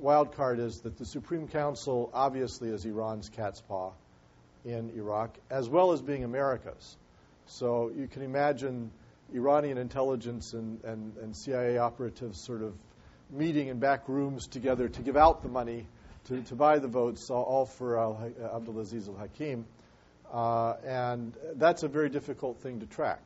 wild 0.00 0.34
card 0.36 0.58
is 0.58 0.80
that 0.80 0.96
the 0.98 1.04
Supreme 1.04 1.48
Council 1.48 2.10
obviously 2.12 2.68
is 2.68 2.84
Iran's 2.84 3.28
cat's 3.28 3.60
paw 3.60 3.92
in 4.64 4.90
Iraq, 4.96 5.36
as 5.50 5.68
well 5.68 5.92
as 5.92 6.02
being 6.02 6.24
America's. 6.24 6.96
So 7.46 7.92
you 7.96 8.08
can 8.08 8.22
imagine 8.22 8.90
Iranian 9.32 9.78
intelligence 9.78 10.52
and, 10.52 10.82
and, 10.84 11.16
and 11.18 11.36
CIA 11.36 11.78
operatives 11.78 12.40
sort 12.40 12.62
of 12.62 12.74
meeting 13.30 13.68
in 13.68 13.78
back 13.78 14.08
rooms 14.08 14.46
together 14.46 14.88
to 14.88 15.02
give 15.02 15.16
out 15.16 15.42
the 15.42 15.48
money 15.48 15.86
to, 16.26 16.42
to 16.42 16.54
buy 16.54 16.78
the 16.78 16.88
votes, 16.88 17.30
all, 17.30 17.66
for 17.66 17.94
Abdulaziz 17.96 19.08
al 19.08 19.14
Hakim. 19.14 19.64
Uh, 20.32 20.74
and 20.84 21.32
that's 21.54 21.84
a 21.84 21.88
very 21.88 22.08
difficult 22.08 22.58
thing 22.58 22.80
to 22.80 22.86
track. 22.86 23.20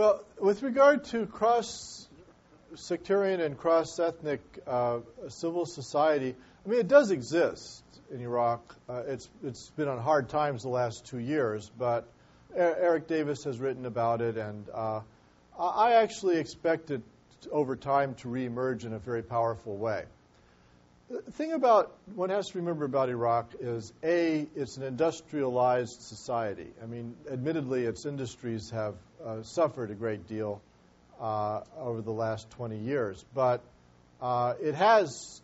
Well, 0.00 0.24
with 0.38 0.62
regard 0.62 1.04
to 1.12 1.26
cross 1.26 2.08
sectarian 2.74 3.38
and 3.42 3.58
cross 3.58 3.98
ethnic 3.98 4.40
uh, 4.66 5.00
civil 5.28 5.66
society, 5.66 6.34
I 6.64 6.68
mean, 6.70 6.80
it 6.80 6.88
does 6.88 7.10
exist 7.10 7.84
in 8.10 8.22
Iraq. 8.22 8.62
Uh, 8.88 9.02
it's, 9.08 9.28
it's 9.44 9.68
been 9.76 9.88
on 9.88 9.98
hard 9.98 10.30
times 10.30 10.62
the 10.62 10.70
last 10.70 11.04
two 11.04 11.18
years, 11.18 11.70
but 11.78 12.08
Eric 12.56 13.08
Davis 13.08 13.44
has 13.44 13.58
written 13.58 13.84
about 13.84 14.22
it, 14.22 14.38
and 14.38 14.64
uh, 14.72 15.00
I 15.58 15.92
actually 15.96 16.38
expect 16.38 16.90
it 16.90 17.02
over 17.52 17.76
time 17.76 18.14
to 18.20 18.28
reemerge 18.28 18.86
in 18.86 18.94
a 18.94 18.98
very 18.98 19.22
powerful 19.22 19.76
way. 19.76 20.04
The 21.10 21.30
thing 21.32 21.52
about 21.52 21.92
one 22.14 22.30
has 22.30 22.48
to 22.48 22.58
remember 22.58 22.86
about 22.86 23.10
Iraq 23.10 23.52
is 23.60 23.92
A, 24.02 24.46
it's 24.56 24.78
an 24.78 24.82
industrialized 24.82 26.00
society. 26.00 26.68
I 26.82 26.86
mean, 26.86 27.16
admittedly, 27.30 27.84
its 27.84 28.06
industries 28.06 28.70
have 28.70 28.94
uh, 29.24 29.42
suffered 29.42 29.90
a 29.90 29.94
great 29.94 30.26
deal 30.28 30.60
uh, 31.20 31.60
over 31.78 32.00
the 32.00 32.12
last 32.12 32.50
20 32.52 32.78
years, 32.78 33.24
but 33.34 33.60
uh, 34.20 34.54
it 34.60 34.74
has 34.74 35.40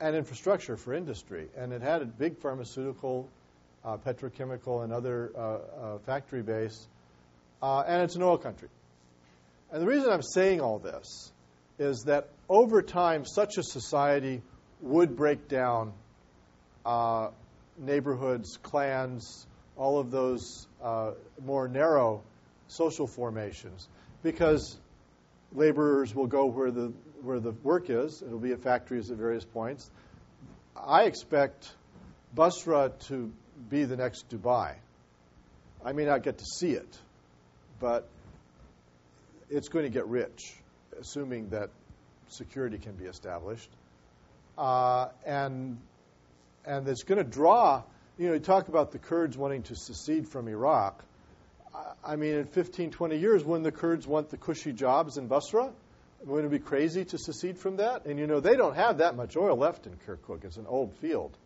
an 0.00 0.14
infrastructure 0.14 0.76
for 0.76 0.94
industry, 0.94 1.48
and 1.56 1.72
it 1.72 1.82
had 1.82 2.02
a 2.02 2.04
big 2.04 2.38
pharmaceutical, 2.38 3.28
uh, 3.84 3.96
petrochemical, 3.96 4.84
and 4.84 4.92
other 4.92 5.32
uh, 5.36 5.98
factory 6.06 6.42
base, 6.42 6.86
and 7.60 8.02
it's 8.02 8.14
an 8.14 8.22
oil 8.22 8.38
country. 8.38 8.68
And 9.72 9.82
the 9.82 9.86
reason 9.86 10.10
I'm 10.10 10.22
saying 10.22 10.60
all 10.60 10.78
this 10.78 11.32
is 11.78 12.04
that 12.06 12.28
over 12.48 12.82
time, 12.82 13.24
such 13.24 13.58
a 13.58 13.62
society 13.62 14.42
would 14.80 15.16
break 15.16 15.48
down 15.48 15.92
neighborhoods, 17.76 18.58
clans, 18.62 19.46
all 19.76 19.98
of 19.98 20.10
those 20.10 20.66
more 21.44 21.68
narrow 21.68 22.22
social 22.68 23.06
formations, 23.06 23.88
because 24.22 24.78
laborers 25.52 26.14
will 26.14 26.26
go 26.26 26.46
where 26.46 26.70
the 26.70 26.92
where 27.22 27.40
the 27.40 27.52
work 27.62 27.90
is. 27.90 28.22
It'll 28.22 28.38
be 28.38 28.52
at 28.52 28.62
factories 28.62 29.10
at 29.10 29.16
various 29.16 29.44
points. 29.44 29.90
I 30.76 31.04
expect 31.04 31.68
Basra 32.34 32.92
to 33.08 33.32
be 33.68 33.84
the 33.84 33.96
next 33.96 34.28
Dubai. 34.30 34.74
I 35.84 35.92
may 35.92 36.04
not 36.04 36.22
get 36.22 36.38
to 36.38 36.44
see 36.44 36.70
it, 36.70 36.98
but 37.80 38.08
it's 39.50 39.68
going 39.68 39.84
to 39.84 39.90
get 39.90 40.06
rich, 40.06 40.54
assuming 41.00 41.50
that 41.50 41.70
security 42.28 42.78
can 42.78 42.92
be 42.92 43.06
established 43.06 43.70
uh, 44.58 45.08
and 45.24 45.78
and 46.66 46.86
it's 46.88 47.04
going 47.04 47.18
to 47.18 47.30
draw. 47.30 47.82
You 48.18 48.26
know, 48.26 48.34
you 48.34 48.40
talk 48.40 48.68
about 48.68 48.90
the 48.90 48.98
Kurds 48.98 49.38
wanting 49.38 49.62
to 49.64 49.76
secede 49.76 50.28
from 50.28 50.48
Iraq. 50.48 51.02
I 52.04 52.16
mean, 52.16 52.34
in 52.34 52.46
15, 52.46 52.90
20 52.90 53.16
years, 53.16 53.44
when 53.44 53.62
the 53.62 53.72
Kurds 53.72 54.06
want 54.06 54.30
the 54.30 54.36
cushy 54.36 54.72
jobs 54.72 55.18
in 55.18 55.26
Basra, 55.26 55.70
wouldn't 56.24 56.52
it 56.52 56.56
be 56.56 56.64
crazy 56.64 57.04
to 57.04 57.18
secede 57.18 57.58
from 57.58 57.76
that? 57.76 58.06
And 58.06 58.18
you 58.18 58.26
know, 58.26 58.40
they 58.40 58.56
don't 58.56 58.74
have 58.74 58.98
that 58.98 59.16
much 59.16 59.36
oil 59.36 59.56
left 59.56 59.86
in 59.86 59.92
Kirkuk. 60.06 60.44
It's 60.44 60.56
an 60.56 60.66
old 60.66 60.94
field. 60.96 61.36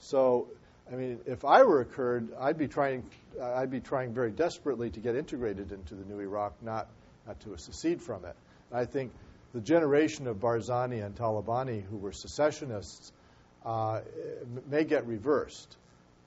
So, 0.00 0.48
I 0.90 0.96
mean, 0.96 1.20
if 1.26 1.44
I 1.44 1.62
were 1.62 1.80
a 1.80 1.84
Kurd, 1.84 2.30
I'd 2.38 2.58
be 2.58 2.68
trying, 2.68 3.04
I'd 3.40 3.70
be 3.70 3.80
trying 3.80 4.14
very 4.14 4.30
desperately 4.30 4.90
to 4.90 5.00
get 5.00 5.16
integrated 5.16 5.72
into 5.72 5.94
the 5.94 6.04
new 6.04 6.20
Iraq, 6.20 6.54
not, 6.62 6.88
not 7.26 7.38
to 7.40 7.56
secede 7.56 8.02
from 8.02 8.24
it. 8.24 8.36
I 8.72 8.84
think 8.84 9.12
the 9.54 9.60
generation 9.60 10.26
of 10.26 10.36
Barzani 10.36 11.04
and 11.04 11.14
Talabani 11.14 11.82
who 11.84 11.96
were 11.96 12.12
secessionists 12.12 13.12
uh, 13.64 14.00
may 14.68 14.84
get 14.84 15.06
reversed 15.06 15.76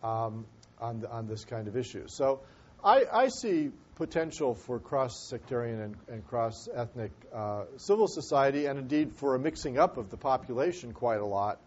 um, 0.03 0.45
on, 0.79 1.05
on 1.09 1.27
this 1.27 1.45
kind 1.45 1.67
of 1.67 1.77
issue. 1.77 2.05
So 2.07 2.41
I, 2.83 3.03
I 3.11 3.27
see 3.27 3.71
potential 3.95 4.55
for 4.55 4.79
cross 4.79 5.27
sectarian 5.27 5.81
and, 5.81 5.95
and 6.07 6.27
cross 6.27 6.69
ethnic 6.73 7.11
uh, 7.33 7.65
civil 7.75 8.07
society, 8.07 8.65
and 8.65 8.79
indeed 8.79 9.13
for 9.15 9.35
a 9.35 9.39
mixing 9.39 9.77
up 9.77 9.97
of 9.97 10.09
the 10.09 10.17
population 10.17 10.93
quite 10.93 11.19
a 11.19 11.25
lot 11.25 11.59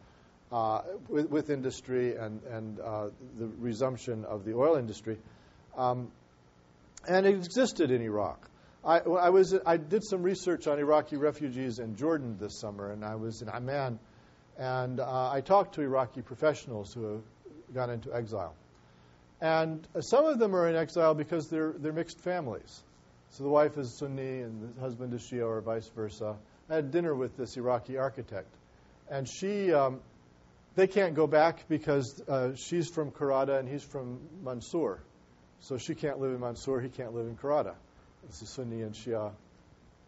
uh, 0.51 0.81
with, 1.09 1.29
with, 1.29 1.51
industry 1.51 2.17
and, 2.17 2.43
and 2.45 2.81
uh, 2.81 3.09
the 3.39 3.47
resumption 3.59 4.25
of 4.25 4.45
the 4.45 4.55
oil 4.55 4.77
industry. 4.77 5.19
Um, 5.77 6.11
and 7.07 7.27
it 7.27 7.35
existed 7.35 7.91
in 7.91 8.01
Iraq. 8.01 8.49
I, 8.85 8.99
I, 8.99 9.29
was, 9.29 9.55
I 9.67 9.77
did 9.77 10.03
some 10.03 10.23
research 10.23 10.67
on 10.67 10.79
Iraqi 10.79 11.17
refugees 11.17 11.79
in 11.79 11.97
Jordan 11.97 12.39
this 12.41 12.59
summer, 12.59 12.91
and 12.91 13.05
I 13.05 13.17
was 13.17 13.43
in 13.43 13.49
Amman, 13.49 13.99
and 14.59 15.01
uh, 15.01 15.31
I 15.31 15.43
talked 15.43 15.75
to 15.75 15.83
Iraqi 15.83 16.23
professionals 16.23 16.93
who 16.95 17.05
have 17.05 17.23
gone 17.75 17.91
into 17.91 18.15
exile. 18.15 18.55
And 19.43 19.85
some 19.99 20.25
of 20.25 20.39
them 20.39 20.55
are 20.55 20.69
in 20.69 20.77
exile 20.77 21.15
because 21.15 21.49
they're, 21.49 21.75
they're 21.77 21.93
mixed 21.93 22.21
families. 22.21 22.81
So 23.31 23.43
the 23.43 23.51
wife 23.51 23.77
is 23.77 23.93
Sunni 23.99 24.41
and 24.41 24.77
the 24.77 24.81
husband 24.81 25.13
is 25.15 25.23
Shia, 25.23 25.45
or 25.45 25.61
vice 25.61 25.89
versa. 25.97 26.37
I 26.71 26.77
had 26.77 26.93
dinner 26.93 27.13
with 27.13 27.37
this 27.37 27.57
Iraqi 27.57 27.99
architect, 27.99 28.55
and 29.11 29.29
she, 29.29 29.73
um, 29.73 30.01
they 30.77 30.87
can't 30.87 31.17
go 31.17 31.27
back 31.27 31.69
because 31.69 32.23
uh, 32.29 32.55
she's 32.55 32.89
from 32.89 33.11
Karada 33.11 33.59
and 33.59 33.69
he's 33.69 33.83
from 33.83 34.21
Mansour. 34.45 35.01
So 35.59 35.77
she 35.77 35.97
can't 35.97 36.21
live 36.21 36.31
in 36.33 36.41
Mansour, 36.41 36.81
he 36.81 36.89
can't 36.89 37.13
live 37.13 37.27
in 37.27 37.37
Karada. 37.37 37.75
This 38.29 38.43
is 38.43 38.49
Sunni 38.51 38.83
and 38.83 38.95
Shia. 38.95 39.33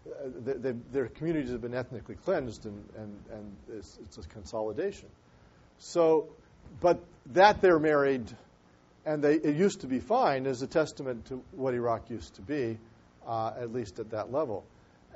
Uh, 0.06 0.28
they, 0.44 0.52
they, 0.52 0.72
their 0.92 1.08
communities 1.08 1.50
have 1.50 1.60
been 1.60 1.74
ethnically 1.74 2.14
cleansed, 2.14 2.66
and, 2.66 2.88
and, 2.96 3.18
and 3.32 3.56
it's, 3.72 3.98
it's, 4.04 4.18
a 4.18 4.28
consolidation. 4.28 5.08
So, 5.78 6.28
but 6.80 7.02
that 7.32 7.60
they're 7.60 7.80
married 7.80 8.30
and 9.06 9.22
they, 9.22 9.34
it 9.34 9.56
used 9.56 9.82
to 9.82 9.86
be 9.86 10.00
fine 10.00 10.46
is 10.46 10.62
a 10.62 10.66
testament 10.66 11.26
to 11.26 11.42
what 11.52 11.74
Iraq 11.74 12.10
used 12.10 12.34
to 12.36 12.42
be, 12.42 12.78
uh, 13.26 13.52
at 13.58 13.72
least 13.72 13.98
at 13.98 14.10
that 14.10 14.32
level. 14.32 14.64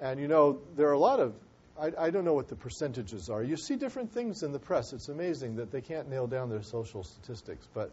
And 0.00 0.20
you 0.20 0.28
know, 0.28 0.58
there 0.76 0.88
are 0.88 0.92
a 0.92 0.98
lot 0.98 1.20
of, 1.20 1.34
I, 1.80 1.92
I, 1.98 2.10
don't 2.10 2.24
know 2.24 2.34
what 2.34 2.48
the 2.48 2.56
percentages 2.56 3.28
are. 3.30 3.42
You 3.42 3.56
see 3.56 3.76
different 3.76 4.12
things 4.12 4.42
in 4.42 4.52
the 4.52 4.58
press. 4.58 4.92
It's 4.92 5.08
amazing 5.08 5.56
that 5.56 5.70
they 5.70 5.80
can't 5.80 6.08
nail 6.08 6.26
down 6.26 6.50
their 6.50 6.62
social 6.62 7.02
statistics, 7.02 7.66
but 7.72 7.90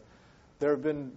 there 0.58 0.70
have 0.70 0.82
been 0.82 1.12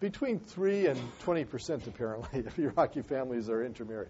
between 0.00 0.38
3 0.40 0.86
and 0.86 1.00
20 1.20 1.44
percent, 1.44 1.86
apparently, 1.86 2.40
of 2.46 2.58
Iraqi 2.58 3.02
families 3.02 3.48
are 3.48 3.64
intermarried 3.64 4.08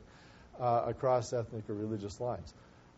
uh, 0.58 0.84
across 0.86 1.32
ethnic 1.32 1.68
or 1.68 1.74
religious 1.74 2.20
lines. 2.20 2.54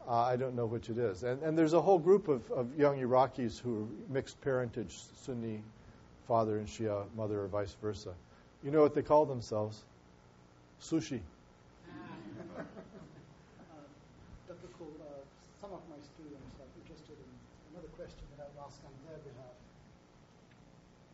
Uh, 0.06 0.14
I 0.14 0.36
don't 0.36 0.56
know 0.56 0.66
which 0.66 0.88
it 0.88 0.98
is. 0.98 1.22
And, 1.22 1.42
and 1.42 1.56
there's 1.56 1.74
a 1.74 1.80
whole 1.80 1.98
group 1.98 2.28
of, 2.28 2.50
of 2.50 2.76
young 2.76 2.98
Iraqis 2.98 3.60
who 3.60 3.82
are 3.82 4.12
mixed 4.12 4.40
parentage, 4.40 4.96
Sunni 5.24 5.62
father 6.26 6.58
and 6.58 6.66
Shia 6.66 7.04
mother, 7.16 7.42
or 7.42 7.48
vice 7.48 7.74
versa. 7.80 8.14
You 8.62 8.70
know 8.70 8.80
what 8.80 8.94
they 8.94 9.02
call 9.02 9.26
themselves? 9.26 9.82
Sushi. 10.80 11.20
Dr. 14.46 14.70
Cole, 14.78 14.94
uh, 15.02 15.22
some 15.60 15.74
of 15.74 15.82
my 15.90 15.98
students 15.98 16.54
are 16.62 16.70
interested 16.78 17.18
in 17.18 17.30
another 17.74 17.90
question 17.98 18.22
that 18.38 18.46
I'll 18.54 18.66
ask 18.66 18.78
on 18.86 18.94
their 19.06 19.18
behalf. 19.26 19.56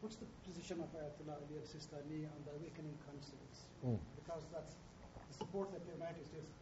What's 0.04 0.16
the 0.20 0.28
position 0.44 0.84
of 0.84 0.92
Ayatollah 0.92 1.40
Ali 1.40 1.56
al-Sistani 1.60 2.28
on 2.28 2.40
the 2.44 2.52
awakening 2.60 2.96
councils? 3.08 3.56
Mm. 3.80 4.00
Because 4.20 4.44
that's 4.52 4.76
the 4.76 5.34
support 5.36 5.72
that 5.72 5.84
the 5.88 5.96
United 5.96 6.24
States, 6.28 6.52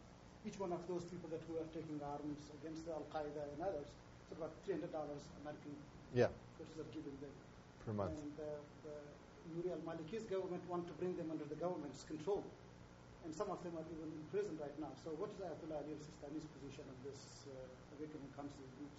each 0.47 0.55
one 0.55 0.71
of 0.71 0.81
those 0.87 1.03
people 1.11 1.27
that 1.35 1.43
who 1.51 1.59
are 1.59 1.67
taking 1.75 1.99
arms 1.99 2.47
against 2.63 2.87
the 2.87 2.95
Al 2.95 3.03
Qaeda 3.11 3.43
and 3.55 3.59
others, 3.59 3.91
it's 4.23 4.31
about 4.35 4.55
$300 4.63 4.87
American 5.43 5.75
yeah. 6.15 6.31
versus 6.55 6.79
are 6.79 6.91
giving 6.95 7.15
them 7.19 7.31
per 7.87 7.93
month. 7.93 8.11
And 8.11 8.35
uh, 8.35 8.59
the 8.83 8.95
Nouri 9.55 9.71
al-Maliki's 9.71 10.27
government 10.27 10.61
want 10.67 10.85
to 10.87 10.93
bring 10.99 11.15
them 11.15 11.31
under 11.31 11.45
the 11.45 11.55
government's 11.55 12.03
control. 12.03 12.43
And 13.23 13.33
some 13.33 13.49
of 13.49 13.63
them 13.63 13.73
are 13.79 13.87
even 13.95 14.11
in 14.11 14.23
prison 14.29 14.59
right 14.59 14.77
now. 14.79 14.91
So 15.03 15.11
what 15.15 15.31
is 15.31 15.39
Ayatollah 15.39 15.79
Ali 15.79 15.95
al-Sistani's 15.95 16.47
position 16.59 16.83
on 16.83 16.97
this 17.07 17.47
uh, 17.47 17.55
awakening 17.97 18.27
council 18.35 18.59
groups? 18.75 18.93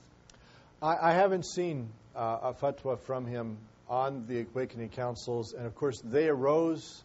I, 0.81 1.11
I 1.11 1.13
haven't 1.13 1.45
seen 1.45 1.91
uh, 2.17 2.51
a 2.51 2.55
fatwa 2.55 2.99
from 2.99 3.27
him 3.27 3.59
on 3.89 4.27
the 4.27 4.47
awakening 4.53 4.89
councils. 4.89 5.53
And 5.53 5.67
of 5.67 5.75
course, 5.75 6.01
they 6.03 6.29
arose 6.29 7.05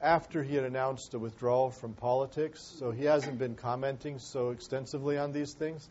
after 0.00 0.42
he 0.42 0.54
had 0.54 0.64
announced 0.64 1.14
a 1.14 1.18
withdrawal 1.18 1.70
from 1.70 1.94
politics, 1.94 2.60
so 2.78 2.90
he 2.90 3.04
hasn't 3.04 3.38
been 3.38 3.54
commenting 3.54 4.18
so 4.18 4.50
extensively 4.50 5.18
on 5.18 5.32
these 5.32 5.54
things. 5.54 5.88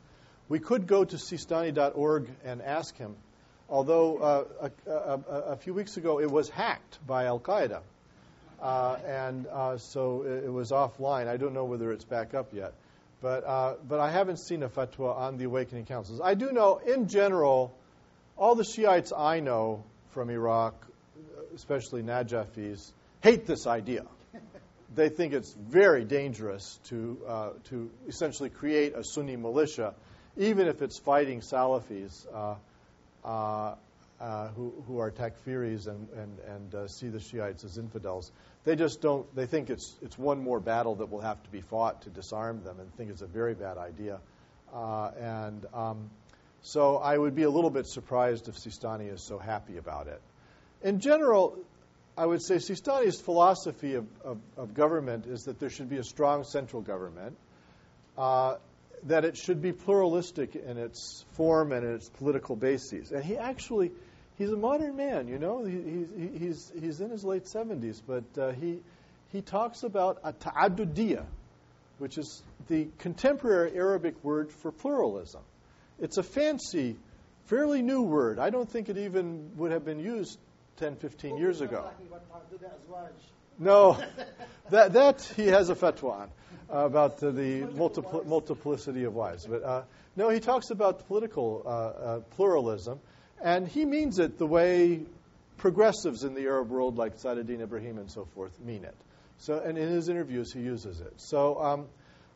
We 0.47 0.59
could 0.59 0.87
go 0.87 1.03
to 1.03 1.15
sistani.org 1.15 2.29
and 2.45 2.61
ask 2.61 2.95
him 2.95 3.15
although 3.69 4.17
uh, 4.17 4.69
a, 4.87 4.91
a, 4.91 5.39
a, 5.53 5.55
few 5.57 5.73
weeks 5.73 5.97
ago 5.97 6.19
it 6.19 6.29
was 6.29 6.49
hacked 6.49 6.99
by 7.05 7.25
Al 7.25 7.39
Qaeda. 7.39 7.81
Uh, 8.61 8.97
and 9.05 9.47
uh, 9.47 9.77
so 9.77 10.23
it, 10.23 10.45
it, 10.45 10.51
was 10.51 10.71
offline. 10.71 11.27
I 11.27 11.37
don't 11.37 11.53
know 11.53 11.65
whether 11.65 11.91
it's 11.91 12.05
back 12.05 12.33
up 12.33 12.53
yet. 12.53 12.73
But, 13.21 13.43
uh, 13.45 13.75
but 13.87 13.99
I 13.99 14.11
haven't 14.11 14.39
seen 14.39 14.63
a 14.63 14.69
fatwa 14.69 15.15
on 15.15 15.37
the 15.37 15.45
awakening 15.45 15.85
councils. 15.85 16.21
I 16.23 16.35
do 16.35 16.51
know, 16.51 16.77
in 16.77 17.07
general, 17.07 17.75
all 18.37 18.55
the 18.55 18.63
Shiites 18.63 19.11
I 19.15 19.39
know 19.39 19.83
from 20.11 20.29
Iraq, 20.29 20.73
especially 21.55 22.03
Najafis, 22.03 22.91
hate 23.21 23.45
this 23.45 23.67
idea. 23.67 24.05
they 24.95 25.09
think 25.09 25.33
it's 25.33 25.53
very 25.53 26.05
dangerous 26.05 26.79
to, 26.89 27.17
uh, 27.27 27.49
to 27.69 27.89
essentially 28.07 28.49
create 28.49 28.93
a 28.95 29.03
Sunni 29.03 29.35
militia, 29.35 29.95
even 30.37 30.67
if 30.67 30.81
it's 30.81 30.99
fighting 30.99 31.41
Salafis. 31.41 32.25
Uh, 33.25 33.75
uh, 34.21 34.47
who, 34.49 34.73
who 34.87 34.99
are 34.99 35.11
takfiris 35.11 35.87
and, 35.87 36.07
and, 36.15 36.39
and 36.47 36.73
uh, 36.73 36.87
see 36.87 37.09
the 37.09 37.19
Shiites 37.19 37.65
as 37.65 37.77
infidels. 37.77 38.31
They 38.63 38.77
just 38.77 39.01
don't, 39.01 39.35
they 39.35 39.45
think 39.45 39.69
it's, 39.69 39.93
it's 40.01 40.17
one 40.17 40.41
more 40.41 40.61
battle 40.61 40.95
that 40.95 41.11
will 41.11 41.19
have 41.19 41.43
to 41.43 41.49
be 41.49 41.59
fought 41.59 42.03
to 42.03 42.09
disarm 42.09 42.63
them 42.63 42.79
and 42.79 42.93
think 42.95 43.09
it's 43.09 43.21
a 43.21 43.27
very 43.27 43.53
bad 43.53 43.77
idea. 43.77 44.19
And 44.73 45.65
um, 45.73 46.09
so 46.61 46.97
I 46.97 47.17
would 47.17 47.35
be 47.35 47.43
a 47.43 47.49
little 47.49 47.69
bit 47.69 47.87
surprised 47.87 48.47
if 48.47 48.55
Sistani 48.55 49.11
is 49.11 49.21
so 49.21 49.37
happy 49.37 49.75
about 49.77 50.07
it. 50.07 50.21
In 50.81 51.01
general, 51.01 51.57
I 52.17 52.25
would 52.25 52.41
say 52.41 52.55
Sistani's 52.55 53.19
philosophy 53.19 53.95
of, 53.95 54.05
of, 54.23 54.37
of 54.55 54.73
government 54.73 55.25
is 55.25 55.43
that 55.43 55.59
there 55.59 55.69
should 55.69 55.89
be 55.89 55.97
a 55.97 56.03
strong 56.03 56.45
central 56.45 56.81
government. 56.81 57.35
Uh, 58.17 58.55
that 59.05 59.23
it 59.23 59.37
should 59.37 59.61
be 59.61 59.71
pluralistic 59.71 60.55
in 60.55 60.77
its 60.77 61.25
form 61.33 61.71
and 61.71 61.85
in 61.85 61.93
its 61.93 62.09
political 62.09 62.55
bases. 62.55 63.11
And 63.11 63.23
he 63.23 63.37
actually, 63.37 63.91
he's 64.37 64.49
a 64.49 64.57
modern 64.57 64.95
man, 64.95 65.27
you 65.27 65.37
know. 65.37 65.63
He, 65.63 65.77
he, 66.17 66.39
he's, 66.39 66.71
he's 66.79 67.01
in 67.01 67.11
his 67.11 67.23
late 67.23 67.45
70s, 67.45 68.01
but 68.05 68.23
uh, 68.37 68.51
he, 68.53 68.79
he 69.31 69.41
talks 69.41 69.83
about 69.83 70.19
a 70.23 70.33
ta'addudiyya, 70.33 71.23
which 71.99 72.17
is 72.17 72.41
the 72.67 72.87
contemporary 72.97 73.75
Arabic 73.75 74.15
word 74.23 74.51
for 74.51 74.71
pluralism. 74.71 75.41
It's 75.99 76.17
a 76.17 76.23
fancy, 76.23 76.97
fairly 77.45 77.83
new 77.83 78.01
word. 78.01 78.39
I 78.39 78.49
don't 78.49 78.69
think 78.69 78.89
it 78.89 78.97
even 78.97 79.51
would 79.57 79.71
have 79.71 79.85
been 79.85 79.99
used 79.99 80.39
10, 80.77 80.95
15 80.95 81.37
years 81.37 81.61
ago. 81.61 81.87
No, 83.59 83.97
that, 84.71 84.93
that 84.93 85.21
he 85.37 85.47
has 85.47 85.69
a 85.69 85.75
fatwa 85.75 86.21
on 86.21 86.29
about 86.69 87.21
uh, 87.23 87.31
the 87.31 87.61
multipl- 87.75 88.25
multiplicity 88.25 89.03
of 89.03 89.13
wives. 89.13 89.45
But 89.45 89.63
uh, 89.63 89.83
no, 90.15 90.29
he 90.29 90.39
talks 90.39 90.69
about 90.69 91.07
political 91.07 91.63
uh, 91.65 91.69
uh, 91.69 92.19
pluralism, 92.35 92.99
and 93.41 93.67
he 93.67 93.85
means 93.85 94.19
it 94.19 94.37
the 94.37 94.45
way 94.47 95.01
progressives 95.57 96.23
in 96.23 96.33
the 96.33 96.45
Arab 96.45 96.69
world, 96.69 96.97
like 96.97 97.17
Saad 97.17 97.37
Eddin 97.37 97.61
Ibrahim 97.61 97.97
and 97.97 98.11
so 98.11 98.25
forth, 98.35 98.59
mean 98.59 98.83
it. 98.83 98.95
So, 99.37 99.59
and 99.59 99.77
in 99.77 99.89
his 99.89 100.09
interviews, 100.09 100.53
he 100.53 100.61
uses 100.61 101.01
it. 101.01 101.13
So, 101.17 101.61
um, 101.61 101.87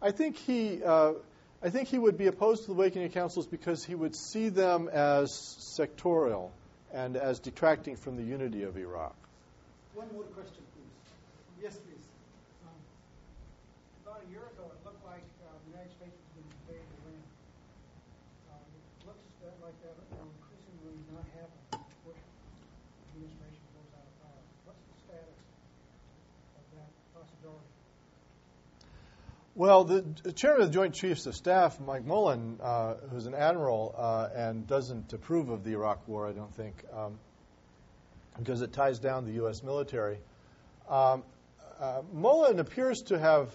I 0.02 0.12
think 0.12 0.38
he, 0.38 0.82
I 0.84 1.70
think 1.70 1.90
he 1.90 1.98
would 2.00 2.18
be 2.18 2.28
opposed 2.28 2.64
to 2.64 2.68
the 2.68 2.74
Awakening 2.74 3.10
Councils 3.12 3.48
because 3.48 3.84
he 3.84 3.96
would 3.96 4.16
see 4.16 4.50
them 4.50 4.90
as 4.90 5.30
sectorial 5.78 6.52
and 6.94 7.18
as 7.18 7.40
detracting 7.40 7.96
from 7.96 8.16
the 8.16 8.24
unity 8.24 8.64
of 8.64 8.78
Iraq. 8.78 9.16
One 9.94 10.08
more 10.14 10.24
question, 10.24 10.64
please. 10.74 11.64
Yes, 11.64 11.76
please. 11.76 11.89
Well, 29.60 29.84
the, 29.84 30.32
chairman 30.32 30.62
of 30.62 30.68
the 30.70 30.74
Joint 30.74 30.94
Chiefs 30.94 31.26
of 31.26 31.36
Staff, 31.36 31.82
Mike 31.82 32.06
Mullen, 32.06 32.60
uh, 32.64 32.94
who's 33.12 33.26
an 33.26 33.36
admiral 33.36 33.94
uh, 33.98 34.30
and 34.34 34.66
doesn't 34.66 35.12
approve 35.12 35.50
of 35.50 35.66
the 35.66 35.72
Iraq 35.72 36.08
War, 36.08 36.30
I 36.30 36.32
don't 36.32 36.56
think, 36.56 36.82
um, 36.96 37.20
because 38.38 38.62
it 38.62 38.72
ties 38.72 39.00
down 39.00 39.26
the 39.26 39.34
U.S. 39.34 39.62
military. 39.62 40.20
Um, 40.88 41.24
uh, 41.78 42.04
Mullen 42.14 42.60
appears 42.60 43.02
to 43.08 43.20
have 43.20 43.50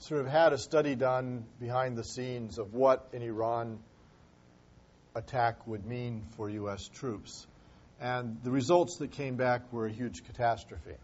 sort 0.00 0.22
of 0.22 0.26
had 0.26 0.52
a 0.52 0.58
study 0.58 0.96
done 0.96 1.44
behind 1.60 1.96
the 1.96 2.02
scenes 2.02 2.58
of 2.58 2.74
what 2.74 3.10
an 3.12 3.22
Iran 3.22 3.78
attack 5.14 5.68
would 5.68 5.86
mean 5.86 6.24
for 6.36 6.50
U.S. 6.50 6.88
troops. 6.88 7.46
And 8.00 8.38
the 8.42 8.50
results 8.50 8.96
that 8.96 9.12
came 9.12 9.36
back 9.36 9.72
were 9.72 9.86
a 9.86 9.92
huge 9.92 10.24
catastrophe. 10.24 10.96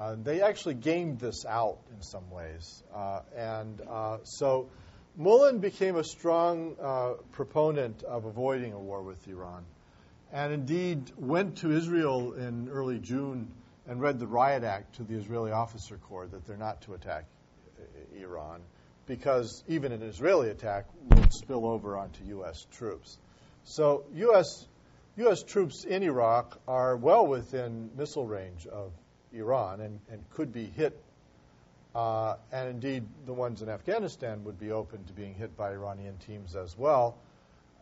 Uh, 0.00 0.16
they 0.22 0.40
actually 0.40 0.74
gamed 0.74 1.18
this 1.18 1.44
out 1.44 1.76
in 1.94 2.00
some 2.00 2.30
ways. 2.30 2.82
Uh, 2.94 3.20
and 3.36 3.82
uh, 3.86 4.16
so 4.24 4.70
Mullen 5.14 5.58
became 5.58 5.96
a 5.96 6.04
strong 6.04 6.74
uh, 6.80 7.12
proponent 7.32 8.02
of 8.04 8.24
avoiding 8.24 8.72
a 8.72 8.78
war 8.78 9.02
with 9.02 9.28
Iran. 9.28 9.62
And 10.32 10.54
indeed 10.54 11.12
went 11.18 11.58
to 11.58 11.70
Israel 11.70 12.32
in 12.32 12.70
early 12.70 12.98
June 12.98 13.52
and 13.86 14.00
read 14.00 14.18
the 14.18 14.26
Riot 14.26 14.64
Act 14.64 14.94
to 14.96 15.02
the 15.02 15.16
Israeli 15.16 15.50
officer 15.50 15.98
corps 16.08 16.28
that 16.28 16.46
they're 16.46 16.56
not 16.56 16.80
to 16.82 16.94
attack 16.94 17.26
uh, 17.78 18.22
Iran 18.22 18.62
because 19.06 19.62
even 19.68 19.92
an 19.92 20.02
Israeli 20.02 20.48
attack 20.48 20.86
would 21.10 21.32
spill 21.32 21.66
over 21.66 21.98
onto 21.98 22.24
U.S. 22.26 22.64
troops. 22.72 23.18
So 23.64 24.04
U.S. 24.14 24.66
U.S. 25.16 25.42
troops 25.42 25.84
in 25.84 26.02
Iraq 26.02 26.58
are 26.66 26.96
well 26.96 27.26
within 27.26 27.90
missile 27.96 28.26
range 28.26 28.66
of 28.66 28.92
Iran 29.32 29.80
and, 29.80 30.00
and 30.10 30.22
could 30.30 30.52
be 30.52 30.66
hit. 30.66 30.98
Uh, 31.94 32.36
and 32.52 32.68
indeed, 32.68 33.04
the 33.26 33.32
ones 33.32 33.62
in 33.62 33.68
Afghanistan 33.68 34.44
would 34.44 34.60
be 34.60 34.70
open 34.70 35.04
to 35.04 35.12
being 35.12 35.34
hit 35.34 35.56
by 35.56 35.72
Iranian 35.72 36.16
teams 36.26 36.54
as 36.54 36.76
well. 36.78 37.16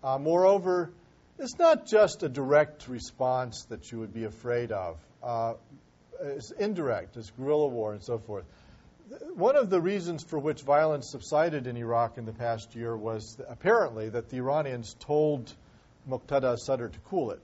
Uh, 0.02 0.18
moreover, 0.18 0.90
it's 1.38 1.58
not 1.58 1.86
just 1.86 2.22
a 2.22 2.28
direct 2.28 2.88
response 2.88 3.64
that 3.68 3.92
you 3.92 3.98
would 3.98 4.14
be 4.14 4.24
afraid 4.24 4.72
of. 4.72 4.96
Uh, 5.22 5.54
it's 6.20 6.50
indirect, 6.52 7.16
it's 7.16 7.30
guerrilla 7.30 7.68
war 7.68 7.92
and 7.92 8.02
so 8.02 8.18
forth. 8.18 8.44
One 9.34 9.56
of 9.56 9.70
the 9.70 9.80
reasons 9.80 10.24
for 10.24 10.38
which 10.38 10.62
violence 10.62 11.10
subsided 11.10 11.66
in 11.66 11.76
Iraq 11.76 12.18
in 12.18 12.26
the 12.26 12.32
past 12.32 12.74
year 12.74 12.96
was 12.96 13.38
apparently 13.48 14.08
that 14.10 14.28
the 14.28 14.38
Iranians 14.38 14.94
told 15.00 15.52
Muqtada 16.08 16.58
Sadr 16.58 16.88
to 16.88 16.98
cool 17.06 17.30
it. 17.30 17.40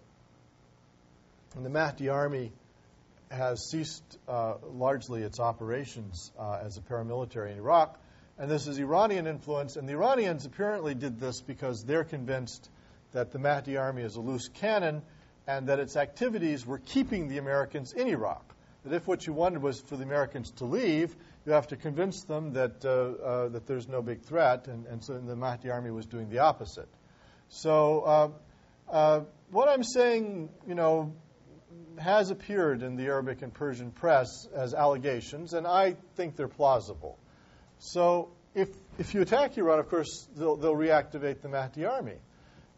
And 1.56 1.64
the 1.64 1.70
Mahdi 1.70 2.08
army 2.08 2.52
has 3.34 3.68
ceased 3.70 4.18
uh, 4.28 4.54
largely 4.72 5.22
its 5.22 5.40
operations 5.40 6.32
uh, 6.38 6.60
as 6.64 6.76
a 6.76 6.80
paramilitary 6.80 7.52
in 7.52 7.58
Iraq. 7.58 7.98
And 8.38 8.50
this 8.50 8.66
is 8.66 8.78
Iranian 8.78 9.26
influence. 9.26 9.76
And 9.76 9.88
the 9.88 9.92
Iranians 9.92 10.44
apparently 10.44 10.94
did 10.94 11.20
this 11.20 11.40
because 11.40 11.84
they're 11.84 12.04
convinced 12.04 12.68
that 13.12 13.30
the 13.30 13.38
Mahdi 13.38 13.76
army 13.76 14.02
is 14.02 14.16
a 14.16 14.20
loose 14.20 14.48
cannon 14.48 15.02
and 15.46 15.68
that 15.68 15.78
its 15.78 15.96
activities 15.96 16.66
were 16.66 16.78
keeping 16.78 17.28
the 17.28 17.38
Americans 17.38 17.92
in 17.92 18.08
Iraq. 18.08 18.42
That 18.84 18.94
if 18.94 19.06
what 19.06 19.26
you 19.26 19.32
wanted 19.32 19.62
was 19.62 19.80
for 19.80 19.96
the 19.96 20.02
Americans 20.02 20.50
to 20.52 20.64
leave, 20.64 21.14
you 21.46 21.52
have 21.52 21.68
to 21.68 21.76
convince 21.76 22.24
them 22.24 22.54
that, 22.54 22.84
uh, 22.84 22.88
uh 22.88 23.48
that 23.50 23.66
there's 23.66 23.88
no 23.88 24.02
big 24.02 24.22
threat. 24.22 24.66
And, 24.66 24.86
and 24.86 25.04
so 25.04 25.18
the 25.18 25.36
Mahdi 25.36 25.70
army 25.70 25.90
was 25.90 26.06
doing 26.06 26.28
the 26.28 26.40
opposite. 26.40 26.88
So 27.48 28.00
uh, 28.00 28.28
uh, 28.90 29.20
what 29.50 29.68
I'm 29.68 29.84
saying, 29.84 30.48
you 30.66 30.74
know, 30.74 31.14
has 31.98 32.30
appeared 32.30 32.82
in 32.82 32.96
the 32.96 33.04
Arabic 33.06 33.42
and 33.42 33.52
Persian 33.52 33.90
press 33.90 34.48
as 34.54 34.74
allegations, 34.74 35.54
and 35.54 35.66
I 35.66 35.96
think 36.16 36.36
they're 36.36 36.48
plausible. 36.48 37.18
So 37.78 38.30
if, 38.54 38.68
if 38.98 39.14
you 39.14 39.22
attack 39.22 39.56
Iran, 39.58 39.78
of 39.78 39.88
course, 39.88 40.28
they'll, 40.36 40.56
they'll 40.56 40.74
reactivate 40.74 41.40
the 41.40 41.48
Mahdi 41.48 41.84
army. 41.84 42.18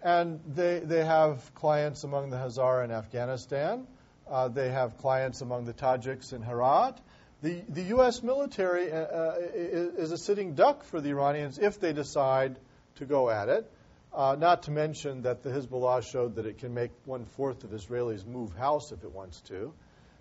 And 0.02 0.40
they, 0.46 0.80
they 0.80 1.04
have 1.04 1.54
clients 1.54 2.04
among 2.04 2.30
the 2.30 2.36
Hazara 2.36 2.84
in 2.84 2.90
Afghanistan. 2.90 3.86
Uh, 4.28 4.48
they 4.48 4.70
have 4.70 4.98
clients 4.98 5.40
among 5.40 5.64
the 5.64 5.72
Tajiks 5.72 6.32
in 6.32 6.42
Herat. 6.42 6.98
The, 7.42 7.62
the 7.68 7.82
U.S. 7.82 8.22
military 8.22 8.90
uh, 8.90 8.96
uh 8.96 9.34
is 9.38 10.10
a 10.10 10.18
sitting 10.18 10.54
duck 10.54 10.84
for 10.84 11.00
the 11.00 11.10
Iranians 11.10 11.58
if 11.58 11.80
they 11.80 11.92
decide 11.92 12.58
to 12.96 13.04
go 13.04 13.28
at 13.28 13.48
it. 13.48 13.70
Uh, 14.16 14.34
not 14.34 14.62
to 14.62 14.70
mention 14.70 15.20
that 15.22 15.42
the 15.42 15.50
Hezbollah 15.50 16.02
showed 16.02 16.36
that 16.36 16.46
it 16.46 16.56
can 16.56 16.72
make 16.72 16.90
one 17.04 17.26
fourth 17.26 17.64
of 17.64 17.70
Israelis 17.70 18.26
move 18.26 18.56
house 18.56 18.90
if 18.90 19.04
it 19.04 19.12
wants 19.12 19.42
to. 19.42 19.74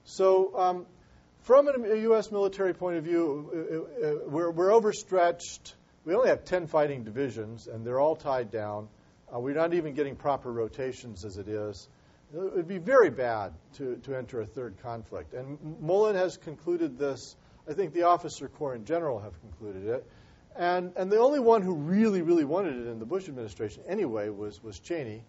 So, 0.03 0.51
um, 0.59 0.85
from 1.43 1.69
a 1.69 1.95
U.S. 2.01 2.29
military 2.29 2.73
point 2.73 2.97
of 2.97 3.05
view, 3.05 3.49
uh, 3.55 4.07
uh, 4.07 4.09
uh, 4.09 4.15
we're, 4.27 4.51
we're, 4.51 4.73
overstretched. 4.73 5.75
We 6.03 6.13
only 6.13 6.27
have 6.27 6.43
10 6.43 6.67
fighting 6.67 7.05
divisions, 7.05 7.67
and 7.67 7.85
they're 7.85 8.01
all 8.01 8.17
tied 8.17 8.51
down. 8.51 8.89
We're 9.31 9.55
not 9.55 9.73
even 9.73 9.93
getting 9.93 10.17
proper 10.17 10.51
rotations 10.51 11.23
as 11.23 11.37
it 11.37 11.47
is. 11.47 11.87
It 12.33 12.55
would 12.55 12.67
be 12.67 12.79
very 12.79 13.09
bad 13.09 13.53
to, 13.77 13.95
to 14.03 14.15
enter 14.15 14.41
a 14.41 14.45
third 14.45 14.75
conflict. 14.83 15.33
And 15.33 15.57
Mullen 15.79 16.15
has 16.15 16.35
concluded 16.35 16.97
this. 16.97 17.35
I 17.69 17.73
think 17.73 17.93
the 17.93 18.03
officer 18.03 18.49
corps 18.49 18.75
in 18.75 18.83
general 18.83 19.19
have 19.19 19.39
concluded 19.39 19.87
it. 19.87 20.05
And, 20.57 20.93
and 20.95 21.11
the 21.11 21.19
only 21.19 21.39
one 21.39 21.61
who 21.61 21.73
really, 21.73 22.21
really 22.21 22.45
wanted 22.45 22.75
it 22.77 22.87
in 22.87 22.99
the 22.99 23.05
Bush 23.05 23.27
administration 23.27 23.83
anyway 23.87 24.29
was, 24.29 24.63
was 24.63 24.79
Cheney. 24.79 25.23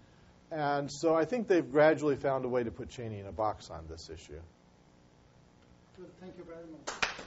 And 0.53 0.91
so 0.91 1.17
I 1.17 1.25
think 1.25 1.49
they've 1.49 1.69
gradually 1.71 2.17
found 2.17 2.45
a 2.45 2.49
way 2.49 2.63
to 2.63 2.71
put 2.71 2.89
Cheney 2.89 3.19
in 3.19 3.27
a 3.27 3.33
box 3.33 3.71
on 3.71 3.85
this 3.89 4.09
issue. 4.09 4.41
Good. 5.97 6.11
Thank 6.21 6.35
you 6.39 6.45
very 6.45 6.65
much. 6.71 7.26